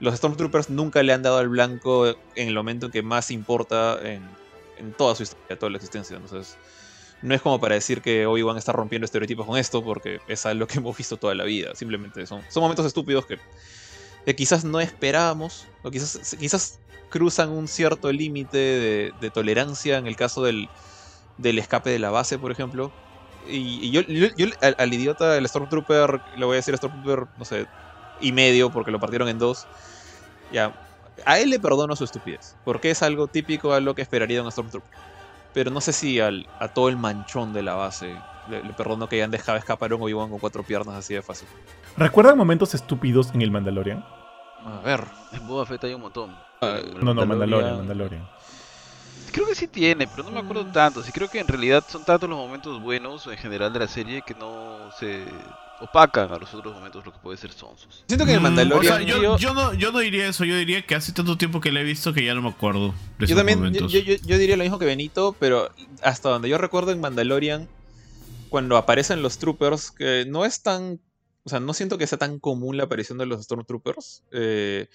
los 0.01 0.16
Stormtroopers 0.16 0.70
nunca 0.70 1.03
le 1.03 1.12
han 1.12 1.22
dado 1.22 1.36
al 1.36 1.51
blanco 1.51 2.07
en 2.07 2.49
el 2.49 2.55
momento 2.55 2.86
en 2.86 2.92
que 2.92 3.03
más 3.03 3.30
importa 3.30 3.99
en, 4.03 4.22
toda 4.96 5.14
su 5.14 5.24
historia, 5.24 5.59
toda 5.59 5.70
la 5.70 5.76
existencia. 5.76 6.16
Entonces, 6.16 6.57
no 7.20 7.34
es 7.34 7.42
como 7.42 7.61
para 7.61 7.74
decir 7.74 8.01
que 8.01 8.24
Obi-Wan 8.24 8.57
está 8.57 8.72
rompiendo 8.72 9.05
estereotipos 9.05 9.44
con 9.44 9.59
esto, 9.59 9.84
porque 9.84 10.20
es 10.28 10.46
algo 10.46 10.66
que 10.66 10.78
hemos 10.78 10.96
visto 10.96 11.18
toda 11.18 11.34
la 11.34 11.44
vida. 11.44 11.74
Simplemente 11.74 12.26
son, 12.26 12.40
son 12.49 12.62
momentos 12.62 12.86
estúpidos 12.86 13.26
que, 13.26 13.38
quizás 14.35 14.64
no 14.64 14.81
esperábamos, 14.81 15.66
o 15.83 15.91
quizás, 15.91 16.37
quizás 16.39 16.79
cruzan 17.09 17.51
un 17.51 17.68
cierto 17.68 18.12
límite 18.12 19.12
de, 19.20 19.31
tolerancia 19.31 19.99
en 19.99 20.07
el 20.07 20.16
caso 20.16 20.43
del, 20.43 20.68
escape 21.43 21.91
de 21.91 21.99
la 21.99 22.11
base, 22.11 22.39
por 22.39 22.51
ejemplo. 22.51 22.93
Y, 23.49 23.91
yo, 23.91 24.03
al, 24.61 24.93
idiota, 24.93 25.37
el 25.37 25.49
Stormtrooper, 25.49 26.20
le 26.37 26.45
voy 26.45 26.55
a 26.55 26.57
decir 26.57 26.76
Stormtrooper, 26.76 27.26
no 27.39 27.45
sé, 27.45 27.66
y 28.20 28.33
medio, 28.33 28.70
porque 28.70 28.91
lo 28.91 29.01
partieron 29.01 29.29
en 29.29 29.39
dos. 29.39 29.66
Ya, 30.53 30.72
A 31.24 31.39
él 31.39 31.51
le 31.51 31.59
perdono 31.59 31.97
su 31.97 32.05
estupidez, 32.05 32.57
porque 32.64 32.91
es 32.91 33.03
algo 33.03 33.26
típico 33.26 33.72
a 33.72 33.81
lo 33.81 33.95
que 33.95 34.03
esperaría 34.03 34.39
de 34.39 34.43
un 34.45 34.53
Stormtrooper. 34.53 34.91
Pero 35.55 35.70
no 35.70 35.81
sé 35.81 35.93
si 35.93 36.20
al, 36.20 36.47
a 36.61 36.68
todo 36.68 36.89
el 36.89 36.97
manchón 36.97 37.53
de 37.53 37.62
la 37.62 37.74
base 37.74 38.14
le, 38.49 38.61
perdono 38.74 39.09
que 39.09 39.16
hayan 39.16 39.31
dejado 39.31 39.59
escapar 39.59 39.93
un 39.95 40.03
Obi-Wan 40.03 40.29
con 40.29 40.39
cuatro 40.39 40.62
piernas 40.62 40.95
así 40.95 41.14
de 41.14 41.22
fácil. 41.22 41.49
¿Recuerdan 41.97 42.37
momentos 42.37 42.74
estúpidos 42.74 43.31
en 43.35 43.43
el 43.43 43.51
Mandalorian? 43.51 44.05
A 44.76 44.80
ver. 44.80 45.04
En 45.32 45.46
Boba 45.46 45.66
Fett 45.66 45.82
hay 45.84 45.94
un 45.94 46.00
montón. 46.02 46.34
Ah, 46.60 46.78
No, 47.02 47.14
no, 47.14 47.26
Mandalorian, 47.26 47.76
Mandalorian. 47.78 48.28
Creo 49.32 49.46
que 49.46 49.54
sí 49.54 49.68
tiene, 49.68 50.06
pero 50.08 50.22
no 50.24 50.30
me 50.32 50.40
acuerdo 50.40 50.64
tanto. 50.66 51.02
Sí 51.02 51.12
creo 51.12 51.28
que 51.28 51.38
en 51.38 51.46
realidad 51.48 51.84
son 51.88 52.04
tantos 52.04 52.28
los 52.28 52.38
momentos 52.38 52.80
buenos 52.82 53.26
en 53.26 53.36
general 53.36 53.72
de 53.72 53.78
la 53.80 53.88
serie 53.88 54.22
que 54.26 54.34
no 54.34 54.90
se 54.98 55.24
opacan 55.80 56.32
a 56.32 56.38
los 56.38 56.52
otros 56.54 56.74
momentos 56.74 57.04
lo 57.04 57.12
que 57.12 57.18
puede 57.20 57.36
ser 57.36 57.52
sonsos. 57.52 58.04
Siento 58.08 58.24
que 58.24 58.32
en 58.32 58.38
Mm, 58.38 58.40
o 58.40 58.48
Mandalorian. 58.48 58.96
sea, 58.98 59.06
yo, 59.06 59.22
yo, 59.22 59.36
yo 59.38 59.54
no, 59.54 59.74
yo 59.74 59.92
no 59.92 59.98
diría 60.00 60.26
eso, 60.28 60.44
yo 60.44 60.56
diría 60.56 60.84
que 60.84 60.94
hace 60.96 61.12
tanto 61.12 61.36
tiempo 61.38 61.60
que 61.60 61.70
la 61.70 61.80
he 61.80 61.84
visto 61.84 62.12
que 62.12 62.24
ya 62.24 62.34
no 62.34 62.42
me 62.42 62.48
acuerdo 62.48 62.88
de 63.18 63.26
esos 63.26 63.28
yo 63.28 63.36
también. 63.36 63.72
Yo- 63.74 64.00
yo 64.26 64.38
diría 64.38 64.56
lo 64.56 64.64
mismo 64.64 64.78
que 64.78 64.86
Benito, 64.86 65.36
pero 65.38 65.70
hasta 66.02 66.30
donde 66.30 66.48
yo 66.48 66.58
recuerdo 66.58 66.90
en 66.90 67.00
Mandalorian, 67.00 67.68
cuando 68.48 68.76
aparecen 68.76 69.22
los 69.22 69.38
Troopers, 69.38 69.90
que 69.90 70.24
no 70.26 70.44
es 70.44 70.62
tan. 70.62 71.00
O 71.49 71.51
sea, 71.51 71.61
no 71.61 71.72
siento 71.74 71.99
que 71.99 72.07
sea 72.07 72.18
tan 72.18 72.38
común 72.40 72.76
la 72.76 72.84
aparición 72.84 73.18
de 73.18 73.26
los 73.26 73.42
Stormtroopers. 73.44 74.22
Eh, 74.32 74.86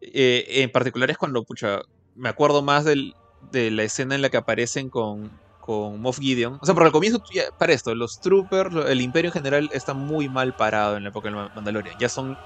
eh, 0.00 0.44
en 0.62 0.70
particular 0.72 1.10
es 1.10 1.16
cuando, 1.18 1.44
pucha, 1.44 1.80
me 2.14 2.28
acuerdo 2.28 2.62
más 2.62 2.84
del- 2.84 3.14
de 3.40 3.70
la 3.70 3.84
escena 3.84 4.14
en 4.14 4.22
la 4.22 4.30
que 4.30 4.36
aparecen 4.36 4.90
con, 4.90 5.40
con 5.58 6.00
Moff 6.00 6.18
Gideon. 6.20 6.58
O 6.60 6.66
sea, 6.66 6.74
porque 6.74 6.86
al 6.88 6.92
comienzo, 6.92 7.20
para 7.56 7.72
esto, 7.72 7.94
los 7.94 8.20
Troopers, 8.20 8.74
el 8.88 9.00
Imperio 9.00 9.28
en 9.30 9.32
general 9.32 9.68
está 9.72 9.94
muy 9.94 10.28
mal 10.28 10.54
parado 10.54 10.96
en 10.96 11.04
la 11.04 11.08
época 11.10 11.28
del 11.28 11.36
Ma- 11.36 11.48
Mandalorian. 11.54 11.96
Ya 11.98 12.08
son. 12.08 12.36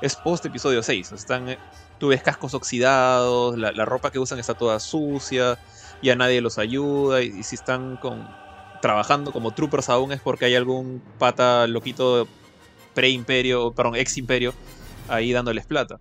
Es 0.00 0.16
post 0.16 0.44
episodio 0.46 0.82
6. 0.82 1.12
Están. 1.12 1.48
eh, 1.48 1.58
Tú 1.98 2.08
ves 2.08 2.22
cascos 2.22 2.54
oxidados, 2.54 3.56
la, 3.58 3.70
ropa 3.84 4.10
que 4.10 4.18
usan 4.18 4.38
está 4.40 4.54
toda 4.54 4.80
sucia, 4.80 5.56
ya 6.02 6.16
nadie 6.16 6.40
los 6.40 6.58
ayuda, 6.58 7.22
y, 7.22 7.44
si 7.44 7.54
están 7.54 7.96
trabajando 8.80 9.32
como 9.32 9.52
troopers 9.52 9.88
aún 9.88 10.12
es 10.12 10.20
porque 10.22 10.46
hay 10.46 10.54
algún 10.54 11.02
pata 11.18 11.66
loquito 11.66 12.28
pre-imperio, 12.94 13.72
perdón, 13.72 13.96
ex-imperio, 13.96 14.54
ahí 15.08 15.32
dándoles 15.32 15.66
plata. 15.66 16.00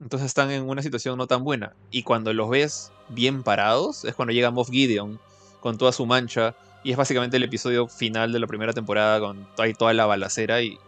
Entonces 0.00 0.26
están 0.26 0.50
en 0.50 0.68
una 0.68 0.82
situación 0.82 1.16
no 1.16 1.26
tan 1.26 1.42
buena. 1.42 1.74
Y 1.90 2.02
cuando 2.02 2.32
los 2.32 2.50
ves 2.50 2.92
bien 3.08 3.42
parados, 3.42 4.04
es 4.04 4.14
cuando 4.14 4.32
llega 4.32 4.50
Moff 4.50 4.70
Gideon 4.70 5.18
con 5.60 5.78
toda 5.78 5.92
su 5.92 6.06
mancha. 6.06 6.54
Y 6.84 6.92
es 6.92 6.96
básicamente 6.96 7.38
el 7.38 7.42
episodio 7.42 7.88
final 7.88 8.32
de 8.32 8.38
la 8.38 8.46
primera 8.46 8.72
temporada 8.72 9.18
con 9.20 9.46
ahí 9.58 9.74
toda 9.74 9.94
la 9.94 10.06
balacera. 10.06 10.62
Y 10.62 10.78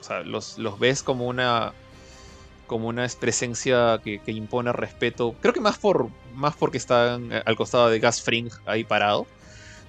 o 0.00 0.04
sea, 0.04 0.20
los, 0.20 0.58
los 0.58 0.78
ves 0.78 1.02
como 1.02 1.26
una. 1.26 1.72
como 2.66 2.88
una 2.88 3.06
presencia 3.18 4.00
que, 4.02 4.20
que 4.20 4.32
impone 4.32 4.72
respeto. 4.72 5.34
Creo 5.40 5.52
que 5.52 5.60
más 5.60 5.78
por. 5.78 6.08
más 6.34 6.54
porque 6.56 6.78
están 6.78 7.32
eh, 7.32 7.42
al 7.44 7.56
costado 7.56 7.88
de 7.90 7.98
Gas 7.98 8.22
Fring 8.22 8.50
ahí 8.66 8.84
parado. 8.84 9.26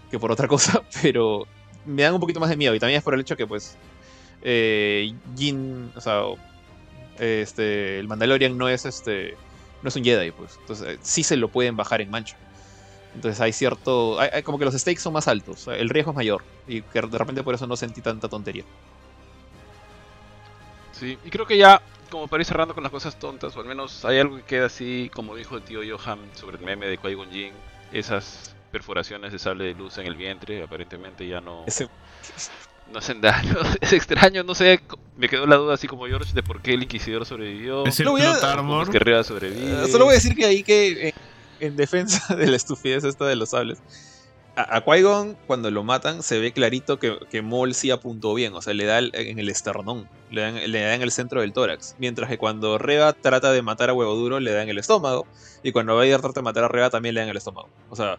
Que 0.09 0.17
por 0.17 0.31
otra 0.31 0.47
cosa. 0.49 0.81
Pero 1.01 1.45
me 1.85 2.01
dan 2.01 2.15
un 2.15 2.19
poquito 2.19 2.39
más 2.39 2.49
de 2.49 2.57
miedo. 2.57 2.73
Y 2.73 2.79
también 2.79 2.97
es 2.97 3.03
por 3.03 3.13
el 3.13 3.21
hecho 3.21 3.37
que 3.37 3.45
pues. 3.45 3.77
Eh, 4.47 5.11
Jin. 5.35 5.91
O 5.95 5.99
sea 6.01 6.21
este, 7.19 7.97
el 7.99 8.07
Mandalorian 8.07 8.57
no 8.57 8.69
es 8.69 8.85
este 8.85 9.35
no 9.81 9.89
es 9.89 9.95
un 9.95 10.03
Jedi, 10.03 10.31
pues. 10.31 10.57
Entonces, 10.61 10.95
eh, 10.95 10.99
sí 11.01 11.23
se 11.23 11.35
lo 11.37 11.47
pueden 11.49 11.75
bajar 11.75 12.01
en 12.01 12.09
mancha. 12.09 12.37
Entonces 13.13 13.39
hay 13.41 13.53
cierto. 13.53 14.19
hay- 14.19 14.29
hay 14.33 14.43
como 14.43 14.57
que 14.59 14.65
los 14.65 14.73
stakes 14.73 14.99
son 15.01 15.13
más 15.13 15.27
altos. 15.27 15.67
El 15.67 15.89
riesgo 15.89 16.11
es 16.11 16.15
mayor. 16.15 16.41
Y 16.67 16.81
que 16.81 17.01
de 17.01 17.17
repente 17.17 17.43
por 17.43 17.55
eso 17.55 17.65
no 17.67 17.75
sentí 17.77 18.01
tanta 18.01 18.27
tontería. 18.27 18.63
Sí, 20.91 21.17
y 21.23 21.29
creo 21.29 21.45
que 21.45 21.57
ya, 21.57 21.81
como 22.09 22.27
para 22.27 22.41
ir 22.41 22.45
cerrando 22.47 22.73
con 22.73 22.83
las 22.83 22.91
cosas 22.91 23.17
tontas, 23.19 23.55
o 23.55 23.59
al 23.59 23.65
menos 23.65 24.05
hay 24.05 24.19
algo 24.19 24.37
que 24.37 24.43
queda 24.43 24.65
así, 24.67 25.11
como 25.13 25.35
dijo 25.35 25.57
el 25.57 25.61
tío 25.63 25.81
Johan 25.87 26.19
sobre 26.33 26.57
el 26.57 26.63
meme 26.63 26.87
de 26.87 26.97
Qui-Gon 26.99 27.29
Jinn, 27.31 27.53
esas 27.91 28.55
perforaciones 28.71 29.31
de 29.33 29.39
sable 29.39 29.65
de 29.65 29.73
luz 29.75 29.97
en 29.97 30.07
el 30.07 30.15
vientre, 30.15 30.63
aparentemente 30.63 31.27
ya 31.27 31.41
no, 31.41 31.63
Ese- 31.67 31.89
no 32.91 32.99
hacen 32.99 33.21
daño. 33.21 33.55
Es 33.81 33.93
extraño, 33.93 34.43
no 34.43 34.55
sé, 34.55 34.79
me 35.17 35.29
quedó 35.29 35.45
la 35.45 35.55
duda 35.57 35.73
así 35.75 35.87
como 35.87 36.05
George 36.07 36.33
de 36.33 36.43
por 36.43 36.61
qué 36.61 36.73
el 36.73 36.83
Inquisidor 36.83 37.25
sobrevivió, 37.25 37.85
Es 37.85 37.99
el 37.99 38.05
Lo 38.05 38.11
voy 38.11 38.21
a- 38.21 38.33
armor. 38.51 38.89
que 38.89 39.23
sobrevive. 39.23 39.83
Eh, 39.85 39.87
solo 39.91 40.05
voy 40.05 40.13
a 40.13 40.15
decir 40.15 40.35
que 40.35 40.45
ahí 40.45 40.63
que 40.63 41.09
en, 41.09 41.13
en 41.67 41.75
defensa 41.75 42.35
de 42.35 42.47
la 42.47 42.55
estupidez 42.55 43.03
esta 43.03 43.25
de 43.25 43.35
los 43.35 43.49
sables. 43.49 43.79
A, 44.57 44.77
a 44.77 44.85
Qui-Gon, 44.85 45.35
cuando 45.47 45.69
lo 45.69 45.83
matan, 45.83 46.23
se 46.23 46.39
ve 46.39 46.53
clarito 46.53 46.97
que, 46.97 47.17
que 47.29 47.41
Maul 47.41 47.73
sí 47.75 47.91
apuntó 47.91 48.33
bien. 48.33 48.53
O 48.53 48.61
sea, 48.61 48.73
le 48.73 48.85
da 48.85 48.99
el- 48.99 49.11
en 49.13 49.37
el 49.39 49.49
esternón. 49.49 50.07
Le 50.31 50.41
dan, 50.41 50.71
le 50.71 50.81
da 50.81 50.93
en 50.95 51.01
el 51.01 51.11
centro 51.11 51.41
del 51.41 51.51
tórax. 51.51 51.95
Mientras 51.99 52.29
que 52.29 52.37
cuando 52.37 52.77
Reba 52.77 53.11
trata 53.11 53.51
de 53.51 53.61
matar 53.61 53.89
a 53.89 53.93
Huevo 53.93 54.15
Duro, 54.15 54.39
le 54.39 54.51
da 54.53 54.63
en 54.63 54.69
el 54.69 54.77
estómago. 54.77 55.27
Y 55.61 55.73
cuando 55.73 55.95
Vader 55.97 56.21
trata 56.21 56.39
de 56.39 56.43
matar 56.43 56.63
a 56.63 56.67
Reba, 56.69 56.89
también 56.89 57.15
le 57.15 57.19
da 57.19 57.25
en 57.25 57.31
el 57.31 57.37
estómago. 57.37 57.67
O 57.89 57.97
sea, 57.97 58.17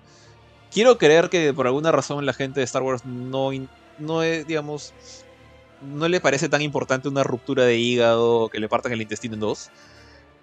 quiero 0.71 0.99
creer 0.99 1.31
que 1.31 1.55
por 1.55 1.67
alguna 1.67 1.91
razón 1.91 2.27
la 2.27 2.35
gente 2.35 2.61
de 2.61 2.65
Star 2.65 2.83
Wars 2.83 3.07
no, 3.07 3.53
in- 3.55 3.69
no 3.99 4.23
es, 4.23 4.47
digamos, 4.47 4.95
no 5.81 6.09
le 6.09 6.21
parece 6.21 6.49
tan 6.49 6.63
importante 6.63 7.09
una 7.09 7.25
ruptura 7.25 7.65
de 7.65 7.79
hígado 7.79 8.49
que 8.49 8.61
le 8.61 8.69
partan 8.69 8.93
el 8.93 9.03
intestino 9.03 9.35
en 9.35 9.41
dos. 9.41 9.71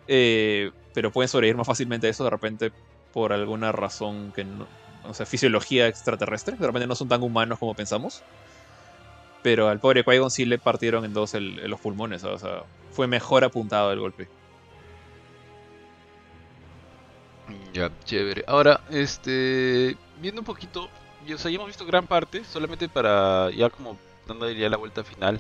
Eh, 0.08 0.72
pero 0.94 1.12
pueden 1.12 1.30
sobrevivir 1.30 1.58
más 1.58 1.68
fácilmente 1.68 2.08
a 2.08 2.10
eso 2.10 2.24
de 2.24 2.30
repente 2.30 2.72
por 3.14 3.34
alguna 3.34 3.72
razón 3.72 4.32
que 4.32 4.44
no. 4.44 4.68
O 5.04 5.14
sea, 5.14 5.26
fisiología 5.26 5.88
extraterrestre. 5.88 6.56
De 6.58 6.66
repente 6.66 6.88
no 6.88 6.96
son 6.96 7.10
tan 7.10 7.22
humanos 7.24 7.60
como 7.60 7.76
pensamos. 7.76 8.24
Pero 9.42 9.68
al 9.68 9.80
pobre 9.80 10.06
Qui-Gon 10.06 10.32
sí 10.32 10.46
le 10.46 10.58
partieron 10.58 11.04
en 11.04 11.14
dos 11.14 11.34
el- 11.34 11.56
los 11.70 11.80
pulmones. 11.80 12.24
O 12.24 12.38
sea, 12.40 12.64
fue 12.92 13.08
mejor 13.08 13.44
apuntado 13.44 13.92
el 13.92 14.00
golpe. 14.00 14.28
Ya, 17.74 17.92
chévere. 18.06 18.44
Ahora, 18.48 18.82
este, 18.90 19.98
viendo 20.22 20.42
un 20.42 20.46
poquito, 20.46 20.90
o 21.32 21.38
sea, 21.38 21.52
ya 21.52 21.56
hemos 21.56 21.68
visto 21.68 21.86
gran 21.86 22.08
parte, 22.08 22.44
solamente 22.44 22.90
para 22.90 23.50
ya 23.52 23.70
como 23.70 23.98
dando 24.28 24.50
ya 24.52 24.70
la 24.70 24.78
vuelta 24.78 25.04
final. 25.04 25.40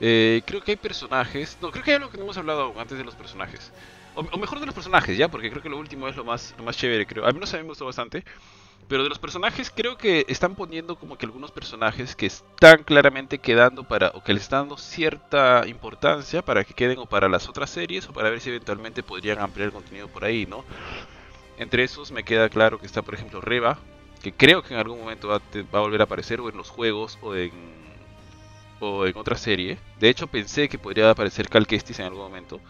Eh, 0.00 0.42
creo 0.44 0.62
que 0.62 0.72
hay 0.72 0.76
personajes, 0.76 1.56
no, 1.62 1.70
creo 1.70 1.82
que 1.82 1.92
hay 1.92 1.96
algo 1.96 2.10
que 2.10 2.18
no 2.18 2.24
hemos 2.24 2.36
hablado 2.36 2.74
antes 2.78 2.98
de 2.98 3.04
los 3.04 3.14
personajes. 3.14 3.72
O, 4.14 4.20
o 4.20 4.38
mejor 4.38 4.60
de 4.60 4.66
los 4.66 4.74
personajes, 4.74 5.16
ya, 5.16 5.28
porque 5.28 5.50
creo 5.50 5.62
que 5.62 5.68
lo 5.68 5.78
último 5.78 6.08
es 6.08 6.16
lo 6.16 6.24
más, 6.24 6.54
lo 6.58 6.64
más 6.64 6.76
chévere, 6.76 7.06
creo. 7.06 7.26
A 7.26 7.32
mí 7.32 7.38
no 7.38 7.46
se 7.46 7.56
me 7.58 7.64
gustó 7.64 7.86
bastante. 7.86 8.24
Pero 8.88 9.02
de 9.02 9.08
los 9.08 9.18
personajes 9.18 9.72
creo 9.74 9.98
que 9.98 10.24
están 10.28 10.54
poniendo 10.54 10.96
como 10.96 11.18
que 11.18 11.26
algunos 11.26 11.50
personajes 11.50 12.14
que 12.14 12.26
están 12.26 12.84
claramente 12.84 13.38
quedando 13.38 13.82
para, 13.82 14.10
o 14.14 14.22
que 14.22 14.32
les 14.32 14.44
están 14.44 14.60
dando 14.60 14.78
cierta 14.78 15.64
importancia 15.66 16.40
para 16.42 16.62
que 16.62 16.72
queden 16.72 16.98
o 16.98 17.06
para 17.06 17.28
las 17.28 17.48
otras 17.48 17.70
series 17.70 18.08
o 18.08 18.12
para 18.12 18.30
ver 18.30 18.40
si 18.40 18.50
eventualmente 18.50 19.02
podrían 19.02 19.40
ampliar 19.40 19.66
el 19.66 19.72
contenido 19.72 20.06
por 20.06 20.24
ahí, 20.24 20.46
¿no? 20.46 20.64
Entre 21.58 21.82
esos 21.82 22.12
me 22.12 22.22
queda 22.22 22.48
claro 22.48 22.78
que 22.78 22.86
está, 22.86 23.02
por 23.02 23.14
ejemplo, 23.14 23.40
Reba, 23.40 23.78
que 24.26 24.32
creo 24.34 24.62
que 24.62 24.74
en 24.74 24.80
algún 24.80 24.98
momento 25.00 25.28
va, 25.28 25.40
te- 25.40 25.62
va 25.62 25.78
a 25.80 25.82
volver 25.82 26.00
a 26.00 26.04
aparecer 26.04 26.40
o 26.40 26.48
en 26.50 26.56
los 26.56 26.70
juegos 26.70 27.18
o 27.22 27.34
en, 27.36 27.52
o 28.80 29.06
en 29.06 29.16
otra 29.16 29.36
serie. 29.36 29.78
De 30.00 30.08
hecho, 30.08 30.26
pensé 30.26 30.68
que 30.68 30.78
podría 30.78 31.10
aparecer 31.10 31.48
Cal 31.48 31.66
en 31.70 32.04
algún 32.04 32.22
momento. 32.22 32.60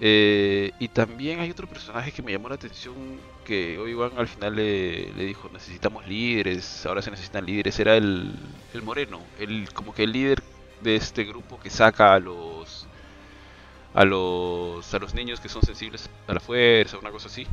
Eh, 0.00 0.72
y 0.78 0.88
también 0.88 1.40
hay 1.40 1.50
otro 1.50 1.66
personaje 1.68 2.12
que 2.12 2.22
me 2.22 2.32
llamó 2.32 2.48
la 2.48 2.56
atención 2.56 2.94
que 3.44 3.78
Obi-Wan 3.78 4.12
al 4.16 4.28
final 4.28 4.56
le, 4.56 5.12
le 5.12 5.24
dijo 5.24 5.50
necesitamos 5.52 6.06
líderes, 6.06 6.86
ahora 6.86 7.02
se 7.02 7.10
necesitan 7.10 7.46
líderes, 7.46 7.78
era 7.80 7.96
el, 7.96 8.34
el 8.74 8.82
moreno, 8.82 9.20
el, 9.38 9.72
como 9.74 9.94
que 9.94 10.04
el 10.04 10.12
líder 10.12 10.42
de 10.82 10.96
este 10.96 11.24
grupo 11.24 11.58
que 11.60 11.70
saca 11.70 12.14
a 12.14 12.20
los 12.20 12.88
a 13.94 14.04
los 14.04 14.92
a 14.94 14.98
los 14.98 15.14
niños 15.14 15.40
que 15.40 15.48
son 15.48 15.62
sensibles 15.62 16.08
a 16.26 16.34
la 16.34 16.40
fuerza, 16.40 16.98
una 16.98 17.10
cosa 17.10 17.28
así, 17.28 17.46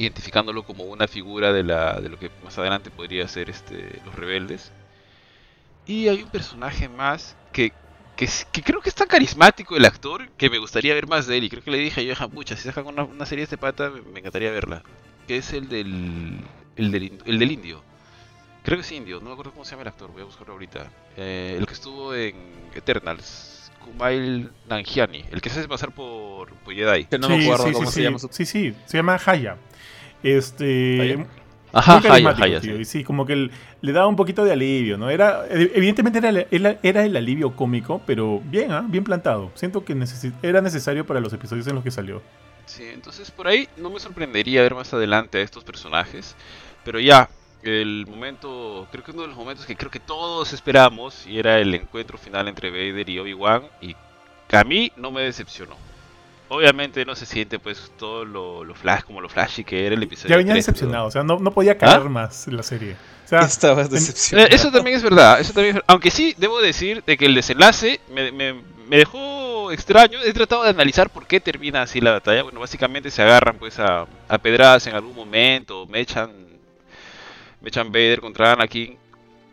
identificándolo 0.00 0.64
como 0.64 0.84
una 0.84 1.06
figura 1.06 1.52
de 1.52 1.62
la 1.62 2.00
de 2.00 2.08
lo 2.08 2.18
que 2.18 2.30
más 2.42 2.58
adelante 2.58 2.90
podría 2.90 3.28
ser 3.28 3.50
este 3.50 4.00
los 4.04 4.14
rebeldes. 4.14 4.72
Y 5.86 6.08
hay 6.08 6.22
un 6.22 6.30
personaje 6.30 6.88
más 6.88 7.36
que 7.52 7.72
que, 8.52 8.62
creo 8.62 8.82
que 8.82 8.90
es 8.90 8.94
tan 8.94 9.08
carismático 9.08 9.76
el 9.76 9.84
actor 9.86 10.28
que 10.36 10.50
me 10.50 10.58
gustaría 10.58 10.92
ver 10.92 11.06
más 11.06 11.26
de 11.26 11.38
él. 11.38 11.44
Y 11.44 11.48
creo 11.48 11.62
que 11.62 11.70
le 11.70 11.78
dije 11.78 12.00
a 12.00 12.14
Johan, 12.14 12.30
pucha, 12.30 12.54
si 12.54 12.64
sacan 12.64 12.86
una, 12.86 13.04
una 13.04 13.24
serie 13.24 13.42
de 13.42 13.44
este 13.44 13.56
pata, 13.56 13.90
me, 13.90 14.20
encantaría 14.20 14.50
verla. 14.50 14.82
Que 15.26 15.38
es 15.38 15.52
el 15.54 15.68
del, 15.68 16.38
el 16.76 16.92
del, 16.92 17.18
el 17.24 17.38
del 17.38 17.52
indio. 17.52 17.82
Creo 18.62 18.76
que 18.76 18.82
es 18.82 18.92
indio, 18.92 19.20
no 19.20 19.26
me 19.26 19.32
acuerdo 19.32 19.52
cómo 19.52 19.64
se 19.64 19.70
llama 19.70 19.82
el 19.82 19.88
actor, 19.88 20.12
voy 20.12 20.20
a 20.20 20.26
buscarlo 20.26 20.52
ahorita. 20.52 20.90
Eh, 21.16 21.56
el 21.58 21.66
que 21.66 21.72
estuvo 21.72 22.14
en 22.14 22.34
Eternals, 22.74 23.49
Kumail 23.84 24.50
Nanjiani, 24.68 25.24
el 25.30 25.40
que 25.40 25.50
se 25.50 25.60
hace 25.60 25.68
pasar 25.68 25.92
por, 25.92 26.50
por 26.52 26.74
Jedi. 26.74 27.04
Que 27.04 27.18
no 27.18 27.28
me 27.28 27.38
Sí, 27.40 27.44
acuerdo 27.44 27.66
sí, 27.66 27.72
cómo 27.72 27.86
sí, 27.86 27.92
se 27.92 27.98
sí. 28.00 28.02
llama 28.04 28.18
su. 28.18 28.28
Sí, 28.30 28.46
sí, 28.46 28.74
se 28.86 28.96
llama 28.96 29.18
Haya. 29.24 29.56
Este. 30.22 31.00
¿Haya? 31.00 31.26
Ajá, 31.72 31.98
Haya, 32.12 32.34
Haya, 32.36 32.60
tío, 32.60 32.74
sí. 32.76 32.80
Y 32.80 32.84
sí, 32.84 33.04
como 33.04 33.24
que 33.26 33.32
el- 33.34 33.50
le 33.80 33.92
daba 33.92 34.08
un 34.08 34.16
poquito 34.16 34.44
de 34.44 34.52
alivio, 34.52 34.98
¿no? 34.98 35.08
Era, 35.08 35.44
evidentemente 35.50 36.18
era 36.18 36.28
el, 36.30 36.46
era- 36.50 36.78
era 36.82 37.04
el 37.04 37.16
alivio 37.16 37.54
cómico, 37.54 38.02
pero 38.06 38.40
bien, 38.44 38.72
¿ah? 38.72 38.84
bien 38.88 39.04
plantado. 39.04 39.52
Siento 39.54 39.84
que 39.84 39.94
necesi- 39.94 40.32
era 40.42 40.60
necesario 40.60 41.06
para 41.06 41.20
los 41.20 41.32
episodios 41.32 41.66
en 41.68 41.76
los 41.76 41.84
que 41.84 41.92
salió. 41.92 42.22
Sí, 42.66 42.84
entonces 42.92 43.30
por 43.30 43.46
ahí 43.46 43.68
no 43.76 43.88
me 43.90 44.00
sorprendería 44.00 44.62
ver 44.62 44.74
más 44.74 44.92
adelante 44.92 45.38
a 45.38 45.42
estos 45.42 45.62
personajes. 45.64 46.34
Pero 46.84 46.98
ya, 46.98 47.28
el 47.62 48.06
momento, 48.08 48.86
creo 48.90 49.04
que 49.04 49.10
uno 49.10 49.22
de 49.22 49.28
los 49.28 49.36
momentos 49.36 49.66
que 49.66 49.76
creo 49.76 49.90
que 49.90 50.00
todos 50.00 50.52
esperamos, 50.52 51.26
y 51.26 51.38
era 51.38 51.58
el 51.58 51.74
encuentro 51.74 52.16
final 52.18 52.48
entre 52.48 52.70
Vader 52.70 53.08
y 53.08 53.18
Obi-Wan, 53.18 53.62
y 53.80 53.94
que 54.48 54.56
a 54.56 54.64
mí 54.64 54.90
no 54.96 55.10
me 55.10 55.22
decepcionó. 55.22 55.76
obviamente 56.52 57.04
no 57.04 57.14
se 57.14 57.26
siente 57.26 57.60
pues 57.60 57.92
todo 57.96 58.24
lo, 58.24 58.64
lo 58.64 58.74
flash, 58.74 59.02
como 59.02 59.20
lo 59.20 59.28
flashy 59.28 59.62
que 59.62 59.86
era 59.86 59.94
el 59.94 60.02
episodio. 60.02 60.30
Ya 60.30 60.36
venía 60.36 60.54
3, 60.54 60.66
decepcionado, 60.66 61.04
pero- 61.04 61.08
o 61.08 61.10
sea, 61.12 61.22
no, 61.22 61.38
no 61.38 61.52
podía 61.52 61.78
caer 61.78 62.00
¿Ah? 62.04 62.08
más 62.08 62.48
la 62.48 62.64
serie. 62.64 62.96
O 63.24 63.28
sea, 63.28 63.40
Estabas 63.46 63.86
Eh, 63.86 63.90
decepcionado. 63.92 64.48
eso 64.50 64.72
también 64.72 64.96
es 64.96 65.02
verdad, 65.04 65.38
eso 65.38 65.52
también 65.52 65.76
es- 65.76 65.82
aunque 65.86 66.10
sí 66.10 66.34
debo 66.38 66.60
decir 66.60 67.04
de 67.06 67.16
que 67.16 67.26
el 67.26 67.36
desenlace 67.36 68.00
me, 68.12 68.32
me- 68.32 68.54
me 68.88 68.96
dejó 68.96 69.70
extraño, 69.70 70.18
he 70.24 70.32
tratado 70.32 70.64
de 70.64 70.70
analizar 70.70 71.08
por 71.10 71.24
qué 71.28 71.38
termina 71.38 71.82
así 71.82 72.00
la 72.00 72.10
batalla, 72.10 72.42
bueno, 72.42 72.58
básicamente 72.58 73.12
se 73.12 73.22
agarran 73.22 73.56
pues 73.56 73.78
a, 73.78 74.06
a 74.26 74.38
pedradas 74.38 74.84
en 74.88 74.96
algún 74.96 75.14
momento, 75.14 75.86
me 75.86 76.00
echan, 76.00 76.32
me 77.60 77.68
echan 77.68 77.92
Vader 77.92 78.20
contra 78.20 78.52
Anakin, 78.52 78.96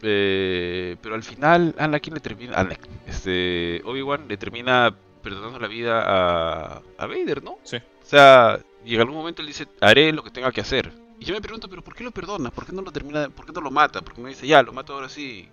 eh, 0.01 0.95
pero 1.01 1.15
al 1.15 1.23
final 1.23 1.75
Anakin 1.77 2.13
le 2.13 2.19
termina, 2.19 2.57
Anakin, 2.57 2.91
este, 3.07 3.81
Obi-Wan 3.85 4.27
le 4.27 4.37
termina 4.37 4.95
perdonando 5.21 5.59
la 5.59 5.67
vida 5.67 6.01
a, 6.05 6.81
a 6.97 7.05
Vader, 7.05 7.43
¿no? 7.43 7.57
Sí. 7.63 7.77
O 7.77 8.05
sea, 8.05 8.59
y 8.85 8.95
en 8.95 9.01
algún 9.01 9.15
momento 9.15 9.41
él 9.41 9.47
dice, 9.47 9.67
haré 9.81 10.11
lo 10.13 10.23
que 10.23 10.31
tenga 10.31 10.51
que 10.51 10.61
hacer. 10.61 10.91
Y 11.19 11.25
yo 11.25 11.33
me 11.33 11.41
pregunto, 11.41 11.67
pero 11.67 11.83
¿por 11.83 11.95
qué 11.95 12.03
lo 12.03 12.11
perdona? 12.11 12.51
¿Por 12.51 12.65
qué 12.65 12.71
no 12.71 12.81
lo 12.81 12.91
termina? 12.91 13.29
¿Por 13.29 13.45
qué 13.45 13.51
no 13.51 13.61
lo 13.61 13.71
mata? 13.71 14.01
Porque 14.01 14.21
me 14.21 14.29
dice, 14.29 14.47
ya, 14.47 14.61
lo 14.61 14.71
mato 14.71 14.93
ahora 14.93 15.09
sí. 15.09 15.49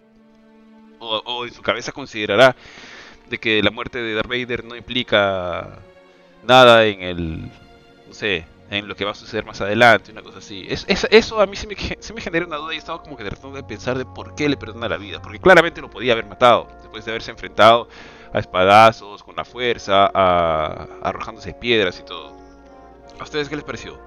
O, 1.00 1.16
o 1.24 1.46
en 1.46 1.52
su 1.52 1.62
cabeza 1.62 1.90
considerará 1.90 2.54
de 3.28 3.38
que 3.38 3.62
la 3.62 3.70
muerte 3.70 3.98
de 3.98 4.14
Darth 4.14 4.28
Vader 4.28 4.64
no 4.64 4.76
implica 4.76 5.78
nada 6.46 6.84
en 6.86 7.02
el, 7.02 7.40
no 7.40 8.12
sé, 8.12 8.44
en 8.70 8.88
lo 8.88 8.96
que 8.96 9.04
va 9.04 9.12
a 9.12 9.14
suceder 9.14 9.44
más 9.44 9.60
adelante, 9.60 10.12
una 10.12 10.22
cosa 10.22 10.38
así. 10.38 10.66
Es, 10.68 10.84
es- 10.88 11.06
eso 11.10 11.40
a 11.40 11.46
mí 11.46 11.56
sí 11.56 11.66
me, 11.66 11.76
sí 12.00 12.12
me 12.12 12.20
genera 12.20 12.46
una 12.46 12.56
duda 12.56 12.74
y 12.74 12.78
estaba 12.78 13.02
como 13.02 13.16
que 13.16 13.24
tratando 13.24 13.56
de 13.56 13.64
pensar 13.64 13.98
de 13.98 14.06
por 14.06 14.34
qué 14.34 14.48
le 14.48 14.56
perdona 14.56 14.88
la 14.88 14.96
vida. 14.96 15.20
Porque 15.22 15.38
claramente 15.40 15.80
lo 15.80 15.90
podía 15.90 16.12
haber 16.12 16.26
matado, 16.26 16.68
después 16.82 17.04
de 17.04 17.10
haberse 17.12 17.30
enfrentado 17.30 17.88
a 18.32 18.38
espadazos, 18.40 19.22
con 19.22 19.36
la 19.36 19.44
fuerza, 19.44 20.10
a, 20.12 20.88
arrojándose 21.02 21.54
piedras 21.54 21.98
y 22.00 22.04
todo. 22.04 22.34
¿A 23.18 23.24
ustedes 23.24 23.48
qué 23.48 23.56
les 23.56 23.64
pareció? 23.64 24.00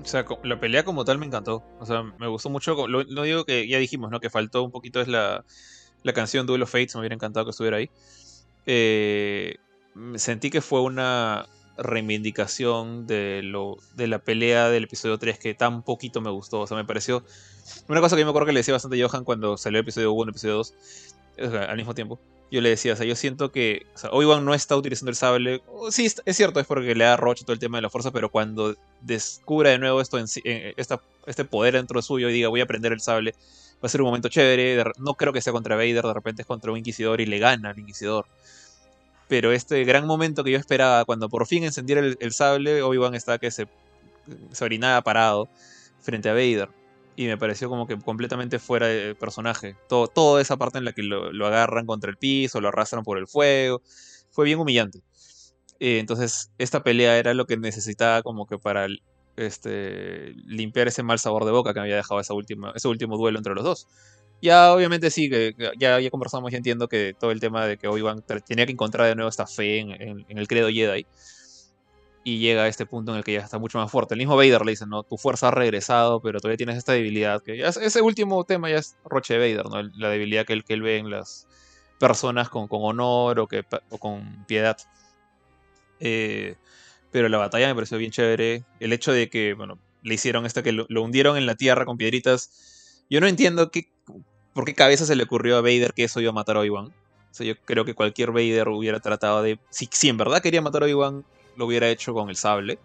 O 0.00 0.04
sea, 0.04 0.24
la 0.44 0.60
pelea 0.60 0.84
como 0.84 1.04
tal 1.04 1.18
me 1.18 1.26
encantó. 1.26 1.64
O 1.80 1.86
sea, 1.86 2.02
me 2.18 2.28
gustó 2.28 2.50
mucho. 2.50 2.86
Lo, 2.86 3.02
lo 3.02 3.22
digo 3.22 3.44
que 3.44 3.66
ya 3.66 3.78
dijimos, 3.78 4.10
¿no? 4.10 4.20
Que 4.20 4.30
faltó 4.30 4.62
un 4.62 4.70
poquito 4.70 5.00
es 5.00 5.08
la, 5.08 5.44
la 6.02 6.12
canción 6.12 6.46
Duel 6.46 6.62
of 6.62 6.70
Fates. 6.70 6.94
Me 6.94 7.00
hubiera 7.00 7.14
encantado 7.16 7.46
que 7.46 7.50
estuviera 7.50 7.78
ahí. 7.78 7.90
Eh, 8.66 9.56
sentí 10.16 10.50
que 10.50 10.60
fue 10.60 10.82
una 10.82 11.46
reivindicación 11.78 13.06
de, 13.06 13.40
lo, 13.42 13.76
de 13.94 14.06
la 14.08 14.18
pelea 14.18 14.68
del 14.68 14.84
episodio 14.84 15.18
3 15.18 15.38
que 15.38 15.54
tan 15.54 15.82
poquito 15.82 16.20
me 16.20 16.30
gustó. 16.30 16.60
O 16.60 16.66
sea, 16.66 16.76
me 16.76 16.84
pareció... 16.84 17.24
Una 17.88 18.00
cosa 18.00 18.16
que 18.16 18.20
yo 18.20 18.26
me 18.26 18.30
acuerdo 18.30 18.46
que 18.46 18.52
le 18.52 18.60
decía 18.60 18.74
bastante 18.74 19.02
a 19.02 19.08
Johan 19.08 19.24
cuando 19.24 19.56
salió 19.56 19.78
el 19.78 19.84
episodio 19.84 20.12
1 20.12 20.22
y 20.22 20.24
el 20.24 20.30
episodio 20.30 20.54
2, 20.56 20.74
o 21.46 21.50
sea, 21.50 21.64
al 21.64 21.76
mismo 21.76 21.94
tiempo. 21.94 22.18
Yo 22.50 22.62
le 22.62 22.70
decía, 22.70 22.94
o 22.94 22.96
sea, 22.96 23.04
yo 23.04 23.14
siento 23.14 23.52
que 23.52 23.82
o 23.94 23.98
sea, 23.98 24.10
no 24.40 24.54
está 24.54 24.74
utilizando 24.76 25.10
el 25.10 25.16
sable. 25.16 25.62
O, 25.66 25.90
Sí, 25.90 26.06
es 26.06 26.36
cierto, 26.36 26.60
es 26.60 26.66
porque 26.66 26.94
le 26.94 27.04
da 27.04 27.16
Roche 27.16 27.44
todo 27.44 27.52
el 27.52 27.58
tema 27.58 27.76
de 27.78 27.82
la 27.82 27.90
fuerza, 27.90 28.10
pero 28.10 28.30
cuando 28.30 28.74
descubra 29.02 29.70
de 29.70 29.78
nuevo 29.78 30.00
esto 30.00 30.18
en, 30.18 30.24
en- 30.44 30.72
esta, 30.78 31.02
este 31.26 31.44
poder 31.44 31.74
dentro 31.74 32.00
suyo 32.00 32.30
y 32.30 32.32
diga 32.32 32.48
voy 32.48 32.60
a 32.60 32.64
aprender 32.64 32.92
el 32.92 33.00
sable, 33.00 33.32
va 33.74 33.86
a 33.86 33.88
ser 33.88 34.00
un 34.00 34.06
momento 34.06 34.28
chévere. 34.30 34.82
no 34.98 35.14
creo 35.14 35.32
que 35.34 35.42
sea 35.42 35.52
contra 35.52 35.76
Vader, 35.76 36.02
de 36.04 36.14
repente 36.14 36.42
es 36.42 36.46
contra 36.46 36.72
un 36.72 36.78
inquisidor 36.78 37.20
y 37.20 37.26
le 37.26 37.38
gana 37.38 37.70
al 37.70 37.78
inquisidor. 37.78 38.26
Pero 39.28 39.52
este 39.52 39.84
gran 39.84 40.06
momento 40.06 40.42
que 40.42 40.50
yo 40.52 40.58
esperaba, 40.58 41.04
cuando 41.04 41.28
por 41.28 41.46
fin 41.46 41.64
encendiera 41.64 42.00
el, 42.00 42.32
sable, 42.32 42.82
Obi-Wan 42.82 43.14
estaba 43.14 43.38
que 43.38 43.50
se, 43.50 43.68
se 44.52 44.64
orinaba 44.64 45.02
parado 45.02 45.48
frente 46.00 46.28
a 46.28 46.32
Vader. 46.32 46.70
Y 47.16 47.26
me 47.26 47.36
pareció 47.36 47.68
como 47.68 47.86
que 47.86 47.98
completamente 47.98 48.58
fuera 48.58 48.86
de 48.86 49.14
personaje. 49.14 49.76
Todo, 49.88 50.06
toda 50.06 50.40
esa 50.40 50.56
parte 50.56 50.78
en 50.78 50.84
la 50.84 50.92
que 50.92 51.02
lo, 51.02 51.32
lo 51.32 51.46
agarran 51.46 51.84
contra 51.84 52.10
el 52.10 52.16
piso, 52.16 52.60
lo 52.60 52.68
arrastran 52.68 53.04
por 53.04 53.18
el 53.18 53.26
fuego. 53.26 53.82
Fue 54.30 54.44
bien 54.44 54.58
humillante. 54.58 55.02
Eh, 55.80 55.98
entonces, 55.98 56.50
esta 56.58 56.82
pelea 56.82 57.18
era 57.18 57.34
lo 57.34 57.46
que 57.46 57.56
necesitaba 57.56 58.22
como 58.22 58.46
que 58.46 58.58
para 58.58 58.86
este, 59.36 60.34
limpiar 60.44 60.88
ese 60.88 61.02
mal 61.02 61.18
sabor 61.18 61.44
de 61.44 61.52
boca 61.52 61.72
que 61.72 61.80
me 61.80 61.84
había 61.84 61.96
dejado 61.96 62.20
esa 62.20 62.34
última, 62.34 62.72
ese 62.74 62.88
último 62.88 63.16
duelo 63.16 63.38
entre 63.38 63.54
los 63.54 63.64
dos. 63.64 63.88
Ya, 64.40 64.72
obviamente 64.72 65.10
sí, 65.10 65.28
que 65.28 65.52
ya, 65.78 65.98
ya 65.98 66.10
conversamos 66.10 66.52
y 66.52 66.56
entiendo 66.56 66.86
que 66.86 67.12
todo 67.18 67.32
el 67.32 67.40
tema 67.40 67.66
de 67.66 67.76
que 67.76 67.88
Obi-Wan 67.88 68.22
tenía 68.46 68.66
que 68.66 68.72
encontrar 68.72 69.08
de 69.08 69.16
nuevo 69.16 69.28
esta 69.28 69.46
fe 69.46 69.78
en, 69.80 70.24
el 70.28 70.46
credo 70.48 70.68
Jedi. 70.68 71.06
Y 72.24 72.38
llega 72.38 72.64
a 72.64 72.68
este 72.68 72.84
punto 72.86 73.12
en 73.12 73.18
el 73.18 73.24
que 73.24 73.32
ya 73.32 73.40
está 73.40 73.58
mucho 73.58 73.78
más 73.78 73.90
fuerte. 73.90 74.14
El 74.14 74.18
mismo 74.18 74.36
Vader 74.36 74.64
le 74.64 74.72
dice, 74.72 74.84
no, 74.86 75.02
tu 75.02 75.16
fuerza 75.16 75.48
ha 75.48 75.50
regresado, 75.50 76.20
pero 76.20 76.40
todavía 76.40 76.58
tienes 76.58 76.76
esta 76.76 76.92
debilidad. 76.92 77.40
que 77.42 77.56
ya 77.56 77.68
es- 77.68 77.78
Ese 77.78 78.02
último 78.02 78.44
tema 78.44 78.68
ya 78.70 78.76
es 78.78 78.96
Roche 79.04 79.34
de 79.34 79.40
Vader, 79.40 79.66
¿no? 79.70 79.90
La 79.96 80.10
debilidad 80.10 80.44
que 80.46 80.52
él, 80.52 80.82
ve 80.82 80.98
en 80.98 81.10
las 81.10 81.46
personas 81.98 82.48
con, 82.48 82.68
con 82.68 82.80
honor 82.82 83.40
o, 83.40 83.46
que, 83.48 83.64
o 83.90 83.98
con 83.98 84.44
piedad. 84.46 84.76
Eh, 86.00 86.56
pero 87.10 87.28
la 87.28 87.38
batalla 87.38 87.68
me 87.68 87.74
pareció 87.74 87.98
bien 87.98 88.10
chévere. 88.12 88.64
El 88.80 88.92
hecho 88.92 89.12
de 89.12 89.28
que, 89.30 89.54
bueno, 89.54 89.80
le 90.02 90.14
hicieron 90.14 90.46
esto 90.46 90.62
que 90.62 90.72
lo, 90.72 90.86
lo 90.88 91.02
hundieron 91.02 91.36
en 91.36 91.46
la 91.46 91.54
tierra 91.56 91.84
con 91.84 91.96
piedritas. 91.96 93.04
Yo 93.10 93.20
no 93.20 93.26
entiendo 93.26 93.70
qué, 93.70 93.84
por 94.58 94.64
qué 94.64 94.74
cabeza 94.74 95.06
se 95.06 95.14
le 95.14 95.22
ocurrió 95.22 95.56
a 95.56 95.60
Vader 95.60 95.92
que 95.94 96.02
eso 96.02 96.20
iba 96.20 96.30
a 96.30 96.32
matar 96.32 96.56
a 96.56 96.58
Obi-Wan. 96.58 96.86
O 96.86 96.92
sea, 97.30 97.46
yo 97.46 97.54
creo 97.64 97.84
que 97.84 97.94
cualquier 97.94 98.32
Vader 98.32 98.66
hubiera 98.70 98.98
tratado 98.98 99.40
de. 99.40 99.56
Si, 99.70 99.88
si 99.92 100.08
en 100.08 100.16
verdad 100.16 100.42
quería 100.42 100.60
matar 100.60 100.82
a 100.82 100.86
Obi-Wan, 100.86 101.24
lo 101.54 101.64
hubiera 101.64 101.88
hecho 101.88 102.12
con 102.12 102.28
el 102.28 102.34
sable. 102.34 102.80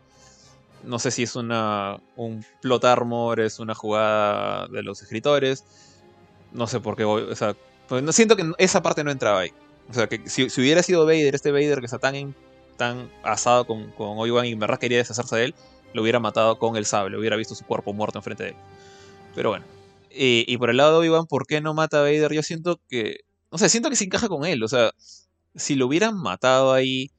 No 0.83 0.99
sé 0.99 1.09
si 1.09 1.23
es 1.23 1.35
una, 1.35 1.97
un 2.15 2.45
plot 2.61 2.85
armor, 2.85 3.39
es 3.39 3.57
una 3.57 3.73
jugada 3.73 4.67
de 4.67 4.83
los 4.83 5.01
escritores. 5.01 5.63
No 6.51 6.67
sé 6.67 6.79
por 6.79 6.95
qué. 6.95 7.05
O 7.05 7.35
sea, 7.35 7.55
pues 7.87 8.03
no 8.03 8.11
siento 8.11 8.35
que 8.35 8.51
esa 8.59 8.83
parte 8.83 9.03
no 9.03 9.09
entraba 9.09 9.39
ahí. 9.39 9.51
O 9.89 9.95
sea, 9.95 10.05
que 10.05 10.29
si, 10.29 10.51
si 10.51 10.61
hubiera 10.61 10.83
sido 10.83 11.07
Vader, 11.07 11.33
este 11.33 11.51
Vader 11.51 11.79
que 11.79 11.87
está 11.87 11.97
tan, 11.97 12.35
tan 12.77 13.09
asado 13.23 13.65
con, 13.65 13.89
con 13.93 14.09
Obi-Wan 14.19 14.45
y 14.45 14.51
en 14.51 14.59
verdad 14.59 14.77
quería 14.77 14.99
deshacerse 14.99 15.37
de 15.37 15.45
él, 15.45 15.55
lo 15.95 16.03
hubiera 16.03 16.19
matado 16.19 16.59
con 16.59 16.75
el 16.75 16.85
sable, 16.85 17.17
hubiera 17.17 17.35
visto 17.35 17.55
su 17.55 17.65
cuerpo 17.65 17.93
muerto 17.93 18.19
enfrente 18.19 18.43
de 18.43 18.49
él. 18.49 18.55
Pero 19.33 19.49
bueno. 19.49 19.65
Y, 20.15 20.57
por 20.57 20.69
el 20.69 20.77
lado 20.77 20.91
de 20.91 20.97
Obi-Wan, 20.99 21.25
¿por 21.27 21.47
qué 21.47 21.59
no 21.61 21.73
mata 21.73 21.99
a 21.99 22.01
Vader? 22.01 22.33
Yo 22.33 22.43
siento 22.43 22.79
que. 22.87 23.21
No 23.51 23.57
sé, 23.57 23.69
siento 23.69 23.89
que 23.89 23.95
se 23.95 24.05
encaja 24.05 24.29
con 24.29 24.45
él. 24.45 24.63
O 24.63 24.67
sea, 24.67 24.91
si 25.55 25.75
lo 25.75 25.87
hubieran 25.87 26.17
matado 26.17 26.73
ahí, 26.73 27.11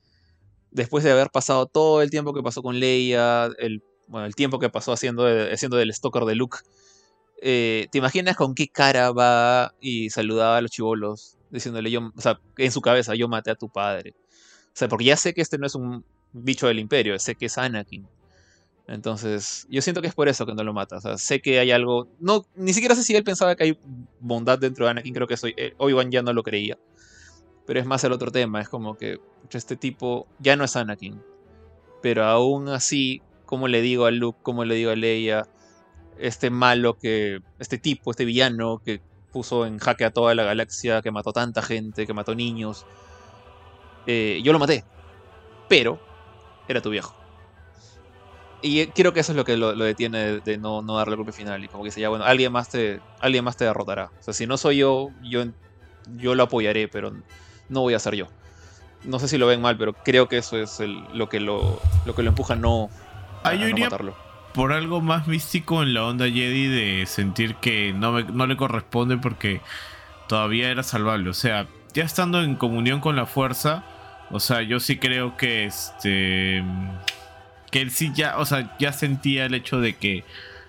después 0.70 1.04
de 1.04 1.12
haber 1.12 1.30
pasado 1.30 1.66
todo 1.66 2.02
el 2.02 2.10
tiempo 2.10 2.34
que 2.34 2.42
pasó 2.42 2.62
con 2.62 2.78
Leia, 2.78 3.46
el, 3.58 3.82
bueno, 4.08 4.26
el 4.26 4.34
tiempo 4.34 4.58
que 4.58 4.70
pasó 4.70 4.92
haciendo, 4.92 5.26
haciendo 5.52 5.76
del 5.76 5.92
stalker 5.92 6.24
de 6.24 6.34
Luke, 6.34 6.58
eh, 7.42 7.88
¿te 7.90 7.98
imaginas 7.98 8.36
con 8.36 8.54
qué 8.54 8.68
cara 8.68 9.12
va 9.12 9.74
y 9.80 10.10
saludaba 10.10 10.56
a 10.58 10.60
los 10.60 10.70
chivolos? 10.70 11.36
Diciéndole, 11.50 11.90
yo, 11.90 12.12
o 12.16 12.20
sea, 12.20 12.40
en 12.58 12.72
su 12.72 12.80
cabeza, 12.80 13.14
yo 13.14 13.28
maté 13.28 13.50
a 13.50 13.54
tu 13.54 13.68
padre. 13.68 14.14
O 14.68 14.76
sea, 14.76 14.88
porque 14.88 15.04
ya 15.04 15.16
sé 15.16 15.34
que 15.34 15.42
este 15.42 15.58
no 15.58 15.66
es 15.66 15.74
un 15.74 16.04
bicho 16.32 16.66
del 16.66 16.80
imperio, 16.80 17.18
sé 17.18 17.34
que 17.36 17.46
es 17.46 17.58
Anakin. 17.58 18.08
Entonces, 18.86 19.66
yo 19.70 19.80
siento 19.80 20.02
que 20.02 20.08
es 20.08 20.14
por 20.14 20.28
eso 20.28 20.44
que 20.44 20.54
no 20.54 20.62
lo 20.62 20.74
mata. 20.74 20.98
O 20.98 21.00
sea, 21.00 21.16
sé 21.16 21.40
que 21.40 21.58
hay 21.58 21.70
algo. 21.70 22.08
No, 22.20 22.44
ni 22.54 22.72
siquiera 22.74 22.94
sé 22.94 23.02
si 23.02 23.16
él 23.16 23.24
pensaba 23.24 23.56
que 23.56 23.64
hay 23.64 23.78
bondad 24.20 24.58
dentro 24.58 24.84
de 24.84 24.90
Anakin. 24.90 25.14
Creo 25.14 25.26
que 25.26 25.36
soy. 25.36 25.54
eh, 25.56 25.74
Obi-Wan 25.78 26.10
ya 26.10 26.22
no 26.22 26.32
lo 26.32 26.42
creía. 26.42 26.78
Pero 27.66 27.80
es 27.80 27.86
más 27.86 28.04
el 28.04 28.12
otro 28.12 28.30
tema. 28.30 28.60
Es 28.60 28.68
como 28.68 28.96
que 28.96 29.20
este 29.50 29.76
tipo 29.76 30.26
ya 30.38 30.56
no 30.56 30.64
es 30.64 30.76
Anakin. 30.76 31.22
Pero 32.02 32.24
aún 32.24 32.68
así, 32.68 33.22
como 33.46 33.68
le 33.68 33.80
digo 33.80 34.04
a 34.04 34.10
Luke, 34.10 34.38
como 34.42 34.64
le 34.66 34.74
digo 34.74 34.90
a 34.90 34.96
Leia, 34.96 35.48
este 36.18 36.50
malo 36.50 36.98
que. 36.98 37.40
Este 37.58 37.78
tipo, 37.78 38.10
este 38.10 38.26
villano 38.26 38.82
que 38.84 39.00
puso 39.32 39.64
en 39.64 39.78
jaque 39.78 40.04
a 40.04 40.10
toda 40.12 40.34
la 40.34 40.44
galaxia, 40.44 41.00
que 41.00 41.10
mató 41.10 41.32
tanta 41.32 41.62
gente, 41.62 42.06
que 42.06 42.12
mató 42.12 42.34
niños. 42.34 42.84
eh, 44.06 44.40
yo 44.44 44.52
lo 44.52 44.58
maté. 44.58 44.84
Pero 45.68 45.98
era 46.68 46.82
tu 46.82 46.90
viejo. 46.90 47.16
Y 48.66 48.86
creo 48.86 49.12
que 49.12 49.20
eso 49.20 49.32
es 49.32 49.36
lo 49.36 49.44
que 49.44 49.56
lo, 49.58 49.74
lo 49.74 49.84
detiene 49.84 50.18
de, 50.18 50.40
de 50.40 50.56
no, 50.58 50.80
no 50.80 50.96
darle 50.96 51.12
el 51.12 51.16
golpe 51.18 51.32
final. 51.32 51.62
Y 51.62 51.68
como 51.68 51.82
que 51.84 51.88
dice, 51.88 52.00
ya 52.00 52.08
bueno, 52.08 52.24
alguien 52.24 52.50
más 52.50 52.70
te, 52.70 52.98
alguien 53.20 53.44
más 53.44 53.56
te 53.58 53.64
derrotará. 53.66 54.10
O 54.18 54.22
sea, 54.22 54.32
si 54.32 54.46
no 54.46 54.56
soy 54.56 54.78
yo, 54.78 55.10
yo, 55.22 55.44
yo 56.16 56.34
lo 56.34 56.44
apoyaré, 56.44 56.88
pero 56.88 57.12
no 57.68 57.80
voy 57.82 57.92
a 57.92 57.98
ser 57.98 58.14
yo. 58.14 58.26
No 59.04 59.18
sé 59.18 59.28
si 59.28 59.36
lo 59.36 59.46
ven 59.46 59.60
mal, 59.60 59.76
pero 59.76 59.92
creo 59.92 60.28
que 60.28 60.38
eso 60.38 60.56
es 60.56 60.80
el- 60.80 61.04
lo, 61.12 61.28
que 61.28 61.40
lo, 61.40 61.78
lo 62.06 62.14
que 62.14 62.22
lo 62.22 62.30
empuja 62.30 62.54
a 62.54 62.56
no, 62.56 62.88
a, 63.42 63.50
a 63.50 63.54
no 63.54 63.76
matarlo. 63.76 64.16
por 64.54 64.72
algo 64.72 65.02
más 65.02 65.26
místico 65.26 65.82
en 65.82 65.92
la 65.92 66.04
onda 66.06 66.24
Jedi 66.24 66.66
de 66.68 67.04
sentir 67.04 67.56
que 67.56 67.92
no, 67.92 68.12
me- 68.12 68.22
no 68.24 68.46
le 68.46 68.56
corresponde 68.56 69.18
porque 69.18 69.60
todavía 70.26 70.70
era 70.70 70.82
salvable. 70.82 71.28
O 71.28 71.34
sea, 71.34 71.66
ya 71.92 72.04
estando 72.04 72.40
en 72.42 72.54
comunión 72.56 73.00
con 73.00 73.14
la 73.14 73.26
fuerza, 73.26 73.84
o 74.30 74.40
sea, 74.40 74.62
yo 74.62 74.80
sí 74.80 74.96
creo 74.96 75.36
que 75.36 75.66
este. 75.66 76.62
Que 77.74 77.80
él 77.80 77.90
sí 77.90 78.12
ya, 78.14 78.38
o 78.38 78.46
sea, 78.46 78.76
ya 78.78 78.92
sentía 78.92 79.46
el 79.46 79.54
hecho 79.54 79.80
de 79.80 79.96
que 79.96 80.22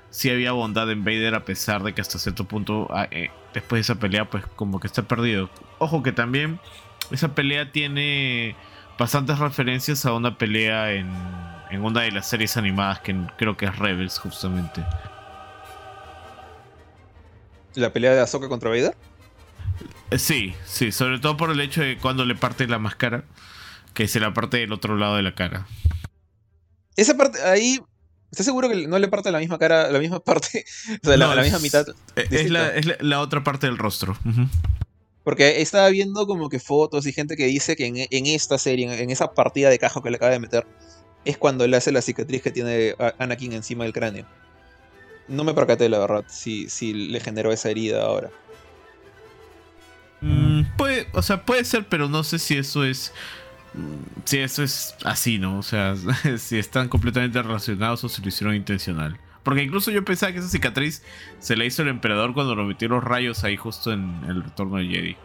sí 0.10 0.32
había 0.32 0.53
bondad 0.53 0.90
en 0.90 1.03
Vader 1.03 1.36
a 1.36 1.45
pesar 1.45 1.84
de 1.84 1.94
que 1.94 2.02
hasta 2.02 2.18
cierto 2.18 2.45
punto, 2.45 2.88
ah, 2.90 3.07
eh, 3.11 3.30
después 3.53 3.77
de 3.77 3.82
esa 3.82 3.99
pelea, 3.99 4.26
pues 4.26 4.44
como 4.56 4.80
que 4.80 4.88
está 4.88 5.03
perdido. 5.03 5.52
Ojo 5.77 6.02
que 6.02 6.11
también 6.11 6.60
esa 7.11 7.36
pelea 7.36 7.72
tiene 7.72 8.56
bastantes 8.98 9.38
referencias 9.38 10.03
a 10.07 10.14
una 10.14 10.40
pelea 10.40 10.94
en, 10.94 11.11
en 11.69 11.86
una 11.86 12.02
de 12.02 12.11
las 12.11 12.27
series 12.27 12.57
animadas 12.57 13.02
que 13.02 13.15
creo 13.38 13.56
que 13.56 13.65
es 13.65 13.77
Rebels 13.77 14.18
justamente. 14.18 14.84
¿La 17.76 17.94
pelea 17.94 18.14
de 18.14 18.22
Ahsoka 18.22 18.48
contra 18.48 18.72
Vader? 18.72 18.95
Eh, 20.10 20.18
Sí, 20.18 20.56
sí, 20.65 20.91
sobre 20.91 21.19
todo 21.19 21.38
por 21.38 21.52
el 21.52 21.60
hecho 21.60 21.82
de 21.82 21.98
cuando 21.98 22.26
le 22.26 22.34
parte 22.34 22.68
la 22.68 22.80
máscara, 22.80 23.26
que 23.94 24.07
se 24.07 24.19
la 24.19 24.34
parte 24.34 24.57
del 24.57 24.73
otro 24.73 24.95
lado 24.95 25.18
de 25.18 25.22
la 25.22 25.36
cara. 25.36 25.68
Esa 26.95 27.15
parte, 27.17 27.41
ahí. 27.43 27.80
¿Estás 28.31 28.45
seguro 28.47 28.67
que 28.67 28.88
no 28.88 28.99
le 28.99 29.07
parte 29.07 29.31
la 29.31 29.39
misma 29.39 29.57
cara, 29.57 29.89
la 29.91 29.99
misma 29.99 30.19
parte? 30.23 30.65
O 31.03 31.07
sea, 31.07 31.17
la, 31.17 31.27
No, 31.27 31.35
la 31.35 31.41
misma 31.43 31.59
mitad. 31.59 31.85
Eh, 32.15 32.27
Es, 32.31 32.49
la, 32.49 32.76
es 32.76 32.85
la- 32.85 32.97
la 32.99 33.22
otra 33.22 33.43
parte 33.43 33.67
del 33.67 33.77
rostro. 33.77 34.17
Ujú. 34.26 34.47
Porque 35.23 35.61
estaba 35.61 35.89
viendo 35.89 36.27
como 36.27 36.49
que 36.49 36.59
fotos 36.59 37.05
y 37.07 37.13
gente 37.13 37.35
que 37.35 37.45
dice 37.45 37.76
que 37.76 37.85
en, 37.88 37.95
en 37.97 38.26
esta 38.27 38.57
serie, 38.57 38.85
en, 38.85 38.91
en 38.99 39.09
esa 39.09 39.31
partida 39.34 39.69
de 39.69 39.80
caja 39.80 40.01
que 40.03 40.09
le 40.11 40.17
acaba 40.17 40.31
de 40.31 40.39
meter, 40.39 40.67
es 41.23 41.38
cuando 41.38 41.65
le 41.67 41.77
hace 41.77 41.91
la 41.91 42.01
cicatriz 42.01 42.41
que 42.43 42.51
tiene 42.51 42.93
Anakin 43.17 43.53
encima 43.53 43.84
del 43.85 43.93
cráneo. 43.93 44.26
No 45.27 45.43
me 45.43 45.55
percaté, 45.55 45.89
la 45.89 45.97
verdad, 45.97 46.26
si, 46.27 46.69
si 46.69 46.93
le 46.93 47.19
generó 47.19 47.51
esa 47.51 47.69
herida 47.72 48.03
ahora. 48.03 48.30
Mm, 50.22 50.63
puede, 50.77 51.07
o 51.13 51.22
sea, 51.22 51.43
puede 51.45 51.65
ser, 51.65 51.88
pero 51.88 52.07
no 52.07 52.23
sé 52.23 52.38
si 52.39 52.57
eso 52.57 52.84
es. 52.84 53.11
Si 54.26 54.38
eso 54.39 54.64
es 54.64 54.95
así, 55.03 55.38
¿no? 55.38 55.57
O 55.60 55.64
sea, 55.64 55.95
si 56.38 56.57
están 56.57 56.88
completamente 56.89 57.41
relacionados 57.41 58.03
o 58.03 58.10
si 58.10 58.22
lo 58.22 58.27
hicieron 58.30 58.56
intencional. 58.56 59.18
Porque 59.43 59.61
incluso 59.61 59.91
yo 59.91 60.03
pensaba 60.03 60.31
que 60.31 60.39
esa 60.39 60.47
cicatriz 60.49 61.03
se 61.39 61.56
la 61.56 61.65
hizo 61.65 61.84
el 61.84 61.89
emperador 61.89 62.34
cuando 62.34 62.56
lo 62.56 62.64
metió 62.64 62.88
los 62.88 63.03
rayos 63.03 63.43
ahí 63.43 63.57
justo 63.57 63.91
en 63.93 64.22
el 64.27 64.43
retorno 64.43 64.77
de 64.77 64.85
Jedi. 64.88 65.18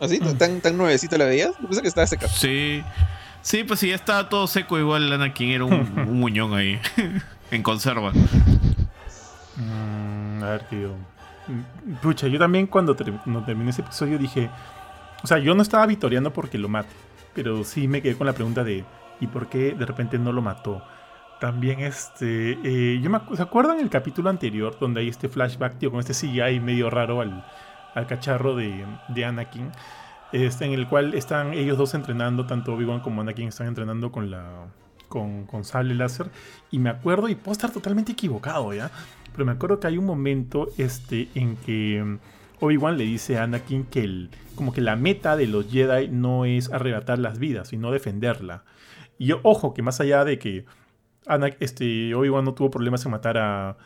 ¿Así? 0.00 0.20
Mm. 0.20 0.38
¿Tan, 0.38 0.60
tan 0.60 0.76
nuevecita 0.78 1.18
la 1.18 1.24
veías? 1.24 1.50
Yo 1.60 1.66
pensé 1.66 1.82
que 1.82 1.88
estaba 1.88 2.06
seca. 2.06 2.28
Sí. 2.28 2.82
Sí, 3.42 3.64
pues 3.64 3.80
sí, 3.80 3.88
ya 3.88 3.94
estaba 3.96 4.28
todo 4.28 4.46
seco. 4.46 4.78
Igual 4.78 5.12
Anakin 5.12 5.50
era 5.50 5.64
un, 5.64 5.74
un 5.98 6.20
muñón 6.20 6.54
ahí. 6.54 6.78
en 7.50 7.62
conserva. 7.62 8.12
Mm, 9.56 10.42
a 10.42 10.50
ver, 10.50 10.62
tío. 10.68 10.94
Mm, 11.48 11.94
Pucha, 12.00 12.28
yo 12.28 12.38
también 12.38 12.66
cuando, 12.66 12.94
ter- 12.94 13.12
cuando 13.24 13.42
terminé 13.44 13.70
ese 13.70 13.82
episodio 13.82 14.18
dije. 14.18 14.48
O 15.22 15.26
sea, 15.26 15.38
yo 15.38 15.54
no 15.54 15.62
estaba 15.62 15.86
vitoreando 15.86 16.32
porque 16.32 16.58
lo 16.58 16.68
mate. 16.68 16.90
Pero 17.34 17.64
sí 17.64 17.88
me 17.88 18.02
quedé 18.02 18.16
con 18.16 18.26
la 18.26 18.32
pregunta 18.32 18.64
de. 18.64 18.84
¿Y 19.20 19.26
por 19.26 19.48
qué 19.48 19.72
de 19.72 19.86
repente 19.86 20.18
no 20.18 20.32
lo 20.32 20.42
mató? 20.42 20.82
También 21.40 21.80
este. 21.80 22.58
eh, 22.62 23.00
yo 23.02 23.10
me 23.10 23.20
¿Se 23.36 23.42
acuerdan 23.42 23.80
el 23.80 23.90
capítulo 23.90 24.30
anterior 24.30 24.76
donde 24.78 25.00
hay 25.00 25.08
este 25.08 25.28
flashback, 25.28 25.78
tío, 25.78 25.90
con 25.90 26.00
este 26.00 26.12
CGI 26.14 26.60
medio 26.60 26.90
raro 26.90 27.20
al, 27.20 27.44
al 27.94 28.06
cacharro 28.06 28.56
de, 28.56 28.84
de 29.08 29.24
Anakin? 29.24 29.70
Este, 30.32 30.64
en 30.64 30.72
el 30.72 30.86
cual 30.88 31.14
están 31.14 31.52
ellos 31.54 31.76
dos 31.76 31.94
entrenando, 31.94 32.46
tanto 32.46 32.74
Obi-Wan 32.74 33.00
como 33.00 33.20
Anakin 33.20 33.48
están 33.48 33.66
entrenando 33.68 34.10
con 34.12 34.30
la. 34.30 34.66
Con, 35.08 35.44
con 35.46 35.64
sable 35.64 35.94
láser. 35.94 36.30
Y 36.70 36.78
me 36.78 36.88
acuerdo, 36.90 37.28
y 37.28 37.34
puedo 37.34 37.52
estar 37.52 37.70
totalmente 37.70 38.12
equivocado, 38.12 38.72
¿ya? 38.72 38.90
Pero 39.32 39.44
me 39.44 39.52
acuerdo 39.52 39.80
que 39.80 39.86
hay 39.88 39.98
un 39.98 40.04
momento 40.04 40.68
este, 40.78 41.28
en 41.34 41.56
que 41.56 42.18
Obi-Wan 42.60 42.96
le 42.98 43.04
dice 43.04 43.38
a 43.38 43.44
Anakin 43.44 43.84
que 43.84 44.04
el, 44.04 44.30
como 44.54 44.72
que 44.72 44.80
la 44.80 44.96
meta 44.96 45.36
de 45.36 45.46
los 45.46 45.70
Jedi 45.70 46.08
no 46.08 46.44
es 46.44 46.70
arrebatar 46.72 47.18
las 47.18 47.38
vidas, 47.38 47.68
sino 47.68 47.90
defenderla. 47.90 48.62
Y 49.18 49.26
yo, 49.26 49.40
ojo, 49.42 49.74
que 49.74 49.82
más 49.82 50.00
allá 50.00 50.24
de 50.24 50.38
que 50.38 50.64
este, 51.60 52.14
Obi-Wan 52.14 52.44
no 52.44 52.54
tuvo 52.54 52.70
problemas 52.70 53.04
en 53.04 53.10
matar 53.12 53.38
a, 53.38 53.76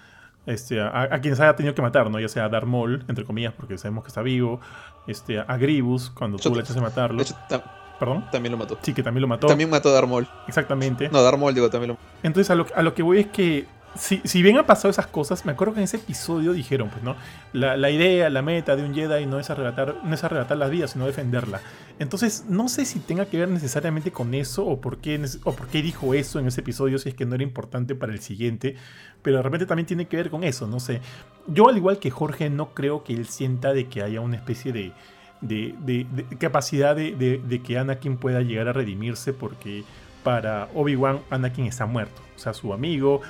este, 0.47 0.81
a, 0.81 1.03
a 1.03 1.21
quienes 1.21 1.41
haya 1.41 1.57
tenido 1.57 1.75
que 1.75 1.83
matar, 1.83 2.11
¿no? 2.11 2.19
Ya 2.21 2.29
sea 2.29 2.45
a 2.45 2.49
Darth 2.49 2.67
Maul, 2.67 3.05
entre 3.09 3.25
comillas, 3.25 3.53
porque 3.53 3.77
sabemos 3.79 4.05
que 4.05 4.09
está 4.09 4.23
vivo, 4.23 4.61
este, 5.07 5.39
a 5.41 5.57
Grievous, 5.57 6.11
cuando 6.11 6.39
tuvo 6.39 6.55
la 6.57 6.63
chance 6.63 6.75
de 6.75 6.81
matarlo. 6.81 7.17
De 7.19 7.23
hecho, 7.25 7.35
tam- 7.49 7.63
Perdón. 7.99 8.25
también 8.33 8.51
lo 8.53 8.59
mató. 8.59 8.79
Sí, 8.83 8.93
que 8.93 9.03
también 9.03 9.23
lo 9.23 9.29
mató. 9.29 9.47
También 9.47 9.71
mató 9.71 9.89
a 9.91 9.93
Darth 9.93 10.09
Maul. 10.09 10.27
Exactamente. 10.49 11.09
No, 11.11 11.23
Darth 11.23 11.39
Maul, 11.39 11.55
digo, 11.55 11.71
también 11.71 11.91
lo 11.93 11.99
Entonces 12.25 12.51
a 12.51 12.55
lo, 12.57 12.67
a 12.75 12.83
lo 12.83 12.93
que 12.95 13.03
voy 13.03 13.21
es 13.21 13.27
que 13.29 13.67
si, 13.97 14.21
si 14.25 14.43
bien 14.43 14.59
han 14.59 14.66
pasado 14.66 14.91
esas 14.91 15.07
cosas, 15.07 15.45
me 15.45 15.53
acuerdo 15.53 15.75
que 15.75 15.81
en 15.81 15.85
ese 15.85 15.99
episodio 15.99 16.53
dijeron, 16.53 16.89
pues, 16.91 17.03
¿no? 17.03 17.16
La, 17.53 17.77
la 17.77 17.91
idea, 17.91 18.29
la 18.31 18.43
meta 18.43 18.77
de 18.77 18.85
un 18.85 18.95
Jedi 18.95 19.27
no 19.27 19.39
es, 19.39 19.51
arrebatar, 19.51 19.97
no 20.05 20.15
es 20.15 20.25
arrebatar 20.25 20.57
las 20.57 20.71
vidas, 20.71 20.91
sino 20.93 21.07
defenderla. 21.07 21.61
Entonces, 21.99 22.45
no 22.49 22.69
sé 22.69 22.85
si 22.85 22.99
tenga 22.99 23.27
que 23.27 23.39
ver 23.39 23.49
necesariamente 23.49 24.11
con 24.11 24.35
eso 24.35 24.66
o 24.66 24.81
por, 24.81 24.99
qué, 24.99 25.25
o 25.45 25.53
por 25.53 25.69
qué 25.69 25.81
dijo 25.83 26.12
eso 26.15 26.39
en 26.41 26.47
ese 26.49 26.61
episodio, 26.61 26.99
si 26.99 27.11
es 27.11 27.15
que 27.15 27.25
no 27.27 27.35
era 27.35 27.45
importante 27.45 27.95
para 27.95 28.12
el 28.12 28.21
siguiente, 28.21 28.77
pero 29.23 29.37
de 29.37 29.43
repente 29.43 29.66
también 29.66 29.87
tiene 29.87 30.07
que 30.07 30.16
ver 30.16 30.31
con 30.31 30.45
eso, 30.45 30.66
no 30.66 30.81
sé. 30.81 31.01
Yo, 31.47 31.69
al 31.69 31.77
igual 31.77 31.99
que 31.99 32.11
Jorge, 32.11 32.51
no 32.51 32.75
creo 32.75 33.05
que 33.05 33.15
él 33.15 33.27
sienta 33.27 33.73
de 33.73 33.87
que 33.89 34.03
haya 34.03 34.21
una 34.21 34.37
especie 34.37 34.73
de, 34.73 34.93
de, 35.41 35.75
de- 35.85 36.07
de 36.11 36.37
capacidad 36.39 36.97
de 36.97 37.61
que 37.65 37.79
Anakin 37.79 38.16
pueda 38.16 38.41
llegar 38.41 38.69
a 38.69 38.73
redimirse 38.73 39.33
porque 39.33 39.85
para 40.25 40.69
Obi-Wan 40.75 41.21
Anakin 41.31 41.66
está 41.66 41.87
muerto. 41.87 42.23
O 42.35 42.39
sea, 42.39 42.55
su 42.55 42.73
amigo, 42.73 43.21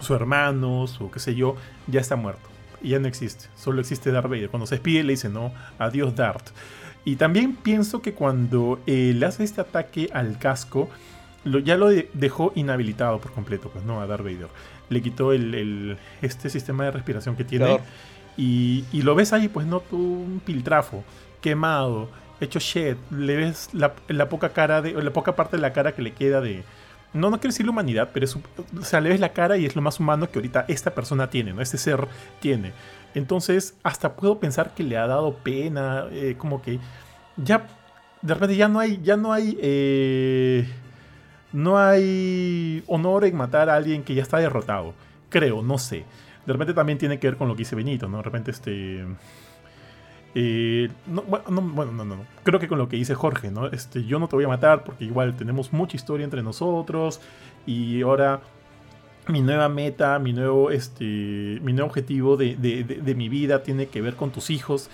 su 0.00 0.14
hermano, 0.14 0.86
su 0.86 1.10
qué 1.10 1.18
sé 1.20 1.34
yo, 1.34 1.56
ya 1.86 2.00
está 2.00 2.16
muerto. 2.16 2.48
Y 2.82 2.90
ya 2.90 2.98
no 3.00 3.08
existe. 3.08 3.46
Solo 3.56 3.80
existe 3.80 4.12
Darth 4.12 4.28
Vader. 4.28 4.50
Cuando 4.50 4.66
se 4.66 4.76
despide 4.76 5.02
le 5.02 5.12
dice, 5.12 5.28
no, 5.28 5.52
adiós 5.78 6.14
Darth. 6.14 6.50
Y 7.04 7.16
también 7.16 7.56
pienso 7.56 8.02
que 8.02 8.12
cuando 8.14 8.80
eh, 8.86 9.12
le 9.16 9.26
hace 9.26 9.42
este 9.44 9.60
ataque 9.60 10.10
al 10.12 10.38
casco, 10.38 10.88
lo, 11.44 11.58
ya 11.58 11.76
lo 11.76 11.88
de- 11.88 12.08
dejó 12.14 12.52
inhabilitado 12.54 13.18
por 13.20 13.32
completo, 13.32 13.70
pues 13.72 13.84
no, 13.84 14.00
a 14.00 14.06
Darth 14.06 14.22
Vader. 14.22 14.48
Le 14.90 15.02
quitó 15.02 15.32
el, 15.32 15.54
el- 15.54 15.98
este 16.22 16.50
sistema 16.50 16.84
de 16.84 16.90
respiración 16.92 17.34
que 17.36 17.44
tiene. 17.44 17.64
Claro. 17.66 17.82
Y, 18.36 18.84
y 18.92 19.02
lo 19.02 19.14
ves 19.16 19.32
ahí, 19.32 19.48
pues 19.48 19.66
no, 19.66 19.80
tú 19.80 19.96
un 19.96 20.40
piltrafo, 20.44 21.02
quemado, 21.40 22.08
hecho 22.40 22.60
shit. 22.60 22.96
Le 23.10 23.36
ves 23.36 23.70
la, 23.72 23.94
la 24.06 24.28
poca 24.28 24.50
cara 24.50 24.82
de, 24.82 24.92
la 24.92 25.12
poca 25.12 25.34
parte 25.34 25.56
de 25.56 25.62
la 25.62 25.72
cara 25.72 25.92
que 25.92 26.02
le 26.02 26.12
queda 26.12 26.40
de. 26.40 26.62
No, 27.12 27.30
no 27.30 27.38
quiero 27.38 27.52
decir 27.52 27.64
la 27.64 27.72
humanidad, 27.72 28.10
pero 28.12 28.26
es, 28.26 28.36
le 28.92 29.08
ves 29.08 29.20
la 29.20 29.32
cara 29.32 29.56
y 29.56 29.64
es 29.64 29.74
lo 29.74 29.82
más 29.82 29.98
humano 29.98 30.30
que 30.30 30.38
ahorita 30.38 30.66
esta 30.68 30.94
persona 30.94 31.30
tiene, 31.30 31.52
¿no? 31.52 31.62
Este 31.62 31.78
ser 31.78 32.06
tiene. 32.40 32.72
Entonces, 33.14 33.74
hasta 33.82 34.14
puedo 34.14 34.38
pensar 34.38 34.74
que 34.74 34.82
le 34.82 34.96
ha 34.98 35.06
dado 35.06 35.34
pena, 35.36 36.06
eh, 36.12 36.34
como 36.36 36.60
que 36.60 36.78
ya, 37.36 37.66
de 38.20 38.34
repente 38.34 38.56
ya 38.56 38.68
no 38.68 38.78
hay, 38.80 39.00
ya 39.02 39.16
no 39.16 39.32
hay, 39.32 39.58
eh, 39.60 40.68
no 41.52 41.78
hay 41.78 42.84
honor 42.86 43.24
en 43.24 43.36
matar 43.36 43.70
a 43.70 43.76
alguien 43.76 44.04
que 44.04 44.14
ya 44.14 44.22
está 44.22 44.38
derrotado. 44.38 44.94
Creo, 45.30 45.62
no 45.62 45.78
sé. 45.78 46.04
De 46.46 46.52
repente 46.52 46.74
también 46.74 46.98
tiene 46.98 47.18
que 47.18 47.28
ver 47.28 47.36
con 47.36 47.48
lo 47.48 47.54
que 47.54 47.60
dice 47.60 47.76
Benito, 47.76 48.08
¿no? 48.08 48.18
De 48.18 48.22
repente 48.22 48.50
este... 48.50 49.04
no, 50.34 51.22
bueno, 51.22 51.50
no, 51.50 51.60
no, 51.92 52.04
no. 52.04 52.24
Creo 52.44 52.60
que 52.60 52.68
con 52.68 52.78
lo 52.78 52.88
que 52.88 52.96
dice 52.96 53.14
Jorge, 53.14 53.50
¿no? 53.50 53.66
Este, 53.68 54.04
yo 54.04 54.18
no 54.18 54.28
te 54.28 54.36
voy 54.36 54.44
a 54.44 54.48
matar 54.48 54.84
porque 54.84 55.04
igual 55.04 55.36
tenemos 55.36 55.72
mucha 55.72 55.96
historia 55.96 56.24
entre 56.24 56.42
nosotros 56.42 57.20
y 57.66 58.02
ahora 58.02 58.40
mi 59.26 59.40
nueva 59.42 59.68
meta, 59.68 60.18
mi 60.18 60.32
nuevo, 60.32 60.70
este, 60.70 61.04
mi 61.62 61.72
nuevo 61.72 61.88
objetivo 61.88 62.36
de, 62.36 62.56
de- 62.56 62.84
de- 62.84 63.14
mi 63.14 63.28
vida 63.28 63.62
tiene 63.62 63.86
que 63.86 64.00
ver 64.00 64.14
con 64.14 64.30
tus 64.30 64.50
hijos 64.50 64.88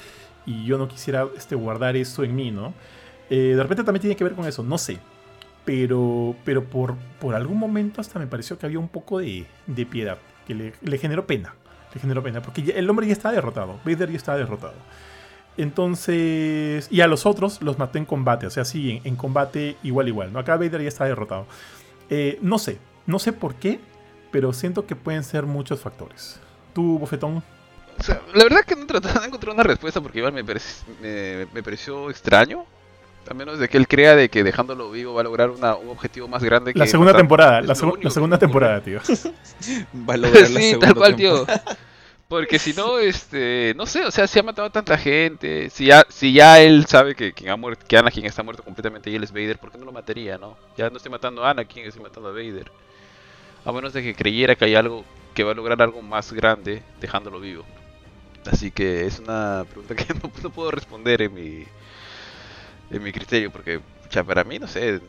y 0.47 0.65
yo 0.65 0.77
no 0.79 0.89
quisiera 0.89 1.27
este, 1.37 1.55
guardar 1.55 1.97
eso 1.97 2.25
en 2.25 2.35
mí, 2.35 2.51
¿no? 2.51 2.75
Eh, 3.31 3.55
de 3.57 3.63
repente 3.63 3.85
también 3.85 4.01
tiene 4.03 4.17
que 4.17 4.25
ver 4.25 4.35
con 4.35 4.47
eso, 4.47 4.63
no 4.63 4.77
sé. 4.79 4.99
Pero, 5.65 6.37
pero 6.45 6.65
por, 6.65 6.95
por 7.21 7.35
algún 7.35 7.59
momento 7.59 8.01
hasta 8.01 8.19
me 8.19 8.27
pareció 8.27 8.59
que 8.59 8.67
había 8.67 8.79
un 8.79 8.89
poco 8.89 9.19
de, 9.21 9.47
de 9.67 9.87
piedad, 9.87 10.19
que 10.47 10.55
le, 10.55 10.99
generó 10.99 11.27
pena. 11.27 11.55
Le 11.95 12.01
generó 12.01 12.23
pena, 12.23 12.43
porque 12.43 12.61
el 12.77 12.91
hombre 12.91 13.07
ya 13.07 13.13
está 13.15 13.33
derrotado. 13.33 13.79
Vader 13.85 14.11
ya 14.11 14.17
está 14.17 14.37
derrotado. 14.37 14.75
Entonces, 15.57 16.89
y 16.91 17.01
a 17.01 17.07
los 17.07 17.27
otros 17.27 17.63
los 17.63 17.79
maté 17.79 17.99
en 17.99 18.05
combate, 18.05 18.47
o 18.47 18.51
sea, 18.51 18.65
sí, 18.65 18.91
en, 18.91 19.01
en 19.05 19.17
combate 19.17 19.77
igual, 19.83 20.09
igual. 20.09 20.33
¿no? 20.33 20.39
Acá 20.39 20.57
Vader 20.57 20.83
ya 20.83 20.89
está 20.89 21.05
derrotado. 21.05 21.47
Eh, 22.11 22.39
no 22.43 22.59
sé, 22.59 22.79
no 23.07 23.19
sé 23.19 23.33
por 23.33 23.55
qué, 23.55 23.81
pero 24.31 24.53
siento 24.53 24.87
que 24.87 24.97
pueden 24.97 25.23
ser 25.25 25.45
muchos 25.45 25.81
factores. 25.81 26.41
¿Tú, 26.73 26.99
bofetón? 26.99 27.43
O 27.99 28.03
sea, 28.03 28.21
la 28.35 28.43
verdad 28.45 28.61
que 28.67 28.75
no 28.75 28.87
trataba 28.87 29.21
de 29.21 29.27
encontrar 29.29 29.55
una 29.55 29.63
respuesta 29.63 30.01
porque 30.01 30.19
igual 30.19 30.33
me, 30.33 30.45
parec- 30.45 30.83
me, 31.01 31.47
me 31.55 31.63
pareció 31.63 32.11
extraño. 32.11 32.65
A 33.31 33.33
menos 33.33 33.59
de 33.59 33.69
que 33.71 33.79
él 33.79 33.89
crea 33.89 34.15
de 34.17 34.29
que 34.29 34.45
dejándolo 34.45 34.91
vivo 34.91 35.15
va 35.15 35.23
a 35.23 35.25
lograr 35.25 35.49
una- 35.51 35.77
un 35.77 35.89
objetivo 35.89 36.29
más 36.29 36.43
grande 36.45 36.73
que 36.75 36.79
La 36.81 36.87
segunda 36.87 37.13
matar. 37.13 37.23
temporada, 37.23 37.61
Es 37.61 37.67
la, 37.69 37.75
único 37.75 37.97
la 37.97 38.03
que 38.03 38.11
segunda 38.11 38.39
temporada, 38.39 38.81
tío. 38.83 39.01
Va 40.09 40.15
a 40.15 40.17
lograr 40.19 40.43
la 40.51 40.61
sí, 40.61 40.71
segunda 40.71 40.87
tal 40.89 40.95
cual, 40.97 41.17
temporada. 41.17 41.47
tío. 41.47 41.75
Porque 42.29 42.59
si 42.59 42.73
no, 42.73 42.99
este, 43.01 43.75
no 43.77 43.87
sé, 43.87 44.05
o 44.05 44.11
sea, 44.11 44.27
si 44.27 44.39
ha 44.39 44.43
matado 44.43 44.69
a 44.69 44.73
tanta 44.73 44.97
gente, 44.99 45.71
si 45.71 45.87
ya, 45.87 46.05
si 46.09 46.33
ya 46.33 46.61
él 46.61 46.87
sabe 46.87 47.15
que 47.15 47.33
quien 47.33 47.51
ha 47.51 47.57
muerto, 47.57 47.85
que 47.87 47.97
Anakin 47.97 48.25
está 48.27 48.43
muerto 48.43 48.63
completamente 48.63 49.11
y 49.11 49.17
él 49.17 49.25
es 49.25 49.33
Vader, 49.33 49.59
¿por 49.59 49.71
qué 49.71 49.79
no 49.79 49.85
lo 49.85 49.93
mataría, 49.93 50.39
no? 50.39 50.57
Ya 50.77 50.91
no 50.91 50.97
estoy 50.97 51.11
matando 51.13 51.45
a 51.45 51.51
Anakin, 51.51 51.85
estoy 51.85 52.03
matando 52.03 52.29
a 52.31 52.33
Vader. 52.33 52.71
A 53.65 53.73
menos 53.73 53.93
de 53.93 54.03
que 54.03 54.15
creyera 54.15 54.57
que 54.57 54.67
hay 54.67 54.75
algo 54.75 55.05
que 55.35 55.45
va 55.45 55.53
a 55.53 55.55
lograr 55.55 55.81
algo 55.83 56.03
más 56.03 56.33
grande 56.33 56.83
dejándolo 57.01 57.41
vivo. 57.41 57.65
Así 58.47 58.71
que 58.71 59.07
es 59.07 59.19
una 59.21 59.65
pregunta 59.69 59.95
que 59.97 60.15
no, 60.15 60.31
no 60.43 60.51
puedo 60.51 60.71
responder 60.71 61.23
en 61.23 61.35
mi 61.35 61.65
en 62.91 63.03
mi 63.03 63.13
criterio, 63.13 63.51
porque 63.51 63.81
ya 64.11 64.23
para 64.25 64.45
mí 64.45 64.59
no 64.59 64.69
sé, 64.69 65.01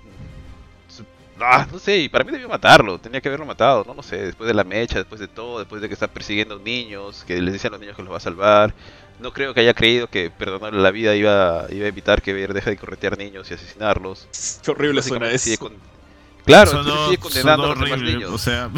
ah, 1.41 1.67
no 1.71 1.79
sé, 1.79 1.97
y 1.99 2.09
para 2.09 2.23
mí 2.23 2.31
debió 2.31 2.47
matarlo, 2.49 2.97
tenía 2.99 3.21
que 3.21 3.27
haberlo 3.29 3.45
matado, 3.45 3.83
no, 3.87 3.93
no 3.93 4.03
sé, 4.03 4.17
después 4.17 4.47
de 4.47 4.53
la 4.53 4.63
mecha, 4.63 4.97
después 4.99 5.19
de 5.21 5.27
todo, 5.27 5.59
después 5.59 5.81
de 5.81 5.87
que 5.87 5.93
está 5.93 6.07
persiguiendo 6.07 6.57
niños, 6.59 7.23
que 7.25 7.41
les 7.41 7.53
decían 7.53 7.71
a 7.73 7.75
los 7.75 7.81
niños 7.81 7.95
que 7.95 8.03
los 8.03 8.11
va 8.13 8.17
a 8.17 8.21
salvar. 8.21 8.73
No 9.19 9.31
creo 9.31 9.53
que 9.53 9.61
haya 9.61 9.73
creído 9.73 10.07
que 10.07 10.29
perdonarle 10.29 10.81
la 10.81 10.91
vida 10.91 11.15
iba, 11.15 11.65
iba 11.69 11.85
a 11.85 11.87
evitar 11.87 12.21
que 12.21 12.33
Vader 12.33 12.53
deje 12.53 12.71
de 12.71 12.77
corretear 12.77 13.17
niños 13.17 13.49
y 13.49 13.53
asesinarlos. 13.53 14.27
Qué 14.63 14.71
horrible 14.71 15.01
suena 15.01 15.29
eso. 15.31 15.57
con- 15.57 15.73
Claro, 16.45 16.69
Sonó- 16.71 17.05
sigue 17.05 17.17
condenando 17.17 17.63
a 17.65 17.67
los 17.69 17.79
demás 17.79 18.01
niños. 18.01 18.31
O 18.31 18.37
sea, 18.37 18.69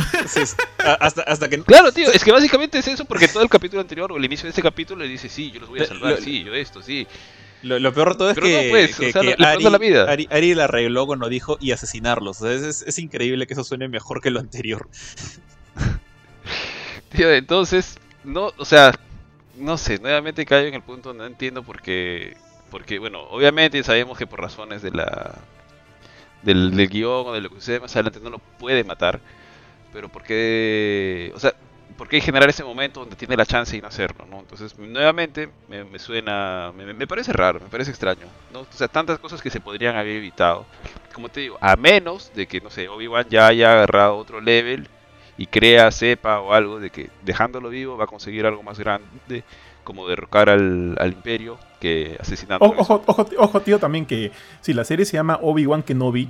a- 0.80 0.94
hasta, 0.94 1.24
hasta 1.24 1.50
que 1.50 1.62
Claro, 1.64 1.92
tío, 1.92 2.10
es 2.12 2.24
que 2.24 2.32
básicamente 2.32 2.78
es 2.80 2.88
eso 2.88 3.04
porque 3.04 3.28
todo 3.28 3.44
el 3.44 3.50
capítulo 3.50 3.82
anterior 3.82 4.12
o 4.12 4.18
el 4.18 4.24
inicio 4.26 4.46
de 4.46 4.52
ese 4.52 4.62
capítulo 4.62 5.04
le 5.04 5.10
dice, 5.10 5.28
sí, 5.28 5.52
yo 5.52 5.60
los 5.60 5.70
voy 5.70 5.80
a 5.80 5.82
Le- 5.82 5.88
salvar, 5.88 6.12
lo- 6.14 6.18
sí, 6.22 6.44
yo 6.44 6.54
esto, 6.54 6.82
sí. 6.82 7.06
Lo, 7.64 7.80
lo 7.80 7.92
peor 7.94 8.10
de 8.12 8.16
todo 8.18 8.30
es 8.30 8.36
Pero 8.36 8.48
que, 8.48 8.64
no, 8.66 8.70
pues, 8.70 8.96
que- 8.96 9.10
o 9.10 9.12
sea, 9.12 9.22
que 9.22 9.28
le- 9.30 9.36
le 9.38 9.46
Ari, 9.46 9.58
pasa 9.58 9.70
la 9.72 9.78
vida. 9.80 10.06
Ari- 10.12 10.28
Ari 10.30 10.54
la 10.54 10.66
arregló 10.66 11.06
cuando 11.08 11.28
dijo 11.28 11.58
y 11.60 11.72
asesinarlos. 11.72 12.42
O 12.42 12.46
sea, 12.46 12.54
es, 12.54 12.62
es- 12.62 12.82
es 12.84 13.00
increíble 13.00 13.48
que 13.48 13.54
eso 13.54 13.64
suene 13.64 13.88
mejor 13.88 14.22
que 14.22 14.30
lo 14.30 14.40
anterior. 14.40 14.88
Tío, 17.10 17.32
entonces, 17.34 17.98
no, 18.24 18.52
o 18.58 18.66
sea, 18.66 18.94
no 19.58 19.78
sé, 19.78 19.98
nuevamente 20.00 20.46
caigo 20.46 20.68
en 20.68 20.76
el 20.76 20.82
punto, 20.82 21.14
no 21.14 21.26
entiendo 21.26 21.64
por 21.64 21.82
qué, 21.82 22.36
porque, 22.70 23.00
bueno, 23.00 23.22
obviamente 23.30 23.82
sabemos 23.84 24.18
que 24.18 24.28
por 24.28 24.42
razones 24.42 24.82
de 24.82 24.92
la, 24.92 25.36
del, 26.44 26.76
del 26.76 26.90
guion 26.90 27.28
o 27.28 27.34
de 27.34 27.42
lo 27.42 27.50
que 27.50 27.56
sucede 27.56 27.80
más 27.80 27.96
adelante 27.96 28.20
no 28.22 28.30
lo 28.30 28.40
puede 28.40 28.84
matar, 28.84 29.20
pero 29.94 30.10
por 30.10 30.24
qué, 30.24 31.32
o 31.34 31.40
sea, 31.40 31.54
por 31.98 32.08
qué 32.08 32.22
generar 32.22 32.50
ese 32.50 32.64
momento 32.64 33.00
donde 33.02 33.16
tiene 33.16 33.36
la 33.36 33.46
chance 33.46 33.76
y 33.76 33.82
no 33.82 33.88
hacerlo, 33.88 34.26
¿no? 34.30 34.40
Entonces, 34.40 34.78
nuevamente, 34.78 35.50
me, 35.68 35.84
me 35.84 36.00
suena, 36.00 36.72
me, 36.76 36.94
me 36.94 37.08
parece 37.08 37.34
raro, 37.34 37.60
me 37.60 37.68
parece 37.68 37.92
extraño, 37.92 38.28
¿no? 38.54 38.62
O 38.62 38.68
sea, 38.72 38.88
tantas 38.88 39.20
cosas 39.20 39.42
que 39.42 39.50
se 39.50 39.60
podrían 39.60 39.96
haber 39.96 40.18
evitado, 40.18 40.66
como 41.14 41.30
te 41.30 41.42
digo, 41.42 41.58
a 41.60 41.76
menos 41.76 42.32
de 42.36 42.48
que, 42.48 42.62
no 42.62 42.70
sé, 42.70 42.88
Obi-Wan 42.88 43.26
ya 43.30 43.48
haya 43.48 43.74
agarrado 43.74 44.18
otro 44.18 44.40
level 44.40 44.88
y 45.38 45.48
crea, 45.48 45.92
sepa 45.92 46.40
o 46.40 46.54
algo 46.54 46.80
de 46.80 46.90
que 46.90 47.10
dejándolo 47.24 47.70
vivo 47.70 47.98
va 47.98 48.06
a 48.06 48.08
conseguir 48.08 48.46
algo 48.46 48.64
más 48.64 48.80
grande, 48.80 49.44
como 49.84 50.08
derrocar 50.08 50.50
al, 50.50 50.96
al 51.00 51.14
imperio 51.14 51.58
que 51.80 52.18
asesinando. 52.20 52.66
Ojo, 52.66 53.02
ojo, 53.06 53.26
ojo, 53.38 53.62
tío, 53.62 53.80
también 53.80 54.06
que 54.06 54.32
si 54.62 54.74
la 54.74 54.84
serie 54.84 55.06
se 55.06 55.14
llama 55.14 55.40
Obi-Wan 55.42 55.84
Kenobi, 55.84 56.30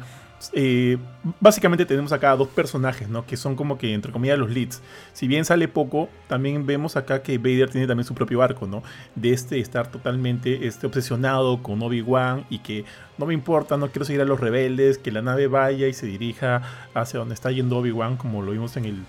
eh, 0.53 0.97
básicamente 1.39 1.85
tenemos 1.85 2.11
acá 2.11 2.35
dos 2.35 2.47
personajes, 2.49 3.09
¿no? 3.09 3.25
Que 3.25 3.37
son 3.37 3.55
como 3.55 3.77
que, 3.77 3.93
entre 3.93 4.11
comillas, 4.11 4.37
los 4.37 4.51
leads. 4.51 4.81
Si 5.13 5.27
bien 5.27 5.45
sale 5.45 5.67
poco, 5.67 6.09
también 6.27 6.65
vemos 6.65 6.95
acá 6.95 7.23
que 7.23 7.37
Vader 7.37 7.69
tiene 7.69 7.87
también 7.87 8.05
su 8.05 8.13
propio 8.13 8.41
arco, 8.41 8.67
¿no? 8.67 8.83
De 9.15 9.33
este 9.33 9.59
estar 9.59 9.91
totalmente 9.91 10.67
este, 10.67 10.85
obsesionado 10.85 11.63
con 11.63 11.81
Obi-Wan 11.81 12.45
y 12.49 12.59
que 12.59 12.85
no 13.17 13.25
me 13.25 13.33
importa, 13.33 13.77
no 13.77 13.89
quiero 13.89 14.05
seguir 14.05 14.21
a 14.21 14.25
los 14.25 14.39
rebeldes, 14.39 14.99
que 14.99 15.11
la 15.11 15.21
nave 15.21 15.47
vaya 15.47 15.87
y 15.87 15.93
se 15.93 16.05
dirija 16.05 16.61
hacia 16.93 17.19
donde 17.19 17.33
está 17.33 17.51
yendo 17.51 17.77
Obi-Wan, 17.77 18.17
como 18.17 18.43
lo 18.43 18.51
vimos 18.51 18.77
en 18.77 18.85
el, 18.85 19.03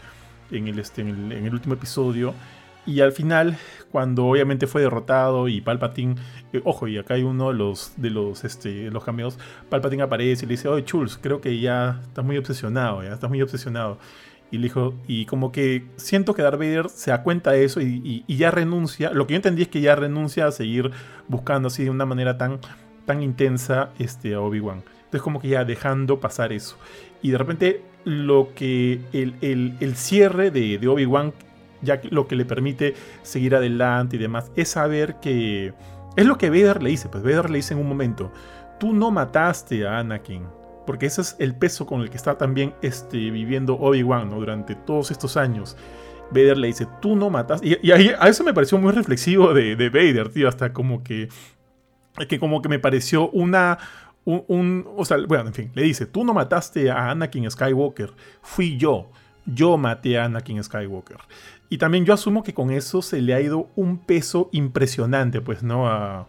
en 0.51 0.69
el, 0.69 0.79
este, 0.79 1.03
en 1.03 1.09
el, 1.09 1.33
en 1.33 1.47
el 1.47 1.53
último 1.53 1.75
episodio. 1.75 2.35
Y 2.87 3.01
al 3.01 3.13
final, 3.13 3.59
cuando 3.93 4.25
obviamente 4.27 4.67
fue 4.67 4.81
derrotado 4.81 5.49
y 5.49 5.61
Palpatine, 5.61 6.15
eh, 6.55 6.63
ojo, 6.65 6.89
y 6.89 6.97
acá 6.97 7.15
hay 7.15 7.23
uno 7.23 7.49
de 7.49 7.55
los, 7.59 7.93
de 7.99 8.09
los, 8.11 8.45
este, 8.45 8.91
los 8.91 9.05
cameos, 9.05 9.39
Palpatine 9.69 10.03
aparece 10.05 10.47
y 10.47 10.49
le 10.49 10.53
dice, 10.55 10.69
oye, 10.69 10.85
Chuls, 10.85 11.19
creo 11.21 11.41
que 11.43 11.61
ya 11.61 12.01
estás 12.03 12.25
muy 12.25 12.39
obsesionado, 12.39 13.03
ya 13.03 13.13
estás 13.13 13.29
muy 13.29 13.43
obsesionado. 13.43 13.99
Y 14.51 14.57
le 14.57 14.65
dijo, 14.65 14.95
y 15.07 15.27
como 15.27 15.53
que 15.53 15.85
siento 15.97 16.33
que 16.33 16.41
Darth 16.41 16.59
Vader 16.59 16.89
se 16.89 17.11
da 17.11 17.23
cuenta 17.23 17.51
de 17.51 17.65
eso 17.65 17.83
y, 17.83 18.01
y- 18.03 18.25
y 18.27 18.37
ya 18.39 18.51
renuncia. 18.51 19.11
Lo 19.11 19.27
que 19.27 19.35
yo 19.35 19.37
entendí 19.37 19.61
es 19.63 19.69
que 19.69 19.83
ya 19.83 19.95
renuncia 19.95 20.47
a 20.47 20.53
seguir 20.53 20.91
buscando 21.29 21.69
así 21.69 21.85
de 21.85 21.91
una 21.91 22.07
manera 22.07 22.39
tan, 22.39 22.59
tan 23.05 23.23
intensa 23.23 23.91
este, 23.99 24.33
a 24.33 24.41
Obi-Wan. 24.41 24.83
Entonces 25.01 25.21
como 25.21 25.41
que 25.41 25.49
ya 25.49 25.67
dejando 25.67 26.21
pasar 26.21 26.55
eso. 26.55 26.79
Y 27.21 27.31
de 27.33 27.37
repente 27.39 27.83
lo 28.05 28.49
que 28.55 29.01
el, 29.13 29.35
el- 29.43 29.75
el 29.81 29.97
cierre 29.97 30.51
de, 30.51 30.79
de 30.79 30.89
Obi-Wan, 30.89 31.35
ya 31.83 32.01
lo 32.11 32.27
que 32.27 32.37
le 32.37 32.45
permite 32.45 32.95
seguir 33.23 33.55
adelante 33.55 34.17
y 34.17 34.19
demás, 34.19 34.51
es 34.57 34.69
saber 34.69 35.17
que... 35.21 35.75
Es 36.17 36.27
lo 36.27 36.37
que 36.39 36.51
Vader 36.51 36.83
le 36.83 36.91
dice, 36.91 37.09
pues 37.09 37.23
Vader 37.23 37.49
le 37.51 37.57
dice 37.59 37.75
en 37.75 37.81
un 37.81 37.89
momento, 37.89 38.33
tú 38.81 38.93
no 38.93 39.11
mataste 39.11 39.87
a 39.87 39.99
Anakin, 39.99 40.45
porque 40.87 41.07
ese 41.07 41.21
es 41.21 41.37
el 41.39 41.55
peso 41.55 41.87
con 41.87 42.01
el 42.01 42.11
que 42.11 42.17
está 42.17 42.37
también 42.39 42.75
este, 42.83 43.31
viviendo 43.31 43.75
Obi-Wan 43.79 44.31
durante 44.31 44.75
todos 44.75 45.11
estos 45.11 45.37
años. 45.37 45.77
Vader 46.31 46.59
le 46.59 46.67
dice, 46.67 46.87
tú 47.01 47.15
no 47.15 47.31
mataste. 47.31 47.79
Y, 47.83 47.91
ahí- 47.93 48.13
a 48.19 48.29
eso 48.29 48.43
me 48.45 48.53
pareció 48.53 48.79
muy 48.79 48.93
reflexivo 48.93 49.55
de, 49.55 49.77
de 49.77 49.89
Vader, 49.91 50.29
tío, 50.31 50.49
hasta 50.49 50.73
como 50.73 51.03
que... 51.05 51.29
Que 52.29 52.39
como 52.41 52.61
que 52.63 52.69
me 52.69 52.79
pareció 52.81 53.31
una... 53.31 53.79
Un, 54.25 54.45
un- 54.49 54.89
o 54.97 55.05
sea, 55.05 55.19
bueno, 55.27 55.47
en 55.47 55.55
fin, 55.55 55.71
le 55.75 55.83
dice, 55.83 56.05
tú 56.07 56.25
no 56.25 56.35
mataste 56.35 56.91
a 56.91 57.11
Anakin 57.11 57.51
Skywalker, 57.51 58.11
fui 58.43 58.77
yo. 58.77 59.11
Yo 59.47 59.79
maté 59.79 60.19
a 60.19 60.25
Anakin 60.25 60.63
Skywalker. 60.63 61.17
Y 61.71 61.79
también 61.79 62.05
yo 62.05 62.15
asumo 62.15 62.43
que 62.43 62.55
con 62.55 62.71
eso 62.71 63.03
se 63.03 63.21
le 63.21 63.35
ha 63.35 63.41
ido 63.41 63.69
un 63.77 63.99
peso 63.99 64.49
impresionante, 64.53 65.41
pues, 65.41 65.63
¿no? 65.63 65.89
A- 65.89 66.27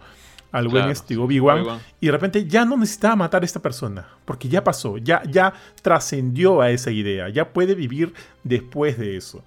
al 0.51 0.63
buen 0.63 0.77
Claro, 0.85 0.91
este 0.91 1.15
Obi-Wan. 1.15 1.59
Obi-Wan. 1.59 1.79
Y 2.01 2.07
de 2.07 2.11
repente 2.11 2.45
ya 2.47 2.65
no 2.65 2.75
necesitaba 2.75 3.15
matar 3.15 3.43
a 3.43 3.45
esta 3.45 3.59
persona, 3.61 4.07
porque 4.25 4.49
ya 4.49 4.63
pasó, 4.63 4.97
ya, 4.97 5.21
ya 5.29 5.53
trascendió 5.83 6.61
a 6.61 6.71
esa 6.71 6.89
idea, 6.91 7.29
ya 7.29 7.49
puede 7.53 7.75
vivir 7.75 8.13
después 8.43 8.97
de 8.97 9.15
eso. 9.15 9.43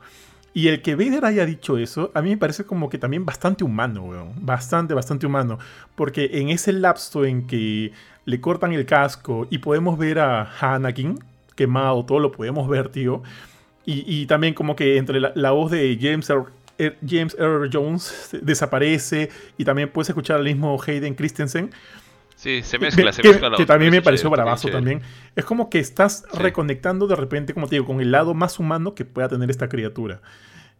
Y 0.55 0.69
el 0.69 0.81
que 0.83 0.95
Vader 0.95 1.25
haya 1.25 1.45
dicho 1.47 1.77
eso, 1.79 2.11
a 2.15 2.23
mí 2.23 2.31
me 2.31 2.37
parece 2.37 2.65
como 2.65 2.89
que 2.89 2.99
también 2.99 3.25
bastante 3.25 3.65
humano, 3.65 4.03
weón. 4.05 4.33
Bastante, 4.37 4.93
bastante 4.95 5.27
humano. 5.27 5.59
Porque 5.97 6.29
en 6.35 6.51
ese 6.51 6.73
lapso 6.75 7.25
en 7.25 7.47
que 7.47 7.93
le 8.27 8.41
cortan 8.41 8.73
el 8.73 8.85
casco 8.87 9.47
y 9.51 9.59
podemos 9.59 9.99
ver 9.99 10.19
a 10.21 10.53
Anakin 10.61 11.19
quemado, 11.57 12.05
todo 12.05 12.19
lo 12.21 12.31
podemos 12.33 12.69
ver, 12.69 12.91
tío. 12.91 13.23
Y, 13.85 14.05
y 14.07 14.27
también 14.27 14.55
como 14.55 14.77
que 14.77 14.97
entre 14.97 15.21
la, 15.21 15.33
la 15.35 15.51
voz 15.51 15.71
de 15.71 15.99
James 16.01 16.29
Earl, 16.31 16.47
Er- 16.79 16.97
James 17.07 17.37
Earl 17.39 17.69
Jones 17.73 18.31
desaparece 18.43 19.29
y 19.59 19.65
también 19.65 19.89
puedes 19.91 20.09
escuchar 20.09 20.37
al 20.39 20.45
mismo 20.45 20.81
Hayden 20.87 21.15
Christensen. 21.15 21.71
Sí, 22.37 22.63
se 22.63 22.79
Que- 22.79 22.87
mezcla, 22.87 23.13
se 23.13 23.23
que, 23.23 23.29
mezcla 23.29 23.51
la 23.51 23.57
que 23.57 23.63
otra, 23.65 23.75
también 23.75 23.93
me 23.93 24.03
pareció 24.03 24.31
bravazo 24.31 24.69
también. 24.69 25.01
Es 25.37 25.45
como 25.45 25.69
que 25.71 25.79
estás 25.79 26.25
Sí. 26.33 26.39
reconectando 26.39 27.07
de 27.07 27.17
repente, 27.17 27.55
como 27.55 27.67
te 27.69 27.77
digo, 27.77 27.87
con 27.87 28.01
el 28.01 28.11
lado 28.11 28.35
más 28.35 28.59
humano 28.59 28.95
que 28.95 29.05
pueda 29.05 29.29
tener 29.29 29.51
esta 29.51 29.69
criatura, 29.69 30.23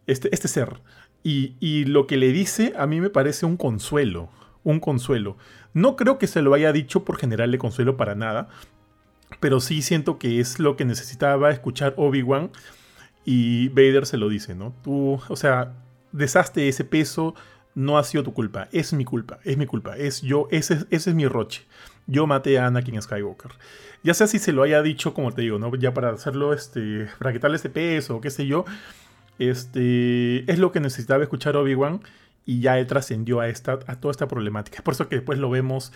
este, 0.07 0.29
este 0.33 0.47
ser. 0.47 0.81
Y, 1.23 1.53
y 1.61 1.85
lo 1.85 2.05
que 2.07 2.17
le 2.17 2.31
dice 2.33 2.73
a 2.77 2.85
mí 2.87 2.99
me 2.99 3.09
parece 3.09 3.45
un 3.45 3.55
consuelo, 3.55 4.29
un 4.63 4.79
consuelo. 4.81 5.37
No 5.73 5.95
creo 5.95 6.17
que 6.17 6.27
se 6.27 6.41
lo 6.41 6.53
haya 6.53 6.71
dicho 6.73 7.05
por 7.05 7.17
generarle 7.17 7.57
consuelo 7.57 7.95
para 7.97 8.13
nada, 8.15 8.49
pero 9.39 9.59
sí 9.61 9.81
siento 9.81 10.19
que 10.19 10.39
es 10.39 10.59
lo 10.59 10.75
que 10.75 10.85
necesitaba 10.85 11.49
escuchar 11.51 11.93
Obi-Wan 11.97 12.51
y 13.25 13.69
Vader 13.69 14.05
se 14.05 14.17
lo 14.17 14.29
dice, 14.29 14.55
¿no? 14.55 14.73
Tú, 14.83 15.19
o 15.27 15.35
sea, 15.35 15.73
deshazte 16.11 16.67
ese 16.67 16.83
peso, 16.83 17.35
no 17.75 17.97
ha 17.97 18.03
sido 18.03 18.23
tu 18.23 18.33
culpa, 18.33 18.67
es 18.71 18.93
mi 18.93 19.03
culpa, 19.05 19.39
es 19.43 19.57
mi 19.57 19.65
culpa, 19.65 19.97
es 19.97 20.21
yo, 20.21 20.47
ese, 20.51 20.75
es- 20.75 20.87
ese 20.91 21.09
es 21.11 21.15
mi 21.15 21.27
roche. 21.27 21.63
Yo 22.05 22.27
maté 22.27 22.59
a 22.59 22.67
Anakin 22.67 23.01
Skywalker. 23.01 23.51
Ya 24.03 24.13
sea 24.13 24.27
si 24.27 24.37
se 24.37 24.51
lo 24.51 24.63
haya 24.63 24.81
dicho, 24.81 25.13
como 25.13 25.31
te 25.31 25.41
digo, 25.43 25.57
¿no? 25.57 25.73
Ya 25.75 25.93
para 25.93 26.09
hacerlo, 26.09 26.53
este, 26.53 27.07
para 27.17 27.31
quitarle 27.33 27.55
ese 27.57 27.69
peso, 27.69 28.19
qué 28.21 28.29
sé 28.29 28.45
yo, 28.45 28.65
este, 29.39 30.49
es 30.51 30.59
lo 30.59 30.71
que 30.71 30.79
necesitaba 30.79 31.23
escuchar 31.23 31.55
Obi-Wan 31.57 32.01
y 32.45 32.59
ya 32.61 32.77
él 32.79 32.87
trascendió 32.87 33.39
a, 33.39 33.47
esta, 33.47 33.79
a 33.87 33.95
toda 33.99 34.11
esta 34.11 34.27
problemática. 34.27 34.81
Por 34.83 34.93
eso 34.93 35.07
que 35.07 35.15
después 35.17 35.39
lo 35.39 35.49
vemos 35.49 35.91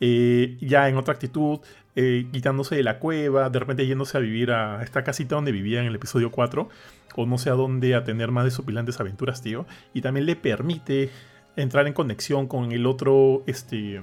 eh, 0.00 0.56
ya 0.60 0.88
en 0.88 0.96
otra 0.96 1.12
actitud, 1.14 1.60
eh, 1.96 2.26
quitándose 2.32 2.74
de 2.76 2.82
la 2.82 2.98
cueva, 2.98 3.50
de 3.50 3.58
repente 3.58 3.86
yéndose 3.86 4.16
a 4.16 4.20
vivir 4.20 4.50
a 4.52 4.82
esta 4.82 5.04
casita 5.04 5.34
donde 5.34 5.52
vivía 5.52 5.80
en 5.80 5.86
el 5.86 5.94
episodio 5.94 6.30
4, 6.30 6.68
o 7.16 7.26
no 7.26 7.36
sé 7.38 7.50
a 7.50 7.54
dónde, 7.54 7.94
a 7.94 8.04
tener 8.04 8.30
más 8.30 8.44
desopilantes 8.44 8.98
aventuras, 9.00 9.42
tío. 9.42 9.66
Y 9.92 10.00
también 10.00 10.24
le 10.26 10.36
permite 10.36 11.10
entrar 11.56 11.86
en 11.86 11.92
conexión 11.92 12.46
con 12.46 12.72
el 12.72 12.86
otro, 12.86 13.42
este, 13.46 14.00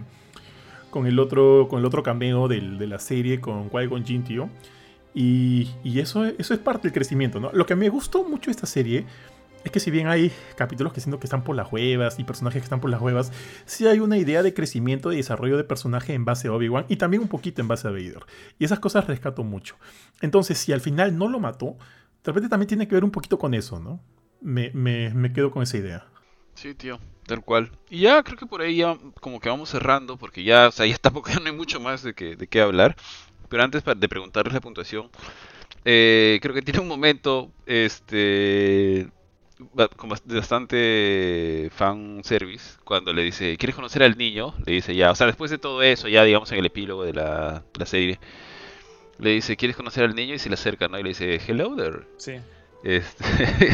con 0.92 1.08
el 1.08 1.18
otro, 1.18 1.68
con 1.70 1.80
el 1.80 1.86
otro 1.86 2.04
cameo 2.04 2.48
del- 2.48 2.78
de 2.78 2.88
la 2.88 3.00
serie, 3.00 3.40
con 3.40 3.70
Qui-Gon 3.72 4.06
Jinn, 4.06 4.24
tío. 4.24 4.50
Y, 5.16 5.70
y 5.84 6.00
eso, 6.00 6.26
eso 6.26 6.54
es 6.54 6.60
parte 6.60 6.84
del 6.90 6.94
crecimiento, 6.94 7.40
¿no? 7.40 7.50
Lo 7.54 7.66
que 7.66 7.76
me 7.76 7.90
gustó 7.90 8.24
mucho 8.24 8.48
de 8.48 8.52
esta 8.52 8.68
serie 8.68 9.06
es 9.68 9.72
que 9.72 9.80
si 9.80 9.92
bien 9.92 10.08
hay 10.08 10.32
capítulos 10.56 10.94
que 10.94 11.02
siento 11.02 11.20
que 11.20 11.28
están 11.28 11.44
por 11.44 11.56
las 11.56 11.72
huevas 11.72 12.20
y 12.20 12.24
personajes 12.24 12.62
que 12.62 12.66
están 12.66 12.82
por 12.82 12.90
las 12.90 13.02
huevas, 13.02 13.32
sí 13.66 13.88
hay 13.88 14.00
una 14.00 14.18
idea 14.18 14.44
de 14.44 14.54
crecimiento 14.54 15.12
y 15.14 15.18
desarrollo 15.18 15.58
de 15.58 15.64
personaje 15.64 16.14
en 16.14 16.26
base 16.26 16.48
a 16.48 16.54
Obi-Wan 16.54 16.86
y 16.90 16.98
también 16.98 17.22
un 17.24 17.30
poquito 17.30 17.62
en 17.62 17.68
base 17.68 17.88
a 17.88 17.92
Vader. 17.92 18.26
Y 18.60 18.66
esas 18.66 18.80
cosas 18.80 19.08
rescato 19.08 19.44
mucho. 19.44 19.76
Entonces, 20.22 20.58
si 20.58 20.74
al 20.74 20.82
final 20.82 21.18
no 21.18 21.30
lo 21.30 21.40
mató, 21.40 21.78
de 22.24 22.32
repente 22.32 22.50
también 22.50 22.68
tiene 22.68 22.88
que 22.88 22.96
ver 22.96 23.04
un 23.04 23.12
poquito 23.12 23.38
con 23.38 23.54
eso, 23.54 23.80
¿no? 23.80 24.02
Me, 24.42 24.72
me- 24.74 25.34
quedo 25.34 25.52
con 25.52 25.64
esa 25.64 25.78
idea. 25.78 26.06
Sí, 26.56 26.74
tío, 26.74 27.00
tal 27.26 27.42
cual. 27.44 27.72
Y 27.90 28.02
ya 28.02 28.24
creo 28.24 28.38
que 28.38 28.46
por 28.48 28.62
ahí 28.62 28.78
ya 28.78 28.98
como 29.22 29.40
que 29.40 29.50
vamos 29.50 29.70
cerrando, 29.70 30.18
porque 30.18 30.44
ya, 30.44 30.68
o 30.68 30.72
sea, 30.72 30.86
ya 30.86 30.98
tampoco 30.98 31.30
no 31.42 31.46
hay 31.50 31.56
mucho 31.56 31.80
más 31.80 32.04
de 32.04 32.14
que, 32.14 32.36
de 32.36 32.48
qué 32.48 32.62
hablar. 32.62 32.96
Pero 33.50 33.64
antes 33.64 33.84
de 33.86 34.10
preguntarles 34.10 34.54
la 34.54 34.62
puntuación, 34.62 35.10
eh, 35.86 36.40
creo 36.42 36.54
que 36.56 36.62
tiene 36.64 36.80
un 36.82 36.88
momento, 36.88 37.52
este, 37.66 39.10
con 39.96 40.10
bast- 40.10 40.26
bastante 40.36 41.70
fan 41.74 42.22
service, 42.24 42.78
cuando 42.84 43.14
le 43.14 43.24
dice, 43.24 43.58
¿quieres 43.58 43.76
conocer 43.76 44.04
al 44.04 44.18
niño? 44.18 44.54
Le 44.66 44.74
dice 44.74 44.96
ya, 44.96 45.12
o 45.12 45.16
sea, 45.16 45.28
después 45.28 45.50
de 45.52 45.58
todo 45.58 45.82
eso, 45.82 46.08
ya 46.08 46.24
digamos 46.24 46.52
en 46.52 46.60
el 46.60 46.66
epílogo 46.66 47.04
de 47.04 47.14
la, 47.14 47.64
la 47.78 47.86
serie, 47.86 48.20
le 49.20 49.32
dice, 49.32 49.56
¿quieres 49.58 49.76
conocer 49.76 50.04
al 50.04 50.16
niño? 50.16 50.36
Y 50.36 50.40
se 50.40 50.50
le 50.50 50.54
acerca, 50.56 50.88
¿no? 50.88 51.00
Y 51.00 51.04
le 51.04 51.10
dice, 51.10 51.40
hello 51.48 51.76
there. 51.76 52.02
Sí. 52.18 52.34
Este, 52.84 53.24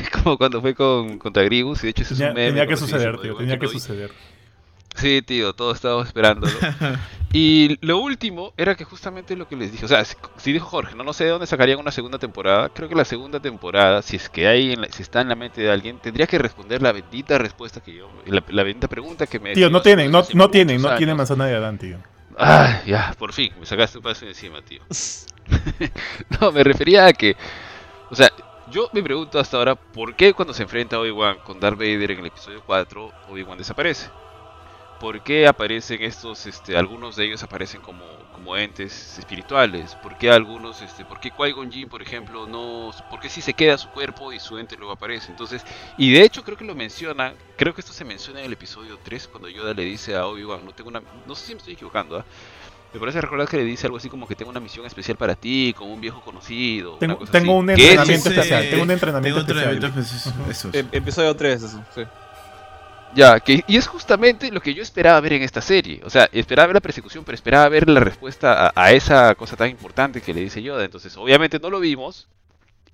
como 0.23 0.37
cuando 0.37 0.61
fue 0.61 0.73
con, 0.73 1.17
contra 1.19 1.43
Grievous, 1.43 1.83
y 1.83 1.87
de 1.87 1.89
hecho 1.91 2.03
ese 2.03 2.13
es 2.13 2.19
Tenía, 2.19 2.29
un 2.31 2.35
meme. 2.35 2.47
tenía 2.51 2.67
que 2.67 2.77
suceder, 2.77 3.17
de 3.17 3.21
tío, 3.23 3.35
tenía 3.35 3.59
que 3.59 3.67
suceder. 3.67 4.11
Sí, 4.95 5.21
tío, 5.21 5.53
todos 5.53 5.75
estábamos 5.75 6.07
esperándolo. 6.07 6.53
Y 7.35 7.79
lo 7.83 7.97
último 7.97 8.53
era 8.57 8.75
que 8.75 8.83
justamente 8.83 9.35
lo 9.35 9.47
que 9.47 9.55
les 9.55 9.71
dije, 9.71 9.85
o 9.85 9.87
sea, 9.87 10.05
si, 10.05 10.15
si 10.37 10.53
dijo 10.53 10.67
Jorge, 10.67 10.93
no, 10.93 11.03
no 11.03 11.13
sé 11.13 11.23
de 11.23 11.31
dónde 11.31 11.47
sacarían 11.47 11.79
una 11.79 11.89
segunda 11.89 12.19
temporada, 12.19 12.69
creo 12.69 12.87
que 12.87 12.93
la 12.93 13.05
segunda 13.05 13.39
temporada, 13.39 14.03
si 14.03 14.17
es 14.17 14.29
que 14.29 14.45
hay, 14.47 14.73
en 14.73 14.81
la- 14.81 14.87
si 14.89 15.01
está 15.01 15.21
en 15.21 15.29
la 15.29 15.35
mente 15.35 15.59
de 15.59 15.71
alguien, 15.71 15.97
tendría 15.97 16.27
que 16.27 16.37
responder 16.37 16.83
la 16.83 16.91
bendita 16.91 17.39
respuesta 17.39 17.81
que 17.81 17.95
yo, 17.95 18.07
la, 18.27 18.43
la 18.49 18.61
bendita 18.61 18.87
pregunta 18.87 19.25
que 19.25 19.39
me... 19.39 19.55
Tío, 19.55 19.71
no 19.71 19.81
tienen, 19.81 20.11
no, 20.11 20.19
no 20.35 20.47
tienen, 20.51 20.79
no 20.79 20.95
tienen 20.95 21.17
manzana 21.17 21.47
de 21.47 21.55
Adán, 21.55 21.79
tío. 21.79 21.97
Ah, 22.37 22.81
ya, 22.85 23.15
por 23.17 23.33
fin, 23.33 23.51
me 23.59 23.65
sacaste 23.65 23.97
un 23.97 24.03
paso 24.03 24.27
encima, 24.27 24.61
tío. 24.61 24.81
no, 26.39 26.51
me 26.51 26.63
refería 26.63 27.07
a 27.07 27.13
que, 27.13 27.35
o 28.11 28.15
sea, 28.15 28.29
yo 28.69 28.89
me 28.93 29.01
pregunto 29.01 29.39
hasta 29.39 29.57
ahora, 29.57 29.73
¿por 29.73 30.15
qué 30.15 30.33
cuando 30.33 30.53
se 30.53 30.61
enfrenta 30.61 30.99
Obi-Wan 30.99 31.39
con 31.43 31.59
Darth 31.59 31.77
Vader 31.79 32.11
en 32.11 32.19
el 32.19 32.25
episodio 32.27 32.61
4, 32.63 33.11
Obi-Wan 33.29 33.57
desaparece? 33.57 34.09
¿Por 35.03 35.21
qué 35.21 35.47
aparecen 35.47 36.01
estos, 36.01 36.45
este, 36.45 36.77
algunos 36.77 37.17
de 37.17 37.25
ellos 37.25 37.43
aparecen 37.43 37.81
como, 37.81 38.05
como 38.31 38.55
entes 38.55 39.17
espirituales? 39.19 39.95
¿Por 39.95 40.17
qué 40.17 40.31
algunos, 40.31 40.81
este, 40.81 41.03
por 41.03 41.19
qué 41.19 41.29
Qui-Gon 41.29 41.69
Jinn, 41.69 41.89
por 41.89 42.01
ejemplo, 42.01 42.47
no, 42.47 42.91
por 43.09 43.19
qué 43.19 43.27
si 43.27 43.41
se 43.41 43.53
queda 43.53 43.77
su 43.77 43.89
cuerpo 43.89 44.31
y 44.31 44.39
su 44.39 44.57
ente 44.57 44.77
luego 44.77 44.93
aparece? 44.93 45.29
Entonces, 45.29 45.61
y 45.97 46.13
de 46.13 46.21
hecho 46.21 46.41
creo 46.41 46.55
que 46.55 46.63
lo 46.63 46.73
menciona, 46.73 47.33
creo 47.57 47.73
que 47.75 47.81
esto 47.81 47.91
se 47.91 48.05
menciona 48.05 48.39
en 48.39 48.45
el 48.45 48.53
episodio 48.53 48.97
3 49.03 49.27
cuando 49.27 49.49
Yoda 49.49 49.73
le 49.73 49.83
dice 49.83 50.15
a 50.15 50.25
Obi-Wan, 50.25 50.63
no 50.63 50.71
tengo 50.71 50.89
una, 50.89 51.01
no 51.27 51.35
sé 51.35 51.47
si 51.47 51.53
me 51.53 51.57
estoy 51.59 51.73
equivocando, 51.73 52.19
¿ah? 52.19 52.25
Me 52.93 52.99
parece 53.01 53.19
recordar 53.19 53.49
que 53.49 53.57
le 53.57 53.65
dice 53.65 53.87
algo 53.87 53.97
así 53.97 54.07
como 54.07 54.25
que 54.25 54.35
tengo 54.35 54.51
una 54.51 54.61
misión 54.61 54.85
especial 54.85 55.17
para 55.17 55.35
ti, 55.35 55.73
como 55.77 55.93
un 55.93 55.99
viejo 55.99 56.21
conocido. 56.21 56.91
una 56.91 56.99
Tengo, 56.99 57.17
cosa 57.17 57.31
tengo 57.33 57.51
así. 57.51 57.59
un 57.59 57.69
entrenamiento 57.71 58.29
especial. 58.29 58.69
Tengo 58.69 58.83
un 58.83 58.91
entrenamiento 58.91 59.45
Tengo 59.45 59.59
especial. 59.59 59.73
entrenamiento 59.75 60.15
especial. 60.15 60.49
Eso 60.51 60.69
es. 60.69 60.75
E- 60.75 60.97
episodio 60.97 61.35
3, 61.35 61.63
eso, 61.63 61.83
sí. 61.93 62.01
Ya, 63.15 63.39
que, 63.39 63.63
y 63.67 63.77
es 63.77 63.87
justamente 63.87 64.51
lo 64.51 64.59
que 64.61 64.73
yo 64.73 64.81
esperaba 64.81 65.19
ver 65.21 65.33
en 65.33 65.43
esta 65.43 65.61
serie. 65.61 66.01
O 66.03 66.09
sea, 66.09 66.27
esperaba 66.31 66.67
ver 66.67 66.75
la 66.75 66.81
persecución, 66.81 67.23
pero 67.23 67.35
esperaba 67.35 67.69
ver 67.69 67.87
la 67.89 67.99
respuesta 67.99 68.67
a, 68.67 68.73
a 68.75 68.91
esa 68.91 69.35
cosa 69.35 69.55
tan 69.55 69.69
importante 69.69 70.21
que 70.21 70.33
le 70.33 70.41
dice 70.41 70.63
Yoda. 70.63 70.83
Entonces, 70.83 71.15
obviamente 71.17 71.59
no 71.59 71.69
lo 71.69 71.79
vimos. 71.79 72.27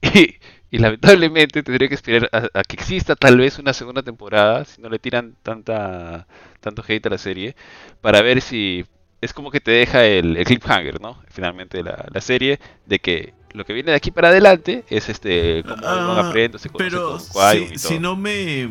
Y, 0.02 0.38
y 0.72 0.78
lamentablemente 0.80 1.64
tendré 1.64 1.90
que 1.90 1.96
esperar 1.96 2.30
a, 2.32 2.60
a 2.60 2.64
que 2.64 2.76
exista 2.76 3.16
tal 3.16 3.38
vez 3.38 3.60
una 3.60 3.74
segunda 3.74 4.04
temporada, 4.04 4.66
si 4.66 4.82
no 4.82 4.90
le 4.90 5.00
tiran 5.00 5.36
tanta 5.44 6.28
tanto 6.62 6.84
hate 6.88 7.06
a 7.08 7.10
la 7.10 7.18
serie, 7.18 7.56
para 8.02 8.22
ver 8.22 8.41
si 8.41 8.86
es 9.22 9.34
como 9.34 9.52
que 9.52 9.60
te 9.62 9.72
deja 9.72 10.06
el, 10.06 10.38
el 10.38 10.46
cliffhanger, 10.46 11.02
¿no? 11.02 11.22
Finalmente 11.30 11.84
la, 11.84 12.06
la 12.14 12.22
serie, 12.22 12.60
de 12.86 13.00
que 13.00 13.34
lo 13.54 13.66
que 13.66 13.74
viene 13.74 13.91
de 13.91 13.98
aquí 13.98 14.12
para 14.12 14.30
adelante 14.30 14.86
es 14.90 15.10
este 15.10 15.64
cómo 15.68 15.86
Ah, 15.86 16.20
aprende, 16.30 16.60
se 16.60 16.70
conoce 16.70 16.90
Pero 16.91 17.10
con 17.10 17.20
si, 17.20 17.70
y 17.74 17.78
si 17.78 18.00
no 18.00 18.16
me. 18.16 18.70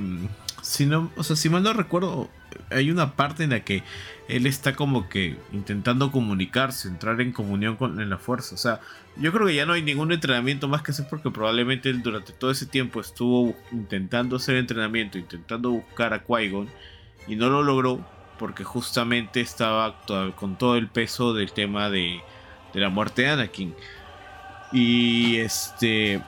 Si 0.68 0.84
no, 0.84 1.10
o 1.16 1.24
sea, 1.24 1.34
si 1.34 1.48
mal 1.48 1.62
no 1.62 1.72
recuerdo, 1.72 2.28
hay 2.70 2.90
una 2.90 3.16
parte 3.16 3.44
en 3.44 3.50
la 3.50 3.60
que 3.60 3.82
él 4.28 4.46
está 4.46 4.76
como 4.76 5.08
que 5.08 5.38
intentando 5.50 6.12
comunicarse, 6.12 6.88
entrar 6.88 7.18
en 7.22 7.32
comunión 7.32 7.76
con 7.76 8.10
la 8.10 8.18
fuerza. 8.18 8.54
O 8.54 8.58
sea, 8.58 8.80
yo 9.16 9.32
creo 9.32 9.46
que 9.46 9.54
ya 9.54 9.64
no 9.64 9.72
hay 9.72 9.80
ningún 9.80 10.12
entrenamiento 10.12 10.68
más 10.68 10.82
que 10.82 10.90
hacer 10.90 11.06
porque 11.08 11.30
probablemente 11.30 11.90
durante 11.94 12.34
todo 12.34 12.50
ese 12.50 12.66
tiempo 12.66 13.00
estuvo 13.00 13.56
intentando 13.72 14.36
hacer 14.36 14.56
entrenamiento, 14.56 15.16
intentando 15.16 15.70
buscar 15.70 16.12
a 16.12 16.22
Qui-Gon 16.22 16.68
y 17.26 17.36
no 17.36 17.48
lo 17.48 17.62
logró 17.62 18.06
porque 18.38 18.62
justamente 18.62 19.40
estaba 19.40 20.02
con 20.36 20.58
todo 20.58 20.76
el 20.76 20.88
peso 20.88 21.32
del 21.32 21.52
tema 21.52 21.88
de, 21.88 22.20
de 22.74 22.80
la 22.80 22.90
muerte 22.90 23.22
de 23.22 23.28
Anakin. 23.28 23.74
Y 24.70 25.36
este. 25.36 26.20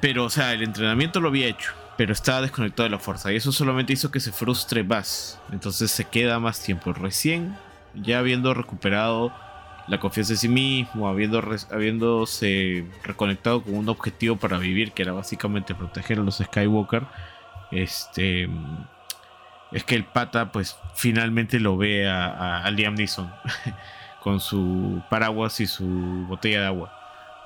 Pero, 0.00 0.26
o 0.26 0.30
sea, 0.30 0.52
el 0.52 0.62
entrenamiento 0.62 1.18
lo 1.18 1.30
había 1.30 1.48
hecho, 1.48 1.72
pero 2.00 2.14
estaba 2.14 2.40
desconectado 2.40 2.84
de 2.84 2.90
la 2.92 2.98
fuerza. 2.98 3.30
Y 3.30 3.36
eso 3.36 3.52
solamente 3.52 3.92
hizo 3.92 4.10
que 4.10 4.20
se 4.20 4.32
frustre 4.32 4.82
más. 4.82 5.38
Entonces 5.52 5.90
se 5.90 6.06
queda 6.06 6.38
más 6.40 6.62
tiempo. 6.62 6.94
Recién, 6.94 7.54
ya 7.92 8.20
habiendo 8.20 8.54
recuperado 8.54 9.30
la 9.86 10.00
confianza 10.00 10.32
en 10.32 10.38
sí 10.38 10.48
mismo, 10.48 11.10
habiendo 11.10 11.42
habiéndose 11.70 12.86
reconectado 13.04 13.62
con 13.62 13.74
un 13.74 13.90
objetivo 13.90 14.36
para 14.36 14.56
vivir, 14.56 14.92
que 14.92 15.02
era 15.02 15.12
básicamente 15.12 15.74
proteger 15.74 16.18
a 16.20 16.22
los 16.22 16.38
Skywalker, 16.38 17.04
este. 17.70 18.48
Es 19.70 19.84
que 19.84 19.94
el 19.94 20.04
pata, 20.04 20.52
pues, 20.52 20.78
finalmente 20.94 21.60
lo 21.60 21.76
ve 21.76 22.08
a, 22.08 22.24
a- 22.28 22.64
a 22.64 22.70
Liam 22.70 22.94
Neeson 22.94 23.30
con 24.22 24.40
su 24.40 25.02
paraguas 25.10 25.60
y 25.60 25.66
su 25.66 25.84
botella 26.26 26.62
de 26.62 26.66
agua. 26.66 26.94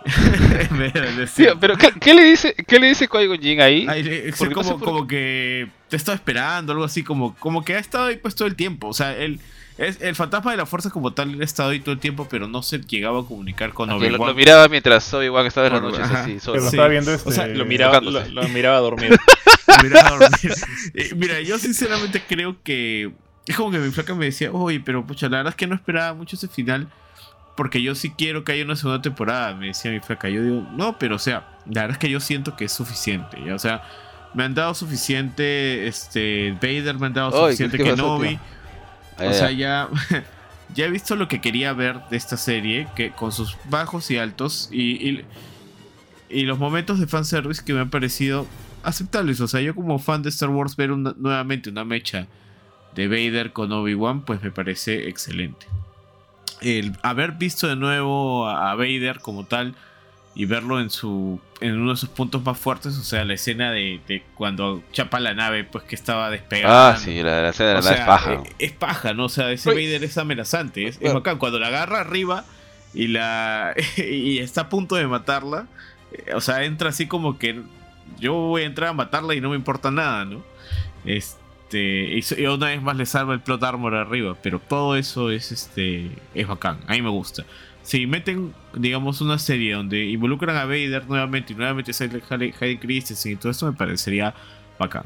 Pero 1.60 1.76
¿qué, 1.76 1.92
qué 2.00 2.14
le 2.14 2.24
dice 2.24 2.54
qué 2.66 2.78
le 2.78 2.88
dice 2.88 3.08
Qui-Gon 3.08 3.40
Jinn 3.40 3.60
ahí? 3.60 3.86
Ay, 3.88 4.06
es 4.26 4.40
no 4.40 4.50
como, 4.52 4.78
sé 4.78 4.84
como 4.84 5.06
que 5.06 5.68
te 5.88 5.96
estaba 5.96 6.14
esperando, 6.14 6.72
algo 6.72 6.84
así, 6.84 7.02
como, 7.02 7.34
como 7.36 7.64
que 7.64 7.74
ha 7.74 7.78
estado 7.78 8.06
ahí 8.06 8.16
pues 8.16 8.34
todo 8.34 8.46
el 8.48 8.56
tiempo. 8.56 8.88
O 8.88 8.92
sea, 8.94 9.16
él, 9.16 9.40
es, 9.78 10.00
el 10.02 10.14
fantasma 10.14 10.50
de 10.50 10.56
la 10.58 10.66
fuerza 10.66 10.90
como 10.90 11.12
tal, 11.12 11.30
él 11.30 11.40
ha 11.40 11.44
estado 11.44 11.70
ahí 11.70 11.80
todo 11.80 11.92
el 11.92 12.00
tiempo, 12.00 12.26
pero 12.30 12.46
no 12.46 12.62
se 12.62 12.80
llegaba 12.80 13.20
a 13.20 13.24
comunicar 13.24 13.72
con 13.72 13.88
lo, 13.88 13.96
Obi-Wan. 13.96 14.28
lo 14.28 14.34
miraba 14.34 14.68
mientras 14.68 15.12
Obi-Wan 15.14 15.46
estaba 15.46 15.68
en 15.68 15.72
las 15.72 15.82
noches 15.82 16.10
así, 16.10 16.40
solo. 16.40 16.60
Sí. 16.60 16.66
estaba 16.66 16.88
viendo 16.88 17.12
este. 17.12 17.28
O 17.28 17.32
sea, 17.32 17.46
Lo 17.46 17.64
miraba, 17.64 18.00
lo, 18.00 18.10
lo 18.10 18.48
miraba 18.48 18.78
dormir. 18.78 19.16
Mira, 19.82 20.06
a 20.06 20.10
dormir. 20.18 20.54
Eh, 20.94 21.10
Mira, 21.16 21.40
yo 21.40 21.58
sinceramente 21.58 22.22
creo 22.26 22.56
que. 22.62 23.12
Es 23.46 23.56
como 23.56 23.70
que 23.70 23.78
mi 23.78 23.90
flaca 23.90 24.14
me 24.14 24.26
decía, 24.26 24.50
oye, 24.52 24.80
pero 24.80 25.06
pucha, 25.06 25.28
la 25.28 25.38
verdad 25.38 25.50
es 25.50 25.56
que 25.56 25.66
no 25.66 25.74
esperaba 25.74 26.14
mucho 26.14 26.36
ese 26.36 26.48
final. 26.48 26.88
Porque 27.56 27.80
yo 27.82 27.94
sí 27.94 28.10
quiero 28.10 28.42
que 28.44 28.52
haya 28.52 28.64
una 28.64 28.74
segunda 28.76 29.00
temporada, 29.00 29.54
me 29.54 29.66
decía 29.68 29.90
mi 29.90 30.00
flaca. 30.00 30.28
Yo 30.28 30.42
digo, 30.42 30.66
no, 30.76 30.98
pero 30.98 31.16
o 31.16 31.18
sea, 31.20 31.46
la 31.66 31.82
verdad 31.82 31.92
es 31.92 31.98
que 31.98 32.10
yo 32.10 32.18
siento 32.20 32.56
que 32.56 32.64
es 32.64 32.72
suficiente. 32.72 33.38
¿ya? 33.46 33.54
O 33.54 33.58
sea, 33.60 33.82
me 34.34 34.42
han 34.44 34.54
dado 34.54 34.74
suficiente. 34.74 35.86
Este. 35.86 36.52
Vader 36.60 36.98
me 36.98 37.06
han 37.06 37.12
dado 37.14 37.30
suficiente 37.46 37.76
¿qué 37.78 37.84
pasó, 37.84 37.96
Kenobi. 37.96 38.28
tío? 38.30 38.38
Ah, 39.18 39.26
O 39.30 39.32
sea, 39.32 39.50
ya, 39.52 39.88
ya 40.74 40.86
he 40.86 40.90
visto 40.90 41.14
lo 41.14 41.28
que 41.28 41.40
quería 41.40 41.72
ver 41.72 42.00
de 42.10 42.16
esta 42.16 42.36
serie, 42.36 42.88
que 42.96 43.12
con 43.12 43.30
sus 43.30 43.56
bajos 43.70 44.10
y 44.10 44.18
altos 44.18 44.68
y, 44.72 45.08
y, 45.10 45.24
y 46.28 46.42
los 46.42 46.58
momentos 46.58 46.98
de 46.98 47.06
fanservice 47.06 47.62
que 47.64 47.72
me 47.72 47.80
han 47.80 47.90
parecido 47.90 48.46
aceptables. 48.82 49.40
O 49.40 49.46
sea, 49.46 49.60
yo 49.60 49.76
como 49.76 50.00
fan 50.00 50.22
de 50.24 50.30
Star 50.30 50.48
Wars 50.48 50.74
ver 50.74 50.90
una- 50.90 51.14
nuevamente 51.16 51.70
una 51.70 51.84
mecha 51.84 52.26
de 52.96 53.06
Vader 53.06 53.52
con 53.52 53.70
Obi-Wan, 53.70 54.22
pues 54.24 54.42
me 54.42 54.50
parece 54.50 55.08
excelente. 55.08 55.66
El 56.64 56.96
haber 57.02 57.32
visto 57.32 57.68
de 57.68 57.76
nuevo 57.76 58.48
a 58.48 58.74
Vader 58.74 59.20
como 59.20 59.44
tal 59.44 59.74
y 60.34 60.46
verlo 60.46 60.80
en 60.80 60.90
su 60.90 61.40
en 61.60 61.78
uno 61.80 61.92
de 61.92 61.96
sus 61.96 62.08
puntos 62.08 62.42
más 62.44 62.58
fuertes, 62.58 62.98
o 62.98 63.02
sea, 63.02 63.24
la 63.24 63.34
escena 63.34 63.70
de, 63.70 64.00
de 64.08 64.22
cuando 64.34 64.82
chapa 64.92 65.20
la 65.20 65.32
nave, 65.34 65.64
pues 65.64 65.84
que 65.84 65.94
estaba 65.94 66.28
despegando. 66.30 66.76
Ah, 66.76 66.96
sí, 66.98 67.22
la, 67.22 67.42
la 67.42 67.48
escena 67.50 67.68
de 67.68 67.74
la 67.76 67.80
nave 67.82 67.96
es 68.00 68.06
paja. 68.06 68.32
eh, 68.34 68.52
es 68.58 68.72
paja, 68.72 69.14
¿no? 69.14 69.26
O 69.26 69.28
sea, 69.28 69.50
ese 69.52 69.70
Oye. 69.70 69.86
Vader 69.86 70.04
es 70.04 70.18
amenazante, 70.18 70.86
es, 70.88 70.98
es 71.00 71.14
bacán. 71.14 71.38
Cuando 71.38 71.58
la 71.58 71.68
agarra 71.68 72.00
arriba 72.00 72.44
y 72.92 73.08
la 73.08 73.74
y 73.96 74.38
está 74.38 74.62
a 74.62 74.68
punto 74.68 74.96
de 74.96 75.06
matarla, 75.06 75.66
eh, 76.12 76.34
o 76.34 76.40
sea, 76.40 76.64
entra 76.64 76.88
así 76.90 77.06
como 77.06 77.38
que 77.38 77.60
yo 78.18 78.32
voy 78.34 78.62
a 78.62 78.66
entrar 78.66 78.90
a 78.90 78.92
matarla 78.92 79.34
y 79.34 79.40
no 79.40 79.50
me 79.50 79.56
importa 79.56 79.90
nada, 79.90 80.24
¿no? 80.24 80.42
Este, 81.04 81.40
y, 81.80 82.22
so- 82.22 82.38
y 82.38 82.46
una 82.46 82.66
vez 82.66 82.80
más 82.82 82.96
le 82.96 83.06
salva 83.06 83.34
el 83.34 83.40
plot 83.40 83.62
armor 83.62 83.94
arriba, 83.94 84.36
pero 84.42 84.58
todo 84.60 84.96
eso 84.96 85.30
es 85.30 85.52
este 85.52 86.10
es 86.34 86.46
bacán, 86.46 86.78
a 86.86 86.92
mí 86.92 87.02
me 87.02 87.10
gusta. 87.10 87.44
Si 87.82 88.06
meten, 88.06 88.54
digamos, 88.74 89.20
una 89.20 89.38
serie 89.38 89.74
donde 89.74 90.04
involucran 90.06 90.56
a 90.56 90.64
Vader 90.64 91.06
nuevamente 91.06 91.52
y 91.52 91.56
nuevamente 91.56 91.92
sale 91.92 92.22
Hayden 92.30 92.78
Christensen 92.78 93.32
y 93.32 93.36
todo 93.36 93.50
eso 93.52 93.66
me 93.66 93.72
parecería 93.76 94.34
bacán. 94.78 95.04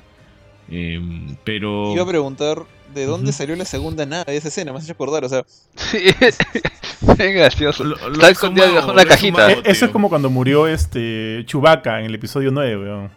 Em, 0.70 1.34
pero 1.44 1.92
Iba 1.94 2.02
a 2.04 2.06
preguntar 2.06 2.62
de 2.94 3.06
dónde 3.06 3.32
salió 3.32 3.56
la 3.56 3.64
segunda 3.64 4.04
nave 4.06 4.32
de 4.32 4.36
esa 4.38 4.48
escena, 4.48 4.70
me 4.72 4.78
has 4.78 4.84
hecho 4.84 4.92
acordar, 4.92 5.24
o 5.24 5.28
sea, 5.28 5.44
Sí, 5.76 5.98
bien 7.16 7.34
gracioso. 7.34 7.84
Lo- 7.84 7.96
lo 7.96 8.12
Está 8.14 8.28
he 8.28 8.32
escondido 8.32 8.66
sumado, 8.66 8.86
bajo 8.86 8.92
una 9.00 9.04
cajita. 9.06 9.36
sumado. 9.48 9.60
Eh, 9.60 9.62
eso 9.64 9.84
es 9.86 9.90
como 9.90 10.08
cuando 10.08 10.30
murió 10.30 10.66
este 10.66 11.42
Chewbacca 11.46 12.00
en 12.00 12.06
el 12.06 12.14
episodio 12.14 12.50
9, 12.50 12.76
weón. 12.78 13.10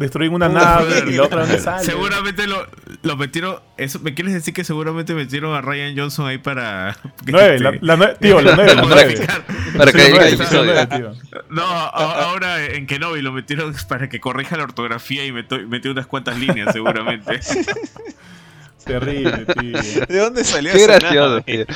Destruyen 0.00 0.32
una 0.32 0.48
nave 0.48 1.04
y 1.06 1.10
sí. 1.10 1.16
la 1.18 1.22
otra 1.24 1.46
sale. 1.58 1.84
Seguramente 1.84 2.46
lo, 2.46 2.66
lo 3.02 3.16
metieron. 3.16 3.56
Eso, 3.76 4.00
¿Me 4.00 4.14
quieres 4.14 4.32
decir 4.32 4.54
que 4.54 4.64
seguramente 4.64 5.12
metieron 5.14 5.54
a 5.54 5.60
Ryan 5.60 5.94
Johnson 5.96 6.26
ahí 6.26 6.38
para. 6.38 6.96
9, 7.26 7.60
la, 7.60 7.72
la 7.82 7.96
nue- 7.96 8.18
tío, 8.18 8.40
la 8.40 8.56
9, 8.56 8.74
la 8.74 8.82
Para 8.82 8.94
9. 8.94 9.04
modificar? 9.04 9.44
Para 9.76 9.92
que 9.92 9.98
Sí, 9.98 10.04
llegue 10.06 10.18
la 10.18 10.26
el 10.28 10.36
nueve, 10.38 10.44
episodio. 10.44 10.74
la 10.74 10.86
nueve, 10.86 11.16
tío. 11.28 11.40
No, 11.50 11.62
a- 11.66 12.24
ahora 12.24 12.64
en 12.64 12.86
Kenobi 12.86 13.20
lo 13.20 13.30
metieron 13.32 13.74
para 13.88 14.08
que 14.08 14.20
corrija 14.20 14.56
la 14.56 14.64
ortografía 14.64 15.24
y 15.26 15.32
metió, 15.32 15.58
metió 15.68 15.90
unas 15.92 16.06
cuantas 16.06 16.38
líneas, 16.38 16.72
seguramente. 16.72 17.38
Terrible, 18.86 19.44
tío. 19.60 20.06
¿de 20.08 20.18
dónde 20.18 20.42
salió 20.42 20.72
Qué 20.72 20.84
gracioso, 20.86 21.42
tío. 21.42 21.66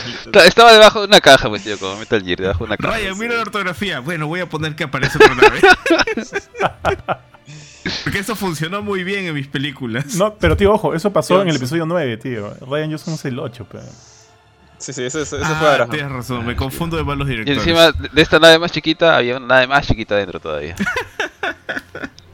Estaba 0.46 0.72
debajo 0.72 1.00
de 1.02 1.06
una 1.08 1.20
caja, 1.20 1.50
pues, 1.50 1.62
tío, 1.62 1.78
como 1.78 1.98
Metal 1.98 2.22
Gear, 2.24 2.38
debajo 2.40 2.60
de 2.60 2.68
una 2.70 2.76
caja. 2.78 2.96
Ryan, 2.96 3.18
mira 3.18 3.34
la 3.34 3.42
ortografía. 3.42 4.00
Bueno, 4.00 4.26
voy 4.26 4.40
a 4.40 4.48
poner 4.48 4.74
que 4.74 4.84
aparece 4.84 5.18
otra 5.18 5.34
nave. 5.34 5.60
Porque 8.04 8.18
eso 8.20 8.34
funcionó 8.34 8.82
muy 8.82 9.04
bien 9.04 9.26
en 9.26 9.34
mis 9.34 9.46
películas. 9.46 10.14
No, 10.16 10.34
pero 10.34 10.56
tío, 10.56 10.72
ojo, 10.72 10.94
eso 10.94 11.12
pasó 11.12 11.42
en 11.42 11.48
el 11.48 11.56
episodio 11.56 11.84
9, 11.86 12.16
tío. 12.16 12.54
Ryan 12.68 12.90
Johnson 12.90 13.14
es 13.14 13.24
el 13.26 13.38
8, 13.38 13.66
pero. 13.70 13.84
Sí, 14.78 14.92
sí, 14.92 15.02
eso, 15.04 15.20
eso, 15.20 15.36
eso 15.36 15.46
Ah, 15.48 15.56
fue 15.58 15.68
ahora. 15.70 15.86
tienes 15.88 16.10
razón, 16.10 16.44
me 16.46 16.56
confundo 16.56 16.96
de 16.96 17.04
malos 17.04 17.26
Y 17.28 17.30
directores. 17.30 17.58
encima 17.62 17.92
de 17.92 18.22
esta 18.22 18.38
nave 18.38 18.58
más 18.58 18.72
chiquita 18.72 19.16
había 19.16 19.36
una 19.36 19.46
nave 19.46 19.66
más 19.66 19.86
chiquita 19.86 20.16
dentro 20.16 20.40
todavía. 20.40 20.74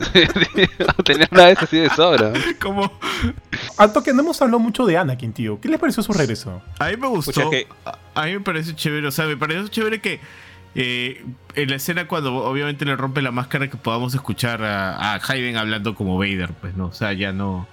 tenía 1.05 1.28
nada 1.31 1.47
de 1.48 1.52
eso 1.52 1.64
así 1.64 1.78
de 1.78 1.90
sobra. 1.90 2.32
Como, 2.60 2.90
Al 3.77 3.93
toque, 3.93 4.12
no 4.12 4.20
hemos 4.22 4.40
hablado 4.43 4.59
mucho 4.59 4.85
de 4.86 4.97
Anakin, 4.97 5.32
tío. 5.32 5.60
¿Qué 5.60 5.68
les 5.68 5.78
pareció 5.78 6.02
su 6.02 6.12
regreso? 6.12 6.62
a 6.78 6.89
mí 6.89 6.97
me 6.97 7.06
gustó. 7.09 7.32
Pucha, 7.32 7.51
que- 7.51 7.66
A, 8.14 8.24
mí 8.27 8.32
me 8.32 8.40
parece 8.40 8.74
chévere. 8.74 9.06
O 9.06 9.10
sea, 9.10 9.27
me 9.27 9.36
pareció 9.36 9.68
chévere 9.68 10.01
que 10.01 10.20
eh, 10.75 11.25
en 11.55 11.71
la 11.71 11.77
escena 11.77 12.07
cuando 12.07 12.35
obviamente 12.37 12.85
le 12.85 12.95
rompe 12.97 13.23
la 13.23 13.33
máscara 13.33 13.69
que 13.69 13.77
podamos 13.77 14.15
escuchar 14.15 14.63
a, 14.63 15.15
a 15.15 15.21
Hayden 15.29 15.57
hablando 15.57 15.95
como 15.95 16.17
Vader, 16.19 16.51
pues 16.61 16.75
no, 16.77 16.87
o 16.87 16.93
sea, 16.93 17.13
ya 17.13 17.33
no, 17.33 17.67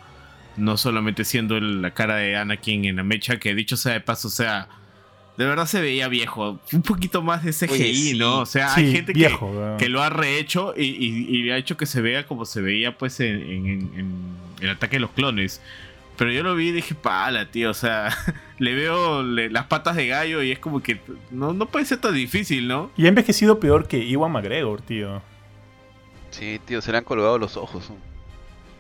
no 0.58 0.78
solamente 0.78 1.24
siendo 1.24 1.58
el- 1.58 1.82
la 1.82 1.92
cara 1.92 2.16
de 2.16 2.36
Anakin 2.36 2.86
en 2.86 2.96
la 2.98 3.04
mecha, 3.04 3.38
que 3.38 3.54
dicho 3.54 3.78
sea 3.78 3.94
de 3.94 4.02
paso, 4.02 4.28
o 4.30 4.32
sea, 4.32 4.68
de 5.38 5.46
verdad 5.46 5.68
se 5.68 5.80
veía 5.80 6.08
viejo. 6.08 6.60
Un 6.74 6.82
poquito 6.82 7.22
más 7.22 7.44
de 7.44 7.54
CGI, 7.54 7.72
Oye, 7.74 7.94
sí. 7.94 8.18
¿no? 8.18 8.40
O 8.40 8.46
sea, 8.48 8.70
Sí, 8.70 8.82
hay 8.82 8.92
gente 8.92 9.14
que- 9.14 9.20
viejo. 9.20 9.46
weón. 9.46 9.78
que 9.78 9.88
lo 9.90 10.02
ha 10.02 10.10
rehecho 10.10 10.74
y, 10.76 10.86
y- 10.86 11.28
y 11.46 11.52
ha 11.52 11.58
hecho 11.58 11.78
que 11.78 11.86
se 11.86 12.02
vea 12.02 12.26
como 12.26 12.46
se 12.46 12.62
veía 12.62 12.98
pues 12.98 13.20
en, 13.20 13.36
en- 13.44 13.68
en- 13.68 13.92
en 13.94 14.38
el 14.62 14.70
ataque 14.72 14.96
de 14.96 15.02
los 15.02 15.12
clones. 15.12 15.62
Pero 16.18 16.32
yo 16.32 16.42
lo 16.44 16.56
vi 16.56 16.70
y 16.70 16.72
dije, 16.72 16.96
pala, 16.96 17.46
tío, 17.52 17.70
o 17.70 17.74
sea, 17.76 18.10
le 18.58 18.74
veo 18.74 19.22
le- 19.24 19.50
las 19.50 19.66
patas 19.66 19.96
de 19.96 20.08
gallo 20.08 20.42
y 20.42 20.52
es 20.52 20.60
como 20.60 20.82
que 20.82 21.00
no, 21.32 21.54
no 21.54 21.68
puede 21.68 21.86
ser 21.86 22.00
tan 22.00 22.14
difícil, 22.16 22.68
¿no? 22.68 22.90
Y 22.98 23.06
ha 23.06 23.10
envejecido 23.10 23.60
peor 23.60 23.88
que 23.88 24.00
Iwan 24.04 24.32
McGregor, 24.32 24.82
tío. 24.82 25.22
Sí, 26.32 26.60
tío, 26.66 26.82
se 26.82 26.92
le 26.92 26.98
han 26.98 27.04
colgado 27.04 27.38
los 27.38 27.56
ojos. 27.56 27.90
¿no? 27.90 27.96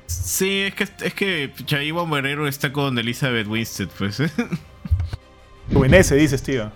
Sí, 0.07 0.61
es 0.61 0.73
que 0.73 0.83
es 1.05 1.13
que 1.13 1.51
Chaiwa 1.65 2.05
Guerrero 2.09 2.47
está 2.47 2.71
con 2.71 2.97
Elizabeth 2.97 3.47
Winstead, 3.47 3.89
pues. 3.97 4.19
¿eh? 4.19 4.31
Juvenese, 5.73 6.15
dices, 6.15 6.41
tío. 6.41 6.71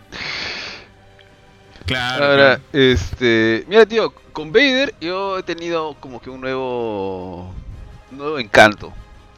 claro. 1.86 2.26
Ahora, 2.26 2.58
claro. 2.58 2.62
este. 2.74 3.66
Mira, 3.68 3.86
tío, 3.86 4.12
con 4.34 4.52
Vader 4.52 4.94
yo 5.02 5.40
he 5.40 5.44
tenido 5.44 5.96
como 6.00 6.22
que 6.22 6.30
un 6.30 6.42
nuevo. 6.42 7.54
un 8.12 8.18
nuevo 8.18 8.38
encanto 8.40 8.94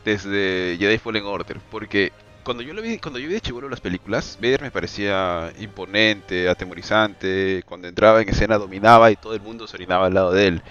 desde 0.06 0.78
Jedi 0.80 0.98
Fallen 0.98 1.26
Order. 1.26 1.60
Porque 1.72 2.12
cuando 2.44 2.62
yo 2.64 2.74
lo 2.74 2.82
vi, 2.82 2.98
cuando 2.98 3.20
yo 3.20 3.28
vi 3.28 3.34
de 3.36 3.42
chivolo 3.42 3.70
las 3.70 3.82
películas, 3.82 4.38
Vader 4.42 4.62
me 4.62 4.72
parecía 4.72 5.52
imponente, 5.60 6.50
atemorizante. 6.50 7.64
Cuando 7.66 7.88
entraba 7.88 8.22
en 8.22 8.30
escena 8.30 8.58
dominaba 8.58 9.12
y 9.12 9.16
todo 9.16 9.34
el 9.34 9.42
mundo 9.42 9.68
se 9.68 9.78
orinaba 9.78 10.08
al 10.08 10.14
lado 10.14 10.32
de 10.32 10.48
él. 10.48 10.62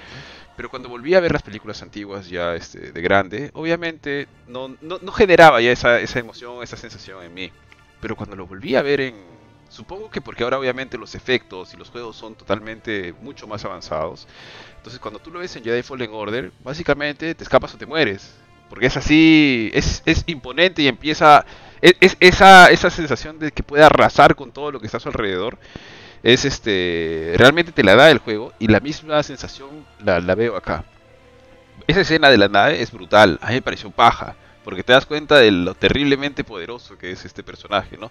Pero 0.57 0.69
cuando 0.69 0.89
volví 0.89 1.15
a 1.15 1.21
ver 1.21 1.33
las 1.33 1.43
películas 1.43 1.83
antiguas 1.83 2.29
ya 2.29 2.55
este, 2.55 2.93
de 2.93 3.03
grande, 3.03 3.51
obviamente 3.55 4.29
no, 4.47 4.77
no, 4.81 4.99
no 5.01 5.13
generaba 5.13 5.61
ya 5.61 5.73
esa, 5.73 5.99
esa 5.99 6.19
emoción, 6.19 6.63
esa 6.63 6.77
sensación 6.77 7.23
en 7.23 7.33
mí. 7.33 7.53
Pero 8.01 8.17
cuando 8.17 8.37
lo 8.37 8.47
volví 8.47 8.77
a 8.77 8.83
ver 8.83 9.01
en... 9.01 9.33
Supongo 9.71 10.11
que 10.11 10.21
porque 10.21 10.45
ahora 10.45 10.59
obviamente 10.59 10.99
los 10.99 11.15
efectos 11.15 11.73
y 11.73 11.79
los 11.79 11.89
juegos 11.89 12.17
son 12.17 12.35
totalmente 12.35 13.15
mucho 13.23 13.47
más 13.47 13.65
avanzados. 13.65 14.29
Entonces 14.77 15.01
cuando 15.01 15.19
tú 15.19 15.31
lo 15.31 15.39
ves 15.39 15.57
en 15.57 15.65
Jedi 15.65 15.83
Fallen 15.83 16.11
Order, 16.13 16.53
básicamente 16.63 17.35
te 17.35 17.43
escapas 17.43 17.75
o 17.75 17.79
te 17.79 17.87
mueres. 17.87 18.35
Porque 18.73 18.87
es 18.87 18.97
así, 18.97 19.71
es, 19.75 20.03
es 20.07 20.25
imponente 20.29 20.81
y 20.81 20.89
empieza... 20.89 21.45
Es, 21.83 21.95
es- 22.01 22.17
esa, 22.21 22.71
esa 22.71 22.89
sensación 22.89 23.39
de 23.39 23.53
que 23.53 23.63
puede 23.63 23.85
arrasar 23.85 24.35
con 24.35 24.51
todo 24.51 24.73
lo 24.73 24.81
que 24.81 24.87
está 24.87 24.97
a 24.97 25.01
su 25.01 25.11
alrededor 25.11 25.59
es 26.23 26.45
este 26.47 27.35
realmente 27.37 27.73
te 27.73 27.83
la 27.85 27.97
da 27.97 28.11
el 28.11 28.19
juego 28.19 28.53
y 28.59 28.69
la 28.69 28.81
misma 28.81 29.23
sensación 29.23 29.87
la, 30.03 30.21
la 30.21 30.35
veo 30.35 30.57
acá. 30.57 30.87
Esa 31.87 32.01
escena 32.03 32.31
de 32.31 32.39
la 32.39 32.49
nave 32.49 32.81
es 32.81 32.93
brutal, 32.93 33.39
a 33.43 33.49
mí 33.49 33.55
me 33.57 33.63
pareció 33.63 33.91
paja, 33.91 34.37
porque 34.65 34.83
te 34.83 34.93
das 34.93 35.07
cuenta 35.07 35.37
de 35.37 35.51
lo 35.51 35.75
terriblemente 35.75 36.45
poderoso 36.45 36.97
que 36.97 37.11
es 37.13 37.25
este 37.25 37.43
personaje, 37.43 37.97
¿no? 37.97 38.11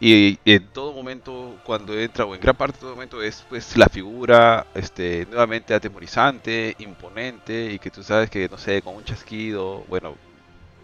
Y, 0.00 0.38
en 0.44 0.68
todo 0.68 0.92
momento, 0.92 1.56
cuando 1.64 1.98
entra, 1.98 2.24
o 2.24 2.34
en 2.34 2.40
gran 2.40 2.56
parte 2.56 2.76
de 2.76 2.80
todo 2.82 2.94
momento, 2.94 3.22
es 3.22 3.44
pues 3.48 3.76
la 3.76 3.88
figura 3.88 4.66
este, 4.74 5.26
nuevamente 5.26 5.74
atemorizante, 5.74 6.76
imponente, 6.78 7.72
y 7.72 7.78
que 7.78 7.90
tú 7.90 8.02
sabes 8.02 8.30
que, 8.30 8.48
no 8.48 8.58
sé, 8.58 8.80
con 8.82 8.94
un 8.94 9.04
chasquido, 9.04 9.84
bueno, 9.88 10.10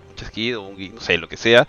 un 0.08 0.16
chasquido, 0.16 0.62
un, 0.62 0.94
no 0.94 1.00
sé, 1.00 1.16
lo 1.18 1.28
que 1.28 1.36
sea, 1.36 1.66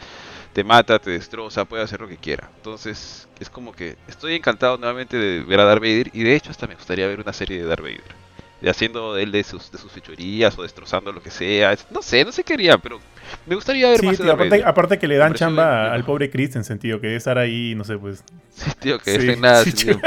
te 0.54 0.64
mata, 0.64 1.00
te 1.00 1.12
destroza, 1.12 1.66
puede 1.66 1.84
hacer 1.84 2.02
lo 2.02 2.08
que 2.08 2.18
quiera. 2.18 2.50
Entonces, 2.58 3.28
es 3.40 3.50
como 3.50 3.74
que 3.74 3.98
estoy 4.08 4.36
encantado 4.36 4.78
nuevamente 4.78 5.18
de 5.18 5.44
ver 5.44 5.60
a 5.60 5.66
Darth 5.66 5.82
Vader 5.82 6.12
y 6.14 6.24
de 6.24 6.36
hecho 6.36 6.52
hasta 6.52 6.68
me 6.68 6.76
gustaría 6.76 7.08
ver 7.08 7.20
una 7.20 7.34
serie 7.34 7.60
de 7.60 7.66
Darth 7.68 7.82
Vader. 7.82 8.25
Haciendo 8.70 9.18
él 9.18 9.32
de 9.32 9.44
sus, 9.44 9.72
de 9.72 9.78
sus 9.78 9.92
fechorías 9.92 10.58
o 10.58 10.64
destrozando 10.64 11.12
lo 11.12 11.22
que 11.22 11.32
sea. 11.32 11.74
Es- 11.74 11.86
No 11.92 12.02
sé, 12.02 12.24
no 12.26 12.32
sé 12.32 12.44
qué 12.44 12.54
haría, 12.54 12.78
pero 12.78 13.00
me 13.46 13.56
gustaría 13.56 13.90
ver 13.90 14.00
Sí, 14.00 14.06
más 14.06 14.18
de 14.18 14.24
tío, 14.24 14.34
aparte, 14.34 14.64
aparte 14.64 15.00
que 15.00 15.08
le 15.08 15.18
dan 15.18 15.34
chamba 15.34 15.92
al 15.94 16.04
pobre 16.06 16.30
Christensen, 16.30 16.80
tío, 16.80 17.00
que 17.02 17.08
debe 17.08 17.18
estar 17.18 17.38
ahí, 17.38 17.76
no 17.76 17.84
sé, 17.84 17.98
pues. 17.98 18.24
Sí, 18.56 18.72
tío, 18.80 19.00
que 19.00 19.20
Sí, 19.20 19.28
es 19.30 19.34
en 19.36 19.42
nada 19.42 19.64
sí, 19.64 19.72
sentido. 19.72 20.00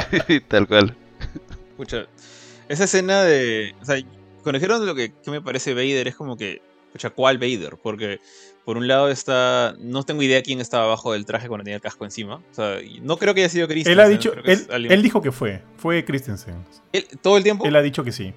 Tal 0.48 0.66
cual. 0.68 0.96
Escucha, 1.70 2.06
esa 2.68 2.84
escena 2.84 3.22
de. 3.24 3.74
O 3.80 3.84
sea, 3.84 3.96
cuando 4.42 4.58
dijeron 4.58 4.86
lo 4.86 4.94
que, 4.94 5.12
que 5.22 5.30
me 5.30 5.42
parece 5.42 5.74
Vader, 5.74 6.08
es 6.08 6.16
como 6.16 6.36
que. 6.36 6.62
Escucha, 6.86 7.10
¿cuál 7.10 7.38
Vader? 7.38 7.76
Porque 7.82 8.18
por 8.64 8.76
un 8.76 8.88
lado 8.88 9.08
está. 9.10 9.74
No 9.78 10.02
tengo 10.04 10.22
idea 10.22 10.42
quién 10.42 10.60
estaba 10.60 10.84
abajo 10.84 11.12
del 11.12 11.24
traje 11.26 11.48
cuando 11.48 11.64
tenía 11.64 11.76
el 11.76 11.82
casco 11.82 12.04
encima. 12.04 12.36
O 12.50 12.54
sea, 12.54 12.78
no 13.02 13.16
creo 13.18 13.34
que 13.34 13.40
haya 13.42 13.48
sido 13.50 13.68
Christensen. 13.68 13.92
Él 13.92 14.00
ha 14.00 14.08
dicho, 14.08 14.32
él, 14.44 14.66
él 14.92 15.02
dijo 15.02 15.20
que 15.22 15.30
fue, 15.32 15.62
fue 15.76 16.04
Christensen. 16.04 16.64
él- 16.92 17.06
todo 17.22 17.36
el 17.36 17.42
tiempo. 17.42 17.66
Él 17.66 17.76
ha 17.76 17.82
dicho 17.82 18.02
que 18.02 18.12
sí. 18.12 18.32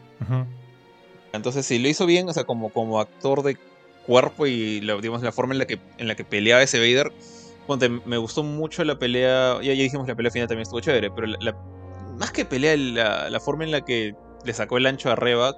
Entonces, 1.31 1.65
si 1.65 1.79
lo 1.79 1.87
hizo 1.87 2.05
bien, 2.05 2.27
o 2.27 2.33
sea, 2.33 2.43
como, 2.43 2.69
como 2.69 2.99
actor 2.99 3.43
de 3.43 3.57
cuerpo 4.05 4.47
y 4.47 4.81
la, 4.81 4.95
digamos, 4.97 5.21
la 5.21 5.31
forma 5.31 5.53
en 5.53 5.59
la 5.59 5.65
que, 5.67 5.79
en 5.97 6.07
la 6.07 6.15
que 6.15 6.23
peleaba 6.25 6.63
ese 6.63 6.79
Vader, 6.79 7.11
ponte, 7.67 7.87
me 7.89 8.17
gustó 8.17 8.41
mucho 8.43 8.83
la 8.83 8.97
pelea, 8.97 9.55
ya, 9.61 9.73
ya 9.73 9.83
dijimos 9.83 10.07
la 10.07 10.15
pelea 10.15 10.31
final 10.31 10.47
también 10.47 10.63
estuvo 10.63 10.79
chévere, 10.79 11.11
pero 11.11 11.27
la, 11.27 11.37
la- 11.41 11.55
más 12.17 12.31
que 12.31 12.45
pelea, 12.45 12.75
la, 12.75 13.29
la 13.29 13.39
forma 13.39 13.63
en 13.63 13.71
la 13.71 13.85
que 13.85 14.13
le 14.43 14.53
sacó 14.53 14.77
el 14.77 14.87
ancho 14.87 15.11
a 15.11 15.15
Reba, 15.15 15.55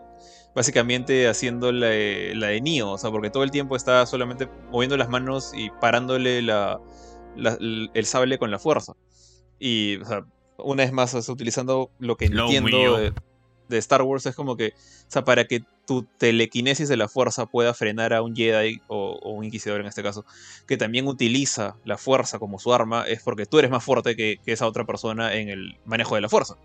básicamente 0.56 1.28
haciendo 1.28 1.72
la, 1.72 1.88
de- 1.88 2.34
la 2.36 2.48
de 2.48 2.62
Neo, 2.62 2.92
o 2.92 2.98
sea, 2.98 3.10
porque 3.12 3.30
todo 3.30 3.44
el 3.44 3.52
tiempo 3.52 3.76
estaba 3.76 4.06
solamente 4.06 4.48
moviendo 4.72 4.98
las 4.98 5.10
manos 5.10 5.52
y 5.56 5.70
parándole 5.82 6.42
la, 6.42 6.80
la- 7.36 7.58
el 7.60 8.06
sable 8.06 8.38
con 8.38 8.52
la 8.52 8.60
fuerza. 8.60 8.94
Y, 9.60 9.98
o 9.98 10.06
sea, 10.06 10.26
una 10.58 10.84
vez 10.84 10.92
más, 10.92 11.14
o 11.14 11.22
sea, 11.22 11.34
utilizando 11.34 11.92
lo 12.00 12.18
que 12.18 12.30
Lo 12.30 12.44
entiendo 12.44 12.98
de, 12.98 13.14
de 13.70 13.78
Star 13.78 14.02
Wars, 14.02 14.26
es 14.26 14.36
como 14.36 14.58
que, 14.58 14.68
o 14.68 15.12
sea, 15.12 15.24
para 15.24 15.46
que 15.46 15.64
tu 15.88 16.04
telequinesis 16.18 16.88
de 16.90 16.98
la 16.98 17.08
fuerza 17.08 17.46
pueda 17.46 17.74
frenar 17.74 18.14
a 18.14 18.22
un 18.22 18.36
Jedi 18.36 18.82
o, 18.88 19.20
o 19.22 19.32
un 19.32 19.44
Inquisidor 19.46 19.82
en 19.82 19.88
este 19.88 20.04
caso, 20.04 20.26
que 20.68 20.78
también 20.78 21.08
utiliza 21.08 21.76
la 21.86 21.98
fuerza 21.98 22.40
como 22.40 22.60
su 22.60 22.74
arma, 22.74 23.04
es 23.08 23.24
porque 23.24 23.46
tú 23.46 23.60
eres 23.60 23.72
más 23.72 23.84
fuerte 23.84 24.16
que, 24.16 24.38
que 24.46 24.52
esa 24.52 24.68
otra 24.68 24.86
persona 24.86 25.34
en 25.36 25.50
el 25.50 25.78
manejo 25.86 26.16
de 26.16 26.22
la 26.22 26.30
fuerza. 26.30 26.56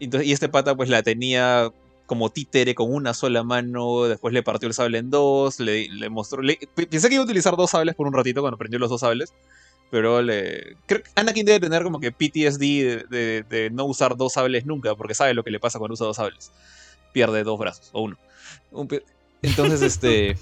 Entonces, 0.00 0.28
y 0.28 0.32
este 0.32 0.48
pata 0.48 0.74
pues 0.74 0.88
la 0.88 1.02
tenía 1.02 1.70
como 2.12 2.28
títere 2.28 2.74
con 2.74 2.92
una 2.92 3.14
sola 3.14 3.42
mano, 3.42 4.02
después 4.04 4.34
le 4.34 4.42
partió 4.42 4.68
el 4.68 4.74
sable 4.74 4.98
en 4.98 5.08
dos, 5.08 5.58
le, 5.60 5.88
le 5.88 6.10
mostró... 6.10 6.42
le- 6.42 6.58
pensé 6.90 7.08
que 7.08 7.14
iba 7.14 7.22
a 7.22 7.24
utilizar 7.24 7.56
dos 7.56 7.70
sables 7.70 7.94
por 7.94 8.06
un 8.06 8.12
ratito 8.12 8.42
cuando 8.42 8.58
prendió 8.58 8.78
los 8.78 8.90
dos 8.90 9.00
sables, 9.00 9.32
pero 9.90 10.20
le... 10.20 10.76
Creo 10.84 11.02
que 11.02 11.08
Anakin 11.14 11.46
debe 11.46 11.60
tener 11.60 11.82
como 11.82 12.00
que 12.00 12.12
PTSD 12.12 12.60
de, 12.60 13.06
de- 13.08 13.42
de 13.48 13.70
no 13.70 13.86
usar 13.86 14.14
dos 14.18 14.34
sables 14.34 14.66
nunca, 14.66 14.94
porque 14.94 15.14
sabe 15.14 15.32
lo 15.32 15.42
que 15.42 15.50
le 15.50 15.58
pasa 15.58 15.78
cuando 15.78 15.94
usa 15.94 16.06
dos 16.06 16.16
sables. 16.16 16.52
Pierde 17.14 17.44
dos 17.44 17.58
brazos, 17.58 17.88
o 17.94 18.02
uno. 18.02 18.18
Un 18.72 18.86
Entonces, 19.40 19.80
este... 19.90 20.36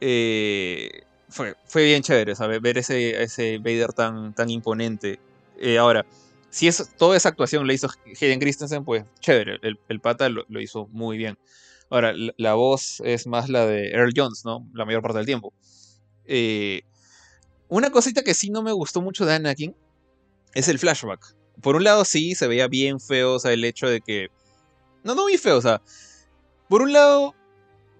eh, 0.00 1.02
fue, 1.28 1.54
fue 1.66 1.84
bien 1.84 2.02
chévere, 2.02 2.34
¿sabes? 2.34 2.60
Ver 2.60 2.78
ese, 2.78 3.22
ese 3.22 3.58
Vader 3.58 3.92
tan, 3.92 4.34
tan 4.34 4.50
imponente. 4.50 5.20
Eh, 5.60 5.78
ahora, 5.78 6.04
si 6.50 6.68
es, 6.68 6.94
toda 6.96 7.16
esa 7.16 7.28
actuación 7.28 7.66
la 7.66 7.74
hizo 7.74 7.88
Hayden 8.20 8.40
Christensen, 8.40 8.84
pues 8.84 9.04
chévere, 9.20 9.58
el, 9.62 9.78
el 9.88 10.00
pata 10.00 10.28
lo, 10.28 10.44
lo 10.48 10.60
hizo 10.60 10.86
muy 10.88 11.18
bien. 11.18 11.38
Ahora, 11.90 12.12
la, 12.36 12.54
voz 12.54 13.00
es 13.04 13.26
más 13.26 13.48
la 13.48 13.66
de 13.66 13.90
Earl 13.90 14.12
Jones, 14.14 14.44
¿no? 14.44 14.68
La 14.74 14.84
mayor 14.84 15.00
parte 15.00 15.18
del 15.18 15.26
tiempo. 15.26 15.54
Eh, 16.26 16.82
una 17.68 17.90
cosita 17.90 18.22
que 18.22 18.34
sí 18.34 18.50
no 18.50 18.62
me 18.62 18.72
gustó 18.72 19.00
mucho 19.00 19.24
de 19.24 19.34
Anakin 19.34 19.74
es 20.54 20.68
el 20.68 20.78
flashback. 20.78 21.34
Por 21.62 21.76
un 21.76 21.84
lado, 21.84 22.04
sí, 22.04 22.34
se 22.34 22.46
veía 22.46 22.68
bien 22.68 23.00
feo, 23.00 23.34
o 23.34 23.38
sea, 23.38 23.52
el 23.52 23.64
hecho 23.64 23.88
de 23.88 24.00
que... 24.00 24.28
No, 25.02 25.14
no 25.14 25.22
muy 25.22 25.38
feo, 25.38 25.56
o 25.56 25.62
sea... 25.62 25.80
Por 26.68 26.82
un 26.82 26.92
lado, 26.92 27.34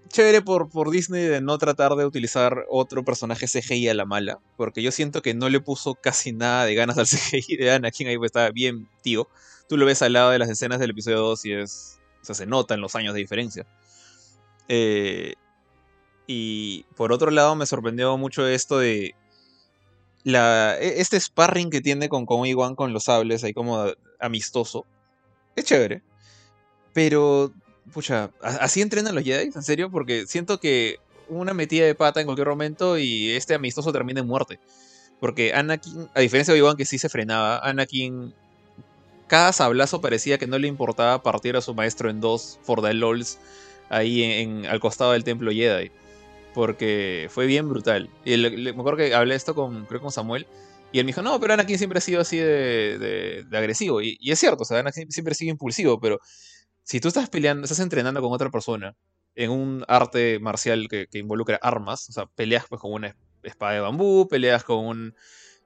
chévere 0.09 0.41
por, 0.41 0.69
por 0.69 0.91
Disney 0.91 1.23
de 1.23 1.41
no 1.41 1.57
tratar 1.57 1.95
de 1.95 2.05
utilizar 2.05 2.65
otro 2.69 3.03
personaje 3.03 3.47
CGI 3.47 3.89
a 3.89 3.93
la 3.93 4.05
mala, 4.05 4.39
porque 4.57 4.81
yo 4.81 4.91
siento 4.91 5.21
que 5.21 5.33
no 5.33 5.49
le 5.49 5.61
puso 5.61 5.95
casi 5.95 6.33
nada 6.33 6.65
de 6.65 6.75
ganas 6.75 6.97
al 6.97 7.07
CGI 7.07 7.57
de 7.57 7.71
Anakin, 7.71 8.07
ahí 8.07 8.17
estaba 8.23 8.51
bien 8.51 8.89
tío. 9.01 9.27
Tú 9.67 9.77
lo 9.77 9.85
ves 9.85 10.01
al 10.01 10.13
lado 10.13 10.31
de 10.31 10.39
las 10.39 10.49
escenas 10.49 10.79
del 10.79 10.91
episodio 10.91 11.19
2 11.19 11.45
y 11.45 11.53
es... 11.53 11.99
O 12.21 12.25
sea, 12.25 12.35
se 12.35 12.45
notan 12.45 12.81
los 12.81 12.95
años 12.95 13.13
de 13.13 13.21
diferencia. 13.21 13.65
Eh, 14.67 15.35
y 16.27 16.83
por 16.95 17.11
otro 17.11 17.31
lado 17.31 17.55
me 17.55 17.65
sorprendió 17.65 18.17
mucho 18.17 18.45
esto 18.47 18.77
de 18.77 19.15
la, 20.23 20.77
e- 20.79 20.99
este 21.01 21.19
sparring 21.19 21.69
que 21.69 21.81
tiene 21.81 22.09
con, 22.09 22.25
con 22.25 22.41
Obi-Wan 22.41 22.75
con 22.75 22.93
los 22.93 23.05
sables, 23.05 23.43
ahí 23.43 23.53
como 23.53 23.85
amistoso. 24.19 24.85
Es 25.55 25.65
chévere. 25.65 26.03
Pero, 26.93 27.53
pucha, 27.93 28.31
¿a- 28.41 28.57
¿así 28.57 28.81
entrenan 28.81 29.15
los 29.15 29.23
Jedi? 29.23 29.51
¿En 29.53 29.63
serio? 29.63 29.89
Porque 29.91 30.25
siento 30.27 30.59
que 30.59 30.97
una 31.29 31.53
metida 31.53 31.85
de 31.85 31.95
pata 31.95 32.19
en 32.19 32.25
cualquier 32.25 32.47
momento 32.49 32.97
y 32.97 33.31
este 33.31 33.53
amistoso 33.53 33.91
termina 33.91 34.21
en 34.21 34.27
muerte. 34.27 34.59
Porque 35.19 35.53
Anakin, 35.53 36.09
a 36.13 36.21
diferencia 36.21 36.53
de 36.53 36.61
Obi-Wan 36.61 36.77
que 36.77 36.85
sí 36.85 36.97
se 36.97 37.09
frenaba, 37.09 37.59
Anakin, 37.59 38.33
cada 39.27 39.53
sablazo 39.53 40.01
parecía 40.01 40.37
que 40.37 40.47
no 40.47 40.57
le 40.57 40.67
importaba 40.67 41.21
partir 41.21 41.55
a 41.55 41.61
su 41.61 41.73
maestro 41.73 42.09
en 42.09 42.19
dos 42.21 42.59
for 42.63 42.81
the 42.81 42.93
lols 42.93 43.37
ahí 43.89 44.23
en, 44.23 44.65
al 44.65 44.79
costado 44.79 45.11
del 45.11 45.23
templo 45.23 45.51
Jedi. 45.51 45.91
Porque 46.53 47.27
fue 47.29 47.45
bien 47.45 47.69
brutal. 47.69 48.09
Y 48.25 48.35
me 48.37 48.69
acuerdo 48.71 48.97
que 48.97 49.13
hablé 49.13 49.35
esto 49.35 49.53
con, 49.53 49.85
creo 49.85 50.01
con 50.01 50.11
Samuel. 50.11 50.47
Y 50.91 50.97
él 50.97 51.05
me 51.05 51.09
dijo, 51.09 51.21
no, 51.21 51.39
pero 51.39 51.53
Anakin 51.53 51.77
siempre 51.77 51.99
ha 51.99 52.01
sido 52.01 52.21
así 52.21 52.37
de, 52.37 53.45
de, 53.47 53.57
agresivo. 53.57 54.01
Y, 54.01 54.17
y, 54.19 54.31
es 54.31 54.39
cierto, 54.39 54.63
o 54.63 54.65
sea, 54.65 54.79
Anakin 54.79 55.11
siempre 55.11 55.33
ha 55.33 55.35
sido 55.35 55.51
impulsivo, 55.51 55.99
pero 55.99 56.19
si 56.89 56.99
tú 56.99 57.07
estás 57.07 57.29
peleando, 57.29 57.65
estás 57.65 57.81
entrenando 57.81 58.19
con 58.19 58.33
otra 58.33 58.49
persona 58.49 58.95
en 59.35 59.51
un 59.51 59.85
arte 59.87 60.39
marcial 60.39 60.87
que, 60.89 61.05
que 61.05 61.19
involucra 61.19 61.59
armas, 61.61 62.09
o 62.09 62.13
sea, 62.13 62.25
peleas 62.25 62.65
pues 62.67 62.81
con 62.81 62.91
una 62.91 63.15
espada 63.43 63.73
de 63.73 63.79
bambú, 63.79 64.27
peleas 64.27 64.63
con 64.63 64.83
un, 64.83 65.15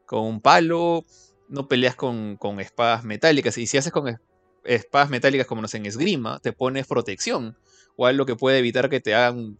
con 0.06 0.26
un 0.26 0.41
palo, 0.41 1.06
no 1.48 1.70
peleas 1.70 1.95
con, 1.95 2.36
con 2.36 2.60
espadas 2.60 3.06
metálicas. 3.06 3.58
Y 3.58 3.68
si 3.68 3.78
haces 3.78 3.94
con 3.94 4.20
espadas 4.66 5.10
metálicas 5.10 5.48
como 5.48 5.62
nos 5.62 5.74
en 5.76 5.86
esgrima, 5.86 6.40
te 6.40 6.52
pones 6.52 6.88
protección. 6.88 7.58
O 7.95 8.06
algo 8.06 8.26
que 8.26 8.36
puede 8.36 8.58
evitar 8.58 8.90
que 8.90 9.00
te 9.00 9.16
hagan. 9.16 9.58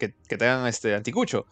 que, 0.00 0.08
te 0.08 0.44
hagan 0.44 0.66
este 0.66 0.96
anticucho. 0.96 1.46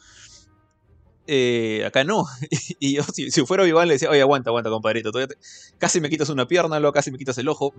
Eh, 1.27 1.85
acá 1.87 2.05
no. 2.05 2.25
y 2.79 2.95
yo, 2.95 3.03
si, 3.05 3.31
fuera 3.47 3.63
Obi-Wan, 3.63 3.89
le 3.89 3.95
decía, 3.95 4.11
oye, 4.11 4.21
aguanta, 4.21 4.51
aguanta, 4.51 4.71
compadrito. 4.71 5.11
casi 5.79 6.01
me 6.01 6.11
quitas 6.11 6.29
una 6.29 6.47
pierna, 6.47 6.79
luego 6.81 6.93
casi 6.93 7.11
me 7.11 7.19
quitas 7.19 7.39
el 7.39 7.49
ojo. 7.49 7.75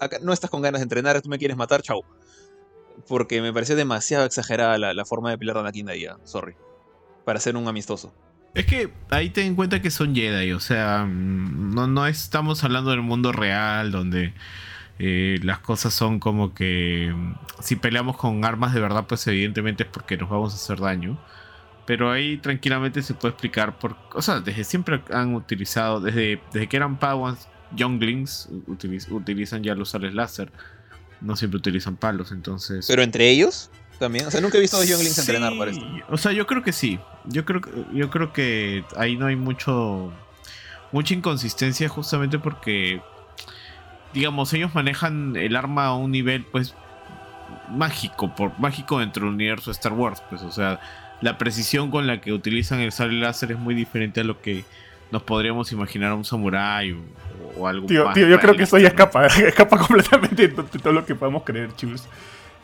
acá 0.00 0.18
no 0.22 0.32
estás 0.32 0.50
con 0.50 0.62
ganas 0.62 0.80
de 0.80 0.84
entrenar, 0.84 1.20
tú 1.22 1.28
me 1.28 1.38
quieres 1.38 1.56
matar, 1.56 1.82
chau. 1.82 2.02
Porque 3.08 3.40
me 3.40 3.52
pareció 3.52 3.76
demasiado 3.76 4.26
exagerada 4.26 4.78
la, 4.78 5.04
forma 5.04 5.30
de 5.30 5.38
pelear 5.38 5.56
de 5.56 5.60
Anakin 5.60 5.86
de 5.86 5.92
ahí, 5.92 6.06
sorry. 6.24 6.54
Para 7.24 7.40
ser 7.40 7.56
un 7.56 7.66
amistoso. 7.68 8.12
Es 8.54 8.66
que 8.66 8.92
ahí 9.08 9.30
ten 9.30 9.46
en 9.46 9.54
cuenta 9.54 9.80
que 9.80 9.90
son 9.90 10.14
Jedi, 10.14 10.52
o 10.52 10.60
sea, 10.60 11.06
mm, 11.08 11.74
no, 11.74 11.86
no 11.86 12.06
estamos 12.06 12.62
hablando 12.64 12.90
del 12.90 13.00
mundo 13.00 13.32
real 13.32 13.90
donde 13.90 14.34
eh, 14.98 15.38
las 15.42 15.58
cosas 15.58 15.94
son 15.94 16.20
como 16.20 16.52
que 16.52 17.12
mm, 17.14 17.34
si 17.60 17.76
peleamos 17.76 18.16
con 18.18 18.44
armas 18.44 18.74
de 18.74 18.80
verdad, 18.80 19.06
pues 19.08 19.26
evidentemente 19.26 19.84
es 19.84 19.88
porque 19.88 20.18
nos 20.18 20.28
vamos 20.28 20.52
a 20.52 20.56
hacer 20.56 20.80
daño. 20.80 21.18
Pero 21.84 22.10
ahí 22.10 22.38
tranquilamente 22.38 23.02
se 23.02 23.14
puede 23.14 23.32
explicar 23.32 23.78
por... 23.78 23.96
O 24.14 24.22
sea, 24.22 24.40
desde 24.40 24.64
siempre 24.64 25.02
han 25.10 25.34
utilizado, 25.34 26.00
desde, 26.00 26.40
desde 26.52 26.68
que 26.68 26.76
eran 26.76 26.98
Pawans, 26.98 27.48
Younglings 27.74 28.48
utilizan 29.10 29.62
ya 29.62 29.74
los 29.74 29.90
sales 29.90 30.14
láser. 30.14 30.52
No 31.20 31.36
siempre 31.36 31.58
utilizan 31.58 31.96
palos, 31.96 32.30
entonces... 32.32 32.86
¿Pero 32.86 33.02
entre 33.02 33.30
ellos? 33.30 33.70
también. 34.02 34.26
O 34.26 34.30
sea, 34.30 34.40
nunca 34.40 34.58
he 34.58 34.60
visto 34.60 34.76
a 34.76 34.84
Younglings 34.84 35.18
entrenar 35.18 35.56
para 35.56 35.70
esto. 35.70 35.86
O 36.08 36.18
sea, 36.18 36.32
yo 36.32 36.46
creo 36.46 36.62
que 36.62 36.72
sí. 36.72 36.98
Yo 37.24 37.44
creo, 37.44 37.62
yo 37.92 38.10
creo 38.10 38.32
que 38.32 38.84
ahí 38.96 39.16
no 39.16 39.26
hay 39.26 39.36
mucho. 39.36 40.12
mucha 40.90 41.14
inconsistencia 41.14 41.88
justamente 41.88 42.38
porque. 42.38 43.00
Digamos, 44.12 44.52
ellos 44.52 44.74
manejan 44.74 45.36
el 45.36 45.56
arma 45.56 45.86
a 45.86 45.94
un 45.94 46.10
nivel, 46.10 46.44
pues. 46.44 46.74
mágico, 47.70 48.34
por, 48.34 48.58
mágico 48.58 48.98
dentro 48.98 49.24
del 49.24 49.34
universo 49.34 49.70
de 49.70 49.76
Star 49.76 49.92
Wars. 49.92 50.22
Pues, 50.28 50.42
o 50.42 50.50
sea, 50.50 50.80
la 51.22 51.38
precisión 51.38 51.90
con 51.90 52.06
la 52.06 52.20
que 52.20 52.32
utilizan 52.32 52.80
el 52.80 52.92
sable 52.92 53.20
láser 53.20 53.52
es 53.52 53.58
muy 53.58 53.74
diferente 53.74 54.20
a 54.20 54.24
lo 54.24 54.42
que 54.42 54.64
nos 55.10 55.22
podríamos 55.22 55.70
imaginar 55.72 56.10
a 56.10 56.14
un 56.14 56.24
samurái 56.24 56.96
o, 57.56 57.66
algo 57.66 57.86
tío, 57.86 58.10
Tío, 58.12 58.28
yo 58.28 58.40
creo 58.40 58.56
que 58.56 58.64
eso 58.64 58.78
ya 58.78 58.88
escapa, 58.88 59.26
escapa 59.46 59.78
completamente 59.78 60.48
de 60.48 60.62
todo 60.64 60.92
lo 60.92 61.06
que 61.06 61.14
podemos 61.14 61.44
creer, 61.44 61.74
chicos. 61.76 62.04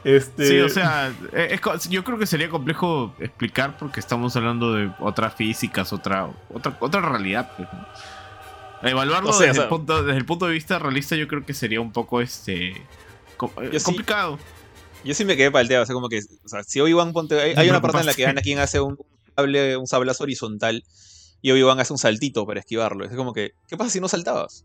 Este... 0.05 0.47
Sí, 0.47 0.61
o 0.61 0.69
sea, 0.69 1.13
eh, 1.33 1.59
yo 1.89 2.05
creo 2.05 2.19
que 2.19 2.27
sería 2.27 2.49
complejo 2.49 3.15
explicar 3.19 3.77
porque 3.79 4.01
estamos 4.01 4.35
hablando 4.37 4.73
de 4.73 4.91
otras 4.99 5.35
físicas, 5.35 5.93
otra, 5.93 6.29
otra, 6.53 6.77
otra 6.81 7.01
realidad. 7.01 7.53
Pues, 7.57 7.69
Evaluarlo 8.83 9.37
desde, 9.37 9.63
el 9.63 9.69
punto, 9.69 10.03
desde, 10.03 10.19
el 10.19 10.25
punto, 10.25 10.47
de 10.47 10.53
vista 10.53 10.79
realista, 10.79 11.17
yo 11.17 11.27
creo 11.27 11.45
que 11.45 11.53
sería 11.53 11.81
un 11.81 11.93
poco 11.93 12.21
este 12.21 12.81
complicado. 13.37 14.39
Yo 15.05 15.15
sí 15.15 15.25
me 15.25 15.37
quedé 15.37 15.51
palteado, 15.51 15.83
o 15.83 15.87
sea, 15.87 15.95
como 15.95 16.09
que, 16.09 16.19
o 16.19 16.49
sea, 16.49 16.63
si 16.65 16.81
Obi-Wan 16.81 17.13
ponte, 17.13 17.41
hay, 17.41 17.69
una 17.69 17.81
parte 17.81 17.99
en 17.99 18.07
la 18.07 18.15
que 18.15 18.27
Anakin 18.27 18.59
hace 18.59 18.81
un, 18.81 18.99
sable, 19.37 19.77
un 19.77 19.87
sablazo 19.87 20.25
horizontal 20.25 20.85
y 21.41 21.51
Obi-Wan 21.53 21.79
hace 21.81 21.93
un 21.93 21.99
saltito 21.99 22.47
para 22.47 22.61
esquivarlo. 22.61 23.05
Es 23.05 23.15
como 23.15 23.33
que, 23.33 23.53
¿qué 23.69 23.77
pasa 23.77 23.91
si 23.91 24.01
no 24.01 24.09
saltabas? 24.09 24.65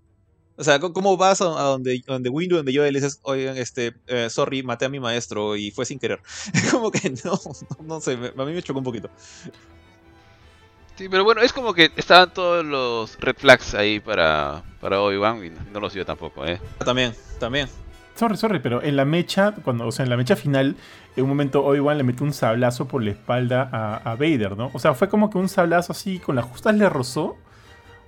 O 0.55 0.63
sea, 0.63 0.79
¿cómo 0.79 1.17
vas 1.17 1.41
a, 1.41 1.45
donde, 1.45 2.03
donde 2.05 2.29
Windu, 2.29 2.57
donde 2.57 2.73
yo 2.73 2.83
le 2.83 2.91
dices, 2.91 3.19
oigan, 3.23 3.57
este, 3.57 3.95
eh, 4.07 4.29
sorry, 4.29 4.61
maté 4.61 4.85
a 4.85 4.89
mi 4.89 4.99
maestro 4.99 5.55
y 5.55 5.71
fue 5.71 5.85
sin 5.85 5.99
querer? 5.99 6.21
Es 6.53 6.71
como 6.71 6.91
que 6.91 7.09
no, 7.23 7.39
no, 7.83 8.01
sé, 8.01 8.13
a 8.13 8.45
mí 8.45 8.53
me 8.53 8.61
chocó 8.61 8.79
un 8.79 8.85
poquito. 8.85 9.09
Sí, 10.95 11.09
pero 11.09 11.23
bueno, 11.23 11.41
es 11.41 11.51
como 11.51 11.73
que 11.73 11.91
estaban 11.95 12.31
todos 12.31 12.63
los 12.63 13.19
red 13.19 13.35
flags 13.35 13.73
ahí 13.73 13.99
para, 13.99 14.63
para 14.79 15.01
Obi-Wan 15.01 15.43
y 15.43 15.49
no 15.71 15.79
los 15.79 15.91
vio 15.91 16.05
tampoco, 16.05 16.45
¿eh? 16.45 16.61
También, 16.85 17.15
también. 17.39 17.67
Sorry, 18.15 18.37
sorry, 18.37 18.59
pero 18.59 18.83
en 18.83 18.95
la 18.95 19.05
mecha, 19.05 19.53
cuando, 19.63 19.87
o 19.87 19.91
sea, 19.91 20.03
en 20.03 20.09
la 20.09 20.17
mecha 20.17 20.35
final, 20.35 20.75
en 21.15 21.23
un 21.23 21.29
momento 21.29 21.65
Obi-Wan 21.65 21.97
le 21.97 22.03
metió 22.03 22.25
un 22.25 22.33
sablazo 22.33 22.87
por 22.87 23.03
la 23.03 23.11
espalda 23.11 23.69
a, 23.71 23.95
a 24.11 24.15
Vader, 24.15 24.55
¿no? 24.55 24.69
O 24.73 24.79
sea, 24.79 24.93
fue 24.93 25.09
como 25.09 25.29
que 25.29 25.37
un 25.37 25.49
sablazo 25.49 25.93
así, 25.93 26.19
con 26.19 26.35
las 26.35 26.45
justas 26.45 26.75
le 26.75 26.87
rozó 26.89 27.37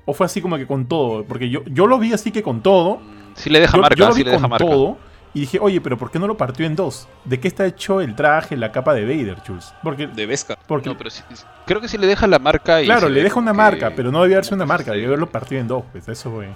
¿O 0.05 0.13
fue 0.13 0.27
así 0.27 0.41
como 0.41 0.57
que 0.57 0.67
con 0.67 0.85
todo? 0.85 1.25
Porque 1.25 1.49
yo, 1.49 1.63
yo 1.65 1.87
lo 1.87 1.97
vi 1.97 2.13
así 2.13 2.31
que 2.31 2.43
con 2.43 2.61
todo. 2.61 3.01
Sí 3.33 3.49
le 3.49 3.59
deja 3.59 3.77
marca, 3.77 4.11
sí 4.13 4.23
le 4.23 4.31
deja 4.31 4.47
marca. 4.47 4.65
todo. 4.65 4.97
Y 5.33 5.41
dije, 5.41 5.59
oye, 5.59 5.81
pero 5.81 5.97
¿por 5.97 6.11
qué 6.11 6.19
no 6.19 6.27
lo 6.27 6.37
partió 6.37 6.65
en 6.65 6.77
dos? 6.77 7.09
¿De 7.25 7.41
qué 7.41 7.49
está 7.49 7.65
hecho 7.65 7.99
el 7.99 8.15
traje, 8.15 8.55
la 8.55 8.71
capa 8.71 8.93
de 8.93 9.01
Vader, 9.03 9.39
Jules? 9.45 9.73
Porque, 9.83 10.07
de 10.07 10.25
Vesca. 10.25 10.57
Porque, 10.65 10.87
no, 10.87 10.97
pero 10.97 11.09
creo 11.65 11.81
que 11.81 11.89
sí 11.89 11.97
le 11.97 12.07
deja 12.07 12.25
la 12.25 12.39
marca. 12.39 12.81
Y 12.81 12.85
claro, 12.85 13.09
le 13.09 13.21
deja 13.21 13.37
una 13.37 13.51
marca, 13.51 13.91
pero 13.93 14.11
no 14.11 14.21
debía 14.21 14.37
haberse 14.37 14.53
una 14.53 14.65
marca, 14.65 14.91
debía 14.91 15.07
haberlo 15.07 15.29
partido 15.29 15.59
en 15.59 15.67
dos. 15.67 15.83
Pues 15.91 16.07
eso 16.07 16.31
fue. 16.31 16.47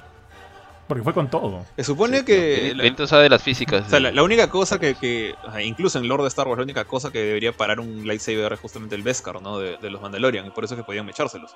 Porque 0.89 1.03
fue 1.03 1.13
con 1.13 1.29
todo. 1.29 1.65
Se 1.77 1.85
supone 1.85 2.25
que. 2.25 2.73
No, 2.97 3.07
sabe 3.07 3.23
de 3.23 3.29
las 3.29 3.41
físicas. 3.43 3.85
O 3.87 3.89
sea, 3.89 3.99
la, 4.01 4.23
única 4.23 4.49
cosa 4.49 4.77
que, 4.77 4.95
que, 4.95 5.35
incluso 5.63 5.99
en 5.99 6.07
Lord 6.09 6.23
de 6.23 6.27
Star 6.27 6.47
Wars, 6.47 6.57
la 6.57 6.63
única 6.63 6.83
cosa 6.83 7.11
que 7.11 7.19
debería 7.19 7.53
parar 7.53 7.79
un 7.79 8.05
lightsaber 8.05 8.51
es 8.51 8.59
justamente 8.59 8.95
el 8.95 9.03
Beskar, 9.03 9.41
¿no? 9.41 9.59
De, 9.59 9.77
de 9.77 9.89
los 9.89 10.01
Mandalorian. 10.01 10.45
Y 10.45 10.49
por 10.49 10.65
eso 10.65 10.73
es 10.73 10.79
que 10.79 10.83
podían 10.83 11.07
echárselos. 11.07 11.55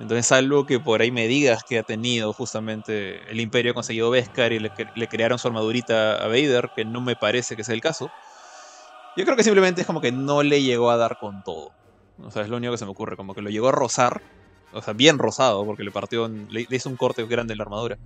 Entonces, 0.00 0.32
algo 0.32 0.64
que 0.64 0.80
por 0.80 1.02
ahí 1.02 1.10
me 1.10 1.28
digas 1.28 1.62
que 1.62 1.78
ha 1.78 1.82
tenido 1.82 2.32
justamente 2.32 3.20
el 3.30 3.38
Imperio 3.38 3.72
ha 3.72 3.74
conseguido 3.74 4.08
Beskar 4.08 4.54
y 4.54 4.58
le, 4.58 4.70
crearon 5.08 5.38
su 5.38 5.46
armadurita 5.46 6.14
a 6.14 6.26
Vader, 6.26 6.70
que 6.74 6.86
no 6.86 7.02
me 7.02 7.16
parece 7.16 7.54
que 7.54 7.64
sea 7.64 7.74
el 7.74 7.82
caso. 7.82 8.10
Yo 9.14 9.24
creo 9.26 9.36
que 9.36 9.44
simplemente 9.44 9.82
es 9.82 9.86
como 9.86 10.00
que 10.00 10.10
no 10.10 10.42
le 10.42 10.62
llegó 10.62 10.90
a 10.90 10.96
dar 10.96 11.18
con 11.18 11.44
todo. 11.44 11.72
O 12.22 12.30
sea, 12.30 12.42
es 12.42 12.48
lo 12.48 12.56
único 12.56 12.72
que 12.72 12.78
se 12.78 12.86
me 12.86 12.92
ocurre, 12.92 13.14
como 13.14 13.34
que 13.34 13.42
lo 13.42 13.50
llegó 13.50 13.68
a 13.68 13.72
rozar, 13.72 14.22
o 14.72 14.80
sea, 14.80 14.94
bien 14.94 15.18
rozado, 15.18 15.66
porque 15.66 15.84
le 15.84 15.90
partió, 15.90 16.28
le, 16.28 16.66
hizo 16.70 16.88
un 16.88 16.96
corte 16.96 17.22
grande 17.26 17.52
en 17.52 17.58
la 17.58 17.64
armadura. 17.64 17.98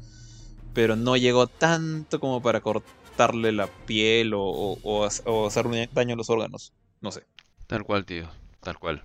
Pero 0.74 0.96
no 0.96 1.16
llegó 1.16 1.46
tanto 1.46 2.20
como 2.20 2.42
para 2.42 2.60
cortarle 2.60 3.52
la 3.52 3.68
piel 3.68 4.34
o, 4.34 4.42
o, 4.42 5.08
o 5.24 5.46
hacer 5.46 5.66
daño 5.92 6.14
a 6.14 6.16
los 6.16 6.28
órganos. 6.28 6.72
No 7.00 7.10
sé. 7.10 7.24
Tal 7.66 7.84
cual, 7.84 8.04
tío, 8.04 8.28
tal 8.60 8.78
cual. 8.78 9.02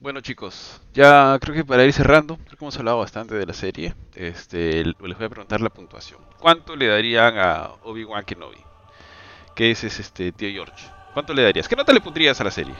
Bueno 0.00 0.20
chicos, 0.20 0.82
ya 0.92 1.38
creo 1.40 1.54
que 1.54 1.64
para 1.64 1.84
ir 1.84 1.92
cerrando, 1.92 2.36
creo 2.36 2.58
que 2.58 2.64
hemos 2.64 2.76
hablado 2.76 2.98
bastante 2.98 3.36
de 3.36 3.46
la 3.46 3.54
serie. 3.54 3.94
Este, 4.14 4.84
les 4.84 4.94
voy 4.98 5.12
a 5.12 5.28
preguntar 5.30 5.60
la 5.62 5.70
puntuación. 5.70 6.20
¿Cuánto 6.38 6.76
le 6.76 6.88
darían 6.88 7.38
a 7.38 7.70
Obi-Wan 7.84 8.24
Kenobi? 8.24 8.58
¿Qué 9.54 9.70
es 9.70 9.82
este 9.84 10.32
tío 10.32 10.50
George? 10.50 10.86
¿Cuánto 11.14 11.32
le 11.32 11.42
darías? 11.42 11.68
¿Qué 11.68 11.76
nota 11.76 11.92
le 11.92 12.00
pondrías 12.00 12.38
a 12.40 12.44
la 12.44 12.50
serie? 12.50 12.74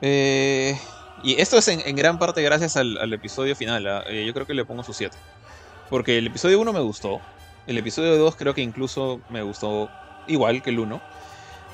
Eh, 0.00 0.78
y 1.24 1.40
esto 1.40 1.58
es 1.58 1.66
en, 1.66 1.96
gran 1.96 2.18
parte 2.18 2.42
gracias 2.42 2.76
al, 2.76 3.12
episodio 3.12 3.56
final. 3.56 3.86
¿ah? 3.86 4.04
Eh, 4.06 4.24
yo 4.26 4.32
creo 4.32 4.46
que 4.46 4.54
le 4.54 4.64
pongo 4.64 4.84
su 4.84 4.92
7. 4.92 5.16
Porque 5.90 6.18
el 6.18 6.26
episodio 6.26 6.60
1 6.60 6.72
me 6.72 6.80
gustó. 6.80 7.20
El 7.68 7.76
episodio 7.76 8.16
2 8.16 8.34
creo 8.34 8.54
que 8.54 8.62
incluso 8.62 9.20
me 9.28 9.42
gustó 9.42 9.90
igual 10.26 10.62
que 10.62 10.70
el 10.70 10.78
1 10.78 11.02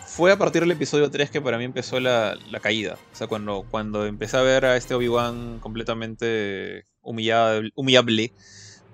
fue 0.04 0.32
a 0.32 0.36
partir 0.36 0.62
del 0.62 0.72
episodio 0.72 1.08
3 1.08 1.30
que 1.30 1.40
para 1.40 1.56
mí 1.56 1.62
empezó 1.62 2.00
la, 2.00 2.36
caída. 2.60 2.98
O 3.12 3.16
sea, 3.16 3.28
cuando, 3.28 3.64
cuando 3.70 4.04
empecé 4.04 4.36
a 4.36 4.42
ver 4.42 4.64
a 4.64 4.76
este 4.76 4.94
Obi-Wan 4.94 5.60
completamente 5.60 6.86
humillable, 7.00 8.32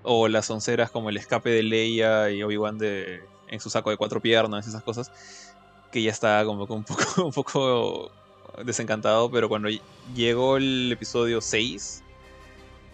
o 0.03 0.29
las 0.29 0.51
onceras 0.51 0.91
como 0.91 1.09
el 1.09 1.17
escape 1.17 1.49
de 1.49 1.63
Leia 1.63 2.31
y 2.31 2.43
Obi-Wan 2.43 2.77
en 2.83 3.61
su 3.61 3.71
saco 3.71 3.89
de 3.89 3.97
cuatro 3.97 4.21
piernas, 4.21 4.67
esas 4.67 4.83
cosas, 4.83 5.11
que 5.91 6.03
ya 6.03 6.11
estaba 6.11 6.45
como 6.45 6.65
un 6.65 6.85
poco, 6.85 7.25
un 7.25 7.33
poco 7.33 8.13
desencantado, 8.63 9.31
pero 9.31 9.49
cuando 9.49 9.71
llegó 10.15 10.59
el 10.59 10.93
episodio 10.93 11.41
6, 11.41 12.03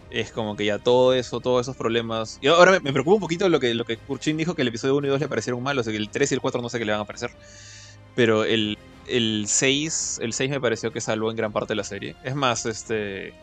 es 0.09 0.31
como 0.31 0.55
que 0.55 0.65
ya 0.65 0.79
todo 0.79 1.13
eso, 1.13 1.39
todos 1.39 1.65
esos 1.65 1.75
problemas. 1.75 2.39
Y 2.41 2.47
ahora 2.47 2.79
me, 2.79 2.93
preocupa 2.93 3.15
un 3.15 3.21
poquito 3.21 3.49
lo 3.49 3.59
que, 3.59 3.73
lo 3.73 3.85
que 3.85 3.97
Kurchin 3.97 4.37
dijo 4.37 4.55
que 4.55 4.61
el 4.61 4.69
episodio 4.69 4.95
1 4.95 5.07
y 5.07 5.09
2 5.09 5.19
le 5.19 5.27
parecieron 5.27 5.61
malos, 5.61 5.85
que 5.85 5.95
el 5.95 6.09
3 6.09 6.31
y 6.31 6.35
el 6.35 6.41
4 6.41 6.61
no 6.61 6.69
sé 6.69 6.79
qué 6.79 6.85
le 6.85 6.91
van 6.91 7.01
a 7.01 7.05
parecer. 7.05 7.31
Pero 8.15 8.43
el, 8.43 8.77
el 9.07 9.45
6, 9.47 10.19
el 10.21 10.33
6 10.33 10.49
me 10.49 10.61
pareció 10.61 10.91
que 10.91 11.01
salvó 11.01 11.29
en 11.29 11.37
gran 11.37 11.51
parte 11.51 11.73
de 11.73 11.75
la 11.75 11.83
serie. 11.83 12.15
Es 12.23 12.35
más, 12.35 12.65
este. 12.65 13.33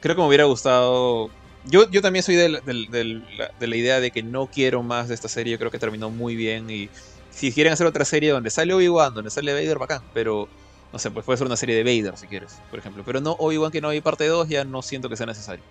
Creo 0.00 0.14
que 0.14 0.22
me 0.22 0.28
hubiera 0.28 0.44
gustado. 0.44 1.30
Yo, 1.66 1.90
yo 1.90 2.00
también 2.00 2.22
soy 2.22 2.36
de 2.36 2.48
la, 2.48 2.60
de, 2.60 3.66
la, 3.66 3.76
idea 3.76 4.00
de 4.00 4.10
que 4.10 4.22
no 4.22 4.46
quiero 4.46 4.82
más 4.82 5.08
de 5.08 5.14
esta 5.14 5.28
serie. 5.28 5.58
Creo 5.58 5.70
que 5.70 5.78
terminó 5.78 6.08
muy 6.08 6.36
bien. 6.36 6.70
Y 6.70 6.88
si 7.30 7.52
quieren 7.52 7.72
hacer 7.72 7.86
otra 7.86 8.04
serie 8.04 8.30
donde 8.30 8.50
sale 8.50 8.72
Obi-Wan, 8.72 9.12
donde 9.12 9.30
sale 9.30 9.52
Vader, 9.52 9.78
bacán. 9.78 10.02
Pero 10.14 10.48
no 10.92 10.98
sé, 10.98 11.10
pues 11.10 11.24
puede 11.24 11.36
ser 11.36 11.46
una 11.46 11.56
serie 11.56 11.76
de 11.76 11.84
Vader 11.84 12.16
si 12.18 12.26
quieres, 12.26 12.58
por 12.70 12.78
ejemplo. 12.78 13.02
Pero 13.04 13.20
no 13.20 13.36
Obi-Wan 13.38 13.70
que 13.70 13.80
no 13.80 13.88
hay 13.88 14.00
parte 14.00 14.26
2, 14.26 14.48
ya 14.48 14.64
no 14.64 14.82
siento 14.82 15.08
que 15.08 15.16
sea 15.16 15.26
necesario. 15.26 15.64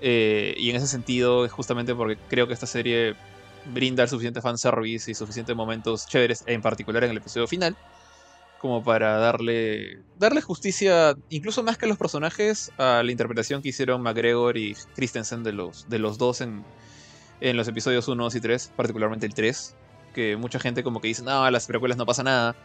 Eh, 0.00 0.54
y 0.58 0.70
en 0.70 0.76
ese 0.76 0.86
sentido, 0.86 1.44
es 1.44 1.52
justamente 1.52 1.94
porque 1.94 2.18
creo 2.28 2.46
que 2.46 2.54
esta 2.54 2.66
serie 2.66 3.14
brinda 3.72 4.02
el 4.02 4.08
suficiente 4.08 4.42
fanservice 4.42 5.10
y 5.10 5.14
suficientes 5.14 5.56
momentos 5.56 6.06
chéveres, 6.06 6.44
en 6.46 6.60
particular 6.60 7.04
en 7.04 7.10
el 7.10 7.16
episodio 7.16 7.46
final, 7.46 7.76
como 8.58 8.84
para 8.84 9.16
darle 9.16 10.02
darle 10.18 10.42
justicia, 10.42 11.16
incluso 11.30 11.62
más 11.62 11.78
que 11.78 11.86
a 11.86 11.88
los 11.88 11.96
personajes, 11.96 12.70
a 12.76 13.02
la 13.02 13.10
interpretación 13.10 13.62
que 13.62 13.70
hicieron 13.70 14.02
McGregor 14.02 14.58
y 14.58 14.76
Christensen 14.94 15.42
de 15.42 15.52
los, 15.52 15.88
de 15.88 15.98
los 15.98 16.18
dos 16.18 16.42
en, 16.42 16.64
en 17.40 17.56
los 17.56 17.68
episodios 17.68 18.06
1, 18.06 18.22
2 18.22 18.34
y 18.34 18.40
3, 18.40 18.72
particularmente 18.76 19.26
el 19.26 19.32
3, 19.32 19.74
que 20.14 20.36
mucha 20.36 20.58
gente 20.58 20.82
como 20.82 21.00
que 21.00 21.08
dice, 21.08 21.22
no, 21.22 21.50
las 21.50 21.66
precuelas 21.66 21.96
no 21.96 22.06
pasa 22.06 22.22
nada. 22.22 22.56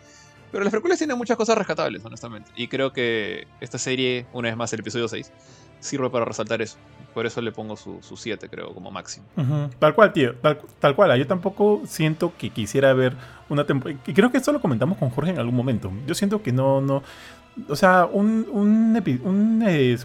Pero 0.52 0.64
las 0.64 0.72
precuelas 0.72 0.98
tienen 0.98 1.18
muchas 1.18 1.38
cosas 1.38 1.58
rescatables, 1.58 2.04
honestamente. 2.04 2.52
Y 2.56 2.68
creo 2.68 2.92
que 2.92 3.48
esta 3.62 3.78
serie, 3.78 4.26
una 4.34 4.50
vez 4.50 4.58
más 4.58 4.74
el 4.74 4.80
episodio 4.80 5.08
6, 5.08 5.32
sirve 5.80 6.10
para 6.10 6.26
resaltar 6.26 6.62
eso. 6.62 6.78
Por 7.14 7.26
eso 7.26 7.42
le 7.42 7.52
pongo 7.52 7.76
su 7.76 8.00
7, 8.02 8.50
creo, 8.50 8.74
como 8.74 8.92
máximo. 8.92 9.26
Tal 9.80 9.96
cual, 9.96 10.14
tío. 10.14 10.36
Tal, 10.80 10.96
cual. 10.96 11.18
Yo 11.18 11.28
tampoco 11.28 11.82
siento 11.86 12.34
que 12.38 12.52
quisiera 12.52 12.94
ver 12.94 13.16
una 13.50 13.66
temporada. 13.66 14.00
Y 14.06 14.14
creo 14.14 14.32
que 14.32 14.38
esto 14.38 14.52
lo 14.52 14.62
comentamos 14.62 14.98
con 14.98 15.10
Jorge 15.10 15.32
en 15.32 15.40
algún 15.40 15.56
momento. 15.56 15.92
Yo 16.06 16.14
siento 16.14 16.42
que 16.44 16.52
no, 16.52 16.82
no. 16.82 17.04
O 17.68 17.76
sea, 17.76 18.06
un, 18.06 18.48
un, 18.52 18.96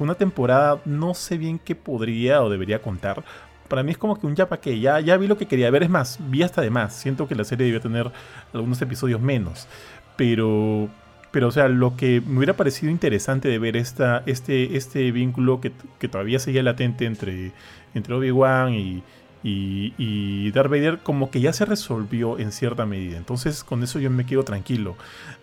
una 0.01 0.15
temporada 0.15 0.81
no 0.87 1.15
sé 1.15 1.37
bien 1.37 1.59
qué 1.59 1.75
podría 1.75 2.43
o 2.43 2.49
debería 2.49 2.81
contar. 2.81 3.23
Para 3.69 3.83
mí 3.83 3.93
es 3.93 3.99
como 3.99 4.19
que 4.19 4.27
un 4.27 4.35
ya 4.35 4.49
para 4.49 4.61
qué. 4.61 4.81
Ya, 4.81 4.99
ya 5.01 5.16
vi 5.16 5.27
lo 5.27 5.37
que 5.37 5.47
quería 5.47 5.71
ver. 5.71 5.83
Es 5.83 5.91
más, 5.91 6.19
vi 6.21 6.43
hasta 6.43 6.62
de 6.62 6.71
más. 6.71 6.95
Siento 6.95 7.29
que 7.29 7.35
la 7.35 7.45
serie 7.45 7.66
debía 7.66 7.81
tener 7.81 8.11
algunos 8.53 8.81
episodios 8.81 9.21
menos. 9.21 9.69
Pero 10.16 10.89
pero, 11.35 11.49
o 11.49 11.51
sea, 11.51 11.66
lo 11.66 11.97
que 11.97 12.23
me 12.24 12.36
hubiera 12.36 12.53
parecido 12.53 12.93
interesante 12.93 13.49
de 13.49 13.59
ver 13.59 13.77
esta, 13.77 14.23
este, 14.24 14.77
este 14.77 15.11
vínculo 15.11 15.61
que, 15.61 15.73
todavía 16.09 16.39
seguía 16.39 16.62
latente 16.62 17.07
entre, 17.07 17.51
entre 17.93 18.15
Obi-Wan 18.15 18.73
y, 18.73 19.03
y, 19.43 20.53
Darth 20.53 20.70
Vader, 20.70 20.99
como 21.03 21.32
que 21.32 21.41
ya 21.41 21.53
se 21.53 21.65
resolvió 21.65 22.39
en 22.39 22.53
cierta 22.53 22.86
medida. 22.86 23.16
Entonces, 23.16 23.65
con 23.65 23.82
eso 23.82 23.99
yo 23.99 24.11
me 24.11 24.27
quedo 24.27 24.45
tranquilo. 24.45 24.95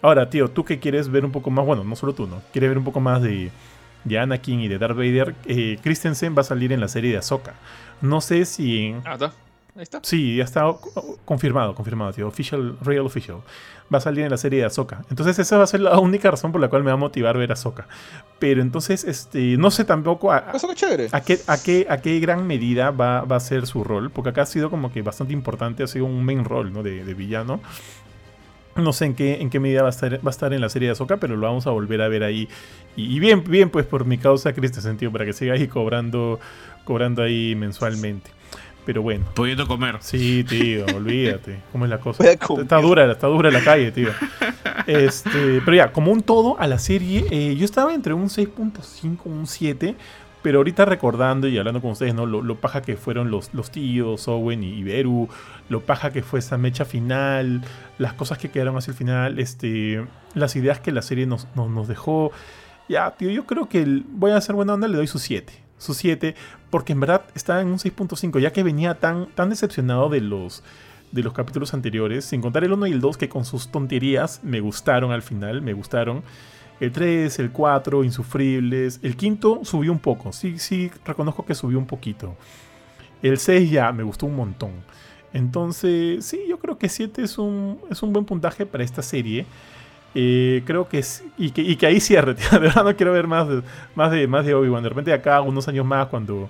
Ahora, 0.01 0.29
tío, 0.29 0.49
tú 0.49 0.63
que 0.63 0.79
quieres 0.79 1.09
ver 1.09 1.25
un 1.25 1.33
poco 1.33 1.51
más, 1.51 1.65
bueno, 1.65 1.83
no 1.83 1.97
solo 1.97 2.13
tú, 2.13 2.25
¿no? 2.25 2.41
Quieres 2.53 2.69
ver 2.69 2.77
un 2.77 2.85
poco 2.85 3.01
más 3.01 3.21
de, 3.21 3.51
de 4.05 4.17
Anakin 4.17 4.61
y 4.61 4.69
de 4.69 4.77
Darth 4.77 4.95
Vader. 4.95 5.35
Eh, 5.45 5.77
Christensen 5.83 6.37
va 6.37 6.39
a 6.39 6.45
salir 6.45 6.71
en 6.71 6.79
la 6.79 6.87
serie 6.87 7.11
de 7.11 7.17
Ahsoka. 7.17 7.55
No 7.99 8.21
sé 8.21 8.45
si 8.45 8.85
en. 8.85 9.01
Ah. 9.75 9.79
Ahí 9.79 9.83
está. 9.83 9.99
Sí, 10.03 10.37
ya 10.37 10.43
está 10.43 10.63
confirmado, 11.25 11.75
confirmado, 11.75 12.13
tío. 12.13 12.27
Official, 12.27 12.77
real 12.81 13.05
official 13.05 13.41
va 13.93 13.97
a 13.97 14.01
salir 14.01 14.23
en 14.23 14.31
la 14.31 14.37
serie 14.37 14.59
de 14.59 14.65
Ahsoka. 14.65 15.03
Entonces 15.09 15.37
esa 15.39 15.57
va 15.57 15.63
a 15.63 15.67
ser 15.67 15.81
la 15.81 15.99
única 15.99 16.31
razón 16.31 16.51
por 16.51 16.61
la 16.61 16.69
cual 16.69 16.83
me 16.83 16.87
va 16.87 16.93
a 16.93 16.97
motivar 16.97 17.37
ver 17.37 17.51
Ahsoka. 17.51 17.87
Pero 18.39 18.61
entonces, 18.61 19.03
este, 19.03 19.57
no 19.57 19.69
sé 19.69 19.83
tampoco 19.83 20.31
a, 20.31 20.53
chévere. 20.75 21.09
a, 21.11 21.21
qué, 21.21 21.39
a, 21.47 21.61
qué, 21.61 21.85
a 21.89 21.97
qué 21.97 22.19
gran 22.19 22.47
medida 22.47 22.91
va, 22.91 23.19
a 23.19 23.39
ser 23.39 23.67
su 23.67 23.83
rol, 23.83 24.09
porque 24.09 24.29
acá 24.29 24.43
ha 24.43 24.45
sido 24.45 24.69
como 24.69 24.91
que 24.91 25.01
bastante 25.01 25.33
importante, 25.33 25.83
ha 25.83 25.87
sido 25.87 26.05
un 26.05 26.23
main 26.23 26.45
rol 26.45 26.71
¿no? 26.71 26.83
de, 26.83 27.13
villano. 27.13 27.59
No 28.77 28.93
sé 28.93 29.05
en 29.05 29.15
qué, 29.15 29.41
en 29.41 29.49
qué 29.49 29.59
medida 29.59 29.81
va 29.81 29.89
a, 29.89 29.91
estar, 29.91 30.15
va 30.25 30.29
a 30.29 30.29
estar 30.29 30.53
en 30.53 30.61
la 30.61 30.69
serie 30.69 30.87
de 30.87 30.93
Ahsoka, 30.93 31.17
pero 31.17 31.35
lo 31.35 31.45
vamos 31.45 31.67
a 31.67 31.71
volver 31.71 32.01
a 32.01 32.07
ver 32.07 32.23
ahí. 32.23 32.47
Y, 32.95 33.19
bien, 33.19 33.43
bien, 33.43 33.69
pues 33.69 33.85
por 33.85 34.05
mi 34.05 34.17
causa, 34.17 34.53
Cristo 34.53 34.79
sentido, 34.79 35.11
para 35.11 35.25
que 35.25 35.33
siga 35.33 35.53
ahí 35.55 35.67
cobrando, 35.67 36.39
cobrando 36.85 37.21
ahí 37.21 37.55
mensualmente. 37.55 38.31
Pero 38.85 39.01
bueno. 39.01 39.25
Pudiendo 39.33 39.67
comer. 39.67 39.97
Sí, 39.99 40.43
tío, 40.43 40.85
olvídate. 40.95 41.61
¿Cómo 41.71 41.85
es 41.85 41.91
la 41.91 41.99
cosa? 41.99 42.23
Está 42.31 42.81
dura, 42.81 43.11
está 43.11 43.27
dura 43.27 43.51
la 43.51 43.63
calle, 43.63 43.91
tío. 43.91 44.09
Este, 44.87 45.61
pero 45.63 45.77
ya, 45.77 45.91
como 45.91 46.11
un 46.11 46.21
todo 46.21 46.59
a 46.59 46.67
la 46.67 46.79
serie, 46.79 47.25
eh, 47.29 47.55
yo 47.55 47.65
estaba 47.65 47.93
entre 47.93 48.13
un 48.13 48.29
6.5, 48.29 49.19
un 49.25 49.47
7. 49.47 49.95
Pero 50.41 50.57
ahorita 50.57 50.85
recordando 50.85 51.47
y 51.47 51.57
hablando 51.59 51.81
con 51.81 51.91
ustedes, 51.91 52.15
¿no? 52.15 52.25
Lo, 52.25 52.55
paja 52.55 52.81
que 52.81 52.95
fueron 52.95 53.29
los, 53.29 53.53
los 53.53 53.69
tíos, 53.69 54.27
Owen 54.27 54.63
y 54.63 54.81
Beru, 54.81 55.29
lo 55.69 55.81
paja 55.81 56.11
que 56.11 56.23
fue 56.23 56.39
esa 56.39 56.57
mecha 56.57 56.83
final, 56.83 57.61
las 57.99 58.13
cosas 58.13 58.39
que 58.39 58.49
quedaron 58.49 58.75
hacia 58.75 58.89
el 58.89 58.97
final, 58.97 59.37
este, 59.37 60.03
las 60.33 60.55
ideas 60.55 60.79
que 60.79 60.91
la 60.91 61.03
serie 61.03 61.27
nos, 61.27 61.47
nos, 61.55 61.87
dejó. 61.87 62.31
Ya, 62.89 63.11
tío, 63.11 63.29
yo 63.29 63.45
creo 63.45 63.69
que 63.69 64.01
voy 64.09 64.31
a 64.31 64.37
hacer 64.37 64.55
buena 64.55 64.73
onda, 64.73 64.87
le 64.87 64.97
doy 64.97 65.05
su 65.05 65.19
7 65.19 65.60
su 65.81 65.95
7, 65.95 66.35
porque 66.69 66.93
en 66.93 66.99
verdad 66.99 67.23
está 67.33 67.59
en 67.59 67.69
un 67.69 67.79
6.5, 67.79 68.39
ya 68.39 68.53
que 68.53 68.61
venía 68.61 68.99
tan, 68.99 69.27
tan 69.31 69.49
decepcionado 69.49 70.09
de 70.09 70.21
los, 70.21 70.63
de 71.11 71.23
los 71.23 71.33
capítulos 71.33 71.73
anteriores, 71.73 72.23
sin 72.25 72.39
contar 72.39 72.63
el 72.63 72.73
1 72.73 72.87
y 72.87 72.91
el 72.91 73.01
2 73.01 73.17
que 73.17 73.29
con 73.29 73.45
sus 73.45 73.69
tonterías 73.69 74.41
me 74.43 74.59
gustaron 74.59 75.11
al 75.11 75.23
final, 75.23 75.61
me 75.61 75.73
gustaron. 75.73 76.23
El 76.79 76.91
3, 76.91 77.39
el 77.39 77.51
4, 77.51 78.03
insufribles. 78.03 78.99
El 79.01 79.15
quinto 79.15 79.61
subió 79.63 79.91
un 79.91 79.99
poco, 79.99 80.31
sí, 80.31 80.59
sí, 80.59 80.91
reconozco 81.03 81.45
que 81.45 81.55
subió 81.55 81.79
un 81.79 81.87
poquito. 81.87 82.35
El 83.23 83.39
6 83.39 83.71
ya 83.71 83.91
me 83.91 84.03
gustó 84.03 84.27
un 84.27 84.35
montón. 84.35 84.71
Entonces, 85.33 86.25
sí, 86.25 86.41
yo 86.47 86.59
creo 86.59 86.77
que 86.77 86.89
7 86.89 87.23
es 87.23 87.37
un, 87.39 87.79
es 87.89 88.03
un 88.03 88.13
buen 88.13 88.25
puntaje 88.25 88.67
para 88.67 88.83
esta 88.83 89.01
serie. 89.01 89.45
Creo 90.13 90.87
que. 90.89 91.03
Y 91.37 91.51
que, 91.51 91.61
y 91.61 91.75
que 91.75 91.85
ahí 91.85 91.99
cierre. 91.99 92.33
De 92.51 92.59
verdad 92.59 92.83
no 92.83 92.95
quiero 92.95 93.13
ver 93.13 93.27
más 93.27 93.47
de, 93.47 93.63
más 93.95 94.11
de, 94.11 94.27
más 94.27 94.45
de 94.45 94.53
Obi-Wan. 94.53 94.83
De 94.83 94.89
repente 94.89 95.13
acá, 95.13 95.41
unos 95.41 95.67
años 95.67 95.85
más, 95.85 96.07
cuando. 96.07 96.49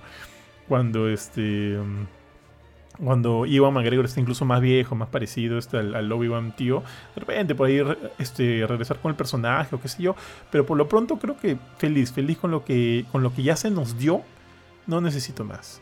Cuando 0.68 1.10
este. 1.10 1.78
Cuando 3.04 3.48
Iwan 3.48 3.74
McGregor 3.74 4.06
está 4.06 4.20
incluso 4.20 4.46
más 4.46 4.62
viejo, 4.62 4.94
más 4.94 5.10
parecido 5.10 5.58
este, 5.58 5.78
al, 5.78 6.12
Obi-Wan 6.12 6.56
tío. 6.56 6.84
De 7.16 7.22
repente 7.22 7.56
por 7.56 7.68
ahí 7.68 7.82
este, 8.20 8.66
regresar 8.68 9.00
con 9.00 9.10
el 9.10 9.16
personaje 9.16 9.76
o 9.76 9.82
qué 9.82 9.88
sé 9.88 10.04
yo. 10.04 10.16
Pero 10.52 10.66
por 10.66 10.78
lo 10.78 10.88
pronto 10.88 11.18
creo 11.18 11.36
que 11.38 11.58
feliz, 11.78 12.12
feliz 12.12 12.38
con 12.38 12.52
lo 12.52 12.64
que, 12.64 13.06
con 13.12 13.24
lo 13.24 13.34
que 13.34 13.42
ya 13.42 13.56
se 13.56 13.72
nos 13.72 13.98
dio. 13.98 14.22
No 14.86 15.02
necesito 15.02 15.44
más. 15.44 15.82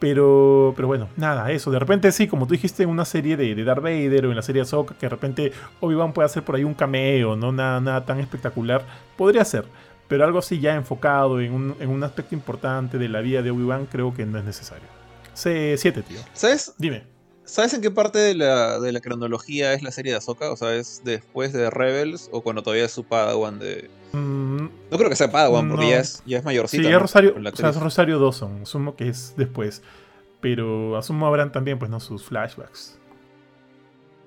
Pero, 0.00 0.72
pero 0.74 0.88
bueno, 0.88 1.08
nada, 1.16 1.52
eso. 1.52 1.70
De 1.70 1.78
repente 1.78 2.10
sí, 2.10 2.26
como 2.26 2.46
tú 2.46 2.54
dijiste 2.54 2.82
en 2.82 2.88
una 2.88 3.04
serie 3.04 3.36
de, 3.36 3.54
de 3.54 3.64
Darth 3.64 3.82
Vader 3.82 4.26
o 4.26 4.30
en 4.30 4.36
la 4.36 4.42
serie 4.42 4.62
Ahsoka, 4.62 4.94
que 4.94 5.06
de 5.06 5.10
repente 5.10 5.52
Obi-Wan 5.80 6.12
puede 6.12 6.26
hacer 6.26 6.42
por 6.42 6.56
ahí 6.56 6.64
un 6.64 6.74
cameo, 6.74 7.36
no 7.36 7.52
nada, 7.52 7.80
nada 7.80 8.04
tan 8.04 8.18
espectacular. 8.18 8.82
Podría 9.16 9.44
ser, 9.44 9.66
pero 10.08 10.24
algo 10.24 10.38
así 10.38 10.58
ya 10.58 10.74
enfocado 10.74 11.40
en 11.40 11.52
un, 11.52 11.76
en 11.78 11.90
un 11.90 12.02
aspecto 12.02 12.34
importante 12.34 12.98
de 12.98 13.08
la 13.08 13.20
vida 13.20 13.42
de 13.42 13.50
Obi-Wan 13.50 13.86
creo 13.86 14.14
que 14.14 14.24
no 14.24 14.38
es 14.38 14.44
necesario. 14.44 14.88
C7, 15.36 16.02
tío. 16.02 16.18
¿Sabes? 16.32 16.74
Dime. 16.78 17.19
¿Sabes 17.50 17.74
en 17.74 17.80
qué 17.80 17.90
parte 17.90 18.18
de 18.18 18.34
la, 18.34 18.78
de 18.78 18.92
la 18.92 19.00
cronología 19.00 19.72
es 19.74 19.82
la 19.82 19.90
serie 19.90 20.12
de 20.12 20.18
Ahsoka? 20.18 20.52
O 20.52 20.56
sea, 20.56 20.74
¿es 20.74 21.02
después 21.04 21.52
de 21.52 21.68
Rebels 21.68 22.28
o 22.32 22.42
cuando 22.42 22.62
todavía 22.62 22.84
es 22.84 22.92
su 22.92 23.04
Padawan 23.04 23.58
de, 23.58 23.90
Mm, 24.12 24.68
no 24.90 24.98
creo 24.98 25.08
que 25.08 25.16
sea 25.16 25.30
Padawan, 25.30 25.68
porque 25.68 25.90
ya, 25.90 26.00
es, 26.00 26.22
ya 26.26 26.38
es 26.38 26.44
mayorcita. 26.44 26.82
Sí, 26.82 26.88
es 26.88 27.00
Rosario, 27.00 27.36
o 27.36 27.56
sea, 27.56 27.70
es 27.70 27.76
Rosario 27.76 28.18
Dawson. 28.18 28.62
Asumo 28.62 28.96
que 28.96 29.08
es 29.08 29.34
después. 29.36 29.82
Pero 30.40 30.96
asumo 30.96 31.26
habrán 31.26 31.52
también, 31.52 31.78
pues, 31.78 31.90
¿no? 31.90 32.00
Sus 32.00 32.24
flashbacks. 32.24 32.98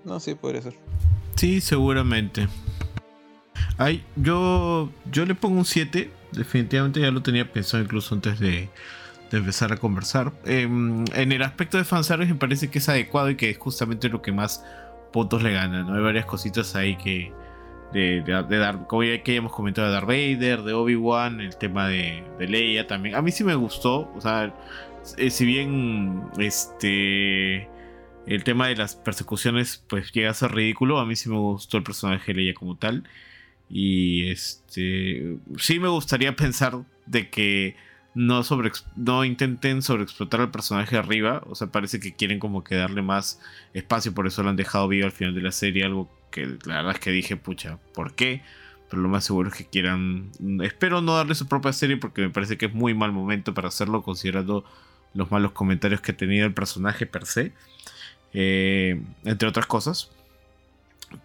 No, 0.06 0.20
sí, 0.20 0.36
podría 0.36 0.62
ser. 0.62 0.76
Sí, 1.36 1.60
seguramente. 1.60 2.48
Ay, 3.78 4.06
yo, 4.16 4.90
yo 5.12 5.26
le 5.26 5.36
pongo 5.36 5.58
un 5.58 5.66
7. 5.66 6.12
Definitivamente 6.32 7.02
ya 7.02 7.12
lo 7.12 7.22
tenía 7.22 7.52
pensado 7.52 7.84
incluso 7.84 8.16
antes 8.16 8.40
de, 8.40 8.70
empezar 9.38 9.72
a 9.73 9.77
conversar. 9.77 10.31
Em, 10.45 11.05
en 11.14 11.31
el 11.31 11.41
aspecto 11.41 11.77
de 11.77 11.84
fanservice 11.84 12.34
me 12.34 12.39
parece 12.39 12.69
que 12.69 12.80
es 12.80 12.89
adecuado 12.89 13.30
y 13.30 13.35
que 13.35 13.49
es 13.49 13.57
justamente 13.57 14.10
lo 14.10 14.22
que 14.22 14.31
más 14.31 14.64
puntos 15.11 15.43
le 15.43 15.53
gana. 15.53 15.84
¿no? 15.84 15.95
Hay 15.95 16.01
varias 16.01 16.26
cositas 16.26 16.76
ahí 16.76 16.95
que, 16.97 17.31
de, 17.93 18.22
de, 18.22 18.77
como 18.88 19.03
ya 19.03 19.22
que 19.23 19.35
hemos 19.35 19.53
comentado 19.53 19.88
de 19.88 19.93
Darth 19.93 20.07
Vader, 20.07 20.64
de 20.64 20.73
Obi-Wan, 20.73 21.39
el 21.39 21.55
tema 21.57 21.88
de, 21.88 22.23
de, 22.39 22.47
Leia 22.47 22.88
también. 22.88 23.15
A 23.15 23.22
mí 23.22 23.31
sí 23.31 23.43
me 23.43 23.55
gustó, 23.55 24.11
o 24.14 24.22
sea, 24.22 24.53
eh, 25.18 25.30
si 25.30 25.45
bien 25.45 26.23
este 26.38 27.69
el 28.26 28.45
tema 28.45 28.68
de 28.68 28.77
las 28.77 28.95
persecuciones 28.95 29.84
pues 29.89 30.11
llega 30.14 30.31
a 30.31 30.34
ser 30.34 30.53
ridículo, 30.53 30.99
a 30.99 31.05
mí 31.05 31.15
sí 31.15 31.30
me 31.30 31.38
gustó 31.38 31.77
el 31.77 31.84
personaje 31.84 32.34
de 32.34 32.41
Leia 32.41 32.53
como 32.53 32.77
tal. 32.77 33.03
Y 33.69 34.30
este 34.30 35.38
sí 35.57 35.80
me 35.80 35.88
gustaría 35.88 36.35
pensar 36.35 36.84
de 37.05 37.30
que 37.30 37.76
no 38.15 38.44
sobre 38.44 38.72
no 38.95 39.23
intenten 39.26 39.81
sobreexplotar 39.81 40.41
al 40.41 40.52
personaje 40.52 40.98
arriba, 40.98 41.41
o 41.48 41.56
sea, 41.56 41.68
parece 41.68 41.99
que 41.99 42.14
quieren 42.14 42.40
como 42.40 42.64
que 42.64 42.76
darle 42.76 43.02
más 43.02 43.40
espacio, 43.73 44.14
por 44.14 44.27
eso 44.27 44.44
lo 44.44 44.49
han 44.49 44.56
dejado 44.56 44.88
vivo 44.88 45.06
al 45.06 45.11
final 45.11 45.34
de 45.34 45.41
la 45.41 45.52
serie, 45.52 45.84
algo 45.84 46.10
que 46.31 46.57
la 46.65 46.77
verdad 46.77 46.94
es 46.94 46.99
que 46.99 47.11
dije, 47.11 47.38
pucha, 47.38 47.77
¿por 47.94 48.14
qué? 48.14 48.41
Pero 48.90 49.02
lo 49.02 49.10
más 49.10 49.23
seguro 49.23 49.49
es 49.49 49.56
que 49.56 49.65
quieran. 49.65 50.31
Espero 50.61 51.02
no 51.02 51.15
darle 51.15 51.35
su 51.35 51.48
propia 51.48 51.73
serie 51.73 51.98
porque 51.98 52.22
me 52.22 52.30
parece 52.30 52.57
que 52.57 52.68
es 52.68 52.73
muy 52.73 52.94
mal 52.94 53.11
momento 53.11 53.53
para 53.53 53.69
hacerlo, 53.69 54.03
considerando 54.03 54.65
los 55.14 55.31
malos 55.31 55.52
comentarios 55.52 56.02
que 56.02 56.11
ha 56.11 56.18
tenido 56.18 56.45
el 56.45 56.53
personaje 56.53 57.06
per 57.06 57.26
se. 57.26 57.53
Eh, 58.34 59.02
entre 59.26 59.48
otras 59.48 59.65
cosas. 59.65 60.11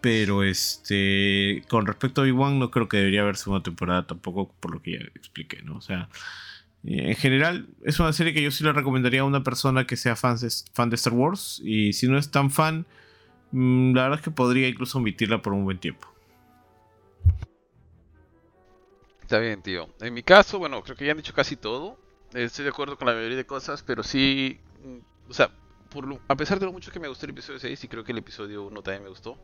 Pero 0.01 0.45
este. 0.45 1.63
Con 1.69 1.87
respecto 1.87 2.21
a 2.21 2.25
Obi-Wan, 2.25 2.59
no 2.59 2.71
creo 2.71 2.89
que 2.89 2.99
debería 2.99 3.23
haber 3.23 3.37
segunda 3.37 3.63
temporada 3.63 4.07
tampoco, 4.07 4.53
por 4.61 4.73
lo 4.73 4.83
que 4.83 4.93
ya 4.93 5.05
expliqué, 5.15 5.63
¿no? 5.63 5.77
O 5.77 5.81
sea. 5.81 6.09
En 6.85 7.17
general, 7.17 7.69
es 7.85 8.01
una 8.01 8.13
serie 8.13 8.33
que 8.33 8.43
yo 8.43 8.51
sí 8.51 8.65
le 8.65 8.73
recomendaría 8.73 9.23
a 9.23 9.25
una 9.25 9.43
persona 9.43 9.87
que 9.87 9.97
sea 9.97 10.17
fan 10.17 10.39
fan 10.73 10.91
de 10.91 10.97
Star 10.97 11.13
Wars. 11.13 11.61
Y 11.65 11.93
si 11.93 12.09
no 12.09 12.19
es 12.19 12.31
tan 12.31 12.51
fan, 12.51 12.87
Mm, 13.53 13.95
la 13.95 14.03
verdad 14.05 14.19
es 14.19 14.25
que 14.25 14.31
podría 14.31 14.69
incluso 14.69 14.99
omitirla 14.99 15.41
por 15.43 15.53
un 15.53 15.65
buen 15.65 15.79
tiempo. 15.79 16.09
Está 19.23 19.39
bien, 19.39 19.63
tío. 19.63 19.89
En 20.01 20.15
mi 20.15 20.23
caso, 20.23 20.59
bueno, 20.59 20.83
creo 20.83 20.97
que 20.97 21.05
ya 21.05 21.13
han 21.13 21.19
dicho 21.19 21.35
casi 21.35 21.57
todo. 21.57 21.99
Estoy 22.33 22.65
de 22.65 22.71
acuerdo 22.71 22.97
con 22.97 23.07
la 23.07 23.15
mayoría 23.15 23.37
de 23.37 23.47
cosas, 23.47 23.83
pero 23.83 24.03
sí, 24.03 24.59
mm, 24.85 25.31
o 25.31 25.35
sea, 25.35 25.51
a 26.29 26.37
pesar 26.37 26.59
de 26.61 26.67
lo 26.67 26.73
mucho 26.73 26.91
que 26.93 27.01
me 27.01 27.09
gustó 27.09 27.27
el 27.27 27.31
episodio 27.33 27.59
6, 27.59 27.83
y 27.85 27.89
creo 27.89 28.05
que 28.05 28.13
el 28.13 28.19
episodio 28.19 28.65
1 28.65 28.83
también 28.83 29.03
me 29.03 29.09
gustó, 29.11 29.39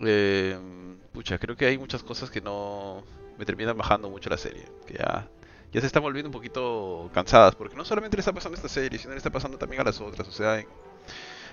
Eh, 0.00 0.56
pucha, 1.12 1.38
creo 1.38 1.56
que 1.56 1.66
hay 1.66 1.78
muchas 1.78 2.02
cosas 2.04 2.30
que 2.30 2.40
no 2.40 3.04
me 3.38 3.44
terminan 3.44 3.76
bajando 3.76 4.08
mucho 4.10 4.30
la 4.30 4.38
serie. 4.38 4.64
Que 4.86 4.94
ya, 4.94 5.28
ya 5.72 5.80
se 5.80 5.86
están 5.86 6.02
volviendo 6.02 6.28
un 6.28 6.32
poquito 6.32 7.10
cansadas. 7.12 7.54
Porque 7.56 7.76
no 7.76 7.84
solamente 7.84 8.16
le 8.16 8.20
está 8.20 8.32
pasando 8.32 8.56
esta 8.56 8.68
serie, 8.68 8.98
sino 8.98 9.12
le 9.12 9.18
está 9.18 9.30
pasando 9.30 9.58
también 9.58 9.80
a 9.82 9.84
las 9.84 10.00
otras. 10.00 10.28
O 10.28 10.32
sea, 10.32 10.58
en 10.60 10.68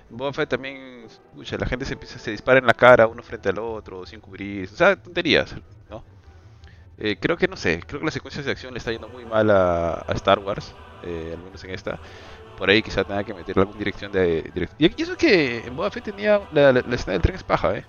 Boba 0.09 0.45
también, 0.45 1.07
pucha, 1.31 1.57
la 1.57 1.65
gente 1.67 1.85
se, 1.85 1.93
empieza, 1.93 2.19
se 2.19 2.31
dispara 2.31 2.59
en 2.59 2.65
la 2.67 2.73
cara 2.73 3.07
uno 3.07 3.23
frente 3.23 3.49
al 3.49 3.59
otro, 3.59 4.05
sin 4.05 4.21
cubrir. 4.21 4.69
O 4.71 4.75
sea, 4.75 4.95
tonterías, 4.95 5.55
¿no? 5.89 6.05
Eh, 6.97 7.17
creo 7.19 7.37
que 7.37 7.47
no 7.47 7.57
sé, 7.57 7.81
creo 7.85 7.99
que 7.99 8.05
las 8.05 8.13
secuencias 8.13 8.45
de 8.45 8.51
acción 8.51 8.73
le 8.73 8.79
está 8.79 8.91
yendo 8.91 9.09
muy 9.09 9.25
mal 9.25 9.49
a, 9.51 10.03
Star 10.15 10.39
Wars, 10.39 10.77
eh, 11.01 11.31
al 11.33 11.43
menos 11.43 11.63
en 11.65 11.71
esta. 11.71 12.01
Por 12.55 12.69
ahí 12.69 12.83
quizá 12.83 13.05
tenga 13.05 13.23
que 13.25 13.33
meterle 13.35 13.61
alguna 13.63 13.79
dirección 13.79 14.11
de... 14.11 14.43
direct- 14.53 14.75
Y 14.77 15.01
eso 15.03 15.17
que 15.17 15.59
en 15.67 15.75
Boba 15.75 15.91
Fett 15.91 16.05
tenía 16.05 16.41
la, 16.51 16.73
la 16.73 16.95
escena 16.95 17.13
del 17.13 17.21
tren 17.23 17.35
es 17.35 17.43
paja, 17.43 17.77
¿eh? 17.77 17.87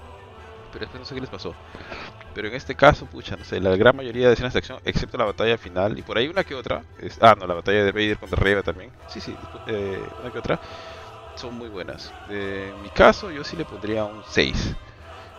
Pero 0.71 0.85
después 0.85 1.01
no 1.01 1.05
sé 1.07 1.15
qué 1.15 1.21
les 1.21 1.31
pasó. 1.31 1.57
Pero 2.33 2.49
en 2.49 2.55
este 2.55 2.77
caso, 2.77 3.07
pucha, 3.07 3.37
no 3.37 3.45
sé, 3.45 3.61
la 3.61 3.77
gran 3.77 3.97
mayoría 3.97 4.29
de 4.29 4.35
escenas 4.35 4.53
de 4.53 4.59
acción, 4.61 4.79
excepto 4.85 5.19
la 5.19 5.25
batalla 5.25 5.59
final, 5.59 5.99
y 5.99 6.03
por 6.03 6.19
ahí 6.19 6.29
una 6.29 6.45
que 6.45 6.55
otra, 6.55 6.87
ah, 7.21 7.35
no, 7.39 7.47
la 7.47 7.55
batalla 7.55 7.85
de 7.85 7.93
Vader 7.93 8.19
contra 8.19 8.41
Reva 8.43 8.63
también, 8.63 8.93
sí, 9.07 9.21
sí, 9.21 9.39
eh, 9.67 10.11
una 10.19 10.31
que 10.31 10.39
otra, 10.39 10.61
son 11.35 11.55
muy 11.55 11.69
buenas. 11.69 12.15
En 12.27 12.81
mi 12.81 12.91
caso, 12.91 13.31
yo 13.31 13.45
sí 13.45 13.57
le 13.57 13.67
pondría 13.67 14.05
un 14.05 14.25
6. 14.25 14.77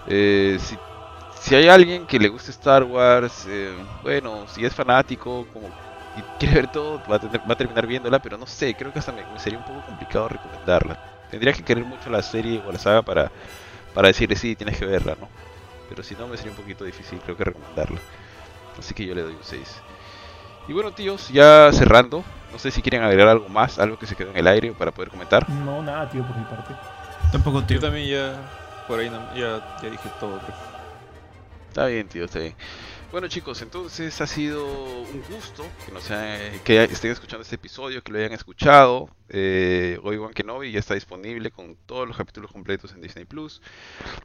Eh, 0.06 0.58
si, 0.62 0.80
si 1.30 1.56
hay 1.56 1.68
alguien 1.68 2.08
que 2.08 2.20
le 2.20 2.30
guste 2.30 2.52
Star 2.52 2.84
Wars, 2.84 3.46
eh, 3.48 3.86
bueno, 4.02 4.48
si 4.48 4.66
es 4.66 4.74
fanático 4.76 5.48
como, 5.48 5.76
y 6.14 6.24
quiere 6.38 6.56
ver 6.56 6.68
todo, 6.70 7.02
va 7.10 7.16
a, 7.18 7.20
tener- 7.20 7.42
va 7.50 7.54
a 7.54 7.56
terminar 7.58 7.88
viéndola, 7.88 8.20
pero 8.20 8.38
no 8.38 8.48
sé, 8.48 8.76
creo 8.76 8.92
que 8.94 9.00
hasta 9.00 9.12
me 9.12 9.26
sería 9.40 9.58
un 9.60 9.66
poco 9.66 9.84
complicado 9.84 10.28
recomendarla. 10.30 11.00
Tendría 11.28 11.54
que 11.54 11.64
querer 11.64 11.86
mucho 11.86 12.10
la 12.10 12.22
serie 12.24 12.62
o 12.64 12.72
la 12.72 12.80
saga 12.80 13.04
para, 13.04 13.32
para 13.94 14.08
decirle 14.10 14.36
sí, 14.36 14.56
tienes 14.56 14.78
que 14.78 14.86
verla, 14.86 15.16
¿no? 15.20 15.28
Pero 15.90 16.04
si 16.04 16.16
no, 16.16 16.28
me 16.28 16.38
sería 16.38 16.52
un 16.52 16.58
poquito 16.58 16.84
difícil, 16.84 17.20
creo 17.20 17.38
que 17.38 17.44
recomendarla. 17.46 18.00
Así 18.78 18.94
que 18.94 19.06
yo 19.06 19.16
le 19.16 19.22
doy 19.22 19.34
un 19.34 19.44
6. 19.44 19.82
Y 20.68 20.74
bueno, 20.74 20.92
tíos, 20.92 21.30
ya 21.30 21.72
cerrando, 21.72 22.24
no 22.52 22.60
sé 22.60 22.72
si 22.72 22.82
quieren 22.82 23.02
agregar 23.04 23.30
algo 23.30 23.48
más, 23.50 23.80
algo 23.80 23.98
que 23.98 24.06
se 24.06 24.16
quedó 24.16 24.32
en 24.32 24.38
el 24.38 24.48
aire 24.48 24.72
para 24.74 24.92
poder 24.92 25.10
comentar. 25.10 25.50
No, 25.50 25.82
nada, 25.82 26.10
tío, 26.10 26.24
por 26.24 26.36
mi 26.36 26.44
parte. 26.44 26.74
Tampoco, 27.32 27.64
tío. 27.64 27.76
Yo 27.76 27.82
también 27.82 28.08
ya, 28.10 28.36
por 28.88 29.00
ahí 29.00 29.10
no- 29.10 29.34
ya, 29.34 29.78
ya 29.82 29.90
dije 29.90 30.10
todo. 30.20 30.38
creo. 30.40 30.56
Está 31.70 31.86
bien, 31.88 32.08
tío, 32.08 32.26
está 32.26 32.40
bien. 32.40 32.56
Bueno, 33.10 33.30
chicos, 33.30 33.62
entonces 33.62 34.20
ha 34.20 34.28
sido 34.28 35.04
un 35.04 35.24
gusto 35.24 35.78
que, 35.86 35.94
nos 35.94 36.12
ha- 36.12 36.60
que 36.62 36.84
estén 36.84 37.12
escuchando 37.12 37.42
este 37.44 37.56
episodio, 37.56 38.02
que 38.04 38.12
lo 38.12 38.18
hayan 38.20 38.34
escuchado. 38.34 39.10
Eh, 39.30 39.98
Obi-Wan 40.04 40.34
Kenobi 40.34 40.74
ya 40.74 40.80
está 40.80 40.94
disponible 40.94 41.50
con 41.50 41.78
todos 41.86 42.06
los 42.06 42.18
capítulos 42.18 42.52
completos 42.52 42.92
en 42.92 43.02
Disney 43.02 43.24
Plus. 43.24 43.62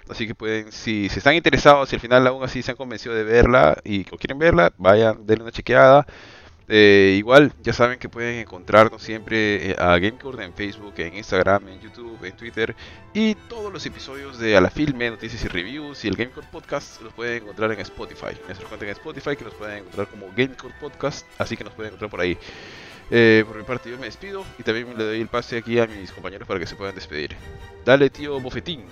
Así 0.08 0.26
que 0.26 0.34
pueden, 0.34 0.72
si, 0.72 1.08
si 1.08 1.18
están 1.18 1.34
interesados, 1.36 1.90
si 1.90 1.96
al 1.96 2.00
final 2.02 2.26
aún 2.26 2.42
así 2.44 2.62
se 2.62 2.72
han 2.72 2.76
convencido 2.76 3.14
de 3.14 3.24
verla 3.24 3.78
y 3.84 4.04
quieren 4.04 4.38
verla, 4.38 4.72
vayan, 4.78 5.26
denle 5.26 5.44
una 5.44 5.52
chequeada. 5.52 6.06
Eh, 6.68 7.16
igual, 7.18 7.52
ya 7.62 7.72
saben 7.72 7.98
que 7.98 8.08
pueden 8.08 8.38
encontrarnos 8.38 9.02
siempre 9.02 9.70
eh, 9.70 9.76
a 9.78 9.98
Gamecore 9.98 10.44
en 10.44 10.54
Facebook, 10.54 10.94
en 10.98 11.16
Instagram, 11.16 11.68
en 11.68 11.80
YouTube, 11.80 12.24
en 12.24 12.36
Twitter 12.36 12.74
y 13.12 13.34
todos 13.34 13.72
los 13.72 13.84
episodios 13.84 14.38
de 14.38 14.56
A 14.56 14.60
la 14.60 14.70
Filme, 14.70 15.10
Noticias 15.10 15.44
y 15.44 15.48
Reviews 15.48 16.04
y 16.04 16.08
el 16.08 16.16
Gamecore 16.16 16.46
Podcast 16.50 17.02
los 17.02 17.12
pueden 17.12 17.42
encontrar 17.42 17.72
en 17.72 17.80
Spotify. 17.80 18.36
Nuestra 18.46 18.68
cuenta 18.68 18.86
en 18.86 18.92
Spotify 18.92 19.36
que 19.36 19.44
nos 19.44 19.54
pueden 19.54 19.78
encontrar 19.78 20.06
como 20.06 20.26
Gamecore 20.36 20.74
Podcast, 20.80 21.26
así 21.38 21.56
que 21.56 21.64
nos 21.64 21.72
pueden 21.72 21.90
encontrar 21.90 22.10
por 22.10 22.20
ahí. 22.20 22.38
Eh, 23.10 23.44
por 23.46 23.56
mi 23.56 23.64
parte 23.64 23.90
yo 23.90 23.98
me 23.98 24.06
despido 24.06 24.44
y 24.58 24.62
también 24.62 24.96
le 24.96 25.04
doy 25.04 25.20
el 25.20 25.28
pase 25.28 25.58
aquí 25.58 25.78
a 25.78 25.86
mis 25.86 26.12
compañeros 26.12 26.48
para 26.48 26.60
que 26.60 26.66
se 26.66 26.76
puedan 26.76 26.94
despedir. 26.94 27.36
Dale 27.84 28.08
tío 28.08 28.40
Bofetín. 28.40 28.84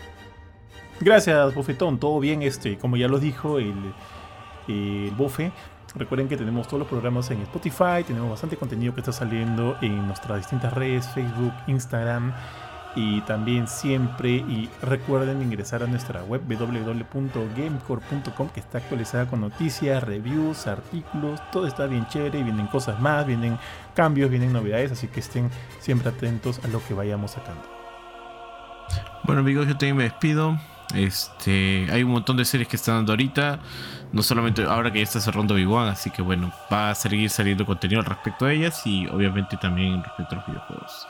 Gracias, 1.00 1.54
Bofetón. 1.54 1.98
Todo 1.98 2.20
bien, 2.20 2.42
este, 2.42 2.76
como 2.76 2.98
ya 2.98 3.08
lo 3.08 3.18
dijo 3.18 3.58
el, 3.58 3.94
el 4.68 5.10
Bofe. 5.16 5.50
Recuerden 5.94 6.28
que 6.28 6.36
tenemos 6.36 6.68
todos 6.68 6.80
los 6.80 6.88
programas 6.88 7.30
en 7.30 7.40
Spotify, 7.42 8.04
tenemos 8.06 8.30
bastante 8.30 8.56
contenido 8.56 8.94
que 8.94 9.00
está 9.00 9.12
saliendo 9.12 9.76
en 9.80 10.06
nuestras 10.06 10.38
distintas 10.38 10.72
redes, 10.72 11.08
Facebook, 11.08 11.52
Instagram 11.66 12.32
y 12.94 13.20
también 13.22 13.66
siempre 13.68 14.30
y 14.30 14.68
recuerden 14.82 15.42
ingresar 15.42 15.82
a 15.82 15.86
nuestra 15.86 16.22
web 16.24 16.42
www.gamecore.com 16.46 18.48
que 18.48 18.60
está 18.60 18.78
actualizada 18.78 19.26
con 19.26 19.40
noticias, 19.40 20.02
reviews, 20.02 20.66
artículos, 20.66 21.40
todo 21.50 21.66
está 21.66 21.86
bien 21.86 22.06
chévere, 22.08 22.40
y 22.40 22.42
vienen 22.42 22.66
cosas 22.66 23.00
más, 23.00 23.26
vienen 23.26 23.58
cambios, 23.94 24.30
vienen 24.30 24.52
novedades, 24.52 24.92
así 24.92 25.08
que 25.08 25.20
estén 25.20 25.50
siempre 25.78 26.10
atentos 26.10 26.60
a 26.64 26.68
lo 26.68 26.84
que 26.84 26.94
vayamos 26.94 27.32
sacando. 27.32 27.62
Bueno 29.24 29.40
amigos, 29.40 29.66
yo 29.66 29.72
también 29.72 29.96
me 29.96 30.04
despido. 30.04 30.58
Este, 30.94 31.86
hay 31.92 32.02
un 32.02 32.10
montón 32.10 32.36
de 32.36 32.44
series 32.44 32.68
que 32.68 32.74
están 32.74 32.96
dando 32.96 33.12
ahorita, 33.12 33.60
no 34.12 34.22
solamente 34.22 34.62
ahora 34.64 34.92
que 34.92 34.98
ya 34.98 35.04
está 35.04 35.20
cerrando 35.20 35.54
Big 35.54 35.68
One, 35.68 35.90
así 35.90 36.10
que 36.10 36.22
bueno, 36.22 36.52
va 36.72 36.90
a 36.90 36.94
seguir 36.94 37.30
saliendo 37.30 37.64
contenido 37.66 38.00
al 38.00 38.06
respecto 38.06 38.44
de 38.46 38.54
ellas 38.56 38.80
y 38.86 39.06
obviamente 39.08 39.56
también 39.56 40.02
respecto 40.02 40.34
a 40.34 40.38
los 40.38 40.46
videojuegos. 40.46 41.06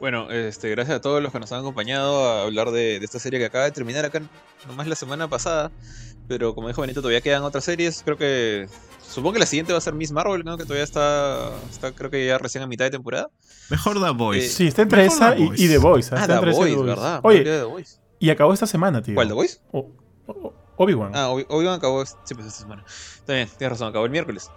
Bueno, 0.00 0.30
este, 0.30 0.70
gracias 0.70 0.98
a 0.98 1.00
todos 1.00 1.20
los 1.20 1.32
que 1.32 1.40
nos 1.40 1.50
han 1.50 1.60
acompañado 1.60 2.24
a 2.30 2.42
hablar 2.42 2.70
de, 2.70 3.00
de 3.00 3.04
esta 3.04 3.18
serie 3.18 3.40
que 3.40 3.46
acaba 3.46 3.64
de 3.64 3.72
terminar 3.72 4.04
acá 4.04 4.22
nomás 4.68 4.86
la 4.86 4.94
semana 4.94 5.26
pasada. 5.28 5.72
Pero 6.28 6.54
como 6.54 6.68
dijo 6.68 6.82
Benito, 6.82 7.00
todavía 7.00 7.20
quedan 7.22 7.42
otras 7.42 7.64
series. 7.64 8.02
Creo 8.04 8.16
que. 8.16 8.68
Supongo 9.00 9.32
que 9.32 9.38
la 9.40 9.46
siguiente 9.46 9.72
va 9.72 9.78
a 9.78 9.80
ser 9.80 9.94
Miss 9.94 10.12
Marvel, 10.12 10.44
¿no? 10.44 10.56
Que 10.58 10.64
todavía 10.64 10.84
está. 10.84 11.50
está 11.70 11.90
creo 11.92 12.10
que 12.10 12.26
ya 12.26 12.36
recién 12.38 12.62
a 12.62 12.66
mitad 12.66 12.84
de 12.84 12.90
temporada. 12.92 13.30
Mejor 13.70 14.00
The 14.00 14.10
Voice. 14.10 14.44
Eh, 14.44 14.48
Sí, 14.50 14.66
está 14.68 14.82
entre 14.82 15.06
esa 15.06 15.34
y, 15.36 15.46
Voice. 15.46 15.64
y 15.64 15.68
The 15.68 15.78
Voice. 15.78 16.14
¿ah? 16.14 16.18
Ah, 16.18 16.20
Está 16.20 16.32
The 16.34 16.38
entre 16.38 16.50
esa 16.52 16.60
y 16.60 16.74
Voice, 16.74 16.76
The 16.82 16.88
¿verdad? 16.90 17.20
Oye, 17.24 17.44
The 17.44 17.62
Voice. 17.62 17.96
y 18.20 18.30
acabó 18.30 18.52
esta 18.52 18.66
semana, 18.66 19.02
tío. 19.02 19.14
¿Cuál, 19.14 19.28
The 19.28 19.34
Voice? 19.34 19.58
O- 19.72 19.90
o- 20.26 20.54
Obi-Wan. 20.78 21.12
Ah, 21.14 21.28
Obi- 21.28 21.46
Obi-Wan 21.48 21.74
acabó. 21.74 22.04
Sí, 22.06 22.34
pues 22.34 22.46
esta 22.46 22.60
semana. 22.62 22.82
Está 22.86 23.34
bien, 23.34 23.48
tienes 23.58 23.72
razón, 23.72 23.88
acabó 23.88 24.04
el 24.06 24.10
miércoles. 24.10 24.50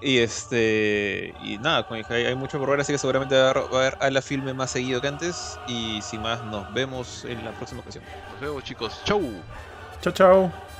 Y 0.00 0.18
este. 0.18 1.34
Y 1.42 1.58
nada, 1.58 1.86
como 1.86 1.96
dije, 1.96 2.14
hay, 2.14 2.24
hay 2.26 2.34
mucho 2.34 2.58
por 2.58 2.70
ver, 2.70 2.80
así 2.80 2.92
que 2.92 2.98
seguramente 2.98 3.36
va 3.36 3.48
a 3.48 3.50
haber- 3.50 3.96
a 4.00 4.10
la 4.10 4.22
filme 4.22 4.54
más 4.54 4.70
seguido 4.70 5.00
que 5.00 5.08
antes. 5.08 5.58
Y 5.66 6.00
sin 6.02 6.22
más, 6.22 6.42
nos 6.44 6.72
vemos 6.72 7.24
en 7.24 7.44
la 7.44 7.52
próxima 7.52 7.80
ocasión. 7.80 8.04
Nos 8.30 8.40
vemos 8.40 8.64
chicos. 8.64 9.00
Chau. 9.04 9.20
Chao, 10.00 10.12
chao. 10.12 10.73